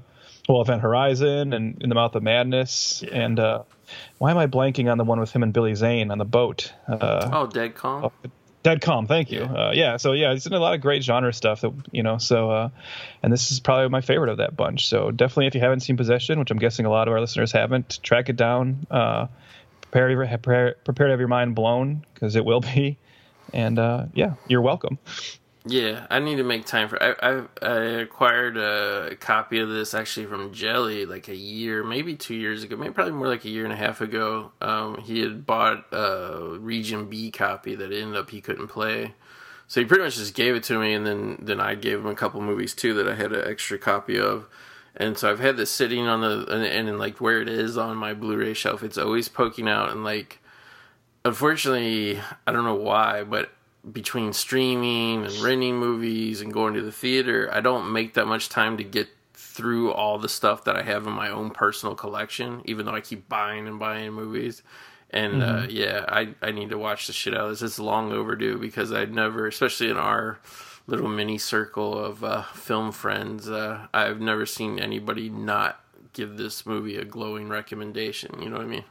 well 0.49 0.61
Event 0.61 0.81
Horizon 0.81 1.53
and 1.53 1.81
In 1.81 1.87
the 1.87 1.95
Mouth 1.95 2.13
of 2.13 2.21
Madness 2.21 3.01
Yeah. 3.07 3.17
and 3.17 3.39
uh, 3.39 3.63
why 4.17 4.31
am 4.31 4.37
I 4.37 4.47
blanking 4.47 4.91
on 4.91 4.97
the 4.97 5.03
one 5.03 5.19
with 5.19 5.31
him 5.31 5.43
and 5.43 5.53
Billy 5.53 5.75
Zane 5.75 6.11
on 6.11 6.17
the 6.17 6.25
boat? 6.25 6.73
Uh, 6.87 7.29
oh, 7.31 7.47
Dead 7.47 7.75
Calm. 7.75 8.11
Dead 8.63 8.81
Calm, 8.81 9.07
thank 9.07 9.31
you. 9.31 9.39
Yeah. 9.39 9.53
Uh, 9.53 9.71
yeah, 9.73 9.97
so 9.97 10.11
yeah, 10.11 10.33
it's 10.33 10.45
in 10.45 10.53
a 10.53 10.59
lot 10.59 10.75
of 10.75 10.81
great 10.81 11.03
genre 11.03 11.33
stuff 11.33 11.61
that 11.61 11.73
you 11.91 12.03
know. 12.03 12.19
So, 12.19 12.51
uh, 12.51 12.69
and 13.23 13.33
this 13.33 13.51
is 13.51 13.59
probably 13.59 13.89
my 13.89 14.01
favorite 14.01 14.29
of 14.29 14.37
that 14.37 14.55
bunch. 14.55 14.87
So 14.87 15.09
definitely, 15.09 15.47
if 15.47 15.55
you 15.55 15.61
haven't 15.61 15.79
seen 15.79 15.97
Possession, 15.97 16.37
which 16.39 16.51
I'm 16.51 16.59
guessing 16.59 16.85
a 16.85 16.89
lot 16.91 17.07
of 17.07 17.13
our 17.13 17.19
listeners 17.19 17.51
haven't, 17.51 17.99
track 18.03 18.29
it 18.29 18.35
down. 18.35 18.85
Uh, 18.91 19.27
prepare, 19.81 20.15
prepare, 20.27 20.75
prepare 20.83 21.07
to 21.07 21.11
have 21.11 21.19
your 21.19 21.27
mind 21.27 21.55
blown 21.55 22.05
because 22.13 22.35
it 22.35 22.45
will 22.45 22.61
be. 22.61 22.97
And 23.53 23.79
uh, 23.79 24.05
yeah, 24.13 24.35
you're 24.47 24.61
welcome. 24.61 24.99
Yeah, 25.64 26.07
I 26.09 26.18
need 26.20 26.38
to 26.38 26.43
make 26.43 26.66
time 26.66 26.89
for. 26.89 27.01
I, 27.01 27.14
I 27.22 27.43
I 27.62 27.76
acquired 28.01 28.57
a 28.57 29.16
copy 29.20 29.59
of 29.59 29.70
this 29.70 29.93
actually 29.93 30.26
from 30.26 30.53
Jelly 30.53 31.05
like 31.05 31.28
a 31.28 31.36
year, 31.36 31.84
maybe 31.84 32.16
two 32.16 32.34
years 32.34 32.64
ago, 32.64 32.76
maybe 32.76 32.93
probably 32.93 33.14
more 33.14 33.28
like 33.28 33.45
a 33.45 33.49
year 33.49 33.64
and 33.64 33.74
a 33.74 33.76
half 33.76 34.01
ago. 34.01 34.51
Um, 34.59 34.97
he 35.01 35.20
had 35.22 35.45
bought 35.45 35.86
a 35.91 36.57
Region 36.59 37.09
B 37.09 37.30
copy 37.30 37.76
that 37.76 37.91
ended 37.91 38.16
up 38.16 38.32
he 38.32 38.41
couldn't 38.41 38.70
play, 38.70 39.14
so 39.68 39.80
he 39.80 39.86
pretty 39.86 40.03
much 40.03 40.16
just 40.16 40.34
gave 40.34 40.55
it 40.55 40.64
to 40.64 40.80
me, 40.80 40.93
and 40.93 41.05
then 41.05 41.38
then 41.39 41.59
I 41.59 41.76
gave 41.76 41.99
him 41.99 42.07
a 42.07 42.16
couple 42.16 42.41
movies 42.41 42.74
too 42.74 42.95
that 42.95 43.07
I 43.07 43.14
had 43.14 43.32
an 43.32 43.47
extra 43.47 43.78
copy 43.78 44.20
of. 44.20 44.47
And 44.95 45.18
so 45.18 45.30
I've 45.32 45.39
had 45.39 45.57
this 45.57 45.72
sitting 45.72 46.07
on 46.07 46.22
the 46.22 46.45
and, 46.51 46.89
and 46.89 46.99
like 46.99 47.22
where 47.22 47.39
it 47.39 47.47
is 47.47 47.78
on 47.78 47.97
my 47.97 48.14
Blu-ray 48.16 48.53
shelf, 48.55 48.82
it's 48.84 48.97
always 48.97 49.30
poking 49.30 49.70
out 49.70 49.91
and 49.91 50.03
like 50.03 50.39
unfortunately, 51.24 52.20
I 52.47 52.51
don't 52.51 52.66
know 52.66 52.76
why, 52.76 53.24
but 53.24 53.51
between 53.89 54.34
streaming 54.34 55.25
and 55.25 55.34
renting 55.38 55.77
movies 55.77 56.41
and 56.41 56.53
going 56.53 56.73
to 56.75 56.82
the 56.82 56.91
theater, 56.91 57.49
I 57.51 57.61
don't 57.61 57.91
make 57.91 58.13
that 58.13 58.27
much 58.27 58.49
time 58.49 58.77
to 58.77 58.84
get 58.84 59.07
through 59.34 59.91
all 59.91 60.17
the 60.17 60.29
stuff 60.29 60.63
that 60.65 60.75
I 60.75 60.84
have 60.84 61.07
in 61.07 61.13
my 61.13 61.29
own 61.29 61.49
personal 61.51 61.95
collection, 61.95 62.61
even 62.65 62.86
though 62.86 62.95
I 62.95 63.01
keep 63.01 63.27
buying 63.27 63.67
and 63.67 63.79
buying 63.79 64.13
movies. 64.13 64.61
And 65.09 65.43
uh, 65.43 65.65
yeah, 65.69 66.05
I, 66.07 66.36
I 66.41 66.51
need 66.51 66.69
to 66.69 66.77
watch 66.77 67.07
the 67.07 67.13
shit 67.13 67.34
out 67.34 67.41
of 67.41 67.49
this. 67.49 67.61
It's 67.61 67.79
long 67.79 68.13
overdue 68.13 68.57
because 68.57 68.93
I'd 68.93 69.13
never, 69.13 69.45
especially 69.45 69.89
in 69.89 69.97
our 69.97 70.39
little 70.88 71.09
mini 71.09 71.38
circle 71.38 71.97
of 71.97 72.23
uh, 72.23 72.43
film 72.53 72.91
friends, 72.91 73.49
uh, 73.49 73.88
I've 73.93 74.21
never 74.21 74.45
seen 74.45 74.79
anybody 74.79 75.29
not 75.29 75.84
give 76.13 76.38
this 76.38 76.65
movie 76.65 76.97
a 76.97 77.05
glowing 77.05 77.49
recommendation. 77.49 78.41
You 78.41 78.49
know 78.49 78.57
what 78.57 78.65
I 78.65 78.69
mean? 78.69 78.86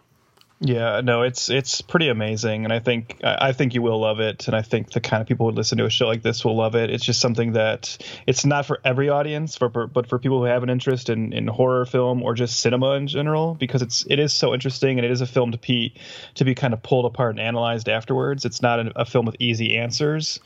Yeah, 0.63 1.01
no, 1.03 1.23
it's 1.23 1.49
it's 1.49 1.81
pretty 1.81 2.09
amazing, 2.09 2.65
and 2.65 2.73
I 2.73 2.81
think 2.81 3.19
I 3.25 3.53
think 3.53 3.73
you 3.73 3.81
will 3.81 3.99
love 3.99 4.21
it, 4.21 4.47
and 4.47 4.55
I 4.55 4.61
think 4.61 4.91
the 4.91 5.01
kind 5.01 5.23
of 5.23 5.27
people 5.27 5.49
who 5.49 5.57
listen 5.57 5.79
to 5.79 5.87
a 5.87 5.91
show 5.91 6.07
like 6.07 6.21
this 6.21 6.45
will 6.45 6.55
love 6.55 6.75
it. 6.75 6.91
It's 6.91 7.03
just 7.03 7.19
something 7.19 7.53
that 7.53 7.97
it's 8.27 8.45
not 8.45 8.67
for 8.67 8.79
every 8.85 9.09
audience, 9.09 9.57
for 9.57 9.71
but 9.71 10.07
for 10.07 10.19
people 10.19 10.39
who 10.41 10.45
have 10.45 10.63
an 10.63 10.69
interest 10.69 11.09
in, 11.09 11.33
in 11.33 11.47
horror 11.47 11.87
film 11.87 12.23
or 12.23 12.35
just 12.35 12.61
cinema 12.61 12.93
in 12.93 13.07
general, 13.07 13.55
because 13.55 13.81
it's 13.81 14.05
it 14.11 14.19
is 14.19 14.35
so 14.35 14.53
interesting, 14.53 14.99
and 14.99 15.07
it 15.07 15.11
is 15.11 15.23
a 15.23 15.27
film 15.27 15.53
to 15.53 15.59
be 15.59 15.95
to 16.35 16.45
be 16.45 16.55
kind 16.55 16.75
of 16.75 16.83
pulled 16.83 17.07
apart 17.07 17.31
and 17.31 17.41
analyzed 17.41 17.89
afterwards. 17.89 18.45
It's 18.45 18.61
not 18.61 18.81
a, 18.81 18.93
a 19.01 19.05
film 19.07 19.25
with 19.25 19.37
easy 19.39 19.79
answers. 19.79 20.41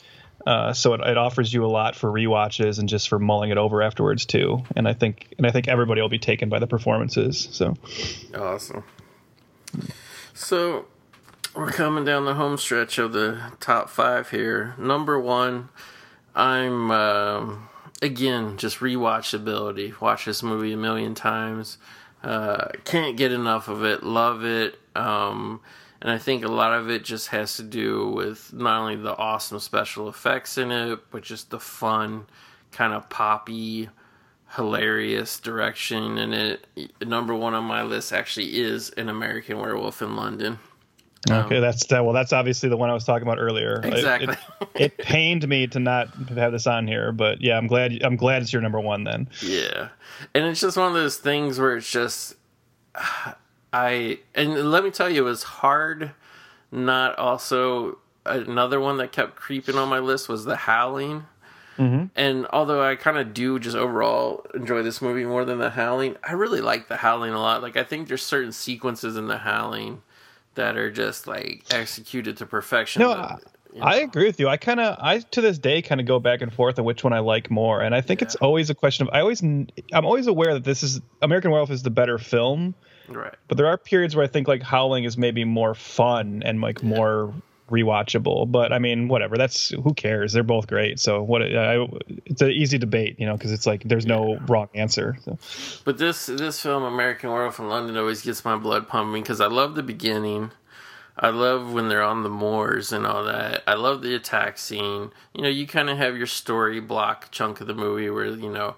Uh, 0.46 0.72
so 0.72 0.94
it, 0.94 1.00
it 1.00 1.18
offers 1.18 1.52
you 1.52 1.64
a 1.64 1.66
lot 1.66 1.96
for 1.96 2.08
rewatches 2.08 2.78
and 2.78 2.88
just 2.88 3.08
for 3.08 3.18
mulling 3.18 3.50
it 3.50 3.58
over 3.58 3.82
afterwards 3.82 4.26
too. 4.26 4.62
And 4.76 4.86
I 4.86 4.92
think 4.92 5.34
and 5.38 5.46
I 5.46 5.50
think 5.50 5.66
everybody 5.66 6.00
will 6.00 6.08
be 6.08 6.20
taken 6.20 6.50
by 6.50 6.60
the 6.60 6.68
performances. 6.68 7.48
So 7.50 7.74
Awesome. 8.32 8.84
So 10.37 10.87
we're 11.55 11.70
coming 11.70 12.05
down 12.05 12.24
the 12.24 12.35
home 12.35 12.57
stretch 12.57 12.99
of 12.99 13.12
the 13.12 13.53
top 13.61 13.89
five 13.89 14.30
here. 14.30 14.74
Number 14.76 15.16
one, 15.18 15.68
I'm 16.35 16.91
um, 16.91 17.68
again 18.03 18.57
just 18.57 18.80
rewatchability. 18.80 20.01
Watch 20.01 20.24
this 20.24 20.43
movie 20.43 20.72
a 20.72 20.76
million 20.76 21.14
times. 21.14 21.78
Uh, 22.20 22.66
can't 22.85 23.16
get 23.16 23.30
enough 23.30 23.68
of 23.68 23.85
it. 23.85 24.03
Love 24.03 24.45
it. 24.45 24.76
Um, 24.97 25.61
and 26.03 26.11
I 26.11 26.18
think 26.18 26.45
a 26.45 26.49
lot 26.49 26.72
of 26.72 26.91
it 26.91 27.05
just 27.05 27.28
has 27.28 27.57
to 27.59 27.62
do 27.62 28.09
with 28.09 28.53
not 28.53 28.80
only 28.80 28.97
the 28.97 29.16
awesome 29.16 29.61
special 29.61 30.09
effects 30.09 30.59
in 30.59 30.72
it, 30.72 30.99
but 31.12 31.22
just 31.22 31.51
the 31.51 31.61
fun, 31.61 32.26
kind 32.72 32.93
of 32.93 33.09
poppy, 33.09 33.89
hilarious 34.57 35.40
direction. 35.40 36.18
And 36.18 36.34
it 36.34 36.66
number 37.07 37.34
one 37.34 37.55
on 37.55 37.64
my 37.64 37.82
list 37.82 38.12
actually 38.12 38.61
is 38.61 38.90
an 38.90 39.09
American 39.09 39.59
Werewolf 39.59 40.02
in 40.02 40.16
London. 40.16 40.59
Okay, 41.30 41.57
um, 41.57 41.62
that's 41.62 41.86
that. 41.86 42.05
Well, 42.05 42.12
that's 42.12 42.34
obviously 42.34 42.68
the 42.68 42.76
one 42.76 42.90
I 42.90 42.92
was 42.94 43.05
talking 43.05 43.26
about 43.26 43.38
earlier. 43.38 43.80
It- 43.82 43.94
Exactly. 43.94 44.36
It, 44.61 44.68
it 44.74 44.98
pained 44.98 45.48
me 45.48 45.66
to 45.68 45.80
not 45.80 46.09
have 46.28 46.52
this 46.52 46.66
on 46.66 46.86
here, 46.86 47.12
but 47.12 47.40
yeah, 47.40 47.57
I'm 47.57 47.66
glad. 47.66 48.02
I'm 48.02 48.16
glad 48.16 48.42
it's 48.42 48.52
your 48.52 48.61
number 48.61 48.78
one 48.80 49.05
then. 49.05 49.28
Yeah. 49.40 49.88
And 50.34 50.44
it's 50.44 50.61
just 50.61 50.76
one 50.76 50.88
of 50.88 50.94
those 50.94 51.16
things 51.16 51.59
where 51.59 51.76
it's 51.76 51.90
just 51.90 52.34
I 53.72 54.18
and 54.34 54.70
let 54.70 54.84
me 54.84 54.90
tell 54.90 55.09
you 55.11 55.22
it 55.22 55.28
was 55.28 55.42
hard 55.44 56.12
not 56.70 57.16
also 57.18 57.98
another 58.26 58.80
one 58.80 58.96
that 58.98 59.12
kept 59.12 59.34
creeping 59.36 59.76
on 59.76 59.88
my 59.88 59.98
list 59.98 60.28
was 60.28 60.44
The 60.44 60.57
Howling. 60.57 61.24
Mm-hmm. 61.79 62.07
And 62.14 62.47
although 62.53 62.83
I 62.83 62.97
kind 62.97 63.18
of 63.18 63.35
do 63.35 63.59
just 63.59 63.77
overall 63.77 64.47
enjoy 64.55 64.83
this 64.83 65.03
movie 65.03 65.25
more 65.25 65.45
than 65.45 65.59
The 65.59 65.70
Howling, 65.70 66.16
I 66.22 66.33
really 66.33 66.61
like 66.61 66.89
The 66.89 66.97
Howling 66.97 67.33
a 67.33 67.41
lot. 67.41 67.62
Like 67.62 67.77
I 67.77 67.85
think 67.85 68.09
there's 68.09 68.22
certain 68.22 68.53
sequences 68.53 69.16
in 69.16 69.27
The 69.27 69.39
Howling 69.39 70.03
that 70.55 70.77
are 70.77 70.91
just 70.91 71.27
like 71.27 71.64
executed 71.70 72.37
to 72.39 72.47
perfection. 72.47 73.03
No, 73.03 73.09
But, 73.09 73.18
I, 73.18 73.39
you 73.75 73.81
know, 73.81 73.87
I 73.87 73.95
agree 73.97 74.27
with 74.27 74.39
you. 74.39 74.49
I 74.49 74.57
kind 74.57 74.79
of, 74.79 74.97
I 75.01 75.18
to 75.18 75.41
this 75.41 75.59
day 75.59 75.83
kind 75.83 76.01
of 76.01 76.07
go 76.07 76.20
back 76.20 76.41
and 76.43 76.53
forth 76.53 76.79
on 76.79 76.85
which 76.85 77.03
one 77.03 77.12
I 77.12 77.18
like 77.18 77.51
more, 77.51 77.81
and 77.81 77.93
I 77.93 78.01
think 78.01 78.22
it's 78.22 78.37
always 78.37 78.70
a 78.70 78.75
question 78.75 79.07
of. 79.07 79.12
I 79.12 79.20
always, 79.20 79.43
I'm 79.43 79.68
always 79.93 80.29
aware 80.29 80.55
that 80.55 80.62
this 80.62 80.85
is 80.85 81.01
American 81.22 81.51
Werewolf 81.51 81.70
is 81.70 81.83
the 81.83 81.91
better 81.91 82.16
film, 82.16 82.77
right. 83.09 83.35
but 83.49 83.59
there 83.59 83.66
are 83.66 83.77
periods 83.77 84.14
where 84.14 84.25
I 84.25 84.29
think 84.29 84.47
like 84.47 84.62
Howling 84.62 85.03
is 85.03 85.18
maybe 85.18 85.45
more 85.45 85.75
fun 85.75 86.45
and 86.45 86.61
like 86.61 86.85
more 86.85 87.35
rewatchable. 87.70 88.50
But 88.50 88.72
I 88.72 88.78
mean, 88.78 89.08
whatever. 89.08 89.36
That's 89.36 89.68
who 89.70 89.94
cares. 89.94 90.32
They're 90.32 90.42
both 90.42 90.66
great. 90.66 91.00
So 91.00 91.22
what? 91.22 91.42
I, 91.42 91.86
it's 92.26 92.42
an 92.42 92.50
easy 92.50 92.78
debate, 92.78 93.18
you 93.18 93.26
know, 93.26 93.34
because 93.34 93.52
it's 93.52 93.66
like 93.66 93.82
there's 93.84 94.06
no 94.06 94.38
wrong 94.46 94.68
answer. 94.74 95.16
So. 95.24 95.38
But 95.84 95.98
this 95.98 96.26
this 96.26 96.60
film, 96.60 96.82
American 96.82 97.30
Werewolf 97.30 97.58
in 97.58 97.68
London, 97.68 97.96
always 97.96 98.22
gets 98.22 98.44
my 98.44 98.56
blood 98.56 98.88
pumping 98.88 99.22
because 99.22 99.40
I 99.40 99.46
love 99.46 99.74
the 99.74 99.82
beginning. 99.82 100.50
I 101.16 101.28
love 101.28 101.72
when 101.72 101.88
they're 101.88 102.02
on 102.02 102.24
the 102.24 102.28
moors 102.28 102.92
and 102.92 103.06
all 103.06 103.24
that. 103.24 103.62
I 103.68 103.74
love 103.74 104.02
the 104.02 104.16
attack 104.16 104.58
scene. 104.58 105.12
You 105.32 105.42
know, 105.42 105.48
you 105.48 105.66
kind 105.66 105.88
of 105.88 105.96
have 105.96 106.16
your 106.16 106.26
story 106.26 106.80
block 106.80 107.30
chunk 107.30 107.60
of 107.60 107.68
the 107.68 107.74
movie 107.74 108.10
where 108.10 108.26
you 108.26 108.50
know 108.50 108.76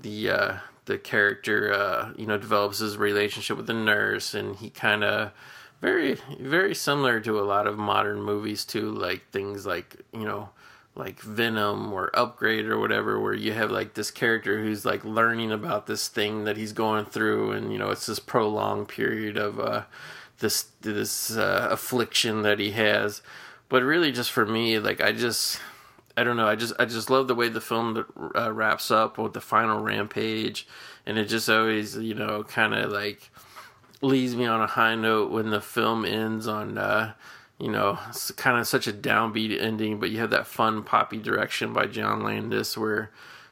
the 0.00 0.30
uh, 0.30 0.56
the 0.86 0.98
character 0.98 1.72
uh, 1.72 2.12
you 2.16 2.26
know 2.26 2.38
develops 2.38 2.78
his 2.78 2.96
relationship 2.96 3.56
with 3.56 3.66
the 3.66 3.74
nurse, 3.74 4.34
and 4.34 4.56
he 4.56 4.70
kind 4.70 5.04
of 5.04 5.32
very 5.84 6.16
very 6.40 6.74
similar 6.74 7.20
to 7.20 7.38
a 7.38 7.44
lot 7.44 7.66
of 7.66 7.76
modern 7.76 8.22
movies 8.22 8.64
too, 8.64 8.90
like 8.90 9.30
things 9.30 9.66
like 9.66 9.96
you 10.12 10.24
know 10.24 10.48
like 10.96 11.20
Venom 11.20 11.92
or 11.92 12.10
Upgrade 12.14 12.66
or 12.66 12.78
whatever, 12.78 13.20
where 13.20 13.34
you 13.34 13.52
have 13.52 13.70
like 13.70 13.94
this 13.94 14.10
character 14.10 14.62
who's 14.62 14.84
like 14.84 15.04
learning 15.04 15.52
about 15.52 15.86
this 15.86 16.08
thing 16.08 16.44
that 16.44 16.56
he's 16.56 16.72
going 16.72 17.04
through, 17.04 17.52
and 17.52 17.70
you 17.70 17.78
know 17.78 17.90
it's 17.90 18.06
this 18.06 18.18
prolonged 18.18 18.88
period 18.88 19.36
of 19.36 19.60
uh, 19.60 19.82
this 20.38 20.68
this 20.80 21.36
uh, 21.36 21.68
affliction 21.70 22.42
that 22.42 22.58
he 22.58 22.70
has. 22.70 23.20
But 23.68 23.82
really, 23.82 24.12
just 24.12 24.30
for 24.30 24.46
me, 24.46 24.78
like 24.78 25.02
I 25.02 25.12
just 25.12 25.60
I 26.16 26.24
don't 26.24 26.38
know, 26.38 26.48
I 26.48 26.54
just 26.54 26.72
I 26.78 26.86
just 26.86 27.10
love 27.10 27.28
the 27.28 27.34
way 27.34 27.50
the 27.50 27.60
film 27.60 28.06
uh, 28.34 28.52
wraps 28.52 28.90
up 28.90 29.18
with 29.18 29.34
the 29.34 29.40
final 29.42 29.80
rampage, 29.80 30.66
and 31.04 31.18
it 31.18 31.26
just 31.26 31.50
always 31.50 31.96
you 31.98 32.14
know 32.14 32.42
kind 32.44 32.72
of 32.72 32.90
like 32.90 33.30
leaves 34.04 34.36
me 34.36 34.46
on 34.46 34.60
a 34.60 34.66
high 34.66 34.94
note 34.94 35.30
when 35.30 35.50
the 35.50 35.60
film 35.60 36.04
ends 36.04 36.46
on 36.46 36.78
uh 36.78 37.12
you 37.58 37.70
know 37.70 37.98
it's 38.08 38.30
kind 38.32 38.58
of 38.58 38.66
such 38.66 38.86
a 38.86 38.92
downbeat 38.92 39.60
ending 39.60 39.98
but 39.98 40.10
you 40.10 40.18
have 40.18 40.30
that 40.30 40.46
fun 40.46 40.82
poppy 40.82 41.18
direction 41.18 41.72
by 41.72 41.86
john 41.86 42.22
landis 42.22 42.76
where 42.76 43.10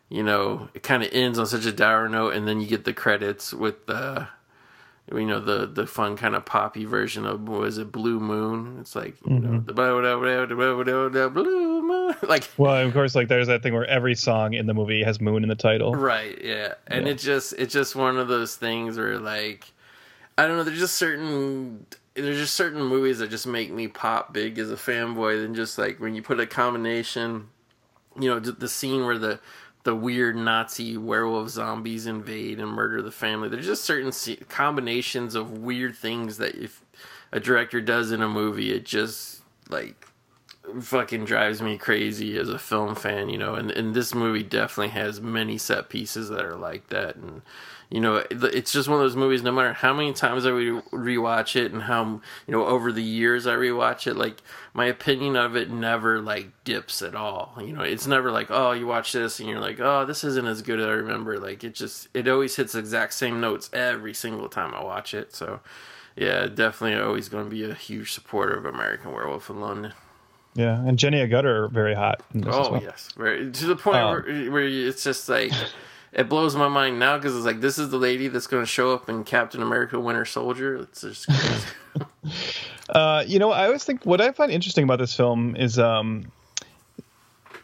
you 0.09 0.22
know 0.22 0.68
it 0.74 0.82
kind 0.82 1.03
of 1.03 1.09
ends 1.12 1.38
on 1.38 1.46
such 1.46 1.64
a 1.66 1.72
dour 1.72 2.09
note 2.09 2.34
and 2.34 2.46
then 2.46 2.61
you 2.61 2.66
get 2.66 2.84
the 2.84 2.92
credits 2.92 3.53
with 3.55 3.86
the 3.86 4.26
you 5.12 5.26
know 5.26 5.40
the 5.40 5.66
the 5.66 5.86
fun 5.86 6.16
kind 6.16 6.34
of 6.34 6.44
poppy 6.44 6.84
version 6.84 7.26
of 7.26 7.48
was 7.48 7.78
it 7.78 7.92
blue 7.92 8.20
moon 8.20 8.78
it's 8.80 8.94
like 8.96 9.16
you 9.26 9.38
know 9.38 9.64
the 11.09 11.28
blue 11.30 11.82
moon 11.82 12.14
like 12.28 12.48
Well, 12.57 12.86
of 12.86 12.92
course, 12.92 13.14
like 13.14 13.28
there's 13.28 13.48
that 13.48 13.62
thing 13.62 13.74
where 13.74 13.86
every 13.86 14.14
song 14.14 14.55
in 14.55 14.66
the 14.66 14.74
movie 14.74 15.03
has 15.03 15.20
"moon" 15.20 15.42
in 15.42 15.48
the 15.48 15.55
title. 15.55 15.94
Right, 15.94 16.38
yeah. 16.42 16.74
And 16.86 17.07
Yeah. 17.07 17.12
it 17.12 17.18
just 17.18 17.55
it's 17.59 17.72
just 17.72 17.96
one 17.96 18.16
of 18.16 18.28
those 18.28 18.55
things 18.57 18.96
where 18.98 19.18
like 19.18 19.64
I 20.38 20.46
don't 20.46 20.56
know, 20.56 20.64
there's 20.64 20.78
just 20.78 20.96
certain 20.96 21.86
there's 22.14 22.38
just 22.38 22.54
certain 22.54 22.82
movies 22.82 23.18
that 23.18 23.30
just 23.30 23.46
make 23.46 23.72
me 23.72 23.88
pop 23.88 24.34
big 24.34 24.58
as 24.58 24.70
a 24.70 24.76
fanboy 24.76 25.40
than 25.40 25.54
just 25.54 25.78
like 25.78 25.98
when 25.98 26.14
you 26.14 26.22
put 26.22 26.40
a 26.40 26.46
combination 26.46 27.48
you 28.20 28.28
know, 28.28 28.38
the 28.40 28.68
scene 28.68 29.04
where 29.04 29.18
the 29.18 29.40
the 29.84 29.94
weird 29.94 30.36
Nazi 30.36 30.96
werewolf 30.96 31.48
zombies 31.48 32.06
invade 32.06 32.60
and 32.60 32.70
murder 32.70 33.02
the 33.02 33.10
family. 33.10 33.48
There's 33.48 33.66
just 33.66 33.84
certain 33.84 34.12
combinations 34.48 35.34
of 35.34 35.58
weird 35.58 35.96
things 35.96 36.36
that 36.36 36.54
if 36.54 36.84
a 37.32 37.40
director 37.40 37.80
does 37.80 38.12
in 38.12 38.22
a 38.22 38.28
movie, 38.28 38.72
it 38.72 38.84
just 38.84 39.40
like 39.68 40.06
fucking 40.80 41.24
drives 41.24 41.60
me 41.60 41.78
crazy 41.78 42.38
as 42.38 42.48
a 42.48 42.60
film 42.60 42.94
fan, 42.94 43.28
you 43.28 43.38
know. 43.38 43.56
And, 43.56 43.72
and 43.72 43.92
this 43.92 44.14
movie 44.14 44.44
definitely 44.44 44.92
has 44.92 45.20
many 45.20 45.58
set 45.58 45.88
pieces 45.88 46.28
that 46.28 46.44
are 46.44 46.56
like 46.56 46.88
that. 46.88 47.16
And, 47.16 47.42
you 47.93 48.01
know, 48.01 48.24
it's 48.30 48.72
just 48.72 48.88
one 48.88 48.97
of 48.99 49.05
those 49.05 49.16
movies, 49.16 49.43
no 49.43 49.53
matter 49.53 49.74
how 49.74 49.93
many 49.93 50.12
times 50.14 50.47
I 50.47 50.51
re- 50.51 50.80
rewatch 50.93 51.55
it 51.57 51.72
and 51.72 51.82
how, 51.82 52.05
you 52.47 52.53
know, 52.53 52.64
over 52.64 52.90
the 52.90 53.03
years 53.03 53.47
I 53.47 53.55
rewatch 53.55 54.07
it, 54.07 54.14
like, 54.14 54.38
my 54.72 54.86
opinion 54.86 55.36
of 55.36 55.55
it 55.57 55.68
never, 55.70 56.20
like, 56.20 56.49
dips 56.64 57.03
at 57.03 57.14
all. 57.14 57.55
You 57.61 57.74
know, 57.74 57.82
it's 57.82 58.07
never 58.07 58.30
like, 58.32 58.51
oh, 58.51 58.72
you 58.72 58.86
watch 58.86 59.12
this 59.12 59.38
and 59.40 59.49
you're 59.49 59.61
like, 59.61 59.78
oh, 59.78 60.07
this 60.07 60.24
isn't 60.24 60.47
as 60.47 60.62
good 60.62 60.80
as 60.80 60.86
I 60.86 60.93
remember. 60.93 61.38
Like, 61.38 61.62
it 61.64 61.74
just, 61.74 62.09
it 62.14 62.26
always 62.28 62.57
hits 62.57 62.72
the 62.72 62.78
exact 62.78 63.12
same 63.12 63.40
notes 63.40 63.68
every 63.74 64.14
single 64.14 64.49
time 64.49 64.74
I 64.74 64.82
watch 64.82 65.12
it. 65.12 65.34
So, 65.34 65.61
yeah, 66.16 66.47
definitely 66.47 66.99
always 66.99 67.28
going 67.28 67.45
to 67.45 67.51
be 67.51 67.64
a 67.70 67.74
huge 67.74 68.12
supporter 68.12 68.55
of 68.55 68.64
American 68.64 69.12
Werewolf 69.12 69.51
in 69.51 69.61
London. 69.61 69.93
Yeah, 70.55 70.82
and 70.86 70.99
Jenny 70.99 71.18
Agutter 71.18 71.70
very 71.70 71.95
hot. 71.95 72.22
In 72.34 72.40
this 72.43 72.55
as 72.55 72.66
Oh 72.68 72.72
well. 72.72 72.82
yes, 72.82 73.09
very 73.16 73.51
to 73.51 73.66
the 73.66 73.76
point 73.76 73.97
Um, 73.99 74.22
where, 74.22 74.51
where 74.51 74.66
it's 74.66 75.03
just 75.03 75.26
like 75.28 75.51
it 76.12 76.28
blows 76.28 76.54
my 76.54 76.68
mind 76.68 76.98
now 76.98 77.16
because 77.16 77.34
it's 77.34 77.46
like 77.46 77.60
this 77.60 77.78
is 77.78 77.90
the 77.90 77.96
lady 77.96 78.28
that's 78.28 78.46
going 78.46 78.62
to 78.62 78.66
show 78.66 78.92
up 78.92 79.08
in 79.08 79.24
Captain 79.24 79.62
America: 79.62 79.98
Winter 79.98 80.24
Soldier. 80.24 80.76
It's 80.76 81.00
just. 81.00 81.28
Uh, 82.88 83.24
you 83.26 83.38
know, 83.38 83.50
I 83.50 83.66
always 83.66 83.84
think 83.84 84.04
what 84.04 84.20
I 84.20 84.32
find 84.32 84.52
interesting 84.52 84.84
about 84.84 84.98
this 84.98 85.16
film 85.16 85.56
is 85.56 85.78
um, 85.78 86.30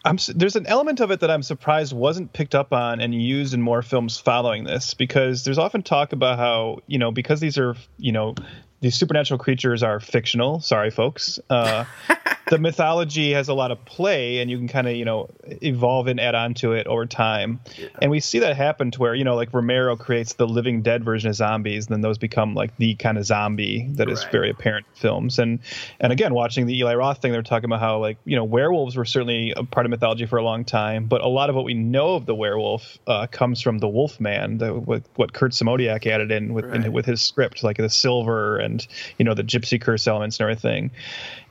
I'm 0.05 0.17
there's 0.35 0.57
an 0.57 0.67
element 0.67 1.01
of 1.01 1.11
it 1.11 1.21
that 1.21 1.31
I'm 1.31 1.43
surprised 1.43 1.93
wasn't 1.93 2.33
picked 2.33 2.55
up 2.55 2.73
on 2.73 3.01
and 3.01 3.15
used 3.15 3.53
in 3.53 3.61
more 3.61 3.83
films 3.83 4.19
following 4.19 4.65
this 4.65 4.95
because 4.95 5.45
there's 5.45 5.59
often 5.59 5.83
talk 5.83 6.13
about 6.13 6.39
how 6.39 6.79
you 6.87 6.99
know 6.99 7.11
because 7.11 7.41
these 7.41 7.59
are 7.59 7.77
you 7.99 8.13
know 8.13 8.35
these 8.81 8.95
supernatural 8.95 9.39
creatures 9.39 9.83
are 9.83 10.01
fictional. 10.01 10.61
Sorry, 10.61 10.91
folks. 10.91 11.41
Uh, 11.51 11.85
the 12.51 12.59
mythology 12.59 13.33
has 13.33 13.49
a 13.49 13.55
lot 13.55 13.71
of 13.71 13.85
play, 13.85 14.39
and 14.39 14.51
you 14.51 14.57
can 14.57 14.69
kind 14.69 14.87
of 14.89 14.95
you 14.95 15.05
know 15.05 15.29
evolve 15.63 16.07
and 16.07 16.21
add 16.21 16.35
on 16.35 16.55
to 16.55 16.73
it 16.73 16.87
over 16.87 17.07
time. 17.07 17.61
And 18.01 18.11
we 18.11 18.21
see 18.21 18.39
that 18.41 18.57
happen 18.57 18.91
to 18.93 19.01
where 19.01 19.15
you 19.15 19.25
know 19.25 19.35
like 19.37 19.53
Romero 19.53 19.97
creates 19.97 20.35
the 20.35 20.47
Living 20.47 20.83
Dead 20.83 21.05
version 21.05 21.29
of 21.29 21.37
zombies, 21.37 21.87
and 21.87 21.95
then 21.95 22.01
those 22.01 22.19
become 22.19 22.55
like 22.55 22.77
the 22.77 22.95
kind 22.95 23.19
of 23.19 23.25
zombie 23.25 23.89
that 23.93 24.09
is 24.09 24.23
Right. 24.25 24.33
very 24.33 24.51
apparent 24.51 24.87
in 24.95 25.01
films. 25.01 25.39
And 25.39 25.59
and 26.01 26.13
again, 26.13 26.33
watching 26.35 26.67
the 26.67 26.79
Eli 26.79 26.95
Roth 26.95 27.21
thing, 27.21 27.33
they're 27.33 27.43
talking 27.43 27.67
about 27.67 27.81
how 27.81 27.99
like 27.99 28.19
you 28.25 28.37
know 28.37 28.45
werewolves 28.45 28.97
were 28.97 29.05
certainly 29.05 29.53
a 29.57 29.65
part 29.65 29.87
of 29.87 29.91
mythology 29.91 30.27
for 30.27 30.39
a 30.39 30.45
long 30.45 30.65
time, 30.65 31.07
but 31.07 31.21
a 31.21 31.29
lot 31.29 31.51
of 31.51 31.57
what 31.57 31.65
we 31.65 31.75
know 31.75 32.15
of 32.15 32.27
the 32.27 32.35
werewolf 32.35 32.99
uh, 33.07 33.27
comes 33.27 33.61
from 33.61 33.79
the 33.79 33.89
Wolfman, 33.89 34.59
the, 34.59 34.73
what, 34.73 35.03
what 35.17 35.33
Curt 35.33 35.53
Siodmak 35.53 36.07
added 36.07 36.31
in 36.31 36.55
with 36.55 36.73
in, 36.73 36.93
with 36.93 37.07
his 37.07 37.23
script, 37.23 37.63
like 37.65 37.77
the 37.77 37.91
silver 37.91 38.59
and 38.69 38.87
you 39.19 39.25
know 39.25 39.35
the 39.35 39.45
gypsy 39.45 39.81
curse 39.81 40.07
elements 40.07 40.39
and 40.39 40.45
everything. 40.45 40.91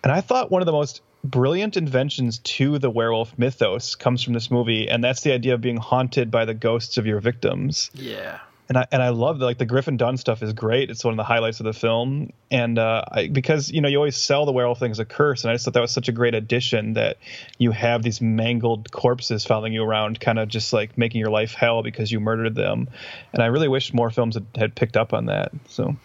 And 0.04 0.12
I 0.12 0.22
thought 0.22 0.52
one 0.52 0.62
of 0.62 0.66
the 0.66 0.72
most 0.72 1.02
brilliant 1.24 1.76
inventions 1.76 2.38
to 2.40 2.80
the 2.80 2.90
werewolf 2.90 3.38
mythos 3.38 3.96
comes 3.96 4.24
from 4.24 4.34
this 4.34 4.50
movie, 4.50 4.88
and 4.90 5.04
that's 5.04 5.22
the 5.22 5.34
idea 5.34 5.56
of 5.56 5.62
being 5.62 5.78
haunted 5.78 6.32
by 6.32 6.46
the 6.46 6.54
ghosts 6.54 6.98
of 6.98 7.06
your 7.06 7.20
victims 7.20 7.90
yeah, 7.94 8.40
and 8.70 8.78
I 8.78 8.88
and 8.92 9.02
I 9.02 9.10
love 9.10 9.40
that 9.40 9.46
like 9.46 9.58
the 9.58 9.66
Griffin 9.66 9.98
Dunne 9.98 10.18
stuff 10.18 10.44
is 10.44 10.54
great. 10.54 10.90
It's 10.90 11.04
one 11.04 11.14
of 11.14 11.18
the 11.18 11.24
highlights 11.24 11.60
of 11.60 11.66
the 11.66 11.74
film, 11.74 12.32
and 12.52 12.78
uh, 12.78 13.04
I, 13.10 13.28
because 13.28 13.72
you 13.72 13.82
know 13.82 13.88
you 13.88 13.98
always 13.98 14.18
sell 14.18 14.46
the 14.46 14.52
werewolf 14.52 14.80
thing 14.80 14.92
as 14.92 15.00
a 15.00 15.06
curse, 15.06 15.44
and 15.44 15.52
I 15.52 15.54
just 15.54 15.66
thought 15.66 15.74
that 15.74 15.82
was 15.82 15.92
such 15.92 16.10
a 16.10 16.12
great 16.12 16.36
addition 16.36 16.94
that 16.94 17.18
you 17.58 17.72
have 17.72 18.04
these 18.04 18.22
mangled 18.22 18.92
corpses 18.92 19.46
following 19.46 19.74
you 19.74 19.84
around, 19.84 20.20
kind 20.20 20.40
of 20.40 20.50
just 20.50 20.74
like 20.74 20.98
making 20.98 21.22
your 21.22 21.30
life 21.30 21.54
hell 21.54 21.82
because 21.82 22.12
you 22.12 22.20
murdered 22.20 22.56
them. 22.56 22.90
And 23.34 23.42
I 23.42 23.48
really 23.48 23.68
wish 23.68 23.94
more 23.94 24.10
films 24.10 24.36
had, 24.36 24.46
had 24.56 24.76
picked 24.76 24.98
up 24.98 25.14
on 25.14 25.28
that. 25.28 25.52
So 25.68 25.96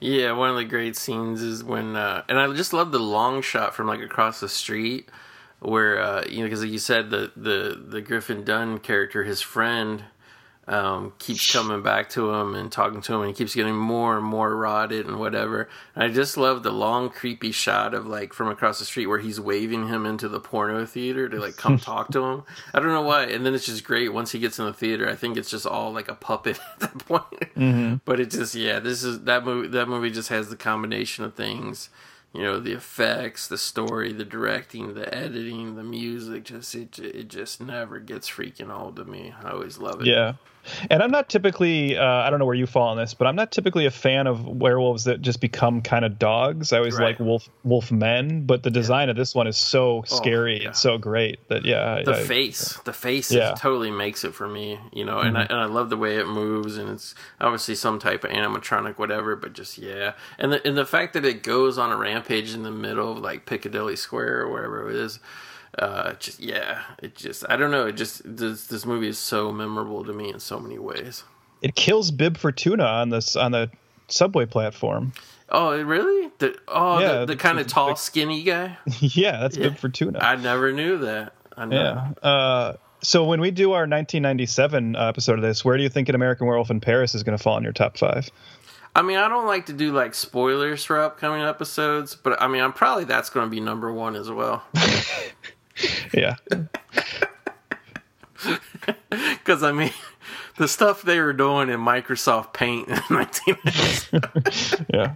yeah. 0.00 0.32
One 0.32 0.50
of 0.50 0.56
the 0.56 0.64
great 0.64 0.96
scenes 0.96 1.42
is 1.42 1.62
when, 1.64 1.96
uh, 1.96 2.22
and 2.28 2.38
I 2.38 2.52
just 2.54 2.72
love 2.72 2.92
the 2.92 2.98
long 2.98 3.42
shot 3.42 3.74
from 3.74 3.86
like 3.86 4.00
across 4.00 4.40
the 4.40 4.48
street, 4.48 5.08
where 5.60 6.00
uh, 6.00 6.24
you 6.28 6.38
know 6.38 6.44
because 6.44 6.62
like 6.62 6.70
you 6.70 6.78
said 6.78 7.10
the 7.10 7.32
the 7.36 7.80
the 7.88 8.00
Griffin 8.00 8.44
Dunne 8.44 8.78
character, 8.78 9.24
his 9.24 9.40
friend. 9.40 10.04
Um, 10.68 11.14
keeps 11.18 11.50
coming 11.50 11.82
back 11.82 12.10
to 12.10 12.30
him 12.30 12.54
and 12.54 12.70
talking 12.70 13.00
to 13.00 13.14
him, 13.14 13.20
and 13.22 13.28
he 13.28 13.34
keeps 13.34 13.54
getting 13.54 13.74
more 13.74 14.18
and 14.18 14.24
more 14.24 14.54
rotted 14.54 15.06
and 15.06 15.18
whatever. 15.18 15.68
And 15.94 16.04
I 16.04 16.08
just 16.08 16.36
love 16.36 16.62
the 16.62 16.70
long, 16.70 17.08
creepy 17.08 17.52
shot 17.52 17.94
of 17.94 18.06
like 18.06 18.34
from 18.34 18.48
across 18.48 18.78
the 18.78 18.84
street 18.84 19.06
where 19.06 19.18
he's 19.18 19.40
waving 19.40 19.88
him 19.88 20.04
into 20.04 20.28
the 20.28 20.40
porno 20.40 20.84
theater 20.84 21.26
to 21.28 21.40
like 21.40 21.56
come 21.56 21.78
talk 21.78 22.10
to 22.12 22.22
him. 22.22 22.42
I 22.74 22.80
don't 22.80 22.92
know 22.92 23.02
why. 23.02 23.24
And 23.24 23.46
then 23.46 23.54
it's 23.54 23.66
just 23.66 23.82
great 23.82 24.12
once 24.12 24.32
he 24.32 24.38
gets 24.38 24.58
in 24.58 24.66
the 24.66 24.74
theater. 24.74 25.08
I 25.08 25.14
think 25.14 25.38
it's 25.38 25.50
just 25.50 25.66
all 25.66 25.92
like 25.92 26.08
a 26.08 26.14
puppet 26.14 26.60
at 26.74 26.80
that 26.80 26.98
point. 26.98 28.04
But 28.04 28.20
it 28.20 28.30
just 28.30 28.54
yeah, 28.54 28.78
this 28.78 29.02
is 29.02 29.22
that 29.22 29.44
movie. 29.44 29.68
That 29.68 29.88
movie 29.88 30.10
just 30.10 30.28
has 30.28 30.50
the 30.50 30.56
combination 30.56 31.24
of 31.24 31.34
things 31.34 31.88
you 32.34 32.42
know 32.42 32.60
the 32.60 32.72
effects, 32.72 33.48
the 33.48 33.56
story, 33.56 34.12
the 34.12 34.24
directing, 34.24 34.94
the 34.94 35.12
editing, 35.14 35.76
the 35.76 35.82
music. 35.82 36.44
Just 36.44 36.74
it 36.74 36.98
it 36.98 37.28
just 37.28 37.60
never 37.60 37.98
gets 37.98 38.28
freaking 38.28 38.70
old 38.70 38.96
to 38.96 39.04
me. 39.04 39.32
I 39.42 39.50
always 39.50 39.78
love 39.78 40.02
it. 40.02 40.06
Yeah. 40.06 40.34
And 40.90 41.02
I'm 41.02 41.10
not 41.10 41.28
typically, 41.28 41.96
uh, 41.96 42.04
I 42.04 42.30
don't 42.30 42.38
know 42.38 42.44
where 42.46 42.54
you 42.54 42.66
fall 42.66 42.88
on 42.88 42.96
this, 42.96 43.14
but 43.14 43.26
I'm 43.26 43.36
not 43.36 43.52
typically 43.52 43.86
a 43.86 43.90
fan 43.90 44.26
of 44.26 44.46
werewolves 44.46 45.04
that 45.04 45.20
just 45.22 45.40
become 45.40 45.80
kind 45.82 46.04
of 46.04 46.18
dogs. 46.18 46.72
I 46.72 46.78
always 46.78 46.96
Right. 46.98 47.18
like 47.18 47.20
wolf 47.20 47.48
wolf 47.64 47.90
men, 47.92 48.44
but 48.46 48.62
the 48.62 48.70
design 48.70 49.08
of 49.08 49.16
this 49.16 49.34
one 49.34 49.46
is 49.46 49.56
so 49.56 50.04
scary 50.06 50.58
Oh, 50.58 50.62
yeah. 50.62 50.66
and 50.68 50.76
so 50.76 50.98
great 50.98 51.46
that 51.48 51.64
yeah, 51.64 52.02
the 52.04 52.12
I- 52.16 52.22
face 52.22 52.78
the 52.84 52.92
face 52.92 53.30
Yeah. 53.32 53.48
Mm-hmm. 53.50 53.54
totally 53.56 53.90
makes 53.90 54.24
it 54.24 54.34
for 54.34 54.48
me 54.48 54.78
you 54.92 55.04
know 55.04 55.18
and, 55.18 55.36
I, 55.36 55.42
and 55.42 55.52
i 55.58 55.64
love 55.66 55.90
the 55.90 55.96
way 55.96 56.16
it 56.16 56.26
moves 56.26 56.76
and 56.78 56.88
it's 56.90 57.14
obviously 57.40 57.74
some 57.74 57.98
type 57.98 58.24
of 58.24 58.30
animatronic 58.30 58.98
whatever 58.98 59.36
but 59.36 59.52
just 59.52 59.78
yeah 59.78 60.12
and 60.38 60.52
the, 60.52 60.66
and 60.66 60.76
the 60.76 60.84
fact 60.86 61.12
that 61.14 61.24
it 61.24 61.42
goes 61.42 61.78
on 61.78 61.90
a 61.92 61.96
rampage 61.96 62.54
in 62.54 62.62
the 62.62 62.70
middle 62.70 63.12
of 63.12 63.18
like 63.18 63.46
piccadilly 63.46 63.96
square 63.96 64.42
or 64.42 64.48
wherever 64.50 64.88
it 64.88 64.96
is 64.96 65.18
uh 65.78 66.12
just 66.14 66.40
yeah 66.40 66.82
it 67.02 67.14
just 67.14 67.44
i 67.48 67.56
don't 67.56 67.70
know 67.70 67.86
it 67.86 67.92
just 67.92 68.22
this 68.24 68.66
this 68.66 68.86
movie 68.86 69.08
is 69.08 69.18
so 69.18 69.52
memorable 69.52 70.04
to 70.04 70.12
me 70.12 70.30
in 70.30 70.40
so 70.40 70.58
many 70.58 70.78
ways 70.78 71.24
it 71.60 71.74
kills 71.74 72.12
Bib 72.12 72.36
Fortuna 72.36 72.84
on 72.84 73.08
this 73.08 73.34
on 73.34 73.50
the 73.50 73.68
subway 74.06 74.46
platform. 74.46 75.12
oh 75.48 75.70
it 75.72 75.82
really 75.82 76.30
the 76.38 76.56
oh 76.68 77.00
Yeah, 77.00 77.20
the, 77.20 77.26
the 77.26 77.36
kind 77.36 77.58
of 77.58 77.66
tall 77.66 77.96
skinny 77.96 78.42
guy 78.44 78.78
yeah, 79.00 79.40
that's 79.40 79.56
Bib 79.56 79.76
Fortuna. 79.76 80.20
i 80.20 80.36
never 80.36 80.72
knew 80.72 80.98
that 80.98 81.34
I 81.58 81.64
know. 81.64 81.76
yeah. 82.22 82.28
Uh, 82.28 82.76
so 83.02 83.24
when 83.24 83.40
we 83.40 83.50
do 83.50 83.72
our 83.72 83.82
1997 83.82 84.96
episode 84.96 85.34
of 85.34 85.42
this, 85.42 85.64
where 85.64 85.76
do 85.76 85.82
you 85.82 85.88
think 85.88 86.08
an 86.08 86.14
American 86.14 86.46
Werewolf 86.46 86.70
in 86.70 86.80
Paris 86.80 87.14
is 87.14 87.22
going 87.22 87.36
to 87.36 87.42
fall 87.42 87.56
in 87.56 87.64
your 87.64 87.72
top 87.72 87.98
five? 87.98 88.30
I 88.94 89.02
mean, 89.02 89.18
I 89.18 89.28
don't 89.28 89.46
like 89.46 89.66
to 89.66 89.72
do 89.72 89.92
like 89.92 90.14
spoilers 90.14 90.84
for 90.84 91.00
upcoming 91.00 91.42
episodes, 91.42 92.14
but 92.14 92.40
I 92.40 92.48
mean, 92.48 92.62
I'm 92.62 92.72
probably 92.72 93.04
that's 93.04 93.30
going 93.30 93.46
to 93.46 93.50
be 93.50 93.60
number 93.60 93.92
one 93.92 94.16
as 94.16 94.30
well. 94.30 94.62
Yeah, 96.12 96.36
Because 99.10 99.62
I 99.62 99.72
mean, 99.72 99.92
the 100.56 100.68
stuff 100.68 101.02
they 101.02 101.20
were 101.20 101.32
doing 101.32 101.68
in 101.70 101.80
Microsoft 101.80 102.52
Paint 102.52 102.88
in 102.88 102.94
1990s. 102.96 104.86
yeah, 104.92 105.14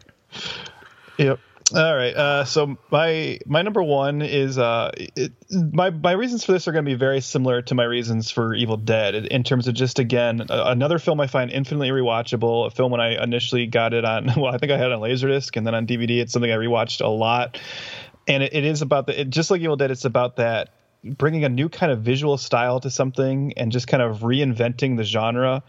yep. 1.19 1.39
All 1.75 1.97
right. 1.97 2.15
Uh, 2.15 2.45
so 2.45 2.77
my 2.91 3.39
my 3.47 3.63
number 3.63 3.83
one 3.83 4.21
is 4.21 4.59
uh, 4.59 4.91
it, 4.95 5.33
my 5.51 5.89
my 5.91 6.13
reasons 6.13 6.45
for 6.45 6.53
this 6.53 6.69
are 6.69 6.73
going 6.73 6.85
to 6.85 6.91
be 6.91 6.97
very 6.97 7.21
similar 7.23 7.63
to 7.63 7.75
my 7.75 7.85
reasons 7.85 8.31
for 8.31 8.53
Evil 8.55 8.77
Dead 8.77 9.15
in 9.15 9.43
terms 9.43 9.69
of 9.69 9.75
just 9.75 9.99
again 9.99 10.45
another 10.51 10.99
film 10.99 11.19
I 11.21 11.29
find 11.29 11.51
infinitely 11.51 11.89
rewatchable. 11.89 12.67
A 12.67 12.71
film 12.71 12.93
when 12.93 13.01
I 13.01 13.23
initially 13.23 13.67
got 13.67 13.95
it 13.95 14.05
on 14.05 14.27
well 14.37 14.55
I 14.55 14.59
think 14.59 14.71
I 14.73 14.77
had 14.77 14.89
it 14.89 14.93
on 14.93 15.01
Laserdisc 15.01 15.57
and 15.57 15.67
then 15.67 15.75
on 15.75 15.87
DVD. 15.87 16.21
It's 16.21 16.33
something 16.33 16.51
I 16.53 16.57
rewatched 16.57 17.01
a 17.03 17.09
lot, 17.09 17.59
and 18.29 18.43
it, 18.43 18.55
it 18.55 18.65
is 18.65 18.83
about 18.83 19.07
the 19.07 19.21
it, 19.21 19.31
just 19.31 19.51
like 19.51 19.61
Evil 19.61 19.77
Dead. 19.77 19.91
It's 19.91 20.05
about 20.05 20.37
that 20.37 20.71
bringing 21.05 21.45
a 21.45 21.49
new 21.49 21.69
kind 21.69 21.91
of 21.91 22.01
visual 22.03 22.39
style 22.39 22.81
to 22.81 22.91
something 22.91 23.55
and 23.57 23.73
just 23.73 23.89
kind 23.89 24.03
of 24.03 24.21
reinventing 24.21 24.97
the 24.97 25.05
genre. 25.05 25.63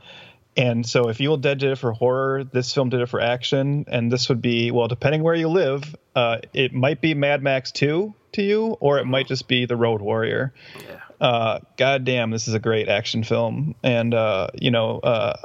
And 0.56 0.86
so, 0.86 1.10
if 1.10 1.20
Evil 1.20 1.38
Dead 1.38 1.58
did 1.58 1.72
it 1.72 1.78
for 1.78 1.94
horror, 1.94 2.44
this 2.44 2.74
film 2.74 2.90
did 2.90 3.02
it 3.02 3.10
for 3.10 3.20
action, 3.20 3.86
and 3.88 4.12
this 4.12 4.30
would 4.30 4.42
be 4.42 4.70
well, 4.70 4.88
depending 4.88 5.24
where 5.24 5.34
you 5.34 5.48
live, 5.48 5.96
uh, 6.16 6.38
it 6.54 6.74
might 6.74 7.02
be 7.02 7.16
Mad 7.16 7.42
Max 7.42 7.72
2 7.72 8.14
to 8.34 8.42
you, 8.44 8.78
or 8.80 9.00
it 9.00 9.06
might 9.06 9.28
just 9.28 9.48
be 9.48 9.66
The 9.66 9.76
Road 9.76 10.02
Warrior. 10.02 10.54
yeah. 10.80 11.00
Uh, 11.20 11.60
God 11.78 12.04
damn, 12.04 12.32
this 12.32 12.48
is 12.48 12.54
a 12.54 12.60
great 12.60 12.90
action 12.90 13.24
film, 13.24 13.76
and 13.82 14.14
uh, 14.14 14.50
you 14.54 14.72
know, 14.72 15.00
uh, 15.00 15.38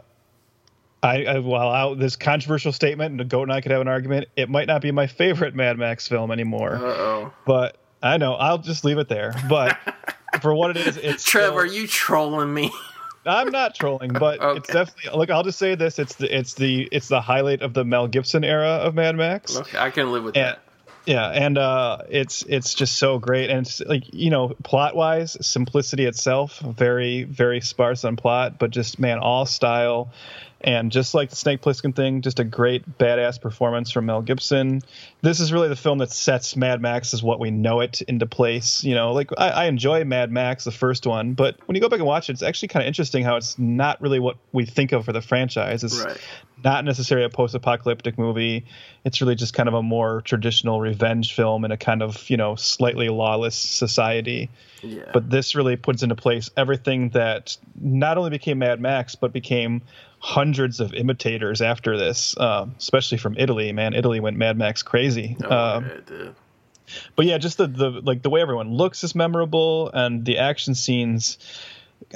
I, 1.03 1.25
I 1.25 1.39
while 1.39 1.71
out 1.71 1.99
this 1.99 2.17
controversial 2.17 2.73
statement, 2.73 3.21
and 3.21 3.31
Goat 3.31 3.45
and 3.45 3.53
I 3.53 3.61
could 3.61 3.71
have 3.73 3.81
an 3.81 3.89
argument. 3.89 4.29
It 4.37 4.49
might 4.49 4.67
not 4.67 4.83
be 4.83 4.91
my 4.91 5.07
favorite 5.07 5.55
Mad 5.55 5.79
Max 5.79 6.09
film 6.09 6.31
anymore, 6.31 6.75
Uh 6.75 6.81
oh. 6.83 7.33
but 7.47 7.77
I 8.03 8.17
know 8.17 8.35
I'll 8.35 8.59
just 8.59 8.85
leave 8.85 8.99
it 8.99 9.09
there. 9.09 9.35
But 9.49 9.77
for 10.43 10.53
what 10.55 10.77
it 10.77 10.87
is, 10.87 10.97
it's 10.97 11.23
Trev, 11.25 11.47
still- 11.47 11.59
are 11.59 11.67
you 11.67 11.87
trolling 11.87 12.53
me? 12.53 12.73
I'm 13.27 13.51
not 13.51 13.75
trolling, 13.75 14.13
but 14.13 14.41
Okay. 14.41 14.59
it's 14.59 14.69
definitely 14.73 15.19
look. 15.19 15.29
I'll 15.31 15.43
just 15.43 15.59
say 15.59 15.75
this: 15.75 15.99
it's 15.99 16.15
the 16.15 16.35
it's 16.37 16.55
the 16.55 16.89
it's 16.91 17.09
the 17.09 17.21
highlight 17.21 17.61
of 17.63 17.75
the 17.75 17.85
Mel 17.85 18.07
Gibson 18.09 18.43
era 18.43 18.69
of 18.69 18.95
Mad 18.95 19.17
Max. 19.17 19.57
Okay, 19.57 19.79
I 19.79 19.91
can 19.91 20.13
live 20.13 20.25
with 20.25 20.37
And, 20.37 20.47
that. 20.47 20.61
yeah, 21.05 21.29
and 21.29 21.59
uh, 21.59 21.99
it's 22.09 22.43
it's 22.49 22.73
just 22.75 22.97
so 22.97 23.19
great, 23.19 23.51
and 23.51 23.67
it's 23.67 23.81
like 23.81 24.05
you 24.15 24.31
know, 24.31 24.55
plot 24.65 24.97
wise, 24.97 25.37
simplicity 25.47 26.07
itself, 26.07 26.59
very 26.61 27.25
very 27.25 27.61
sparse 27.61 28.05
on 28.05 28.17
plot, 28.17 28.59
but 28.59 28.71
just 28.71 28.99
man, 28.99 29.19
all 29.19 29.45
style, 29.45 30.11
and 30.61 30.91
just 30.91 31.15
like 31.15 31.31
the 31.31 31.37
Snake 31.37 31.61
Plissken 31.63 31.95
thing, 31.95 32.21
just 32.21 32.41
a 32.41 32.45
great 32.45 32.99
badass 32.99 33.41
performance 33.41 33.91
from 33.93 34.07
Mel 34.07 34.23
Gibson. 34.23 34.83
This 35.23 35.39
is 35.39 35.53
really 35.53 35.69
the 35.69 35.77
film 35.77 35.99
that 35.99 36.11
sets 36.11 36.57
Mad 36.57 36.81
Max 36.81 37.15
as 37.15 37.23
what 37.23 37.39
we 37.39 37.51
know 37.53 37.81
it 37.81 38.01
into 38.03 38.27
place. 38.27 38.83
You 38.83 38.95
know, 38.97 39.13
like 39.13 39.31
I, 39.39 39.51
I 39.51 39.65
enjoy 39.67 40.03
Mad 40.05 40.33
Max, 40.33 40.65
the 40.65 40.73
first 40.73 41.07
one, 41.07 41.35
but 41.35 41.57
when 41.67 41.77
you 41.77 41.81
go 41.81 41.89
back 41.89 42.01
and 42.01 42.07
watch 42.09 42.29
it, 42.29 42.33
it's 42.33 42.43
actually 42.43 42.69
kind 42.69 42.83
of 42.83 42.89
interesting 42.89 43.23
how 43.23 43.37
it's 43.37 43.57
not 43.59 44.01
really 44.01 44.19
what 44.19 44.37
we 44.53 44.67
think 44.67 44.91
of 44.93 45.05
for 45.05 45.13
the 45.13 45.23
franchise. 45.23 45.85
It's 45.85 45.99
Right. 46.05 46.19
not 46.65 46.85
necessarily 46.85 47.25
a 47.25 47.31
post-apocalyptic 47.31 48.19
movie. 48.19 48.67
It's 49.05 49.21
really 49.21 49.37
just 49.37 49.55
kind 49.55 49.69
of 49.69 49.75
a 49.75 49.83
more 49.83 50.23
traditional 50.23 50.81
revenge 50.81 51.35
film 51.35 51.65
in 51.65 51.71
a 51.71 51.77
kind 51.77 52.03
of 52.03 52.29
you 52.31 52.37
know 52.37 52.57
slightly 52.57 53.09
lawless 53.09 53.55
society. 53.57 54.51
Yeah. 54.83 55.11
But 55.13 55.31
this 55.31 55.55
really 55.55 55.77
puts 55.77 56.03
into 56.03 56.17
place 56.17 56.51
everything 56.57 57.11
that 57.11 57.57
not 57.81 58.19
only 58.19 58.31
became 58.31 58.59
Mad 58.59 58.81
Max, 58.81 59.15
but 59.15 59.33
became 59.33 59.83
hundreds 60.21 60.81
of 60.81 60.93
imitators 60.95 61.63
after 61.63 61.97
this, 61.97 62.37
um, 62.39 62.75
especially 62.79 63.19
from 63.19 63.37
Italy. 63.39 63.73
Man, 63.73 63.95
Italy 63.95 64.21
went 64.21 64.37
Mad 64.37 64.57
Max 64.59 64.83
crazy. 64.83 65.37
oh, 65.45 65.57
Um, 65.77 65.85
yeah, 65.85 65.97
dude. 66.07 66.35
but 67.17 67.27
yeah, 67.27 67.39
just 67.39 67.59
the 67.59 67.67
the 67.67 67.91
like 67.91 68.23
the 68.23 68.31
way 68.31 68.41
everyone 68.41 68.73
looks 68.73 69.05
is 69.05 69.15
memorable, 69.15 69.91
and 69.93 70.25
the 70.25 70.39
action 70.39 70.75
scenes. 70.75 71.39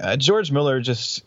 Uh, 0.00 0.16
George 0.16 0.50
Miller 0.53 0.80
just. 0.80 1.24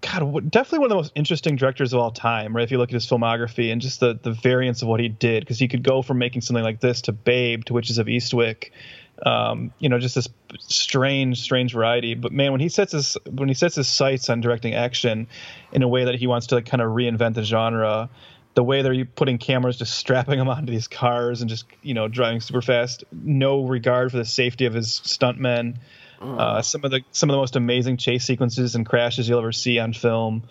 God, 0.00 0.48
definitely 0.52 0.78
one 0.78 0.86
of 0.86 0.90
the 0.90 0.94
most 0.94 1.12
interesting 1.16 1.56
directors 1.56 1.92
of 1.92 1.98
all 1.98 2.12
time, 2.12 2.54
right? 2.54 2.62
If 2.62 2.70
you 2.70 2.78
look 2.78 2.90
at 2.90 2.94
his 2.94 3.04
filmography 3.04 3.72
and 3.72 3.80
just 3.82 3.98
the, 3.98 4.16
the 4.22 4.30
variance 4.30 4.80
of 4.80 4.86
what 4.86 5.00
he 5.00 5.08
did, 5.08 5.42
because 5.42 5.58
he 5.58 5.66
could 5.66 5.82
go 5.82 6.02
from 6.02 6.18
making 6.18 6.42
something 6.42 6.62
like 6.62 6.78
this 6.78 7.02
to 7.02 7.12
Babe 7.12 7.64
to 7.64 7.72
Witches 7.72 7.98
of 7.98 8.06
Eastwick, 8.06 8.70
um, 9.24 9.72
you 9.78 9.88
know, 9.88 9.98
just 9.98 10.14
this 10.14 10.28
strange, 10.58 11.40
strange 11.40 11.72
variety. 11.72 12.14
But 12.14 12.32
man, 12.32 12.52
when 12.52 12.60
he 12.60 12.68
sets 12.68 12.92
his 12.92 13.16
when 13.30 13.48
he 13.48 13.54
sets 13.54 13.74
his 13.74 13.88
sights 13.88 14.28
on 14.28 14.40
directing 14.40 14.74
action 14.74 15.26
in 15.72 15.82
a 15.82 15.88
way 15.88 16.04
that 16.04 16.14
he 16.14 16.26
wants 16.26 16.48
to 16.48 16.56
like 16.56 16.66
kind 16.66 16.80
of 16.80 16.90
reinvent 16.90 17.34
the 17.34 17.42
genre, 17.42 18.08
the 18.54 18.62
way 18.62 18.82
they're 18.82 19.04
putting 19.04 19.38
cameras, 19.38 19.76
just 19.76 19.94
strapping 19.94 20.38
them 20.38 20.48
onto 20.48 20.70
these 20.70 20.88
cars 20.88 21.40
and 21.40 21.50
just 21.50 21.66
you 21.82 21.94
know 21.94 22.08
driving 22.08 22.40
super 22.40 22.62
fast, 22.62 23.04
no 23.12 23.64
regard 23.64 24.10
for 24.10 24.18
the 24.18 24.24
safety 24.24 24.66
of 24.66 24.74
his 24.74 25.00
stuntmen. 25.04 25.76
Uh, 26.20 26.62
some 26.62 26.84
of 26.84 26.90
the 26.90 27.00
some 27.12 27.30
of 27.30 27.34
the 27.34 27.38
most 27.38 27.54
amazing 27.54 27.96
chase 27.96 28.24
sequences 28.24 28.74
and 28.74 28.84
crashes 28.84 29.28
you'll 29.28 29.38
ever 29.38 29.52
see 29.52 29.78
on 29.78 29.92
film. 29.92 30.42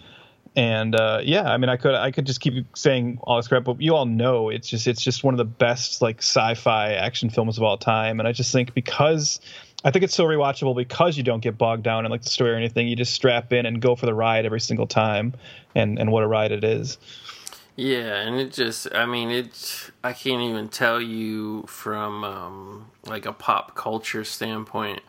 And 0.57 0.95
uh, 0.95 1.21
yeah, 1.23 1.43
I 1.43 1.57
mean, 1.57 1.69
I 1.69 1.77
could 1.77 1.93
I 1.93 2.09
could 2.09 2.25
just 2.25 2.41
keep 2.41 2.65
saying 2.75 3.19
all 3.21 3.37
this 3.37 3.47
crap, 3.47 3.63
but 3.63 3.79
you 3.79 3.95
all 3.95 4.07
know 4.07 4.49
it's 4.49 4.67
just 4.67 4.87
it's 4.87 5.03
just 5.03 5.23
one 5.23 5.35
of 5.35 5.37
the 5.37 5.45
best 5.45 6.01
like 6.01 6.17
sci-fi 6.17 6.93
action 6.93 7.29
films 7.29 7.57
of 7.57 7.63
all 7.63 7.77
time. 7.77 8.19
And 8.19 8.27
I 8.27 8.31
just 8.31 8.51
think 8.51 8.73
because 8.73 9.39
I 9.85 9.91
think 9.91 10.03
it's 10.03 10.15
so 10.15 10.25
rewatchable 10.25 10.75
because 10.75 11.15
you 11.15 11.21
don't 11.21 11.41
get 11.41 11.59
bogged 11.59 11.83
down 11.83 12.05
in 12.05 12.11
like 12.11 12.23
the 12.23 12.29
story 12.29 12.53
or 12.53 12.55
anything. 12.55 12.87
You 12.87 12.95
just 12.95 13.13
strap 13.13 13.53
in 13.53 13.67
and 13.67 13.79
go 13.79 13.95
for 13.95 14.07
the 14.07 14.15
ride 14.15 14.47
every 14.47 14.59
single 14.59 14.87
time, 14.87 15.35
and 15.75 15.99
and 15.99 16.11
what 16.11 16.23
a 16.23 16.27
ride 16.27 16.51
it 16.51 16.63
is. 16.63 16.97
Yeah, 17.75 18.21
and 18.21 18.37
it 18.37 18.51
just, 18.51 18.87
I 18.95 19.05
mean, 19.05 19.29
it, 19.29 19.91
I 20.03 20.11
can't 20.11 20.41
even 20.41 20.67
tell 20.67 20.99
you 20.99 21.65
from 21.67 22.23
um, 22.23 22.87
like 23.05 23.27
a 23.27 23.31
pop 23.31 23.75
culture 23.75 24.23
standpoint 24.23 25.01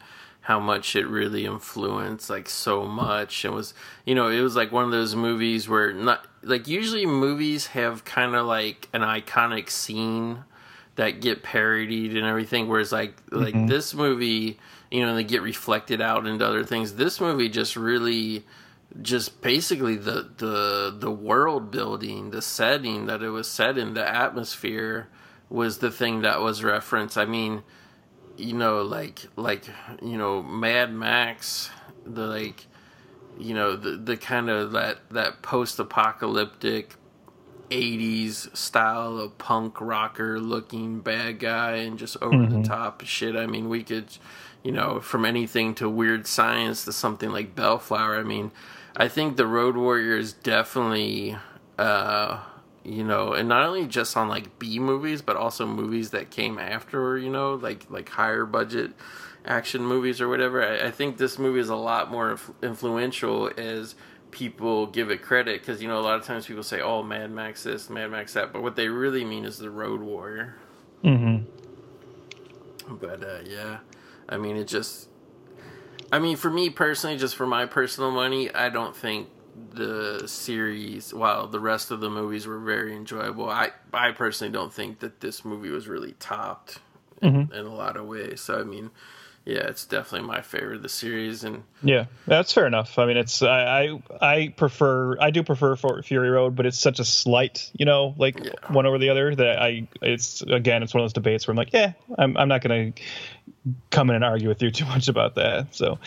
how 0.49 0.59
much 0.59 0.97
it 0.97 1.07
really 1.07 1.45
influenced 1.45 2.31
like 2.31 2.49
so 2.49 2.87
much. 2.87 3.45
It 3.45 3.53
was, 3.53 3.75
you 4.07 4.15
know, 4.15 4.29
it 4.29 4.41
was 4.41 4.57
like 4.57 4.73
one 4.73 4.87
of 4.87 4.91
those 4.91 5.15
movies 5.15 5.69
where 5.69 5.93
not 5.93 6.27
like 6.43 6.67
usually 6.67 7.05
movies 7.05 7.67
have 7.67 8.07
kind 8.07 8.35
of 8.35 8.47
like 8.47 8.89
an 8.95 9.03
iconic 9.03 9.69
scene 9.69 10.45
that 10.95 11.21
get 11.21 11.43
parodied 11.43 12.17
and 12.17 12.25
everything 12.25 12.67
whereas 12.67 12.93
like 12.93 13.19
like 13.31 13.53
mm-hmm. 13.53 13.67
this 13.67 13.93
movie 13.93 14.59
you 14.91 15.05
know 15.05 15.15
they 15.15 15.23
get 15.23 15.43
reflected 15.43 16.01
out 16.01 16.27
into 16.27 16.47
other 16.47 16.65
things. 16.65 16.95
This 16.95 17.21
movie 17.21 17.51
just 17.51 17.77
really 17.77 18.47
just 19.03 19.43
basically 19.43 19.97
the 19.97 20.31
the 20.39 20.97
the 20.99 21.11
world 21.11 21.71
building 21.71 22.31
the 22.31 22.41
setting 22.41 23.05
that 23.05 23.23
it 23.23 23.29
was 23.29 23.49
set 23.49 23.77
in 23.77 23.93
the 23.93 24.09
atmosphere 24.09 25.11
was 25.51 25.81
the 25.81 25.91
thing 25.91 26.23
that 26.23 26.41
was 26.41 26.65
referenced. 26.65 27.19
I 27.19 27.27
mean 27.27 27.65
you 28.39 28.55
know 28.55 28.83
like 28.83 29.27
like 29.37 29.65
you 30.03 30.17
know 30.17 30.43
mad 30.43 30.93
max 30.93 31.71
the 32.07 32.27
like 32.27 32.67
you 33.39 33.55
know 33.55 33.77
the 33.77 33.97
the 33.97 34.17
kind 34.17 34.49
of 34.49 34.73
that 34.73 34.99
that 35.11 35.43
post-apocalyptic 35.43 36.95
80s 37.71 38.57
style 38.57 39.19
of 39.19 39.37
punk 39.39 39.81
rocker 39.81 40.41
looking 40.41 41.01
bad 41.01 41.39
guy 41.39 41.77
and 41.77 41.99
just 41.99 42.17
over 42.23 42.47
the 42.47 42.63
top 42.63 43.05
shit. 43.05 43.37
I 43.37 43.47
mean, 43.47 43.69
we 43.69 43.83
could, 43.83 44.07
you 44.63 44.73
know, 44.73 45.01
from 45.01 45.25
anything 45.25 45.75
to 45.77 45.89
weird 45.89 46.27
science 46.27 46.85
to 46.87 46.93
something 46.93 47.31
like 47.31 47.55
Bellflower. 47.55 48.19
I 48.19 48.23
mean, 48.23 48.53
I 48.97 49.09
think 49.09 49.37
the 49.37 49.47
Road 49.47 49.77
Warrior 49.77 50.17
is 50.17 50.33
definitely, 50.33 51.37
uh, 51.79 52.41
you 52.89 53.05
know, 53.05 53.33
and 53.33 53.49
not 53.49 53.65
only 53.65 53.87
just 53.87 54.17
on 54.17 54.29
like 54.29 54.59
B 54.59 54.79
movies, 54.79 55.23
but 55.23 55.37
also 55.37 55.67
movies 55.67 56.11
that 56.11 56.31
came 56.31 56.59
after, 56.59 57.19
you 57.19 57.31
know, 57.31 57.55
like 57.55 57.91
like 57.91 58.09
higher 58.09 58.47
budget 58.47 58.93
action 59.45 59.85
movies 59.85 60.21
or 60.21 60.29
whatever. 60.29 60.63
I, 60.63 60.89
I 60.89 60.91
think 60.91 61.17
this 61.17 61.39
movie 61.39 61.61
is 61.61 61.69
a 61.69 61.77
lot 61.77 62.11
more 62.11 62.39
influential 62.63 63.51
as 63.57 63.95
people 64.31 64.87
give 64.87 65.11
it 65.11 65.23
credit 65.23 65.61
because 65.61 65.81
you 65.81 65.89
know 65.89 65.99
a 65.99 66.03
lot 66.03 66.17
of 66.17 66.25
times 66.25 66.47
people 66.47 66.63
say, 66.63 66.81
"Oh, 66.81 67.03
Mad 67.03 67.31
Max 67.31 67.63
this, 67.63 67.91
Mad 67.91 68.11
Max 68.11 68.35
that," 68.35 68.53
but 68.53 68.63
what 68.63 68.77
they 68.77 68.89
really 68.89 69.25
mean 69.25 69.45
is 69.45 69.59
the 69.59 69.71
Road 69.71 70.01
Warrior. 70.01 70.57
Mm-hmm. 71.05 72.97
But 72.97 73.23
uh, 73.23 73.41
yeah, 73.45 73.79
I 74.29 74.37
mean, 74.37 74.57
it 74.57 74.69
just. 74.69 75.09
I 76.11 76.19
mean, 76.21 76.37
for 76.37 76.51
me 76.51 76.71
personally, 76.71 77.19
just 77.19 77.37
for 77.37 77.47
my 77.47 77.67
personal 77.67 78.11
money, 78.11 78.53
I 78.55 78.71
don't 78.71 78.97
think 78.97 79.29
the 79.71 80.27
series, 80.27 81.13
while 81.15 81.47
the 81.47 81.61
rest 81.61 81.91
of 81.91 82.01
the 82.01 82.11
movies 82.11 82.47
were 82.47 82.59
very 82.59 82.95
enjoyable, 82.95 83.49
I 83.49 83.71
I 83.93 84.13
personally 84.13 84.53
don't 84.53 84.73
think 84.73 85.01
that 85.01 85.21
this 85.21 85.45
movie 85.45 85.71
was 85.71 85.89
really 85.89 86.15
topped 86.19 86.79
in, 87.23 87.33
mm-hmm. 87.33 87.53
in 87.53 87.67
a 87.67 87.75
lot 87.75 87.97
of 87.97 88.07
ways. 88.07 88.41
So 88.41 88.61
I 88.61 88.65
mean, 88.65 88.91
yeah, 89.45 89.61
it's 89.61 89.87
definitely 89.87 90.29
my 90.29 90.43
favorite 90.43 90.77
of 90.77 90.83
the 90.83 90.89
series, 90.91 91.43
and 91.43 91.63
Yeah, 91.83 92.05
that's 92.27 92.53
fair 92.53 92.67
enough. 92.67 92.99
I 92.99 93.07
mean, 93.07 93.17
it's 93.17 93.43
I 93.43 93.87
I, 93.87 94.03
I 94.21 94.49
prefer 94.49 95.19
I 95.21 95.31
do 95.31 95.43
prefer 95.43 95.75
Fury 96.03 96.29
Road, 96.29 96.55
but 96.55 96.67
it's 96.67 96.79
such 96.79 97.01
a 97.01 97.05
slight, 97.05 97.71
you 97.73 97.87
know, 97.87 98.15
like 98.19 98.45
Yeah. 98.45 98.53
one 98.69 98.85
over 98.85 98.99
the 98.99 99.09
other 99.09 99.35
that 99.35 99.63
I 99.63 99.89
it's 100.03 100.43
again 100.43 100.83
it's 100.83 100.93
one 100.93 101.03
of 101.03 101.05
those 101.05 101.15
debates 101.15 101.47
where 101.47 101.53
I'm 101.53 101.57
like, 101.57 101.73
yeah, 101.73 101.93
I'm 102.19 102.37
I'm 102.37 102.49
not 102.49 102.61
gonna 102.61 102.93
come 103.91 104.11
in 104.11 104.17
and 104.17 104.25
argue 104.25 104.49
with 104.49 104.63
you 104.63 104.71
too 104.73 104.87
much 104.87 105.09
about 105.09 105.37
that. 105.37 105.75
So 105.75 105.99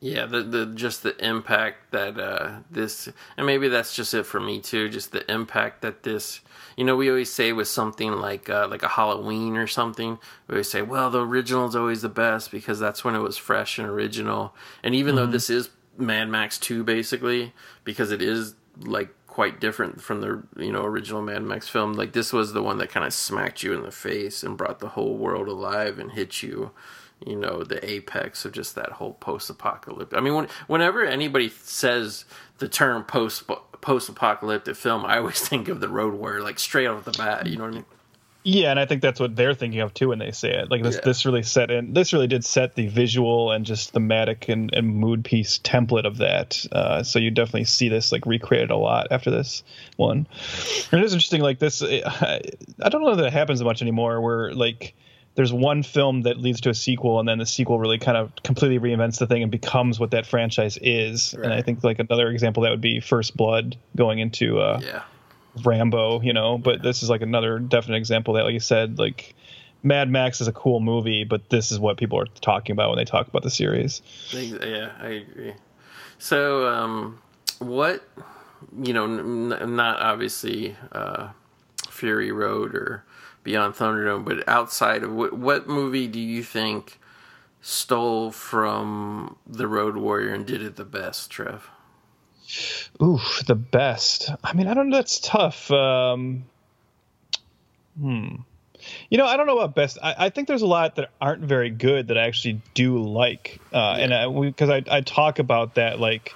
Yeah, 0.00 0.26
the 0.26 0.42
the 0.42 0.66
just 0.66 1.02
the 1.02 1.16
impact 1.24 1.90
that 1.90 2.18
uh 2.20 2.60
this 2.70 3.08
and 3.36 3.46
maybe 3.46 3.68
that's 3.68 3.94
just 3.96 4.14
it 4.14 4.24
for 4.26 4.38
me 4.38 4.60
too, 4.60 4.88
just 4.88 5.10
the 5.10 5.28
impact 5.30 5.82
that 5.82 6.04
this 6.04 6.40
you 6.76 6.84
know, 6.84 6.94
we 6.94 7.10
always 7.10 7.32
say 7.32 7.52
with 7.52 7.66
something 7.66 8.12
like 8.12 8.48
uh 8.48 8.68
like 8.68 8.84
a 8.84 8.88
Halloween 8.88 9.56
or 9.56 9.66
something, 9.66 10.18
we 10.46 10.54
always 10.54 10.70
say, 10.70 10.82
Well, 10.82 11.10
the 11.10 11.26
original 11.26 11.66
is 11.66 11.74
always 11.74 12.02
the 12.02 12.08
best 12.08 12.52
because 12.52 12.78
that's 12.78 13.02
when 13.02 13.16
it 13.16 13.20
was 13.20 13.36
fresh 13.36 13.78
and 13.78 13.88
original. 13.88 14.54
And 14.84 14.94
even 14.94 15.16
though 15.16 15.26
this 15.26 15.50
is 15.50 15.70
Mad 15.96 16.28
Max 16.28 16.58
two 16.58 16.84
basically, 16.84 17.52
because 17.82 18.12
it 18.12 18.22
is 18.22 18.54
like 18.80 19.12
quite 19.26 19.60
different 19.60 20.00
from 20.02 20.20
the 20.20 20.42
you 20.56 20.72
know 20.72 20.84
original 20.84 21.22
Mad 21.22 21.44
Max 21.44 21.68
film. 21.68 21.92
Like 21.92 22.12
this 22.12 22.32
was 22.32 22.52
the 22.52 22.62
one 22.62 22.78
that 22.78 22.90
kind 22.90 23.06
of 23.06 23.12
smacked 23.12 23.62
you 23.62 23.72
in 23.72 23.82
the 23.82 23.92
face 23.92 24.42
and 24.42 24.56
brought 24.56 24.80
the 24.80 24.88
whole 24.88 25.16
world 25.16 25.48
alive 25.48 25.98
and 25.98 26.10
hit 26.10 26.42
you, 26.42 26.72
you 27.26 27.36
know, 27.36 27.62
the 27.64 27.84
apex 27.88 28.44
of 28.44 28.52
just 28.52 28.74
that 28.74 28.92
whole 28.92 29.14
post-apocalyptic. 29.14 30.16
I 30.16 30.20
mean, 30.20 30.34
when, 30.34 30.48
whenever 30.66 31.04
anybody 31.04 31.48
says 31.48 32.24
the 32.58 32.68
term 32.68 33.04
post 33.04 33.44
post-apocalyptic 33.80 34.76
film, 34.76 35.04
I 35.04 35.18
always 35.18 35.40
think 35.48 35.68
of 35.68 35.80
the 35.80 35.88
Road 35.88 36.14
Warrior, 36.14 36.42
like 36.42 36.58
straight 36.58 36.86
off 36.86 37.04
the 37.04 37.12
bat. 37.12 37.46
You 37.46 37.56
know 37.56 37.64
what 37.64 37.72
I 37.72 37.76
mean? 37.76 37.84
yeah, 38.44 38.70
and 38.70 38.80
I 38.80 38.86
think 38.86 39.02
that's 39.02 39.20
what 39.20 39.36
they're 39.36 39.52
thinking 39.52 39.80
of 39.80 39.92
too 39.92 40.08
when 40.08 40.20
they 40.20 40.30
say 40.30 40.50
it. 40.54 40.70
Like 40.70 40.82
this 40.82 40.94
Yeah. 40.94 41.00
this 41.04 41.26
really 41.26 41.42
set 41.42 41.70
in 41.70 41.92
this 41.92 42.12
really 42.14 42.28
did 42.28 42.44
set 42.44 42.76
the 42.76 42.86
visual 42.86 43.50
and 43.50 43.66
just 43.66 43.90
thematic 43.92 44.48
and, 44.48 44.72
and 44.72 44.86
mood 44.86 45.22
piece 45.24 45.58
template 45.58 46.06
of 46.06 46.16
that. 46.18 46.64
Uh, 46.72 47.02
so 47.02 47.18
you 47.18 47.30
definitely 47.30 47.64
see 47.64 47.88
this 47.90 48.10
like 48.10 48.24
recreated 48.24 48.70
a 48.70 48.76
lot 48.76 49.08
after 49.10 49.30
this 49.30 49.64
one. 49.96 50.26
And 50.92 51.00
it 51.02 51.04
is 51.04 51.12
interesting, 51.12 51.42
like 51.42 51.58
this. 51.58 51.82
I, 51.82 52.40
I 52.80 52.88
don't 52.88 53.02
know 53.02 53.16
that 53.16 53.26
it 53.26 53.32
happens 53.32 53.62
much 53.62 53.82
anymore. 53.82 54.20
Where 54.22 54.54
like 54.54 54.94
there's 55.38 55.52
one 55.52 55.84
film 55.84 56.22
that 56.22 56.36
leads 56.36 56.60
to 56.62 56.68
a 56.68 56.74
sequel, 56.74 57.20
and 57.20 57.28
then 57.28 57.38
the 57.38 57.46
sequel 57.46 57.78
really 57.78 57.96
kind 57.96 58.16
of 58.16 58.32
completely 58.42 58.76
reinvents 58.80 59.20
the 59.20 59.26
thing 59.28 59.40
and 59.40 59.52
becomes 59.52 60.00
what 60.00 60.10
that 60.10 60.26
franchise 60.26 60.76
is. 60.82 61.32
And 61.32 61.52
I 61.52 61.62
think 61.62 61.84
like 61.84 62.00
another 62.00 62.28
example 62.28 62.64
that 62.64 62.70
would 62.70 62.80
be 62.80 62.98
First 62.98 63.36
Blood 63.36 63.76
going 63.94 64.18
into 64.18 64.58
uh, 64.58 64.80
Yeah. 64.82 65.04
Rambo, 65.64 66.22
you 66.22 66.32
know. 66.32 66.58
But 66.58 66.82
this 66.82 67.04
is 67.04 67.08
like 67.08 67.22
another 67.22 67.60
definite 67.60 67.98
example 67.98 68.34
that, 68.34 68.42
like 68.42 68.52
you 68.52 68.58
said, 68.58 68.98
like 68.98 69.36
Mad 69.84 70.10
Max 70.10 70.40
is 70.40 70.48
a 70.48 70.52
cool 70.52 70.80
movie, 70.80 71.22
but 71.22 71.50
this 71.50 71.70
is 71.70 71.78
what 71.78 71.98
people 71.98 72.18
are 72.18 72.26
talking 72.40 72.72
about 72.72 72.88
when 72.90 72.98
they 72.98 73.04
talk 73.04 73.28
about 73.28 73.44
the 73.44 73.50
series. 73.50 74.02
Yeah, 74.32 74.90
I 74.98 75.06
agree. 75.08 75.54
So, 76.18 76.66
um, 76.66 77.20
what 77.60 78.02
you 78.82 78.92
know, 78.92 79.04
n- 79.04 79.76
not 79.76 80.00
obviously 80.00 80.74
uh, 80.90 81.28
Fury 81.98 82.32
Road 82.32 82.74
or 82.74 83.04
Beyond 83.42 83.74
Thunderdome, 83.74 84.24
but 84.24 84.48
outside 84.48 85.02
of 85.02 85.12
what, 85.12 85.32
what 85.32 85.68
movie 85.68 86.06
do 86.06 86.20
you 86.20 86.42
think 86.42 87.00
stole 87.60 88.30
from 88.30 89.36
the 89.46 89.66
Road 89.66 89.96
Warrior 89.96 90.34
and 90.34 90.46
did 90.46 90.62
it 90.62 90.76
the 90.76 90.84
best, 90.84 91.30
Trev? 91.30 91.68
Ooh, 93.02 93.20
the 93.46 93.54
best. 93.54 94.30
I 94.42 94.54
mean, 94.54 94.66
I 94.66 94.74
don't 94.74 94.88
know. 94.88 94.96
That's 94.96 95.20
tough. 95.20 95.70
Um, 95.70 96.44
hmm. 98.00 98.36
You 99.10 99.18
know, 99.18 99.26
I 99.26 99.36
don't 99.36 99.46
know 99.46 99.58
about 99.58 99.74
best. 99.74 99.98
I, 100.02 100.14
I 100.26 100.30
think 100.30 100.48
there's 100.48 100.62
a 100.62 100.66
lot 100.66 100.96
that 100.96 101.10
aren't 101.20 101.42
very 101.42 101.70
good 101.70 102.08
that 102.08 102.18
I 102.18 102.26
actually 102.26 102.62
do 102.74 103.02
like, 103.02 103.60
uh, 103.72 103.96
and 103.98 104.14
I, 104.14 104.28
because 104.28 104.70
I, 104.70 104.82
I 104.90 105.00
talk 105.00 105.38
about 105.38 105.74
that 105.74 106.00
like, 106.00 106.32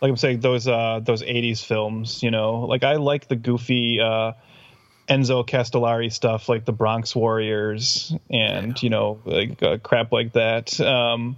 like 0.00 0.10
I'm 0.10 0.16
saying 0.16 0.40
those 0.40 0.68
uh, 0.68 1.00
those 1.02 1.22
'80s 1.22 1.64
films. 1.64 2.22
You 2.22 2.30
know, 2.30 2.60
like 2.60 2.84
I 2.84 2.96
like 2.96 3.28
the 3.28 3.36
goofy 3.36 4.00
uh, 4.00 4.32
Enzo 5.08 5.46
Castellari 5.46 6.12
stuff, 6.12 6.48
like 6.48 6.64
the 6.64 6.72
Bronx 6.72 7.14
Warriors, 7.14 8.14
and 8.30 8.80
you 8.82 8.90
know, 8.90 9.20
like 9.24 9.62
uh, 9.62 9.78
crap 9.78 10.12
like 10.12 10.32
that. 10.32 10.78
Um, 10.80 11.36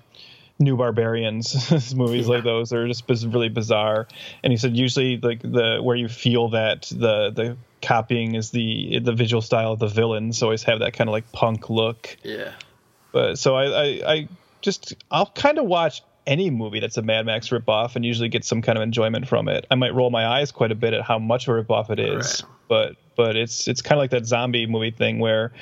New 0.61 0.77
Barbarians 0.77 1.95
movies 1.95 2.27
like 2.27 2.43
those 2.43 2.73
are 2.73 2.89
just 2.89 3.07
biz- 3.07 3.27
really 3.27 3.49
bizarre. 3.49 4.09
And 4.43 4.53
he 4.53 4.57
said 4.57 4.77
usually 4.77 5.19
like 5.19 5.41
the 5.41 5.79
where 5.83 5.95
you 5.97 6.09
feel 6.09 6.49
that 6.51 6.83
the 6.91 7.31
the 7.31 7.57
copying 7.81 8.35
is 8.35 8.51
the 8.51 8.99
the 8.99 9.13
visual 9.13 9.41
style 9.41 9.73
of 9.73 9.79
the 9.79 9.87
villains 9.87 10.43
always 10.43 10.65
have 10.65 10.81
that 10.81 10.95
kind 10.95 11.09
of 11.09 11.13
like 11.13 11.31
punk 11.31 11.71
look. 11.71 12.17
Yeah, 12.25 12.53
But 13.13 13.37
so 13.39 13.55
I 13.55 13.65
I, 13.67 14.13
I 14.15 14.29
just 14.61 14.95
I'll 15.13 15.27
kind 15.31 15.59
of 15.59 15.67
watch 15.67 16.03
any 16.27 16.51
movie 16.51 16.81
that's 16.81 16.97
a 16.97 17.03
Mad 17.03 17.25
Max 17.25 17.51
ripoff 17.51 17.95
and 17.97 18.05
usually 18.05 18.29
get 18.29 18.45
some 18.45 18.61
kind 18.61 18.77
of 18.77 18.83
enjoyment 18.83 19.29
from 19.29 19.49
it. 19.49 19.65
I 19.71 19.77
might 19.77 19.95
roll 19.95 20.11
my 20.11 20.27
eyes 20.27 20.51
quite 20.51 20.73
a 20.73 20.75
bit 20.75 20.93
at 20.93 21.03
how 21.03 21.19
much 21.21 21.47
of 21.47 21.57
a 21.57 21.63
ripoff 21.63 21.89
it 21.91 22.01
is, 22.01 22.43
Right. 22.43 22.53
but 22.69 22.97
but 23.19 23.37
it's 23.37 23.69
it's 23.69 23.83
kind 23.83 23.99
of 23.99 24.03
like 24.03 24.13
that 24.13 24.25
zombie 24.25 24.67
movie 24.67 24.93
thing 24.93 25.19
where 25.19 25.53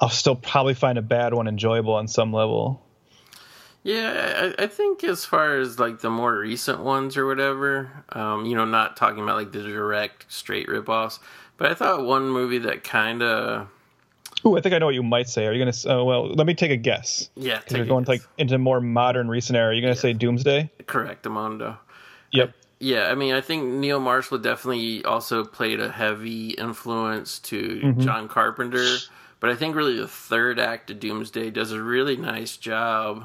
I'll 0.00 0.08
still 0.08 0.36
probably 0.36 0.72
find 0.74 0.96
a 0.96 1.02
bad 1.02 1.34
one 1.34 1.46
enjoyable 1.48 1.92
on 1.92 2.08
some 2.08 2.32
level. 2.32 2.80
Yeah, 3.82 4.52
I, 4.58 4.62
I 4.62 4.66
think 4.68 5.04
as 5.04 5.26
far 5.26 5.58
as 5.58 5.78
like 5.78 6.00
the 6.00 6.08
more 6.08 6.38
recent 6.38 6.80
ones 6.80 7.18
or 7.18 7.26
whatever, 7.26 7.90
um, 8.12 8.46
you 8.46 8.54
know, 8.56 8.64
not 8.64 8.96
talking 8.96 9.22
about 9.22 9.36
like 9.36 9.52
the 9.52 9.60
direct 9.62 10.24
straight 10.32 10.68
ripoffs, 10.68 11.18
but 11.58 11.70
I 11.70 11.74
thought 11.74 12.04
one 12.06 12.30
movie 12.30 12.58
that 12.58 12.82
kind 12.84 13.22
of 13.22 13.68
Ooh, 14.46 14.56
I 14.56 14.60
think 14.60 14.74
I 14.74 14.78
know 14.78 14.86
what 14.86 14.94
you 14.94 15.02
might 15.02 15.28
say. 15.28 15.46
Are 15.46 15.52
you 15.52 15.58
gonna? 15.58 15.76
Oh, 15.86 16.04
well, 16.04 16.28
let 16.28 16.46
me 16.46 16.54
take 16.54 16.70
a 16.70 16.76
guess. 16.76 17.28
yeah, 17.34 17.58
take 17.60 17.72
You're 17.72 17.82
a 17.82 17.88
going 17.88 18.04
guess. 18.04 18.08
like 18.08 18.22
into 18.38 18.56
more 18.58 18.80
modern 18.80 19.28
recent 19.28 19.56
era. 19.56 19.70
Are 19.70 19.72
You're 19.72 19.82
gonna 19.82 19.96
say 19.96 20.12
Doomsday? 20.12 20.70
correct, 20.86 21.24
Amondo. 21.24 21.76
Yep. 22.30 22.54
Yeah, 22.84 23.04
I 23.10 23.14
mean, 23.14 23.32
I 23.32 23.40
think 23.40 23.64
Neil 23.64 23.98
Marshall 23.98 24.36
definitely 24.36 25.02
also 25.06 25.42
played 25.42 25.80
a 25.80 25.90
heavy 25.90 26.50
influence 26.50 27.38
to 27.40 27.94
John 27.94 28.28
Carpenter, 28.28 28.96
but 29.40 29.48
I 29.48 29.54
think 29.54 29.74
really 29.74 29.96
the 29.96 30.06
third 30.06 30.58
act 30.58 30.90
of 30.90 31.00
Doomsday 31.00 31.50
does 31.50 31.72
a 31.72 31.82
really 31.82 32.16
nice 32.18 32.58
job 32.58 33.24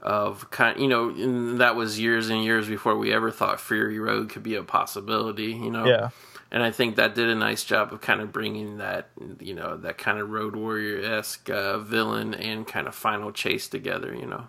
of 0.00 0.48
kind. 0.52 0.78
You 0.78 0.86
know, 0.86 1.08
and 1.08 1.58
that 1.60 1.74
was 1.74 1.98
years 1.98 2.28
and 2.28 2.44
years 2.44 2.68
before 2.68 2.96
we 2.96 3.12
ever 3.12 3.32
thought 3.32 3.60
Fury 3.60 3.98
Road 3.98 4.30
could 4.30 4.44
be 4.44 4.54
a 4.54 4.62
possibility. 4.62 5.52
You 5.52 5.72
know, 5.72 5.86
Yeah. 5.86 6.10
and 6.52 6.62
I 6.62 6.70
think 6.70 6.94
that 6.94 7.16
did 7.16 7.28
a 7.28 7.34
nice 7.34 7.64
job 7.64 7.92
of 7.92 8.00
kind 8.00 8.20
of 8.20 8.30
bringing 8.32 8.78
that, 8.78 9.08
you 9.40 9.54
know, 9.54 9.76
that 9.78 9.98
kind 9.98 10.18
of 10.20 10.30
Road 10.30 10.54
Warrior 10.54 11.04
esque 11.18 11.50
uh, 11.50 11.78
villain 11.78 12.32
and 12.32 12.64
kind 12.64 12.86
of 12.86 12.94
final 12.94 13.32
chase 13.32 13.66
together. 13.66 14.14
You 14.14 14.26
know. 14.26 14.44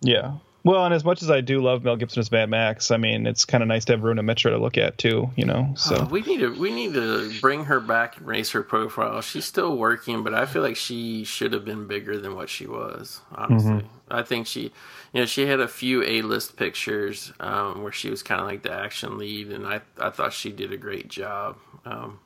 Yeah. 0.00 0.34
Well, 0.62 0.84
and 0.84 0.92
as 0.92 1.04
much 1.04 1.22
as 1.22 1.30
I 1.30 1.40
do 1.40 1.62
love 1.62 1.84
Mel 1.84 1.96
Gibson 1.96 2.20
as 2.20 2.30
Mad 2.30 2.50
Max, 2.50 2.90
I 2.90 2.98
mean, 2.98 3.26
it's 3.26 3.46
kind 3.46 3.62
of 3.62 3.68
nice 3.68 3.86
to 3.86 3.92
have 3.94 4.02
Rhona 4.02 4.22
Mitra 4.22 4.50
to 4.50 4.58
look 4.58 4.76
at 4.76 4.98
too. 4.98 5.30
You 5.36 5.46
know, 5.46 5.72
so 5.74 5.96
Oh, 6.00 6.04
we 6.04 6.20
need 6.20 6.40
to 6.40 6.54
we 6.58 6.70
need 6.70 6.92
to 6.94 7.32
bring 7.40 7.64
her 7.64 7.80
back 7.80 8.18
and 8.18 8.26
raise 8.26 8.50
her 8.50 8.62
profile. 8.62 9.22
She's 9.22 9.46
still 9.46 9.76
working, 9.76 10.22
but 10.22 10.34
I 10.34 10.44
feel 10.44 10.60
like 10.62 10.76
she 10.76 11.24
should 11.24 11.54
have 11.54 11.64
been 11.64 11.86
bigger 11.86 12.18
than 12.18 12.34
what 12.34 12.50
she 12.50 12.66
was. 12.66 13.20
Honestly, 13.34 13.86
I 14.10 14.22
think 14.22 14.46
she, 14.46 14.64
you 15.12 15.20
know, 15.20 15.24
she 15.24 15.46
had 15.46 15.60
a 15.60 15.68
few 15.68 16.02
A 16.02 16.20
list 16.22 16.56
pictures 16.56 17.32
um, 17.40 17.82
where 17.82 17.92
she 17.92 18.10
was 18.10 18.22
kind 18.22 18.40
of 18.40 18.46
like 18.46 18.62
the 18.62 18.72
action 18.72 19.16
lead, 19.16 19.50
and 19.52 19.66
I 19.66 19.80
I 19.98 20.10
thought 20.10 20.32
she 20.34 20.52
did 20.52 20.72
a 20.72 20.76
great 20.76 21.08
job. 21.08 21.56
Um, 21.86 22.18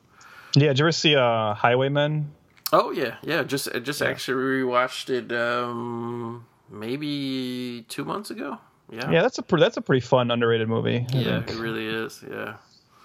yeah. 0.55 0.69
Did 0.69 0.79
you 0.79 0.85
ever 0.85 0.91
see 0.91 1.15
uh, 1.15 1.53
Highwaymen? 1.53 2.31
oh 2.73 2.91
yeah, 2.91 3.15
yeah. 3.23 3.43
Just 3.43 3.69
just 3.83 4.01
actually 4.01 4.43
rewatched 4.43 5.09
it 5.09 5.31
um, 5.31 6.45
maybe 6.69 7.85
two 7.89 8.05
months 8.05 8.29
ago. 8.31 8.57
Yeah, 8.91 9.09
Yeah, 9.11 9.21
that's 9.23 9.37
a 9.39 9.43
pre- 9.43 9.59
that's 9.59 9.77
a 9.77 9.81
pretty 9.81 10.05
fun 10.05 10.29
underrated 10.31 10.67
movie. 10.69 11.05
I 11.13 11.17
yeah, 11.17 11.41
think. 11.41 11.57
it 11.57 11.61
really 11.61 11.87
is. 11.87 12.23
Yeah. 12.29 12.55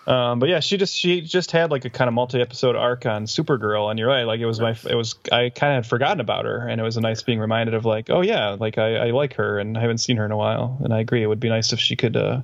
Um, 0.07 0.39
but 0.41 0.49
yeah, 0.49 0.61
she 0.61 0.77
just 0.77 0.95
she 0.97 1.21
just 1.21 1.51
had 1.53 1.71
like 1.71 1.85
a 1.85 1.91
kind 1.91 2.09
of 2.09 2.15
multi-episode 2.15 2.75
arc 2.75 3.07
on 3.07 3.27
Supergirl, 3.27 3.91
and 3.91 3.99
you're 3.99 4.09
right, 4.09 4.25
like 4.25 4.41
it 4.41 4.47
was 4.47 4.59
Nice. 4.59 4.85
my 4.85 4.91
it 4.91 4.95
was 4.95 5.15
I 5.31 5.51
kind 5.51 5.73
of 5.77 5.85
had 5.85 5.87
forgotten 5.87 6.21
about 6.21 6.47
her, 6.47 6.67
and 6.67 6.81
it 6.81 6.85
was 6.85 6.97
a 6.97 7.01
nice 7.01 7.23
being 7.23 7.39
reminded 7.39 7.75
of 7.75 7.85
like, 7.85 8.09
oh 8.11 8.23
yeah, 8.23 8.57
like 8.59 8.77
I, 8.79 8.97
I 8.97 9.11
like 9.11 9.35
her, 9.35 9.59
and 9.59 9.77
I 9.77 9.81
haven't 9.81 9.99
seen 9.99 10.17
her 10.17 10.25
in 10.25 10.33
a 10.33 10.37
while, 10.37 10.79
and 10.83 10.93
I 10.93 11.01
agree, 11.01 11.23
it 11.23 11.27
would 11.27 11.39
be 11.39 11.49
nice 11.51 11.73
if 11.73 11.79
she 11.81 11.97
could 11.97 12.17
uh, 12.17 12.41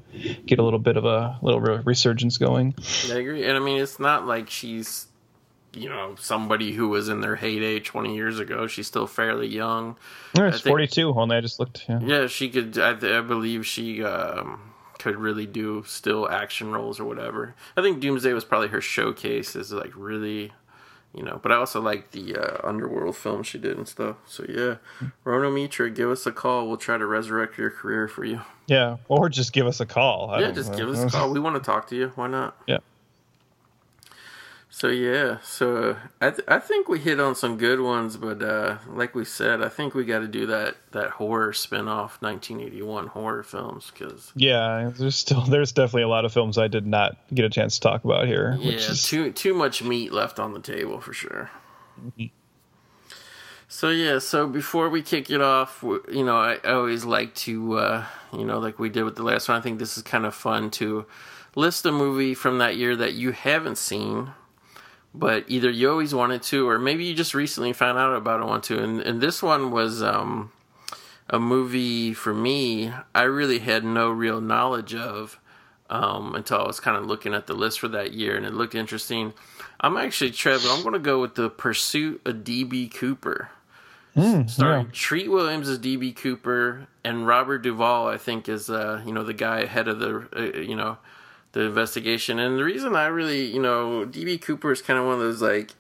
get 0.47 0.59
a 0.59 0.63
little 0.63 0.79
bit 0.79 0.97
of 0.97 1.07
a 1.07 1.39
little 1.43 1.61
resurgence 1.61 2.39
going. 2.39 2.75
I 3.11 3.15
agree. 3.17 3.45
And 3.45 3.57
I 3.57 3.61
mean, 3.61 3.81
it's 3.83 3.99
not 3.99 4.27
like 4.27 4.49
she's, 4.51 5.09
you 5.77 5.89
know, 5.89 6.15
somebody 6.19 6.73
who 6.73 6.89
was 6.89 7.09
in 7.09 7.21
their 7.21 7.37
heyday 7.37 7.79
20 7.81 8.15
years 8.15 8.39
ago. 8.39 8.67
She's 8.67 8.87
still 8.87 9.07
fairly 9.07 9.47
young. 9.47 9.97
Yeah, 10.35 10.51
think- 10.51 10.63
42. 10.65 11.13
Only 11.15 11.37
I 11.37 11.41
just 11.41 11.61
looked. 11.61 11.85
Yeah. 11.89 12.01
Yeah, 12.03 12.27
she 12.27 12.49
could. 12.49 12.79
I, 12.79 12.91
I 13.19 13.21
believe 13.21 13.67
she 13.67 14.03
um, 14.05 14.73
could 14.99 15.17
really 15.17 15.47
do 15.47 15.85
still 15.87 16.29
action 16.29 16.73
roles 16.73 16.99
or 16.99 17.05
whatever. 17.05 17.55
I 17.77 17.83
think 17.83 18.01
Doomsday 18.01 18.33
was 18.33 18.45
probably 18.45 18.69
her 18.69 18.81
showcase. 18.81 19.55
Is 19.57 19.73
like 19.73 19.93
really, 19.95 20.53
you 21.15 21.23
know. 21.23 21.39
But 21.43 21.53
I 21.53 21.57
also 21.57 21.81
like 21.81 22.11
the 22.13 22.37
uh, 22.37 22.67
Underworld 22.67 23.17
film 23.17 23.43
she 23.43 23.59
did 23.59 23.77
and 23.77 23.87
stuff. 23.87 24.17
So 24.27 24.45
yeah, 24.49 24.77
Rhona 25.25 25.53
Mitra, 25.55 25.91
give 25.91 26.11
us 26.11 26.27
a 26.27 26.33
call. 26.33 26.67
We'll 26.69 26.77
try 26.77 26.99
to 26.99 27.07
resurrect 27.07 27.59
your 27.59 27.71
career 27.71 28.09
for 28.09 28.25
you. 28.25 28.41
Yeah, 28.67 28.97
or 29.09 29.29
just 29.29 29.53
give 29.53 29.67
us 29.67 29.79
a 29.81 29.87
call. 29.87 30.31
I 30.31 30.41
Yeah, 30.41 30.51
just 30.51 30.73
know. 30.73 30.79
give 30.79 30.89
us 30.89 31.05
a 31.05 31.09
call. 31.17 31.31
We 31.33 31.39
want 31.41 31.55
to 31.57 31.63
talk 31.63 31.87
to 31.89 31.97
you. 31.97 32.13
Why 32.17 32.27
not? 32.27 32.57
Yeah. 32.67 32.79
So 34.77 34.89
yeah, 34.89 35.39
so 35.43 35.97
I 36.21 36.29
th- 36.33 36.47
I 36.47 36.59
think 36.59 36.87
we 36.87 36.99
hit 36.99 37.19
on 37.19 37.35
some 37.35 37.57
good 37.57 37.81
ones, 37.81 38.19
but 38.19 38.43
uh, 38.43 38.77
like 38.91 39.15
we 39.15 39.25
said, 39.25 39.63
I 39.63 39.71
think 39.71 39.95
we 39.95 40.05
got 40.05 40.19
to 40.19 40.29
do 40.29 40.45
that 40.49 40.77
that 40.91 41.13
horror 41.13 41.55
spin-off 41.55 42.21
1981 42.21 43.07
horror 43.07 43.43
films 43.43 43.91
because 43.91 44.33
Yeah, 44.37 44.91
there's 44.95 45.17
still 45.17 45.41
there's 45.41 45.73
definitely 45.73 46.03
a 46.03 46.09
lot 46.09 46.27
of 46.27 46.35
films 46.35 46.59
I 46.59 46.69
did 46.69 46.87
not 46.87 47.17
get 47.33 47.47
a 47.47 47.49
chance 47.49 47.77
to 47.77 47.89
talk 47.89 48.05
about 48.05 48.27
here. 48.27 48.55
yeah, 48.61 48.67
which 48.67 48.87
is, 48.87 49.07
too 49.07 49.33
too 49.33 49.55
much 49.55 49.83
meat 49.83 50.13
left 50.13 50.39
on 50.39 50.53
the 50.53 50.61
table 50.61 51.01
for 51.01 51.15
sure. 51.15 51.51
So 53.69 53.89
yeah, 53.89 54.19
so 54.19 54.47
before 54.47 54.91
we 54.91 55.01
kick 55.01 55.31
it 55.31 55.41
off, 55.41 55.83
you 55.83 56.23
know, 56.23 56.37
I, 56.37 56.59
I 56.63 56.73
always 56.73 57.07
like 57.07 57.35
to, 57.47 57.79
uh, 57.79 58.05
you 58.31 58.45
know, 58.45 58.59
like 58.59 58.79
we 58.79 58.91
did 58.91 59.05
with 59.05 59.17
the 59.17 59.23
last 59.23 59.49
one. 59.49 59.57
I 59.57 59.63
think 59.63 59.79
this 59.79 59.97
is 59.97 60.03
kind 60.03 60.27
of 60.27 60.35
fun 60.35 60.71
to 60.73 61.07
list 61.55 61.87
a 61.87 61.93
movie 61.93 62.35
from 62.35 62.59
that 62.59 62.77
year 62.77 62.95
that 62.95 63.15
you 63.15 63.33
haven't 63.33 63.79
seen, 63.79 64.33
but 65.19 65.45
either 65.49 65.71
you 65.71 65.91
always 65.91 66.15
wanted 66.15 66.43
to, 66.43 66.69
or 66.69 66.79
maybe 66.79 67.05
you 67.05 67.15
just 67.15 67.35
recently 67.35 67.73
found 67.73 67.99
out 67.99 68.15
about 68.15 68.41
it 68.41 68.47
want 68.47 68.65
to. 68.65 68.83
And 68.83 69.01
and 69.01 69.21
this 69.21 69.43
one 69.43 69.71
was 69.71 70.03
um, 70.03 70.53
a 71.29 71.39
movie 71.39 72.13
for 72.13 72.35
me. 72.35 72.93
I 73.15 73.23
really 73.23 73.61
had 73.61 73.83
no 73.83 74.11
real 74.11 74.41
knowledge 74.41 74.95
of 74.95 75.41
um, 75.89 76.35
until 76.35 76.59
I 76.59 76.67
was 76.67 76.81
kind 76.81 76.97
of 76.97 77.07
looking 77.07 77.35
at 77.35 77.47
the 77.47 77.55
list 77.55 77.81
for 77.81 77.89
that 77.89 78.13
year, 78.13 78.37
and 78.37 78.45
it 78.45 78.53
looked 78.53 78.75
interesting. 78.75 79.33
I'm 79.81 79.97
actually 79.97 80.33
Trevor. 80.33 80.69
I'm 80.69 80.83
going 80.83 80.93
to 80.93 80.99
go 80.99 81.21
with 81.21 81.35
the 81.35 81.49
Pursuit 81.49 82.21
of 82.27 82.37
DB 82.37 82.93
Cooper, 82.93 83.51
starring 84.47 84.87
yeah. 84.87 84.93
Treat 84.93 85.31
Williams 85.31 85.69
as 85.69 85.79
DB 85.79 86.15
Cooper 86.15 86.89
and 87.05 87.27
Robert 87.27 87.59
Duvall. 87.59 88.09
I 88.09 88.19
think 88.19 88.49
is 88.49 88.69
uh, 88.69 89.03
you 89.07 89.13
know 89.13 89.25
the 89.25 89.35
guy 89.35 89.61
ahead 89.61 89.89
of 89.89 89.99
the 89.99 90.29
uh, 90.37 90.59
you 90.59 90.77
know 90.77 90.99
the 91.57 91.63
investigation. 91.63 92.39
And 92.39 92.59
the 92.59 92.65
reason 92.65 92.95
I 92.95 93.07
really 93.07 93.45
you 93.47 93.61
know 93.61 94.07
DB 94.07 94.41
Cooper 94.41 94.71
is 94.71 94.83
kind 94.83 94.99
of 94.99 95.07
one 95.07 95.15
of 95.15 95.21
those 95.21 95.43
like. 95.43 95.75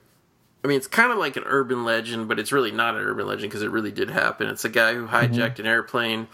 I 0.65 0.69
mean, 0.69 0.79
it's 0.79 0.89
kind 0.89 1.13
of 1.13 1.19
like 1.19 1.37
an 1.37 1.45
urban 1.47 1.85
legend, 1.85 2.27
but 2.27 2.41
it's 2.41 2.51
really 2.51 2.73
not 2.73 2.97
an 2.97 3.03
urban 3.03 3.25
legend 3.25 3.51
because 3.51 3.63
it 3.63 3.71
really 3.71 3.93
did 3.93 4.11
happen. 4.11 4.49
It's 4.49 4.65
a 4.65 4.69
guy 4.69 4.95
who 4.95 5.07
hijacked 5.07 5.61
an 5.61 5.67
airplane, 5.67 6.27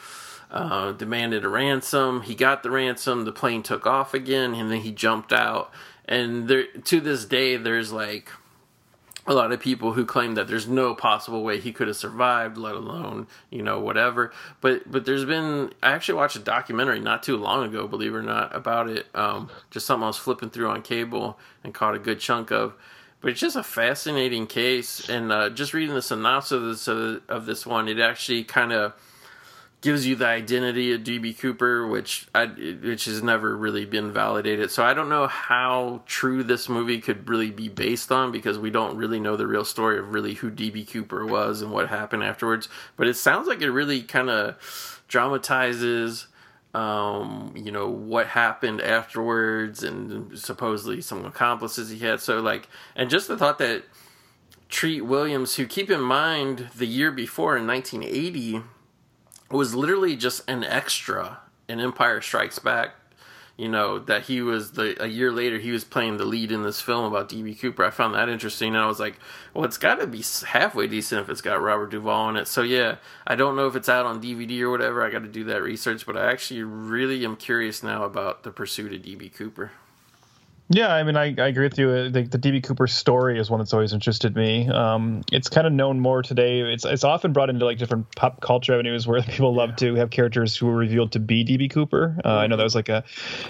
uh, 0.51 0.93
demanded 0.93 1.45
a 1.45 1.51
ransom. 1.51 2.23
He 2.23 2.35
got 2.35 2.63
the 2.63 2.71
ransom. 2.71 3.27
The 3.27 3.33
plane 3.33 3.63
took 3.63 3.87
off 3.87 4.15
again, 4.15 4.55
and 4.55 4.71
then 4.71 4.81
he 4.81 4.91
jumped 4.91 5.35
out. 5.35 5.71
And 6.07 6.49
there, 6.49 6.65
to 6.65 7.01
this 7.01 7.27
day, 7.27 7.59
there's 7.59 7.93
like 7.93 8.31
a 9.27 9.35
lot 9.35 9.53
of 9.53 9.61
people 9.61 9.93
who 9.93 10.05
claim 10.05 10.35
that 10.35 10.49
there's 10.49 10.67
no 10.67 10.95
possible 10.95 11.45
way 11.45 11.61
he 11.61 11.73
could 11.73 11.87
have 11.87 11.97
survived, 11.97 12.57
let 12.57 12.75
alone 12.75 13.29
you 13.51 13.63
know 13.63 13.79
whatever. 13.79 14.33
But 14.61 14.91
but 14.91 15.05
there's 15.05 15.25
been 15.25 15.73
I 15.83 15.93
actually 15.93 16.15
watched 16.15 16.37
a 16.37 16.41
documentary 16.41 16.99
not 16.99 17.23
too 17.23 17.37
long 17.37 17.65
ago, 17.65 17.87
believe 17.87 18.15
it 18.15 18.19
or 18.19 18.23
not, 18.23 18.55
about 18.55 18.89
it. 18.89 19.07
Um, 19.15 19.49
just 19.71 19.87
something 19.87 20.05
I 20.05 20.09
was 20.09 20.19
flipping 20.19 20.51
through 20.51 20.69
on 20.69 20.83
cable 20.83 21.39
and 21.63 21.73
caught 21.73 21.95
a 21.95 22.01
good 22.01 22.19
chunk 22.19 22.51
of. 22.51 22.75
But 23.21 23.31
it's 23.31 23.41
just 23.41 23.55
a 23.55 23.63
fascinating 23.63 24.49
case, 24.49 25.09
and 25.09 25.31
uh, 25.31 25.51
just 25.51 25.73
reading 25.75 25.95
the 25.95 26.03
synopsis 26.03 26.89
of 26.89 26.99
this, 26.99 27.23
of, 27.29 27.47
this 27.47 27.65
one, 27.65 27.87
it 27.87 28.01
actually 28.01 28.43
kind 28.43 28.73
of 28.73 28.95
gives 29.83 30.07
you 30.07 30.15
the 30.15 30.27
identity 30.27 30.93
of 30.93 31.03
DB 31.03 31.37
Cooper, 31.37 31.87
which 31.87 32.29
I, 32.33 32.47
which 32.47 33.05
has 33.07 33.21
never 33.21 33.57
really 33.57 33.85
been 33.85 34.13
validated. 34.13 34.71
So 34.71 34.85
I 34.85 34.95
don't 34.95 35.09
know 35.09 35.27
how 35.27 36.03
true 36.07 36.45
this 36.45 36.69
movie 36.69 37.01
could 37.01 37.29
really 37.29 37.51
be 37.51 37.69
based 37.69 38.13
on 38.13 38.31
because 38.31 38.59
we 38.59 38.71
don't 38.71 38.97
really 38.97 39.19
know 39.19 39.37
the 39.37 39.47
real 39.47 39.65
story 39.65 39.99
of 39.99 40.15
really 40.15 40.35
who 40.35 40.53
DB 40.53 40.89
Cooper 40.89 41.27
was 41.27 41.63
and 41.63 41.73
what 41.73 41.89
happened 41.89 42.23
afterwards. 42.23 42.69
But 42.97 43.09
it 43.09 43.15
sounds 43.15 43.49
like 43.49 43.61
it 43.61 43.73
really 43.73 44.03
kind 44.03 44.31
of 44.31 45.03
dramatizes 45.09 46.29
um 46.75 47.53
you 47.55 47.71
know 47.71 47.87
what 47.87 48.29
happened 48.29 48.81
afterwards 48.81 49.83
and 49.83 50.39
supposedly 50.39 51.03
some 51.03 51.23
accomplices 51.27 51.91
he 51.91 51.99
had 51.99 52.19
so 52.19 52.41
like 52.41 52.67
and 52.97 53.11
just 53.11 53.29
the 53.29 53.37
thought 53.37 53.59
that 53.59 53.83
treat 54.71 55.03
williams 55.03 55.57
who 55.57 55.67
keep 55.67 55.91
in 55.91 56.01
mind 56.01 56.71
the 56.75 56.87
year 56.87 57.13
before 57.13 57.59
in 57.59 57.67
1980 57.67 58.63
was 59.53 59.75
literally 59.75 60.17
just 60.17 60.49
an 60.49 60.65
extra 60.65 61.41
in 61.69 61.81
Empire 61.81 62.21
Strikes 62.21 62.59
Back. 62.59 62.95
You 63.57 63.69
know 63.69 63.99
that 63.99 64.23
he 64.23 64.41
was 64.41 64.73
the 64.73 65.01
a 65.01 65.07
year 65.07 65.31
later 65.31 65.59
he 65.59 65.73
was 65.73 65.85
playing 65.85 66.17
the 66.17 66.25
lead 66.25 66.51
in 66.51 66.63
this 66.63 66.81
film 66.81 67.05
about 67.05 67.29
DB 67.29 67.59
Cooper. 67.61 67.85
I 67.85 67.91
found 67.91 68.15
that 68.15 68.31
interesting, 68.31 68.75
and 68.75 68.83
I 68.83 68.87
was 68.87 68.99
like, 68.99 69.19
well, 69.53 69.65
it's 69.65 69.77
got 69.77 69.97
to 69.97 70.07
be 70.07 70.25
halfway 70.47 70.87
decent 70.87 71.21
if 71.21 71.29
it's 71.29 71.43
got 71.43 71.61
Robert 71.61 71.91
Duvall 71.91 72.31
in 72.31 72.37
it. 72.37 72.49
So 72.49 72.63
yeah, 72.63 72.97
I 73.27 73.37
don't 73.37 73.55
know 73.55 73.67
if 73.67 73.77
it's 73.77 73.91
out 73.91 74.07
on 74.07 74.23
DVD 74.23 74.63
or 74.63 74.71
whatever. 74.71 75.05
I 75.05 75.11
got 75.11 75.23
to 75.23 75.29
do 75.29 75.45
that 75.45 75.63
research, 75.63 76.07
but 76.07 76.17
I 76.17 76.33
actually 76.33 76.63
really 76.63 77.25
am 77.27 77.37
curious 77.37 77.83
now 77.83 78.05
about 78.05 78.43
the 78.43 78.51
pursuit 78.51 78.95
of 78.95 79.03
DB 79.03 79.33
Cooper. 79.33 79.73
Yeah, 80.75 80.93
I 80.93 81.03
mean, 81.03 81.17
I, 81.17 81.35
I 81.37 81.49
agree 81.49 81.65
with 81.67 81.79
you. 81.79 81.91
Uh, 81.91 82.09
The, 82.09 82.23
the 82.23 82.39
DB 82.39 82.63
Cooper 82.63 82.87
story 82.87 83.39
is 83.39 83.51
one 83.51 83.61
that's 83.61 83.75
always 83.75 83.93
interested 83.93 84.35
me. 84.35 84.69
Um, 84.69 85.23
it's 85.31 85.49
kind 85.49 85.67
of 85.67 85.73
known 85.73 86.01
more 86.01 86.23
today. 86.23 86.61
It's 86.61 86.85
it's 86.87 87.05
often 87.05 87.33
brought 87.33 87.51
into 87.51 87.67
like 87.67 87.79
different 87.79 88.15
pop 88.17 88.41
culture 88.41 88.73
avenues 88.73 89.07
where 89.07 89.23
people 89.35 89.55
love 89.55 89.77
to 89.77 89.95
have 89.97 90.11
characters 90.11 90.57
who 90.57 90.67
were 90.67 90.77
revealed 90.77 91.13
to 91.13 91.21
be 91.21 91.45
DB 91.45 91.71
Cooper. 91.71 92.17
Uh, 92.25 92.29
I 92.29 92.47
know 92.47 92.57
that 92.57 92.65
was 92.65 92.75
like 92.75 92.89
a 92.89 93.05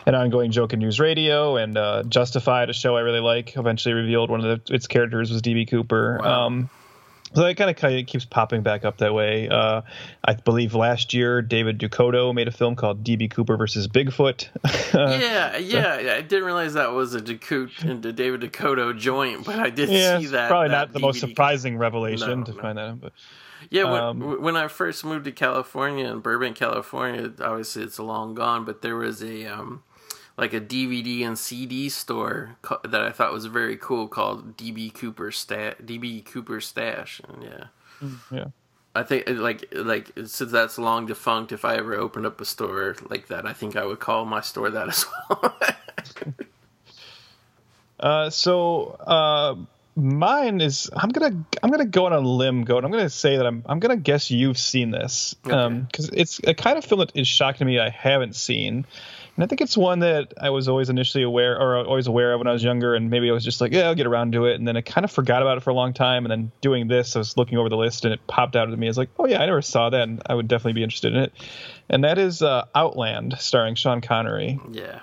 an 0.07 0.15
ongoing 0.15 0.51
joke 0.51 0.73
in 0.73 0.81
news 0.81 0.99
radio 0.99 1.57
and 1.57 1.79
uh, 1.79 2.03
Justified, 2.03 2.71
a 2.71 2.73
show 2.73 2.97
I 2.97 3.01
really 3.01 3.21
like, 3.21 3.57
eventually 3.57 3.95
revealed 3.95 4.29
one 4.29 4.45
of 4.45 4.67
the, 4.67 4.75
its 4.75 4.89
characters 4.89 5.31
was 5.31 5.43
DB 5.43 5.69
Cooper. 5.71 6.19
Wow. 6.21 6.47
Um, 6.47 6.71
so 7.35 7.45
it 7.47 7.55
kind 7.57 7.71
of 7.71 7.77
kind 7.77 7.99
of 7.99 8.07
keeps 8.07 8.25
popping 8.25 8.63
back 8.63 8.85
up 8.85 8.99
that 8.99 9.15
way. 9.15 9.49
Uh, 9.49 9.83
I 10.25 10.35
believe 10.35 10.75
last 10.75 11.15
year 11.15 11.43
David 11.43 11.79
Duchovny 11.79 12.35
made 12.35 12.49
a 12.49 12.53
film 12.53 12.77
called 12.77 13.03
DB 13.05 13.31
Cooper 13.31 13.57
versus 13.57 13.89
Bigfoot. 13.89 14.49
yeah, 14.95 15.57
yeah, 15.57 16.15
I 16.17 16.21
didn't 16.21 16.45
realize 16.45 16.75
that 16.75 16.93
was 16.93 17.15
a 17.15 17.21
Dakota, 17.21 17.93
a 17.93 18.13
David 18.13 18.41
Dakota 18.41 18.93
joint, 18.95 19.45
but 19.45 19.59
I 19.59 19.71
did 19.71 19.89
yeah, 19.89 20.19
see 20.19 20.27
that. 20.27 20.49
probably 20.49 20.69
that 20.69 20.75
not 20.77 20.93
the 20.93 21.01
most 21.01 21.21
surprising 21.21 21.77
revelation 21.79 22.41
No, 22.41 22.45
to 22.45 22.53
no. 22.53 22.61
find 22.61 22.79
that. 22.79 23.01
But 23.01 23.13
Yeah, 23.71 23.85
when, 23.91 24.03
Um, 24.03 24.43
when 24.43 24.57
I 24.57 24.69
first 24.69 25.05
moved 25.05 25.25
to 25.27 25.33
California 25.33 26.07
in 26.11 26.21
Burbank, 26.21 26.57
California, 26.57 27.33
obviously 27.41 27.83
it's 27.83 27.99
long 27.99 28.35
gone, 28.35 28.65
but 28.65 28.83
there 28.83 28.97
was 28.97 29.23
a 29.23 29.47
um, 29.47 29.83
like 30.37 30.53
a 30.53 30.61
DVD 30.61 31.27
and 31.27 31.39
CD 31.39 31.89
store 31.89 32.57
co- 32.63 32.81
that 32.85 33.03
I 33.03 33.11
thought 33.11 33.33
was 33.33 33.47
very 33.47 33.77
cool 33.77 34.09
called 34.09 34.57
DB 34.57 34.93
Cooper 34.93 35.31
Stash. 35.31 35.75
DB 35.85 36.25
Cooper 36.25 36.61
Stash, 36.61 37.21
and 37.29 37.43
yeah, 37.43 38.09
yeah, 38.31 38.45
I 38.95 39.03
think 39.03 39.29
uh, 39.29 39.35
like 39.35 39.69
like 39.73 40.13
since 40.25 40.51
that's 40.51 40.79
long 40.79 41.07
defunct, 41.07 41.53
if 41.53 41.65
I 41.65 41.77
ever 41.77 41.95
opened 41.95 42.27
up 42.27 42.41
a 42.41 42.45
store 42.45 42.97
like 43.11 43.29
that, 43.29 43.47
I 43.47 43.53
think 43.53 43.77
I 43.77 43.85
would 43.85 44.01
call 44.01 44.25
my 44.25 44.41
store 44.41 44.71
that 44.71 44.89
as 44.91 45.07
well. 45.29 45.57
Uh, 48.01 48.29
so 48.31 48.97
uh, 49.07 49.55
mine 49.95 50.61
is 50.61 50.91
I'm 50.93 51.11
gonna 51.11 51.45
I'm 51.63 51.71
gonna 51.71 51.85
go 51.85 52.07
on 52.07 52.13
a 52.13 52.19
limb, 52.19 52.65
go 52.65 52.77
and 52.77 52.85
I'm 52.85 52.91
gonna 52.91 53.09
say 53.09 53.37
that 53.37 53.47
I'm 53.47 53.63
I'm 53.67 53.79
gonna 53.79 53.97
guess 53.97 54.29
you've 54.29 54.59
seen 54.59 54.91
this 54.91 55.35
because 55.43 56.11
it's 56.13 56.41
a 56.45 56.53
kind 56.53 56.79
of 56.79 56.85
film 56.85 56.99
that 56.99 57.13
is 57.15 57.29
shocking 57.29 57.61
to 57.61 57.65
me 57.65 57.79
I 57.79 57.91
haven't 57.91 58.35
seen. 58.35 58.87
And 59.35 59.45
I 59.45 59.47
think 59.47 59.61
it's 59.63 59.77
one 59.77 60.01
that 60.01 60.35
I 60.39 60.51
was 60.51 60.69
always 60.69 60.91
initially 60.91 61.25
aware 61.25 61.59
or 61.59 61.77
always 61.87 62.07
aware 62.07 62.35
of 62.35 62.41
when 62.41 62.47
I 62.47 62.53
was 62.53 62.63
younger, 62.63 62.95
and 62.95 63.09
maybe 63.09 63.31
I 63.31 63.33
was 63.33 63.45
just 63.45 63.61
like, 63.63 63.73
yeah, 63.73 63.85
I'll 63.85 63.95
get 63.95 64.07
around 64.07 64.33
to 64.33 64.45
it, 64.45 64.57
and 64.57 64.69
then 64.69 64.77
I 64.77 64.83
kind 64.83 65.05
of 65.05 65.11
forgot 65.11 65.41
about 65.41 65.57
it 65.57 65.63
for 65.63 65.71
a 65.71 65.75
long 65.75 65.95
time. 65.95 66.27
And 66.27 66.31
then 66.31 66.53
doing 66.61 66.87
this, 66.87 67.17
I 67.17 67.21
was 67.21 67.37
looking 67.37 67.57
over 67.57 67.69
the 67.71 67.77
list, 67.77 68.05
and 68.05 68.13
it 68.13 68.27
popped 68.27 68.57
out 68.57 68.71
at 68.71 68.79
me. 68.79 68.87
I 68.87 68.91
was 68.91 68.99
like, 68.99 69.09
oh 69.19 69.27
yeah, 69.27 69.41
I 69.41 69.47
never 69.47 69.63
saw 69.63 69.89
that, 69.89 70.03
and 70.03 70.23
I 70.27 70.35
would 70.35 70.49
definitely 70.49 70.75
be 70.75 70.83
interested 70.83 71.15
in 71.15 71.23
it. 71.23 71.33
And 71.89 72.05
that 72.05 72.19
is 72.19 72.43
uh, 72.43 72.67
Outland, 72.75 73.37
starring 73.39 73.75
Sean 73.75 74.03
Connery. 74.03 74.61
yeah, 74.71 75.01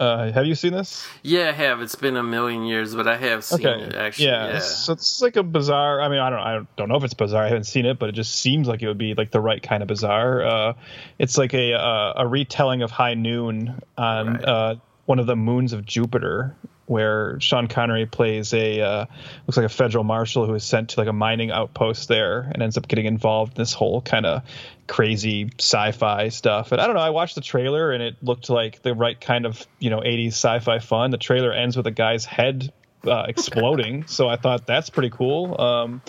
Uh, 0.00 0.32
have 0.32 0.44
you 0.44 0.54
seen 0.56 0.72
this? 0.72 1.06
yeah, 1.22 1.48
I 1.50 1.52
have. 1.52 1.80
It's 1.80 1.94
been 1.94 2.16
a 2.16 2.22
million 2.22 2.64
years, 2.64 2.94
but 2.96 3.06
I 3.06 3.16
have 3.16 3.44
seen 3.44 3.64
Okay. 3.66 3.84
it 3.84 3.94
actually. 3.94 4.26
yeah. 4.26 4.54
Yeah, 4.54 4.58
So 4.58 4.92
it's 4.92 5.22
like 5.22 5.36
a 5.36 5.42
bizarre. 5.44 6.00
I 6.00 6.08
mean, 6.08 6.18
I 6.18 6.30
don't. 6.30 6.40
I 6.40 6.66
don't 6.76 6.88
know 6.88 6.96
if 6.96 7.04
it's 7.04 7.14
bizarre. 7.14 7.44
I 7.44 7.48
haven't 7.48 7.64
seen 7.64 7.86
it, 7.86 7.98
but 8.00 8.08
it 8.08 8.12
just 8.12 8.34
seems 8.34 8.66
like 8.66 8.82
it 8.82 8.88
would 8.88 8.98
be 8.98 9.14
like 9.14 9.30
the 9.30 9.40
right 9.40 9.62
kind 9.62 9.82
of 9.82 9.86
bizarre. 9.88 10.44
Uh, 10.44 10.72
it's 11.18 11.38
like 11.38 11.54
a 11.54 11.74
uh, 11.74 12.14
a 12.16 12.26
retelling 12.26 12.82
of 12.82 12.90
High 12.90 13.14
Noon 13.14 13.80
on 13.96 14.34
Right. 14.34 14.44
uh, 14.44 14.74
one 15.06 15.18
of 15.20 15.26
the 15.26 15.36
moons 15.36 15.72
of 15.72 15.84
Jupiter, 15.86 16.56
where 16.86 17.38
Sean 17.40 17.66
Connery 17.66 18.06
plays 18.06 18.52
a 18.52 18.80
uh, 18.80 19.06
looks 19.46 19.56
like 19.56 19.66
a 19.66 19.70
federal 19.70 20.04
marshal 20.04 20.46
who 20.46 20.54
is 20.54 20.64
sent 20.64 20.90
to 20.90 21.00
like 21.00 21.08
a 21.08 21.12
mining 21.12 21.50
outpost 21.50 22.08
there 22.08 22.40
and 22.40 22.62
ends 22.62 22.76
up 22.76 22.86
getting 22.88 23.06
involved 23.06 23.56
in 23.56 23.62
this 23.62 23.72
whole 23.72 24.02
kind 24.02 24.26
of 24.26 24.42
crazy 24.86 25.50
sci-fi 25.58 26.28
stuff. 26.28 26.72
And 26.72 26.80
I 26.80 26.86
don't 26.86 26.94
know, 26.94 27.02
I 27.02 27.10
watched 27.10 27.36
the 27.36 27.40
trailer 27.40 27.92
and 27.92 28.02
it 28.02 28.16
looked 28.22 28.50
like 28.50 28.82
the 28.82 28.94
right 28.94 29.18
kind 29.18 29.46
of 29.46 29.66
you 29.78 29.90
know 29.90 30.00
80s 30.00 30.28
sci-fi 30.28 30.78
fun. 30.78 31.10
The 31.10 31.18
trailer 31.18 31.52
ends 31.52 31.76
with 31.76 31.86
a 31.86 31.92
guy's 31.92 32.24
head 32.24 32.72
uh, 33.06 33.24
exploding, 33.28 34.06
so 34.06 34.28
I 34.28 34.36
thought 34.36 34.66
that's 34.66 34.90
pretty 34.90 35.10
cool. 35.10 35.60
Um, 35.60 36.02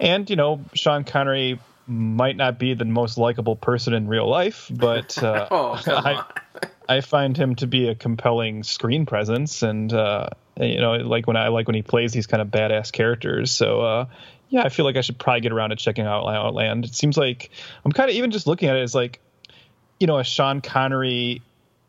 and 0.00 0.28
you 0.30 0.36
know, 0.36 0.60
Sean 0.74 1.04
Connery 1.04 1.58
might 1.86 2.36
not 2.36 2.58
be 2.58 2.74
the 2.74 2.84
most 2.84 3.16
likable 3.16 3.56
person 3.56 3.94
in 3.94 4.08
real 4.08 4.28
life, 4.28 4.70
but 4.72 5.22
uh, 5.22 5.48
Oh, 5.50 5.80
I. 5.86 6.24
I 6.88 7.00
find 7.00 7.36
him 7.36 7.56
to 7.56 7.66
be 7.66 7.88
a 7.88 7.94
compelling 7.94 8.62
screen 8.62 9.06
presence, 9.06 9.62
and 9.62 9.92
uh, 9.92 10.28
you 10.60 10.80
know, 10.80 10.92
like 10.92 11.26
when 11.26 11.36
I 11.36 11.48
like 11.48 11.66
when 11.66 11.74
he 11.74 11.82
plays 11.82 12.12
these 12.12 12.26
kind 12.26 12.40
of 12.40 12.48
badass 12.48 12.92
characters. 12.92 13.50
So 13.50 13.80
uh, 13.80 14.06
yeah, 14.48 14.62
I 14.62 14.68
feel 14.68 14.84
like 14.84 14.96
I 14.96 15.00
should 15.00 15.18
probably 15.18 15.40
get 15.40 15.52
around 15.52 15.70
to 15.70 15.76
checking 15.76 16.06
out 16.06 16.26
Outland. 16.26 16.84
It 16.84 16.94
seems 16.94 17.16
like 17.16 17.50
I'm 17.84 17.92
kind 17.92 18.08
of 18.10 18.16
even 18.16 18.30
just 18.30 18.46
looking 18.46 18.68
at 18.68 18.76
it 18.76 18.82
as 18.82 18.94
like, 18.94 19.20
you 19.98 20.06
know, 20.06 20.18
a 20.18 20.24
Sean 20.24 20.60
Connery 20.60 21.42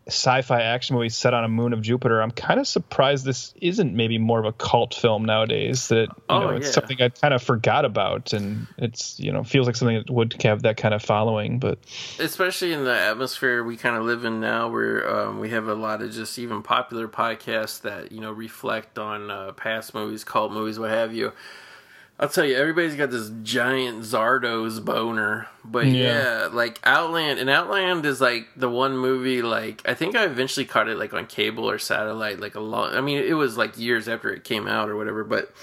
sci-fi 0.08 0.62
action 0.62 0.96
movie 0.96 1.10
set 1.10 1.34
on 1.34 1.44
a 1.44 1.48
moon 1.50 1.74
of 1.74 1.82
Jupiter. 1.82 2.22
I'm 2.22 2.32
kind 2.32 2.60
of 2.60 2.68
surprised 2.68 3.26
this 3.26 3.54
isn't 3.62 3.94
maybe 3.94 4.18
more 4.18 4.40
of 4.40 4.46
a 4.46 4.54
cult 4.54 4.94
film 4.94 5.26
nowadays. 5.26 5.90
That 5.90 6.08
you 6.10 6.16
Oh, 6.30 6.40
know, 6.40 6.50
it's 6.52 6.68
yeah. 6.68 6.72
something 6.72 7.02
I 7.02 7.10
kind 7.10 7.34
of 7.34 7.44
forgot 7.44 7.86
about, 7.86 8.34
and 8.34 8.68
it's 8.78 9.20
you 9.20 9.32
know 9.32 9.44
feels 9.44 9.68
like 9.68 9.76
something 9.76 9.98
that 9.98 10.10
would 10.10 10.42
have 10.44 10.64
that 10.64 10.78
kind 10.78 10.94
of 10.94 11.02
following. 11.02 11.60
But 11.60 11.80
especially 12.20 12.74
in 12.74 12.84
the 12.84 12.98
atmosphere 12.98 13.64
we 13.64 13.78
kind 13.78 13.96
of 13.96 14.04
live 14.04 14.26
in 14.26 14.40
now 14.40 14.70
where 14.70 15.10
um, 15.10 15.40
we 15.40 15.50
have 15.50 15.68
a 15.68 15.76
lot 15.76 16.02
of 16.02 16.12
just 16.12 16.40
even 16.40 16.64
popular 16.64 17.08
podcasts 17.08 17.82
that 17.82 18.12
you 18.12 18.22
know 18.22 18.32
reflect 18.32 18.98
on 18.98 19.30
uh, 19.30 19.52
past 19.54 19.94
movies 19.94 20.24
cult 20.24 20.52
movies 20.52 20.80
what 20.80 20.90
have 20.90 21.14
you 21.14 21.34
i'll 22.20 22.30
tell 22.30 22.46
you 22.46 22.56
everybody's 22.56 22.96
got 22.96 23.12
this 23.12 23.32
giant 23.44 24.02
zardoz 24.04 24.84
boner 24.84 25.48
but 25.64 25.86
yeah. 25.86 26.42
Yeah. 26.44 26.50
like 26.52 26.80
outland 26.84 27.40
and 27.40 27.50
outland 27.50 28.06
is 28.06 28.20
like 28.22 28.48
the 28.56 28.70
one 28.70 28.98
movie 28.98 29.42
like 29.42 29.82
i 29.86 29.94
think 29.94 30.16
i 30.16 30.26
eventually 30.26 30.66
caught 30.66 30.88
it 30.88 30.98
like 30.98 31.14
on 31.14 31.28
cable 31.28 31.70
or 31.70 31.78
satellite 31.80 32.40
like 32.40 32.56
a 32.56 32.60
long 32.60 32.94
i 32.94 33.02
mean 33.02 33.18
it 33.18 33.34
was 33.34 33.58
like 33.58 33.78
years 33.78 34.08
after 34.08 34.32
it 34.32 34.44
came 34.44 34.68
out 34.68 34.90
or 34.90 34.96
whatever 34.96 35.24
but 35.24 35.54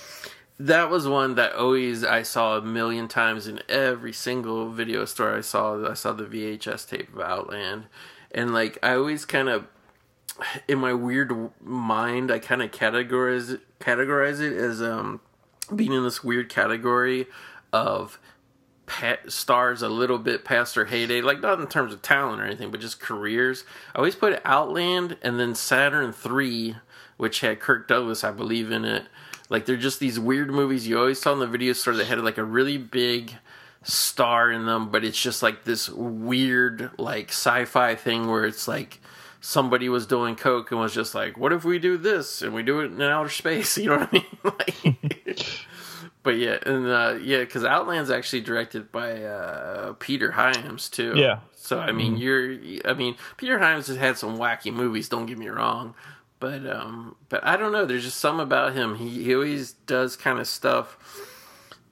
that 0.59 0.89
was 0.89 1.09
one 1.09 1.35
that 1.35 1.55
always 1.55 2.05
I 2.05 2.23
saw 2.23 2.57
a 2.57 2.63
million 2.63 3.09
times 3.09 3.49
in 3.49 3.61
every 3.69 4.13
single 4.13 4.71
video 4.71 5.05
store 5.05 5.37
I 5.37 5.41
saw. 5.41 5.91
I 5.91 5.95
saw 5.95 6.13
the 6.13 6.25
VHS 6.25 6.89
tape 6.89 7.13
of 7.13 7.21
Outland, 7.21 7.87
and 8.31 8.55
like 8.55 8.79
I 8.83 8.95
always 8.95 9.25
kind 9.25 9.49
of, 9.49 9.67
in 10.69 10.79
my 10.79 10.93
weird 10.93 11.51
mind, 11.61 12.31
I 12.31 12.39
kind 12.39 12.63
of 12.63 12.71
categorize 12.71 13.61
categorize 13.81 14.41
it 14.41 14.57
as 14.57 14.81
um 14.81 15.21
being 15.65 15.93
in 15.93 16.05
this 16.05 16.23
weird 16.25 16.49
category 16.49 17.27
of 17.73 18.19
stars 19.29 19.83
a 19.83 19.89
little 19.89 20.19
bit 20.19 20.45
past 20.45 20.75
their 20.75 20.85
heyday, 20.85 21.21
like 21.21 21.41
not 21.41 21.61
in 21.61 21.67
terms 21.67 21.93
of 21.93 22.03
talent 22.03 22.41
or 22.41 22.45
anything, 22.45 22.71
but 22.71 22.81
just 22.81 23.01
careers. 23.01 23.65
I 23.95 23.99
always 23.99 24.15
put 24.15 24.41
Outland 24.45 25.17
and 25.23 25.41
then 25.41 25.55
Saturn 25.55 26.13
Three, 26.13 26.77
which 27.17 27.41
had 27.41 27.61
Kirk 27.61 27.89
Douglas, 27.89 28.25
I 28.25 28.31
believe, 28.31 28.71
in 28.71 28.85
it. 28.85 29.05
Like 29.49 29.67
they're 29.67 29.77
just 29.77 30.01
these 30.01 30.19
weird 30.19 30.51
movies 30.51 30.87
you 30.87 30.99
always 30.99 31.21
saw 31.21 31.33
in 31.33 31.39
the 31.39 31.47
video 31.47 31.73
store 31.73 31.95
that 31.95 32.07
had 32.07 32.21
like 32.21 32.39
a 32.39 32.45
really 32.45 32.79
big 32.79 33.35
star 33.83 34.51
in 34.51 34.67
them, 34.67 34.91
but 34.91 35.05
it's 35.05 35.21
just 35.21 35.43
like 35.43 35.65
this 35.65 35.89
weird 35.89 36.91
like 36.99 37.29
sci-fi 37.29 37.95
thing 37.95 38.29
where 38.29 38.45
it's 38.45 38.67
like 38.67 39.01
somebody 39.45 39.91
was 39.91 40.07
doing 40.07 40.35
coke 40.37 40.71
and 40.71 40.81
was 40.81 40.95
just 40.95 41.15
like, 41.15 41.37
"What 41.37 41.53
if 41.53 41.65
we 41.65 41.79
do 41.79 41.99
this 41.99 42.41
and 42.41 42.55
we 42.55 42.63
do 42.63 42.81
it 42.81 42.87
in 42.87 43.03
outer 43.03 43.29
space?" 43.29 43.77
You 43.85 43.91
know 43.91 43.99
what 43.99 44.09
I 44.09 44.73
mean? 44.83 44.97
like, 45.25 45.47
but 46.23 46.37
yeah, 46.37 46.59
and 46.65 46.87
uh, 46.87 47.19
yeah, 47.23 47.41
because 47.41 47.65
Outland's 47.65 48.11
actually 48.11 48.41
directed 48.41 48.91
by 48.91 49.23
uh, 49.23 49.93
Peter 49.99 50.33
Hyams 50.33 50.89
too. 50.89 51.13
Yeah. 51.15 51.41
So 51.55 51.79
I 51.79 51.93
mean, 51.93 52.17
you're, 52.17 52.57
I 52.85 52.95
mean, 52.95 53.17
Peter 53.37 53.59
Hyams 53.59 53.87
has 53.89 53.97
had 53.97 54.19
some 54.19 54.39
wacky 54.39 54.73
movies. 54.73 55.09
Don't 55.09 55.27
get 55.27 55.39
me 55.39 55.49
wrong, 55.49 55.95
but 56.41 56.67
um, 56.67 57.17
but 57.29 57.45
I 57.45 57.57
don't 57.57 57.73
know. 57.73 57.85
There's 57.85 58.05
just 58.05 58.21
some 58.21 58.41
about 58.41 58.73
him. 58.75 58.97
He 58.97 59.25
he 59.25 59.35
always 59.35 59.73
does 59.73 60.17
kind 60.17 60.39
of 60.39 60.47
stuff 60.47 60.99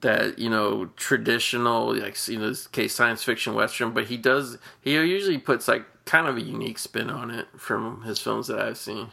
that 0.01 0.39
you 0.39 0.49
know 0.49 0.89
traditional, 0.95 1.95
like 1.95 2.17
you 2.27 2.39
know, 2.39 2.49
this 2.49 2.67
case 2.67 2.93
science 2.95 3.23
fiction 3.23 3.53
western. 3.53 3.91
But 3.91 4.05
he 4.05 4.17
does. 4.17 4.57
He 4.81 4.93
usually 4.93 5.37
puts 5.37 5.67
like 5.67 5.85
kind 6.05 6.27
of 6.27 6.37
a 6.37 6.41
unique 6.41 6.77
spin 6.79 7.09
on 7.09 7.31
it 7.31 7.47
from 7.57 8.01
his 8.03 8.19
films 8.19 8.47
that 8.47 8.59
I've 8.59 8.77
seen. 8.77 9.07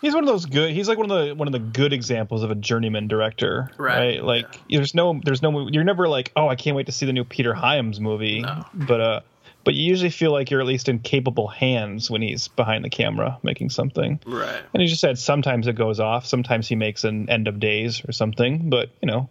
he's 0.00 0.14
one 0.14 0.22
of 0.22 0.28
those 0.28 0.46
good. 0.46 0.70
He's 0.72 0.88
like 0.88 0.98
one 0.98 1.10
of 1.10 1.26
the 1.26 1.34
one 1.34 1.48
of 1.48 1.52
the 1.52 1.58
good 1.58 1.92
examples 1.92 2.42
of 2.42 2.50
a 2.50 2.54
journeyman 2.54 3.08
director, 3.08 3.70
Right, 3.78 3.98
right? 4.16 4.24
Like 4.24 4.60
there's 4.70 4.94
no 4.94 5.20
there's 5.24 5.42
no 5.42 5.68
you're 5.68 5.84
never 5.84 6.08
like 6.08 6.32
oh 6.36 6.48
I 6.48 6.54
can't 6.56 6.76
wait 6.76 6.86
to 6.86 6.92
see 6.92 7.06
the 7.06 7.12
new 7.12 7.24
Peter 7.24 7.52
Hyams 7.54 7.98
movie, 8.00 8.40
No. 8.42 8.64
but 8.74 9.00
uh 9.00 9.20
but 9.64 9.74
you 9.74 9.82
usually 9.84 10.10
feel 10.10 10.30
like 10.30 10.48
you're 10.52 10.60
at 10.60 10.66
least 10.66 10.88
in 10.88 11.00
capable 11.00 11.48
hands 11.48 12.08
when 12.08 12.22
he's 12.22 12.46
behind 12.46 12.84
the 12.84 12.90
camera 12.90 13.36
making 13.42 13.70
something. 13.70 14.20
Right. 14.24 14.62
And 14.72 14.80
he 14.80 14.86
just 14.86 15.00
said 15.00 15.18
sometimes 15.18 15.66
it 15.66 15.72
goes 15.74 15.98
off, 15.98 16.24
sometimes 16.24 16.68
he 16.68 16.76
makes 16.76 17.02
an 17.02 17.28
end 17.28 17.48
of 17.48 17.58
days 17.58 18.00
or 18.08 18.12
something, 18.12 18.70
but 18.70 18.90
you 19.02 19.06
know, 19.08 19.28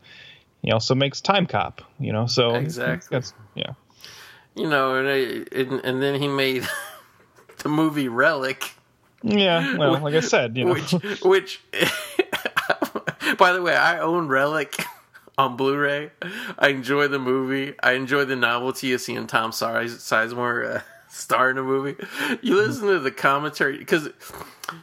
he 0.62 0.72
also 0.74 0.94
makes 0.94 1.22
Time 1.22 1.46
Cop, 1.46 1.82
you 2.00 2.12
know, 2.12 2.26
so 2.28 2.56
Exactly. 2.56 3.08
that's 3.16 3.34
yeah. 3.56 3.72
You 4.56 4.70
know, 4.70 4.96
and, 4.96 5.08
I, 5.08 5.58
and 5.58 5.86
and 5.86 6.02
then 6.02 6.20
he 6.22 6.28
made 6.28 6.68
the 7.66 7.70
movie 7.70 8.08
Relic. 8.08 8.76
Yeah, 9.24 9.76
well, 9.76 10.00
like 10.00 10.14
I 10.14 10.20
said, 10.20 10.56
you 10.56 10.66
know, 10.66 10.74
which 10.74 10.92
which 11.24 11.62
by 13.40 13.54
the 13.54 13.62
way 13.64 13.76
i 13.76 13.98
own 13.98 14.28
relic 14.28 14.86
on 15.40 15.58
blu-ray. 15.58 16.12
I 16.60 16.68
enjoy 16.68 17.08
the 17.08 17.18
movie. 17.18 17.74
I 17.82 17.94
enjoy 17.94 18.26
the 18.26 18.36
novelty 18.36 18.94
of 18.94 19.02
seeing 19.02 19.26
tom 19.26 19.52
Size- 19.52 19.98
sizemore 19.98 20.76
uh, 20.76 20.82
star 21.10 21.50
in 21.50 21.58
a 21.58 21.64
movie. 21.64 21.96
You 22.44 22.56
listen 22.56 22.88
to 22.88 23.00
the 23.00 23.10
commentary 23.10 23.80
because 23.80 24.10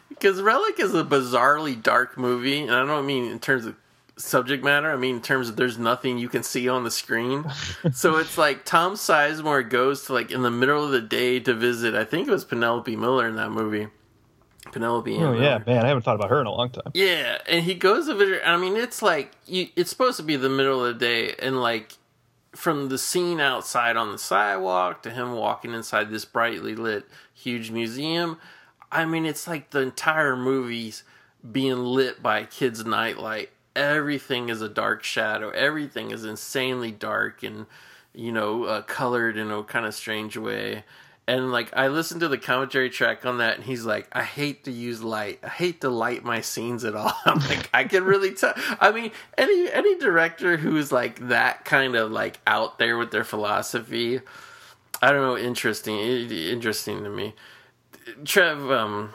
because 0.08 0.42
relic 0.42 0.80
is 0.80 0.92
a 0.92 1.04
bizarrely 1.04 1.80
dark 1.80 2.18
movie 2.18 2.62
and 2.62 2.72
i 2.72 2.84
don't 2.84 3.06
mean 3.06 3.30
in 3.30 3.38
terms 3.38 3.66
of 3.66 3.74
subject 4.16 4.62
matter 4.62 4.90
i 4.90 4.96
mean 4.96 5.16
in 5.16 5.22
terms 5.22 5.48
of 5.48 5.56
there's 5.56 5.78
nothing 5.78 6.18
you 6.18 6.28
can 6.28 6.42
see 6.42 6.68
on 6.68 6.84
the 6.84 6.90
screen 6.90 7.44
so 7.92 8.16
it's 8.16 8.36
like 8.36 8.64
tom 8.64 8.94
sizemore 8.94 9.68
goes 9.68 10.04
to 10.04 10.12
like 10.12 10.30
in 10.30 10.42
the 10.42 10.50
middle 10.50 10.84
of 10.84 10.90
the 10.90 11.00
day 11.00 11.40
to 11.40 11.54
visit 11.54 11.94
i 11.94 12.04
think 12.04 12.28
it 12.28 12.30
was 12.30 12.44
penelope 12.44 12.94
miller 12.94 13.26
in 13.26 13.36
that 13.36 13.50
movie 13.50 13.88
penelope 14.70 15.14
oh 15.16 15.32
Miller. 15.32 15.42
yeah, 15.42 15.58
man, 15.66 15.84
I 15.84 15.88
haven't 15.88 16.02
thought 16.02 16.14
about 16.14 16.30
her 16.30 16.40
in 16.40 16.46
a 16.46 16.52
long 16.52 16.70
time. 16.70 16.92
Yeah, 16.94 17.38
and 17.46 17.64
he 17.64 17.74
goes 17.74 18.06
to 18.06 18.14
visit. 18.14 18.42
I 18.46 18.56
mean, 18.56 18.76
it's 18.76 19.02
like 19.02 19.32
you, 19.44 19.68
it's 19.74 19.90
supposed 19.90 20.16
to 20.18 20.22
be 20.22 20.36
the 20.36 20.48
middle 20.48 20.84
of 20.84 20.98
the 20.98 21.04
day, 21.04 21.34
and 21.38 21.60
like 21.60 21.98
from 22.54 22.88
the 22.88 22.98
scene 22.98 23.40
outside 23.40 23.96
on 23.96 24.12
the 24.12 24.18
sidewalk 24.18 25.02
to 25.02 25.10
him 25.10 25.32
walking 25.34 25.72
inside 25.72 26.10
this 26.10 26.24
brightly 26.24 26.74
lit 26.74 27.06
huge 27.32 27.70
museum. 27.70 28.38
I 28.90 29.04
mean, 29.04 29.24
it's 29.24 29.46
like 29.46 29.70
the 29.70 29.80
entire 29.80 30.36
movie's 30.36 31.02
being 31.50 31.78
lit 31.78 32.22
by 32.22 32.40
a 32.40 32.46
kid's 32.46 32.84
nightlight. 32.84 33.50
Everything 33.74 34.48
is 34.48 34.60
a 34.60 34.68
dark 34.68 35.02
shadow. 35.02 35.50
Everything 35.50 36.10
is 36.10 36.24
insanely 36.24 36.90
dark 36.90 37.42
and 37.42 37.66
you 38.14 38.32
know 38.32 38.64
uh, 38.64 38.82
colored 38.82 39.36
in 39.36 39.50
a 39.50 39.62
kind 39.62 39.86
of 39.86 39.94
strange 39.94 40.36
way. 40.36 40.84
And 41.28 41.52
like 41.52 41.70
I 41.76 41.86
listened 41.88 42.20
to 42.22 42.28
the 42.28 42.36
commentary 42.36 42.90
track 42.90 43.24
on 43.24 43.38
that, 43.38 43.54
and 43.54 43.64
he's 43.64 43.84
like, 43.84 44.08
"I 44.12 44.24
hate 44.24 44.64
to 44.64 44.72
use 44.72 45.02
light. 45.02 45.38
I 45.44 45.48
hate 45.48 45.80
to 45.82 45.88
light 45.88 46.24
my 46.24 46.40
scenes 46.40 46.84
at 46.84 46.96
all." 46.96 47.14
I'm 47.24 47.38
like, 47.38 47.70
I 47.72 47.84
can 47.84 48.04
really 48.04 48.34
tell. 48.34 48.54
I 48.80 48.90
mean, 48.90 49.12
any 49.38 49.70
any 49.70 49.96
director 49.98 50.56
who's 50.56 50.90
like 50.90 51.28
that 51.28 51.64
kind 51.64 51.94
of 51.94 52.10
like 52.10 52.40
out 52.46 52.78
there 52.78 52.98
with 52.98 53.12
their 53.12 53.22
philosophy, 53.22 54.20
I 55.00 55.12
don't 55.12 55.22
know, 55.22 55.38
interesting, 55.38 55.96
interesting 55.98 57.04
to 57.04 57.10
me. 57.10 57.34
Trev, 58.24 58.70
um, 58.70 59.14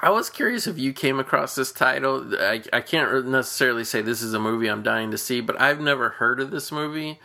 I 0.00 0.10
was 0.10 0.30
curious 0.30 0.66
if 0.66 0.78
you 0.78 0.92
came 0.92 1.18
across 1.18 1.54
this 1.54 1.72
title. 1.72 2.32
I, 2.38 2.62
I 2.72 2.80
can't 2.80 3.26
necessarily 3.28 3.84
say 3.84 4.00
this 4.00 4.22
is 4.22 4.32
a 4.32 4.38
movie 4.38 4.68
I'm 4.68 4.82
dying 4.82 5.10
to 5.10 5.18
see, 5.18 5.40
but 5.40 5.60
I've 5.60 5.80
never 5.80 6.10
heard 6.10 6.40
of 6.40 6.50
this 6.50 6.70
movie. 6.70 7.18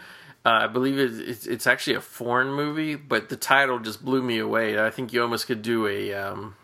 Uh, 0.45 0.61
I 0.63 0.67
believe 0.67 0.97
it, 0.97 1.27
it's, 1.29 1.45
it's 1.45 1.67
actually 1.67 1.95
a 1.95 2.01
foreign 2.01 2.51
movie, 2.51 2.95
but 2.95 3.29
the 3.29 3.37
title 3.37 3.79
just 3.79 4.03
blew 4.03 4.21
me 4.21 4.39
away. 4.39 4.79
I 4.79 4.89
think 4.89 5.13
you 5.13 5.21
almost 5.21 5.47
could 5.47 5.61
do 5.61 5.87
a 5.87 6.13
um, 6.15 6.55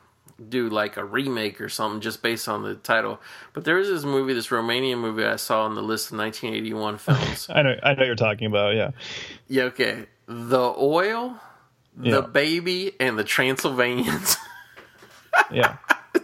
do 0.49 0.68
like 0.69 0.98
a 0.98 1.06
remake 1.06 1.61
or 1.61 1.69
something 1.69 2.02
just 2.02 2.22
based 2.22 2.49
on 2.49 2.64
the 2.64 2.76
title. 2.76 3.22
But 3.53 3.64
there 3.65 3.77
is 3.77 3.88
this 3.88 4.03
movie, 4.03 4.34
this 4.34 4.48
Romanian 4.48 4.98
movie 4.99 5.23
I 5.23 5.36
saw 5.38 5.64
on 5.64 5.76
the 5.76 5.81
list 5.84 6.11
of 6.11 6.18
1981 6.18 6.98
films. 6.98 7.48
I 7.49 7.61
know, 7.61 7.76
I 7.84 7.94
know 7.94 8.03
you're 8.03 8.15
talking 8.15 8.48
about. 8.48 8.76
Yeah, 8.76 8.91
yeah, 9.48 9.64
okay, 9.64 10.07
the 10.26 10.73
oil, 10.77 11.40
Yeah. 12.02 12.15
the 12.15 12.22
baby, 12.23 12.94
and 12.99 13.18
the 13.18 13.23
Transylvanians. 13.23 14.36
yeah. 15.52 15.77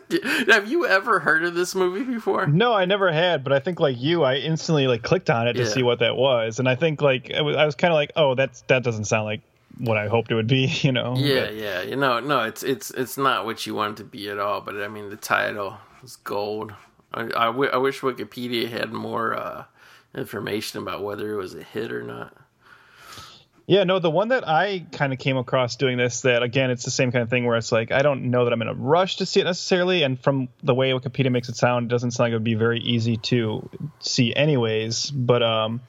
Have 0.49 0.69
you 0.69 0.85
ever 0.85 1.19
heard 1.19 1.43
of 1.43 1.55
this 1.55 1.73
movie 1.75 2.03
before? 2.03 2.45
No, 2.47 2.73
I 2.73 2.85
never 2.85 3.11
had, 3.11 3.43
but 3.43 3.53
I 3.53 3.59
think 3.59 3.79
like 3.79 3.99
you, 3.99 4.23
I 4.23 4.35
instantly 4.35 4.87
like 4.87 5.03
clicked 5.03 5.29
on 5.29 5.47
it 5.47 5.53
to 5.53 5.63
Yeah. 5.63 5.69
see 5.69 5.83
what 5.83 5.99
that 5.99 6.15
was, 6.15 6.59
and 6.59 6.69
I 6.69 6.75
think 6.75 7.01
like 7.01 7.31
I 7.33 7.41
was, 7.41 7.55
I 7.55 7.65
was 7.65 7.75
kind 7.75 7.91
of 7.91 7.95
like, 7.95 8.11
oh, 8.15 8.35
that's 8.35 8.61
that 8.67 8.83
doesn't 8.83 9.05
sound 9.05 9.25
like 9.25 9.41
what 9.79 9.97
I 9.97 10.07
hoped 10.07 10.31
it 10.31 10.35
would 10.35 10.47
be. 10.47 10.67
You 10.83 10.91
know. 10.91 11.15
Yeah, 11.17 11.45
But- 11.45 11.55
yeah. 11.55 11.81
You 11.81 11.95
know, 11.95 12.19
no, 12.19 12.41
it's 12.43 12.63
it's 12.63 12.91
it's 12.91 13.17
not 13.17 13.45
what 13.45 13.65
you 13.65 13.73
want 13.75 13.99
it 13.99 14.03
to 14.03 14.09
be 14.09 14.29
at 14.29 14.39
all. 14.39 14.61
But 14.61 14.75
I 14.81 14.87
mean, 14.87 15.09
the 15.09 15.15
title 15.15 15.77
is 16.03 16.15
gold. 16.17 16.73
I, 17.13 17.21
I, 17.23 17.45
w- 17.47 17.69
I 17.71 17.77
wish 17.77 18.01
Wikipedia 18.01 18.69
had 18.69 18.91
more 18.91 19.35
uh, 19.35 19.63
information 20.13 20.81
about 20.81 21.01
whether 21.03 21.31
it 21.33 21.37
was 21.37 21.55
a 21.55 21.63
hit 21.63 21.91
or 21.91 22.03
not. 22.03 22.35
Yeah, 23.67 23.83
no, 23.83 23.97
the 23.97 24.11
one 24.11 24.27
that 24.27 24.47
I 24.47 24.85
kind 24.91 25.11
of 25.11 25.17
came 25.17 25.37
across 25.37 25.75
doing 25.75 25.97
this, 25.97 26.21
that 26.21 26.43
again, 26.43 26.69
it's 26.69 26.85
the 26.85 26.91
same 26.91 27.11
kind 27.11 27.23
of 27.23 27.29
thing 27.29 27.45
where 27.45 27.57
it's 27.57 27.71
like, 27.71 27.91
I 27.91 28.03
don't 28.03 28.29
know 28.29 28.43
that 28.43 28.53
I'm 28.53 28.61
in 28.61 28.67
a 28.67 28.75
rush 28.75 29.17
to 29.17 29.25
see 29.25 29.39
it 29.39 29.45
necessarily. 29.45 30.03
And 30.03 30.19
from 30.19 30.49
the 30.61 30.75
way 30.75 30.91
Wikipedia 30.91 31.31
makes 31.31 31.49
it 31.49 31.55
sound, 31.55 31.85
it 31.85 31.89
doesn't 31.89 32.11
sound 32.11 32.25
like 32.25 32.31
it 32.31 32.35
would 32.35 32.43
be 32.43 32.53
very 32.53 32.79
easy 32.79 33.17
to 33.17 33.67
see, 33.99 34.35
anyways. 34.35 35.09
But 35.09 35.41
um, 35.41 35.81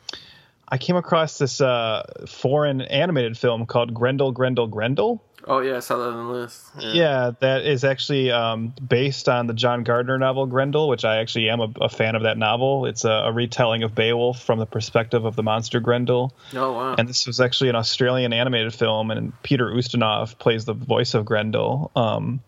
I 0.67 0.79
came 0.79 0.97
across 0.97 1.37
this 1.37 1.61
uh, 1.61 2.25
foreign 2.27 2.81
animated 2.81 3.37
film 3.37 3.67
called 3.67 3.93
Grendel, 3.93 4.33
Grendel, 4.33 4.69
Grendel. 4.69 5.23
Oh 5.49 5.61
yeah, 5.61 5.77
I 5.77 5.81
saw 5.81 5.97
that 5.99 6.09
on 6.09 6.27
the 6.27 6.33
list. 6.33 6.67
Yeah. 6.79 6.93
Yeah, 6.93 7.31
that 7.39 7.65
is 7.65 7.85
actually 7.85 8.33
um, 8.33 8.75
based 8.87 9.29
on 9.29 9.47
the 9.47 9.55
John 9.55 9.85
Gardner 9.85 10.19
novel 10.19 10.47
Grendel, 10.47 10.89
which 10.89 11.05
I 11.05 11.19
actually 11.19 11.49
am 11.51 11.61
a, 11.61 11.69
a 11.83 11.89
fan 11.89 12.17
of 12.17 12.23
that 12.25 12.37
novel. 12.37 12.87
It's 12.87 13.05
a, 13.05 13.11
a 13.11 13.33
retelling 13.33 13.85
of 13.85 13.95
Beowulf 13.95 14.43
from 14.43 14.59
the 14.59 14.67
perspective 14.67 15.25
of 15.25 15.37
the 15.37 15.45
monster 15.45 15.79
Grendel. 15.79 16.35
Oh 16.53 16.73
wow. 16.73 16.95
And 16.99 17.09
this 17.09 17.27
was 17.27 17.41
actually 17.41 17.71
an 17.71 17.77
Australian 17.77 18.33
animated 18.33 18.75
film, 18.75 19.13
and 19.13 19.33
Peter 19.45 19.67
Ustinov 19.67 20.37
plays 20.39 20.65
the 20.65 20.75
voice 20.75 21.15
of 21.15 21.25
Grendel. 21.25 21.93
Um, 21.95 22.41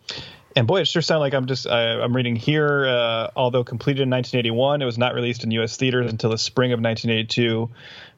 and 0.57 0.66
boy, 0.66 0.81
it 0.81 0.89
sure 0.89 1.03
sounded 1.03 1.20
like 1.20 1.35
I'm 1.35 1.47
just 1.47 1.69
I, 1.69 2.01
I'm 2.01 2.16
reading 2.16 2.35
here. 2.35 2.87
Uh, 2.87 3.31
although 3.37 3.62
completed 3.62 4.03
in 4.03 4.11
1981, 4.11 4.83
it 4.83 4.85
was 4.85 4.99
not 4.99 5.15
released 5.15 5.45
in 5.45 5.53
U.S. 5.53 5.77
theaters 5.77 6.11
until 6.11 6.31
the 6.31 6.39
spring 6.39 6.73
of 6.73 6.81
1982. 6.81 7.70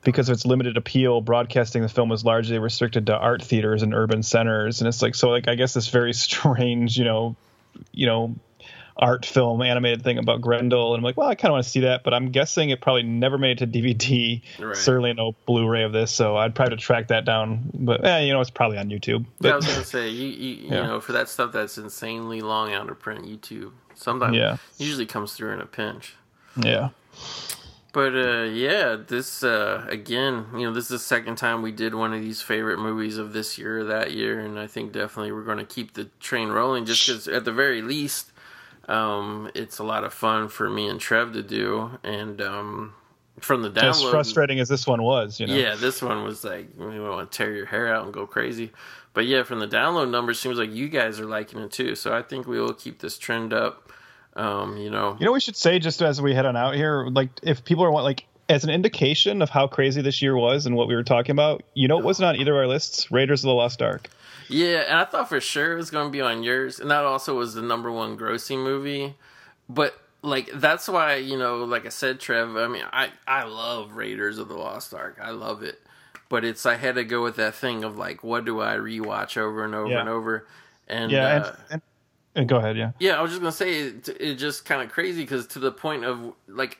Because 0.02 0.28
of 0.31 0.32
its 0.35 0.47
limited 0.47 0.77
appeal, 0.78 1.20
broadcasting 1.20 1.82
the 1.82 1.89
film 1.89 2.09
was 2.09 2.24
largely 2.24 2.59
restricted 2.59 3.06
to 3.06 3.16
art 3.16 3.43
theaters 3.43 3.82
and 3.82 3.93
urban 3.94 4.22
centers. 4.22 4.81
And 4.81 4.89
it's 4.89 5.02
like 5.02 5.14
so, 5.14 5.28
like 5.28 5.47
I 5.48 5.55
guess 5.56 5.74
this 5.74 5.89
very 5.89 6.12
strange, 6.27 6.97
you 6.97 7.05
know, 7.05 7.36
you 7.93 8.06
know, 8.06 8.35
art 8.97 9.24
film 9.24 9.62
animated 9.62 10.02
thing 10.02 10.18
about 10.18 10.40
Grendel. 10.40 10.94
And 10.94 11.01
I'm 11.01 11.05
like, 11.05 11.16
well, 11.16 11.28
I 11.28 11.35
kind 11.35 11.51
of 11.51 11.52
want 11.55 11.64
to 11.64 11.70
see 11.70 11.81
that, 11.81 12.02
but 12.05 12.12
I'm 12.14 12.31
guessing 12.32 12.70
it 12.70 12.81
probably 12.81 13.02
never 13.02 13.36
made 13.39 13.60
it 13.62 13.72
to 13.72 13.78
DVD. 13.78 14.43
Right. 14.59 14.77
Certainly 14.77 15.14
no 15.14 15.35
Blu-ray 15.47 15.85
of 15.85 15.93
this, 15.93 16.10
so 16.12 16.36
I'd 16.36 16.55
probably 16.55 16.72
have 16.72 16.78
to 16.81 16.85
track 16.85 17.09
that 17.09 17.24
down. 17.27 17.70
But 17.74 18.05
eh, 18.05 18.20
you 18.20 18.32
know, 18.32 18.40
it's 18.40 18.51
probably 18.51 18.78
on 18.78 18.89
YouTube. 18.89 19.24
Yeah, 19.40 19.52
I 19.52 19.56
was 19.56 19.66
gonna 19.66 19.85
say 19.85 20.09
you 20.09 20.28
you, 20.28 20.55
you 20.64 20.68
Yeah. 20.70 20.86
know 20.86 21.01
for 21.01 21.12
that 21.12 21.28
stuff 21.28 21.52
that's 21.52 21.77
insanely 21.78 22.40
long 22.40 22.72
out 22.72 22.89
of 22.90 22.98
print, 22.98 23.24
YouTube 23.27 23.72
sometimes 23.94 24.35
Yeah. 24.36 24.56
usually 24.78 25.06
comes 25.06 25.35
through 25.35 25.52
in 25.52 25.60
a 25.60 25.66
pinch. 25.66 26.14
yeah, 26.56 26.89
But 27.93 28.15
uh, 28.15 28.43
yeah, 28.45 28.97
this 29.07 29.43
uh, 29.43 29.85
again, 29.89 30.47
you 30.55 30.61
know, 30.61 30.73
this 30.73 30.85
is 30.85 30.91
the 30.91 30.99
second 30.99 31.37
time 31.37 31.61
we 31.61 31.73
did 31.73 31.95
one 31.95 32.15
of 32.15 32.21
these 32.21 32.41
favorite 32.41 32.79
movies 32.79 33.19
of 33.19 33.33
this 33.33 33.59
year 33.59 33.81
or 33.81 33.85
that 33.85 34.12
year, 34.12 34.39
and 34.41 34.59
I 34.59 34.69
think 34.69 34.93
definitely 34.93 35.33
we're 35.33 35.45
going 35.45 35.59
to 35.59 35.65
keep 35.65 35.95
the 35.95 36.05
train 36.21 36.51
rolling. 36.51 36.85
Just 36.85 37.07
because, 37.07 37.27
at 37.27 37.45
the 37.45 37.53
very 37.53 37.83
least, 37.83 38.31
um, 38.89 39.51
it's 39.55 39.79
a 39.79 39.85
lot 39.85 40.05
of 40.05 40.12
fun 40.12 40.49
for 40.49 40.71
me 40.71 40.89
and 40.89 41.01
Trev 41.01 41.33
to 41.33 41.43
do, 41.43 41.99
and 42.05 42.41
um, 42.41 42.95
from 43.41 43.62
the 43.62 43.71
download, 43.71 43.91
as 43.91 44.03
frustrating 44.05 44.61
as 44.61 44.69
this 44.69 44.87
one 44.87 45.03
was, 45.03 45.41
you 45.41 45.47
know. 45.49 45.55
yeah, 45.55 45.75
this 45.75 46.01
one 46.01 46.23
was 46.23 46.45
like 46.45 46.69
you 46.79 47.03
want 47.03 47.31
to 47.31 47.37
tear 47.37 47.53
your 47.55 47.67
hair 47.67 47.93
out 47.93 48.05
and 48.05 48.15
go 48.15 48.27
crazy. 48.27 48.71
But 49.15 49.27
yeah, 49.27 49.43
from 49.43 49.59
the 49.59 49.67
download 49.67 50.11
numbers, 50.11 50.39
seems 50.39 50.59
like 50.59 50.73
you 50.73 50.89
guys 50.89 51.19
are 51.19 51.27
liking 51.27 51.59
it 51.61 51.73
too. 51.73 51.97
So 51.97 52.17
I 52.17 52.23
think 52.23 52.47
we 52.47 52.61
will 52.61 52.75
keep 52.75 53.01
this 53.01 53.19
trend 53.19 53.53
up. 53.53 53.90
Um, 54.36 54.77
you 54.77 54.90
know, 54.90 55.16
You 55.19 55.27
know, 55.27 55.32
we 55.32 55.40
should 55.40 55.57
say 55.57 55.78
just 55.78 56.02
as 56.02 56.20
we 56.23 56.35
head 56.35 56.47
on 56.47 56.57
out 56.57 56.74
here, 56.74 57.07
like 57.07 57.31
if 57.43 57.65
people 57.65 57.85
are 57.85 57.90
want 57.90 58.05
like 58.05 58.27
as 58.48 58.65
an 58.65 58.70
indication 58.70 59.43
of 59.43 59.48
how 59.51 59.66
crazy 59.66 60.02
this 60.02 60.20
year 60.23 60.36
was 60.36 60.66
and 60.66 60.74
what 60.74 60.89
we 60.89 60.94
were 60.94 61.05
talking 61.05 61.31
about. 61.32 61.62
You 61.74 61.86
know, 61.89 61.98
it 61.98 62.05
wasn't 62.05 62.27
on 62.27 62.36
either 62.36 62.52
of 62.52 62.59
our 62.59 62.66
lists. 62.66 63.11
Raiders 63.11 63.44
of 63.44 63.48
the 63.48 63.55
Lost 63.55 63.81
Ark. 63.81 64.09
Yeah, 64.48 64.78
and 64.89 64.98
I 64.98 65.05
thought 65.05 65.28
for 65.28 65.40
sure 65.40 65.73
it 65.73 65.77
was 65.77 65.90
going 65.90 66.09
to 66.09 66.12
be 66.12 66.20
on 66.20 66.43
yours, 66.43 66.81
and 66.81 66.90
that 66.90 67.05
also 67.05 67.36
was 67.39 67.55
the 67.55 67.62
number 67.62 67.93
one 67.93 68.19
grossing 68.19 68.65
movie. 68.65 69.15
But 69.69 69.94
like 70.23 70.51
that's 70.55 70.89
why 70.89 71.15
you 71.16 71.39
know, 71.39 71.65
like 71.65 71.86
I 71.86 71.90
said, 71.90 72.19
Trev. 72.19 72.57
I 72.57 72.66
mean, 72.66 72.82
I 72.93 73.11
I 73.28 73.44
love 73.44 73.93
Raiders 73.94 74.39
of 74.39 74.48
the 74.48 74.57
Lost 74.57 74.93
Ark. 74.93 75.19
I 75.23 75.31
love 75.31 75.62
it, 75.62 75.81
but 76.28 76.44
it's 76.44 76.66
I 76.66 76.74
had 76.74 76.97
to 76.97 77.05
go 77.05 77.23
with 77.23 77.36
that 77.36 77.55
thing 77.55 77.85
of 77.85 77.97
like, 77.97 78.24
what 78.24 78.44
do 78.44 78.61
I 78.61 78.74
rewatch 78.74 79.36
over 79.36 79.65
and 79.65 79.74
over 79.77 79.90
Yeah. 79.90 80.01
and 80.01 80.09
over, 80.09 80.47
and 80.89 81.12
Yeah, 81.12 81.24
uh, 81.24 81.36
and, 81.36 81.57
and, 81.70 81.82
and 82.35 82.48
go 82.48 82.57
ahead. 82.57 82.77
Yeah. 82.77 82.93
yeah, 82.98 83.19
I 83.19 83.23
was 83.23 83.32
just 83.32 83.40
gonna 83.40 83.52
say 83.52 83.81
it, 83.81 84.09
it's 84.09 84.40
just 84.40 84.65
kind 84.65 84.82
of 84.82 84.90
crazy 84.90 85.23
because 85.23 85.47
to 85.48 85.59
the 85.59 85.73
point 85.73 86.05
of 86.05 86.32
like, 86.47 86.78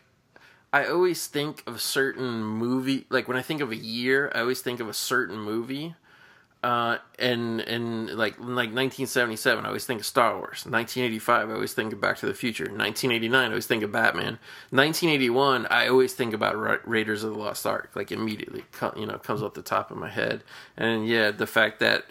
I 0.73 0.87
always 0.87 1.27
think 1.27 1.65
of 1.67 1.81
certain 1.81 2.43
movie 2.43 3.07
like 3.11 3.27
when 3.29 3.37
I 3.37 3.43
think 3.43 3.61
of 3.61 3.71
a 3.71 3.77
year, 3.77 4.31
I 4.35 4.41
always 4.41 4.61
think 4.61 4.81
of 4.81 4.89
a 4.89 4.95
certain 4.95 5.39
movie. 5.39 5.95
Uh, 6.63 6.99
and 7.19 7.63
and 7.63 8.09
like 8.11 8.39
like 8.39 8.69
1977, 8.69 9.65
I 9.65 9.69
always 9.69 9.87
think 9.87 10.01
of 10.01 10.07
Star 10.07 10.35
Wars. 10.35 10.67
1985, 10.67 11.49
I 11.49 11.53
always 11.55 11.73
think 11.73 11.95
of 11.95 12.03
Back 12.03 12.19
to 12.19 12.27
the 12.27 12.35
Future. 12.35 12.65
1989, 12.65 13.35
I 13.35 13.47
always 13.47 13.67
think 13.67 13.83
of 13.83 13.91
Batman. 13.91 14.39
1981, 14.69 15.67
I 15.71 15.89
always 15.89 16.13
think 16.13 16.35
about 16.35 16.59
Ra- 16.59 16.77
Raiders 16.85 17.25
of 17.25 17.33
the 17.33 17.39
Lost 17.39 17.67
Ark. 17.67 17.93
Like 17.95 18.13
immediately, 18.13 18.65
you 18.95 19.07
know, 19.07 19.17
comes 19.17 19.43
off 19.43 19.55
the 19.55 19.63
top 19.63 19.91
of 19.91 19.97
my 19.97 20.11
head. 20.11 20.45
And 20.77 21.09
yeah, 21.09 21.31
the 21.31 21.47
fact 21.47 21.81
that 21.81 22.05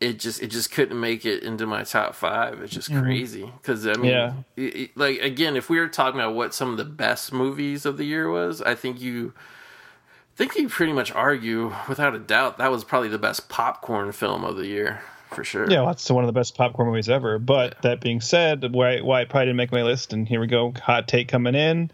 it 0.00 0.18
just 0.18 0.42
it 0.42 0.48
just 0.48 0.70
couldn't 0.70 0.98
make 0.98 1.24
it 1.24 1.42
into 1.42 1.66
my 1.66 1.82
top 1.84 2.14
five. 2.14 2.60
It's 2.60 2.72
just 2.72 2.90
mm-hmm. 2.90 3.02
crazy 3.02 3.52
because 3.60 3.86
I 3.86 3.94
mean, 3.94 4.10
Yeah. 4.10 4.32
it- 4.56 4.76
it- 4.76 4.96
like 4.96 5.20
again, 5.20 5.56
if 5.56 5.70
we 5.70 5.78
were 5.78 5.88
talking 5.88 6.20
about 6.20 6.34
what 6.34 6.54
some 6.54 6.70
of 6.70 6.76
the 6.76 6.84
best 6.84 7.32
movies 7.32 7.86
of 7.86 7.96
the 7.96 8.04
year 8.04 8.30
was, 8.30 8.60
I 8.62 8.74
think 8.74 9.00
you 9.00 9.32
I 9.36 10.36
think 10.36 10.56
you 10.56 10.68
pretty 10.68 10.92
much 10.92 11.12
argue 11.12 11.72
without 11.88 12.14
a 12.14 12.18
doubt 12.18 12.58
that 12.58 12.70
was 12.70 12.82
probably 12.84 13.08
the 13.08 13.18
best 13.18 13.48
popcorn 13.48 14.10
film 14.12 14.44
of 14.44 14.56
the 14.56 14.66
year 14.66 15.00
for 15.30 15.44
sure. 15.44 15.70
Yeah, 15.70 15.78
well, 15.78 15.86
that's 15.88 16.10
one 16.10 16.24
of 16.24 16.28
the 16.28 16.32
best 16.32 16.56
popcorn 16.56 16.88
movies 16.88 17.08
ever. 17.08 17.38
But 17.38 17.80
that 17.82 18.00
being 18.00 18.20
said, 18.20 18.72
why 18.74 19.00
why 19.00 19.22
it 19.22 19.28
probably 19.28 19.46
didn't 19.46 19.56
make 19.56 19.72
my 19.72 19.82
list, 19.82 20.12
and 20.12 20.28
here 20.28 20.40
we 20.40 20.46
go, 20.46 20.72
hot 20.82 21.08
take 21.08 21.28
coming 21.28 21.54
in. 21.54 21.90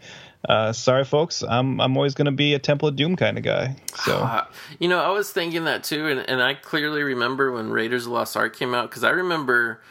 Uh, 0.47 0.73
sorry, 0.73 1.03
folks, 1.03 1.43
I'm 1.43 1.79
I'm 1.79 1.95
always 1.95 2.15
going 2.15 2.25
to 2.25 2.31
be 2.31 2.53
a 2.53 2.59
Temple 2.59 2.87
of 2.87 2.95
Doom 2.95 3.15
kind 3.15 3.37
of 3.37 3.43
guy. 3.43 3.75
So 4.03 4.43
you 4.79 4.87
know, 4.87 4.99
I 4.99 5.09
was 5.09 5.31
thinking 5.31 5.65
that 5.65 5.83
too, 5.83 6.07
and, 6.07 6.19
and 6.21 6.41
I 6.41 6.55
clearly 6.55 7.03
remember 7.03 7.51
when 7.51 7.69
Raiders 7.69 8.05
of 8.05 8.13
Lost 8.13 8.35
Ark 8.35 8.55
came 8.55 8.73
out 8.73 8.89
because 8.89 9.03
I 9.03 9.11
remember, 9.11 9.81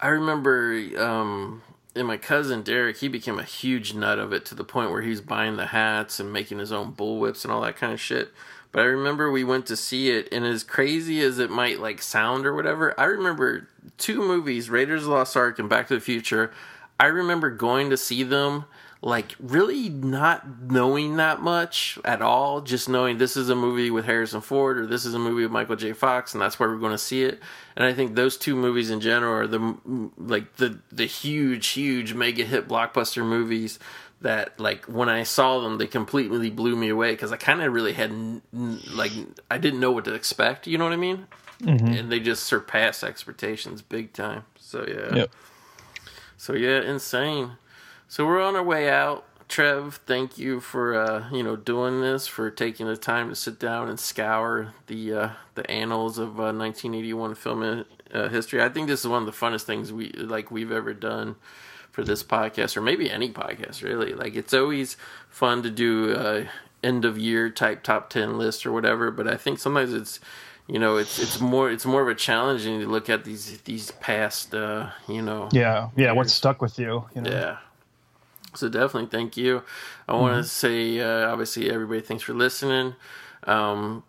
I 0.00 0.08
remember, 0.08 0.74
um, 0.98 1.62
and 1.94 2.06
my 2.06 2.16
cousin 2.16 2.62
Derek, 2.62 2.98
he 2.98 3.08
became 3.08 3.38
a 3.38 3.44
huge 3.44 3.94
nut 3.94 4.18
of 4.18 4.32
it 4.32 4.44
to 4.46 4.54
the 4.54 4.64
point 4.64 4.90
where 4.90 5.02
he 5.02 5.10
was 5.10 5.20
buying 5.20 5.56
the 5.56 5.66
hats 5.66 6.18
and 6.18 6.32
making 6.32 6.58
his 6.58 6.72
own 6.72 6.92
bullwhips 6.92 7.44
and 7.44 7.52
all 7.52 7.60
that 7.62 7.76
kind 7.76 7.92
of 7.92 8.00
shit. 8.00 8.32
But 8.72 8.82
I 8.82 8.86
remember 8.86 9.30
we 9.30 9.44
went 9.44 9.66
to 9.66 9.76
see 9.76 10.10
it, 10.10 10.28
and 10.32 10.44
as 10.44 10.64
crazy 10.64 11.20
as 11.20 11.38
it 11.38 11.48
might 11.48 11.78
like 11.78 12.02
sound 12.02 12.44
or 12.44 12.54
whatever, 12.54 12.98
I 13.00 13.04
remember 13.04 13.68
two 13.98 14.18
movies, 14.18 14.68
Raiders 14.68 15.02
of 15.02 15.08
the 15.08 15.14
Lost 15.14 15.36
Ark 15.36 15.60
and 15.60 15.68
Back 15.68 15.86
to 15.88 15.94
the 15.94 16.00
Future. 16.00 16.52
I 16.98 17.06
remember 17.06 17.50
going 17.50 17.90
to 17.90 17.96
see 17.96 18.22
them 18.22 18.64
like 19.06 19.36
really 19.38 19.88
not 19.88 20.62
knowing 20.62 21.16
that 21.18 21.40
much 21.40 21.96
at 22.04 22.20
all, 22.20 22.60
just 22.60 22.88
knowing 22.88 23.18
this 23.18 23.36
is 23.36 23.48
a 23.48 23.54
movie 23.54 23.88
with 23.88 24.04
Harrison 24.04 24.40
Ford 24.40 24.78
or 24.78 24.86
this 24.86 25.04
is 25.04 25.14
a 25.14 25.18
movie 25.18 25.44
with 25.44 25.52
Michael 25.52 25.76
J. 25.76 25.92
Fox, 25.92 26.34
and 26.34 26.42
that's 26.42 26.58
where 26.58 26.68
we're 26.68 26.80
going 26.80 26.90
to 26.90 26.98
see 26.98 27.22
it. 27.22 27.38
And 27.76 27.86
I 27.86 27.92
think 27.92 28.16
those 28.16 28.36
two 28.36 28.56
movies 28.56 28.90
in 28.90 29.00
general 29.00 29.32
are 29.32 29.46
the 29.46 30.10
like 30.18 30.56
the 30.56 30.80
the 30.90 31.06
huge, 31.06 31.68
huge 31.68 32.14
mega 32.14 32.44
hit 32.44 32.66
blockbuster 32.66 33.24
movies 33.24 33.78
that 34.22 34.58
like 34.58 34.86
when 34.86 35.08
I 35.08 35.22
saw 35.22 35.60
them, 35.60 35.78
they 35.78 35.86
completely 35.86 36.50
blew 36.50 36.74
me 36.74 36.88
away 36.88 37.12
because 37.12 37.30
I 37.30 37.36
kind 37.36 37.62
of 37.62 37.72
really 37.72 37.92
had 37.92 38.10
n- 38.10 38.42
like 38.92 39.12
I 39.48 39.58
didn't 39.58 39.78
know 39.78 39.92
what 39.92 40.04
to 40.06 40.14
expect. 40.14 40.66
You 40.66 40.78
know 40.78 40.84
what 40.84 40.92
I 40.92 40.96
mean? 40.96 41.28
Mm-hmm. 41.62 41.86
And 41.86 42.10
they 42.10 42.18
just 42.18 42.42
surpassed 42.42 43.04
expectations 43.04 43.82
big 43.82 44.12
time. 44.12 44.46
So 44.58 44.84
yeah. 44.84 45.14
Yep. 45.14 45.30
So 46.36 46.54
yeah, 46.54 46.82
insane. 46.82 47.52
So 48.08 48.24
we're 48.24 48.40
on 48.40 48.56
our 48.56 48.62
way 48.62 48.88
out. 48.88 49.24
Trev, 49.48 50.00
thank 50.06 50.38
you 50.38 50.60
for 50.60 50.94
uh, 50.94 51.30
you 51.30 51.42
know 51.42 51.54
doing 51.54 52.00
this, 52.00 52.26
for 52.26 52.50
taking 52.50 52.86
the 52.86 52.96
time 52.96 53.28
to 53.28 53.36
sit 53.36 53.60
down 53.60 53.88
and 53.88 53.98
scour 53.98 54.74
the 54.86 55.12
uh, 55.12 55.28
the 55.54 55.70
annals 55.70 56.18
of 56.18 56.40
uh, 56.40 56.52
1981 56.52 57.34
film 57.36 57.84
uh, 58.12 58.28
history. 58.28 58.62
I 58.62 58.68
think 58.68 58.88
this 58.88 59.00
is 59.00 59.08
one 59.08 59.22
of 59.22 59.26
the 59.26 59.32
funnest 59.32 59.62
things 59.62 59.92
we 59.92 60.10
like 60.12 60.50
we've 60.50 60.72
ever 60.72 60.92
done 60.94 61.36
for 61.92 62.02
this 62.02 62.24
podcast, 62.24 62.76
or 62.76 62.80
maybe 62.80 63.10
any 63.10 63.30
podcast 63.32 63.82
really. 63.82 64.14
Like 64.14 64.34
it's 64.34 64.52
always 64.52 64.96
fun 65.28 65.62
to 65.62 65.70
do 65.70 66.12
uh, 66.14 66.44
end 66.82 67.04
of 67.04 67.16
year 67.16 67.48
type 67.50 67.84
top 67.84 68.10
ten 68.10 68.38
list 68.38 68.66
or 68.66 68.72
whatever, 68.72 69.12
but 69.12 69.28
I 69.28 69.36
think 69.36 69.60
sometimes 69.60 69.92
it's 69.92 70.18
you 70.66 70.80
know 70.80 70.96
it's 70.96 71.20
it's 71.20 71.40
more 71.40 71.70
it's 71.70 71.86
more 71.86 72.02
of 72.02 72.08
a 72.08 72.14
challenge 72.16 72.66
and 72.66 72.80
you 72.80 72.88
look 72.88 73.08
at 73.08 73.24
these 73.24 73.60
these 73.62 73.92
past 73.92 74.54
uh, 74.54 74.90
you 75.08 75.22
know 75.22 75.48
yeah, 75.52 75.90
yeah, 75.96 76.10
what's 76.12 76.32
stuck 76.32 76.60
with 76.60 76.78
you? 76.80 77.04
you 77.14 77.22
know? 77.22 77.30
yeah. 77.30 77.56
So 78.56 78.68
definitely 78.68 79.08
thank 79.10 79.36
you. 79.36 79.62
I 80.08 80.14
want 80.14 80.42
to 80.42 80.48
say, 80.48 81.00
uh, 81.00 81.30
obviously, 81.30 81.70
everybody, 81.70 82.00
thanks 82.00 82.22
for 82.22 82.34
listening. 82.34 82.94
Um, 83.44 84.02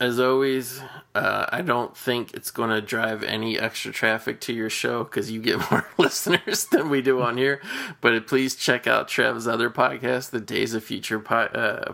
as 0.00 0.18
always, 0.18 0.80
uh, 1.14 1.46
I 1.50 1.60
don't 1.60 1.94
think 1.94 2.32
it's 2.32 2.50
going 2.50 2.70
to 2.70 2.80
drive 2.80 3.22
any 3.22 3.58
extra 3.58 3.92
traffic 3.92 4.40
to 4.42 4.52
your 4.52 4.70
show 4.70 5.04
because 5.04 5.30
you 5.30 5.42
get 5.42 5.58
more 5.70 5.86
listeners 5.98 6.64
than 6.66 6.88
we 6.88 7.02
do 7.02 7.20
on 7.20 7.36
here. 7.36 7.60
But 8.00 8.26
please 8.26 8.56
check 8.56 8.86
out 8.86 9.08
Trev's 9.08 9.46
other 9.46 9.68
podcast, 9.68 10.30
the 10.30 10.40
Days 10.40 10.72
of 10.72 10.82
Future 10.82 11.20
po- 11.20 11.36
uh, 11.36 11.92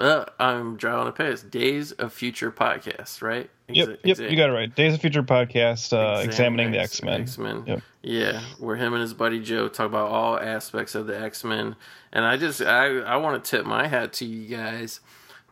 Uh, 0.00 0.24
I'm 0.38 0.76
drawing 0.76 1.08
a 1.08 1.12
pace. 1.12 1.42
Days 1.42 1.92
of 1.92 2.12
Future 2.12 2.50
podcast, 2.50 3.20
right? 3.22 3.50
Yep, 3.68 3.88
Exa- 3.88 3.98
yep, 4.04 4.16
exa- 4.16 4.30
you 4.30 4.36
got 4.36 4.48
it 4.50 4.52
right. 4.54 4.74
Days 4.74 4.94
of 4.94 5.00
Future 5.00 5.22
podcast, 5.22 5.92
uh, 5.92 6.20
examining 6.22 6.72
the 6.72 6.78
X- 6.78 6.94
X 6.96 7.02
Men. 7.02 7.20
X-Men. 7.22 7.64
Yep. 7.66 7.82
Yeah, 8.02 8.40
where 8.58 8.76
him 8.76 8.94
and 8.94 9.02
his 9.02 9.12
buddy 9.12 9.40
Joe 9.40 9.68
talk 9.68 9.86
about 9.86 10.10
all 10.10 10.38
aspects 10.38 10.94
of 10.94 11.06
the 11.06 11.20
X 11.20 11.44
Men, 11.44 11.76
and 12.12 12.24
I 12.24 12.36
just 12.38 12.62
I 12.62 12.86
I 13.00 13.16
want 13.16 13.44
to 13.44 13.50
tip 13.50 13.66
my 13.66 13.88
hat 13.88 14.12
to 14.14 14.24
you 14.24 14.56
guys 14.56 15.00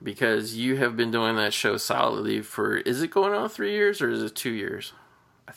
because 0.02 0.54
you 0.56 0.76
have 0.76 0.96
been 0.96 1.10
doing 1.10 1.36
that 1.36 1.52
show 1.52 1.76
solidly 1.76 2.40
for 2.40 2.78
is 2.78 3.02
it 3.02 3.10
going 3.10 3.34
on 3.34 3.48
three 3.50 3.72
years 3.72 4.00
or 4.00 4.08
is 4.08 4.22
it 4.22 4.34
two 4.34 4.50
years? 4.52 4.92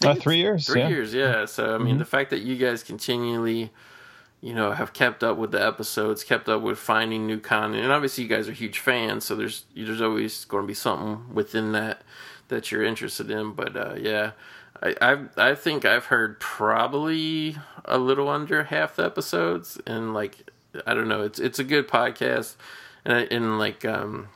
I 0.04 0.10
Uh, 0.10 0.16
three 0.16 0.38
years, 0.38 0.68
Three 0.68 0.82
yeah. 0.82 0.86
Mm-hmm. 0.88 0.94
years, 0.96 1.14
yeah. 1.14 1.46
So 1.46 1.76
I 1.76 1.78
mean, 1.78 1.98
the 1.98 2.06
fact 2.06 2.30
that 2.32 2.40
you 2.42 2.58
guys 2.58 2.84
continually 2.84 3.72
you 4.42 4.56
know, 4.56 4.72
have 4.72 4.92
kept 4.92 5.24
up 5.24 5.38
with 5.38 5.52
the 5.52 5.64
episodes, 5.64 6.24
kept 6.24 6.50
up 6.50 6.62
with 6.62 6.80
finding 6.80 7.28
new 7.28 7.40
content, 7.40 7.84
and 7.84 7.92
obviously 7.92 8.24
you 8.24 8.30
guys 8.30 8.50
are 8.50 8.54
huge 8.54 8.80
fans, 8.80 9.24
so 9.24 9.36
there's 9.36 9.66
there's 9.76 10.02
always 10.02 10.46
going 10.46 10.64
to 10.64 10.68
be 10.68 10.74
something 10.74 11.34
within 11.34 11.72
that 11.74 12.02
that 12.48 12.72
you're 12.72 12.84
interested 12.84 13.30
in. 13.30 13.54
But 13.54 13.78
uh, 13.78 13.96
yeah, 13.98 14.32
I, 14.82 14.96
I 15.00 15.52
I 15.52 15.56
think 15.56 15.86
I've 15.86 16.06
heard 16.06 16.40
probably 16.40 17.56
a 17.86 18.00
little 18.00 18.30
under 18.30 18.64
half 18.64 18.96
the 18.96 19.06
episodes, 19.06 19.80
and 19.86 20.14
like 20.14 20.50
I 20.88 20.96
don't 20.96 21.08
know, 21.08 21.22
it's 21.22 21.38
it's 21.40 21.60
a 21.60 21.64
good 21.64 21.88
podcast, 21.88 22.56
and 23.06 23.16
I, 23.16 23.22
and 23.32 23.60
like 23.60 23.86
um. 23.86 24.30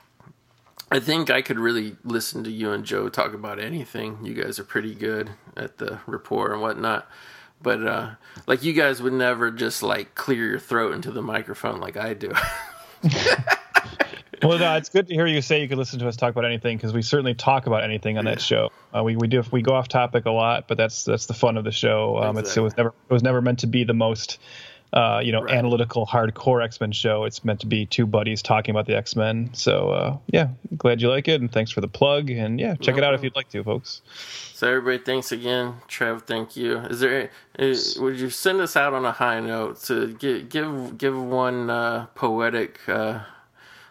I 0.91 0.99
think 0.99 1.31
I 1.31 1.41
could 1.41 1.57
really 1.57 1.95
listen 2.03 2.43
to 2.43 2.51
you 2.51 2.71
and 2.71 2.85
Joe 2.85 3.09
talk 3.09 3.33
about 3.33 3.59
anything. 3.59 4.19
You 4.23 4.35
guys 4.35 4.59
are 4.59 4.63
pretty 4.63 4.93
good 4.93 5.31
at 5.57 5.79
the 5.79 5.99
rapport 6.05 6.53
and 6.53 6.61
whatnot. 6.61 7.09
But 7.61 7.85
uh 7.85 8.09
like 8.47 8.63
you 8.63 8.73
guys 8.73 9.01
would 9.01 9.13
never 9.13 9.51
just 9.51 9.83
like 9.83 10.15
clear 10.15 10.45
your 10.45 10.59
throat 10.59 10.93
into 10.93 11.11
the 11.11 11.21
microphone 11.21 11.79
like 11.79 11.97
I 11.97 12.13
do. 12.13 12.31
Well, 14.43 14.59
no, 14.59 14.75
it's 14.75 14.89
good 14.89 15.07
to 15.07 15.13
hear 15.13 15.25
you 15.25 15.41
say 15.41 15.61
you 15.61 15.67
could 15.67 15.77
listen 15.77 15.99
to 15.99 16.07
us 16.07 16.15
talk 16.15 16.31
about 16.31 16.45
anything 16.45 16.77
because 16.77 16.93
we 16.93 17.01
certainly 17.01 17.33
talk 17.33 17.67
about 17.67 17.83
anything 17.83 18.17
on 18.17 18.25
that 18.25 18.41
show. 18.41 18.71
Uh, 18.95 19.03
we 19.03 19.15
we 19.15 19.27
do 19.27 19.43
we 19.51 19.61
go 19.61 19.73
off 19.73 19.87
topic 19.87 20.25
a 20.25 20.31
lot, 20.31 20.67
but 20.67 20.77
that's 20.77 21.03
that's 21.03 21.25
the 21.25 21.33
fun 21.33 21.57
of 21.57 21.63
the 21.63 21.71
show. 21.71 22.17
Um, 22.17 22.37
it's, 22.37 22.55
it 22.55 22.61
was 22.61 22.75
never 22.77 22.89
it 22.89 23.13
was 23.13 23.23
never 23.23 23.41
meant 23.41 23.59
to 23.59 23.67
be 23.67 23.83
the 23.83 23.93
most 23.93 24.39
uh, 24.95 25.19
you 25.23 25.31
know 25.31 25.41
Right. 25.43 25.53
analytical 25.55 26.07
hardcore 26.07 26.63
X 26.63 26.79
Men 26.79 26.91
show. 26.91 27.25
It's 27.25 27.43
meant 27.43 27.59
to 27.59 27.67
be 27.67 27.85
two 27.85 28.05
buddies 28.07 28.41
talking 28.41 28.71
about 28.73 28.85
the 28.87 28.95
X 28.95 29.15
Men. 29.15 29.49
So 29.53 29.89
uh, 29.89 30.17
yeah, 30.27 30.47
glad 30.77 31.01
you 31.01 31.09
like 31.09 31.27
it, 31.27 31.41
and 31.41 31.51
thanks 31.51 31.69
for 31.71 31.81
the 31.81 31.87
plug. 31.87 32.29
And 32.29 32.59
yeah, 32.59 32.75
check 32.75 32.95
No 32.95 32.99
it 32.99 33.03
out 33.03 33.13
if 33.13 33.21
you'd 33.23 33.35
like 33.35 33.49
to, 33.49 33.63
folks. 33.63 34.01
so 34.53 34.67
everybody 34.69 34.97
thanks 35.03 35.31
again. 35.31 35.75
Trev, 35.87 36.23
thank 36.23 36.55
you. 36.55 36.77
Is 36.79 37.01
there 37.01 37.29
is, 37.59 37.99
would 37.99 38.17
you 38.19 38.29
send 38.29 38.61
us 38.61 38.75
out 38.75 38.93
on 38.93 39.03
a 39.05 39.11
high 39.11 39.39
note 39.41 39.81
to 39.83 40.13
give 40.13 40.49
give 40.49 40.97
give 40.97 41.21
one 41.21 41.69
uh, 41.69 42.05
poetic 42.15 42.79
uh, 42.87 43.19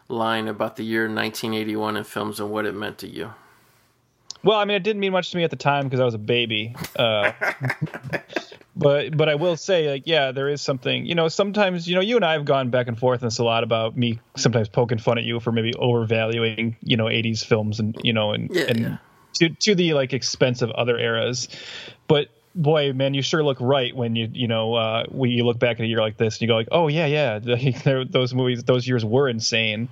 line 0.09 0.49
about 0.49 0.77
the 0.77 0.85
year 0.85 1.03
1981 1.03 1.97
in 1.99 2.05
films 2.05 2.41
and 2.41 2.51
what 2.51 2.65
it 2.67 2.75
meant 2.75 2.99
to 2.99 3.09
you? 3.09 3.33
Well, 4.45 4.59
I 4.59 4.67
mean, 4.67 4.77
it 4.77 4.83
didn't 4.83 5.01
mean 5.01 5.13
much 5.13 5.31
to 5.31 5.37
me 5.39 5.45
at 5.45 5.51
the 5.51 5.57
time 5.57 5.85
because 5.85 6.01
I 6.01 6.05
was 6.05 6.15
a 6.15 6.19
baby. 6.19 6.77
Uh, 6.95 7.33
but 8.77 9.17
but 9.17 9.29
I 9.29 9.37
will 9.37 9.57
say, 9.57 9.91
like, 9.91 10.03
yeah, 10.07 10.33
there 10.33 10.49
is 10.49 10.61
something. 10.61 11.07
You 11.07 11.15
know, 11.15 11.29
sometimes 11.29 11.89
you 11.89 11.95
know, 11.95 12.03
you 12.03 12.17
and 12.17 12.25
I 12.25 12.33
have 12.35 12.45
gone 12.45 12.71
back 12.71 12.87
and 12.87 12.99
forth 12.99 13.23
on 13.23 13.29
this 13.29 13.39
a 13.39 13.45
lot 13.45 13.65
about 13.65 13.97
me 13.97 14.21
sometimes 14.37 14.69
poking 14.69 14.99
fun 14.99 15.17
at 15.17 15.25
you 15.25 15.41
for 15.41 15.51
maybe 15.51 15.73
overvaluing 15.75 16.77
you 16.83 16.97
know 16.97 17.07
80s 17.07 17.45
films 17.45 17.81
and 17.81 17.99
you 18.03 18.13
know 18.13 18.33
and 18.33 18.51
Yeah, 18.53 18.65
and 18.69 18.81
yeah. 18.81 18.97
to 19.35 19.49
to 19.49 19.75
the 19.75 19.95
like 19.95 20.13
expense 20.13 20.61
of 20.61 20.71
other 20.73 20.99
eras. 20.99 21.49
But 22.07 22.29
boy, 22.55 22.93
man, 22.93 23.15
you 23.15 23.23
sure 23.23 23.43
look 23.43 23.59
right 23.61 23.97
when 23.97 24.15
you 24.15 24.29
you 24.33 24.49
know 24.49 24.75
uh, 24.75 25.05
when 25.09 25.31
you 25.31 25.45
look 25.45 25.59
back 25.59 25.79
at 25.81 25.85
a 25.85 25.87
year 25.87 26.01
like 26.01 26.19
this 26.19 26.35
and 26.35 26.43
you 26.43 26.49
go 26.49 26.55
like, 26.57 26.69
oh 26.71 26.89
yeah, 26.89 27.07
yeah, 27.07 27.39
those 28.11 28.35
movies, 28.35 28.65
those 28.65 28.87
years 28.87 29.05
were 29.05 29.29
insane. 29.29 29.89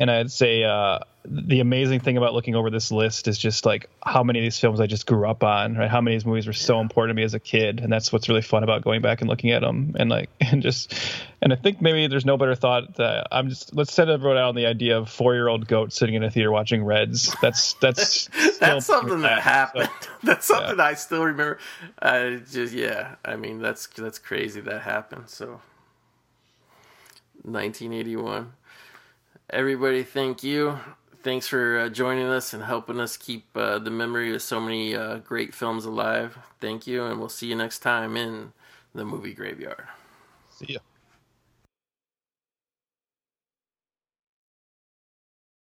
And 0.00 0.10
I'd 0.10 0.30
say 0.30 0.62
uh, 0.62 1.00
the 1.24 1.58
amazing 1.58 1.98
thing 2.00 2.16
about 2.16 2.32
looking 2.32 2.54
over 2.54 2.70
this 2.70 2.92
list 2.92 3.26
is 3.26 3.36
just 3.36 3.66
like 3.66 3.90
how 4.04 4.22
many 4.22 4.38
of 4.38 4.44
these 4.44 4.58
films 4.58 4.80
I 4.80 4.86
just 4.86 5.06
grew 5.06 5.28
up 5.28 5.42
on, 5.42 5.76
right? 5.76 5.90
How 5.90 6.00
many 6.00 6.14
of 6.14 6.22
these 6.22 6.26
movies 6.26 6.46
were 6.46 6.52
so 6.52 6.80
important 6.80 7.16
to 7.16 7.20
me 7.20 7.24
as 7.24 7.34
a 7.34 7.40
kid, 7.40 7.80
and 7.80 7.92
that's 7.92 8.12
what's 8.12 8.28
really 8.28 8.42
fun 8.42 8.62
about 8.62 8.82
going 8.84 9.02
back 9.02 9.22
and 9.22 9.28
looking 9.28 9.50
at 9.50 9.62
them, 9.62 9.96
and 9.98 10.08
like, 10.08 10.30
and 10.40 10.62
just, 10.62 10.94
and 11.42 11.52
I 11.52 11.56
think 11.56 11.80
maybe 11.82 12.06
there's 12.06 12.24
no 12.24 12.36
better 12.36 12.54
thought 12.54 12.94
that 12.96 13.26
I'm 13.32 13.48
just 13.48 13.74
let's 13.74 13.92
set 13.92 14.08
everyone 14.08 14.36
out 14.38 14.50
on 14.50 14.54
the 14.54 14.66
idea 14.66 14.96
of 14.98 15.10
four 15.10 15.34
year 15.34 15.48
old 15.48 15.66
goat 15.66 15.92
sitting 15.92 16.14
in 16.14 16.22
a 16.22 16.30
theater 16.30 16.52
watching 16.52 16.84
Reds. 16.84 17.34
That's 17.42 17.72
that's 17.74 18.28
That's 18.60 18.86
something 18.86 19.22
that 19.22 19.38
So- 19.38 19.50
happened. 19.50 19.90
that's 20.22 20.46
something 20.46 20.78
I 20.78 20.94
still 20.94 21.24
remember. 21.24 21.58
I 22.00 22.40
just 22.48 22.72
yeah. 22.72 23.16
I 23.24 23.34
mean 23.34 23.60
that's 23.60 23.88
that's 23.88 24.18
crazy 24.20 24.60
that 24.60 24.82
happened. 24.82 25.28
So 25.28 25.60
1981. 27.42 28.52
Everybody, 29.50 30.02
thank 30.02 30.42
you. 30.42 30.78
Thanks 31.22 31.48
for 31.48 31.78
uh, 31.78 31.88
joining 31.88 32.26
us 32.26 32.52
and 32.52 32.62
helping 32.62 33.00
us 33.00 33.16
keep 33.16 33.46
uh, 33.56 33.78
the 33.78 33.90
memory 33.90 34.34
of 34.34 34.42
so 34.42 34.60
many 34.60 34.94
uh, 34.94 35.18
great 35.18 35.54
films 35.54 35.84
alive. 35.86 36.38
Thank 36.60 36.86
you, 36.86 37.04
and 37.04 37.18
we'll 37.18 37.30
see 37.30 37.46
you 37.46 37.54
next 37.56 37.78
time 37.78 38.16
in 38.16 38.52
the 38.94 39.04
movie 39.04 39.32
graveyard. 39.32 39.88
See 40.50 40.74
ya. 40.74 40.80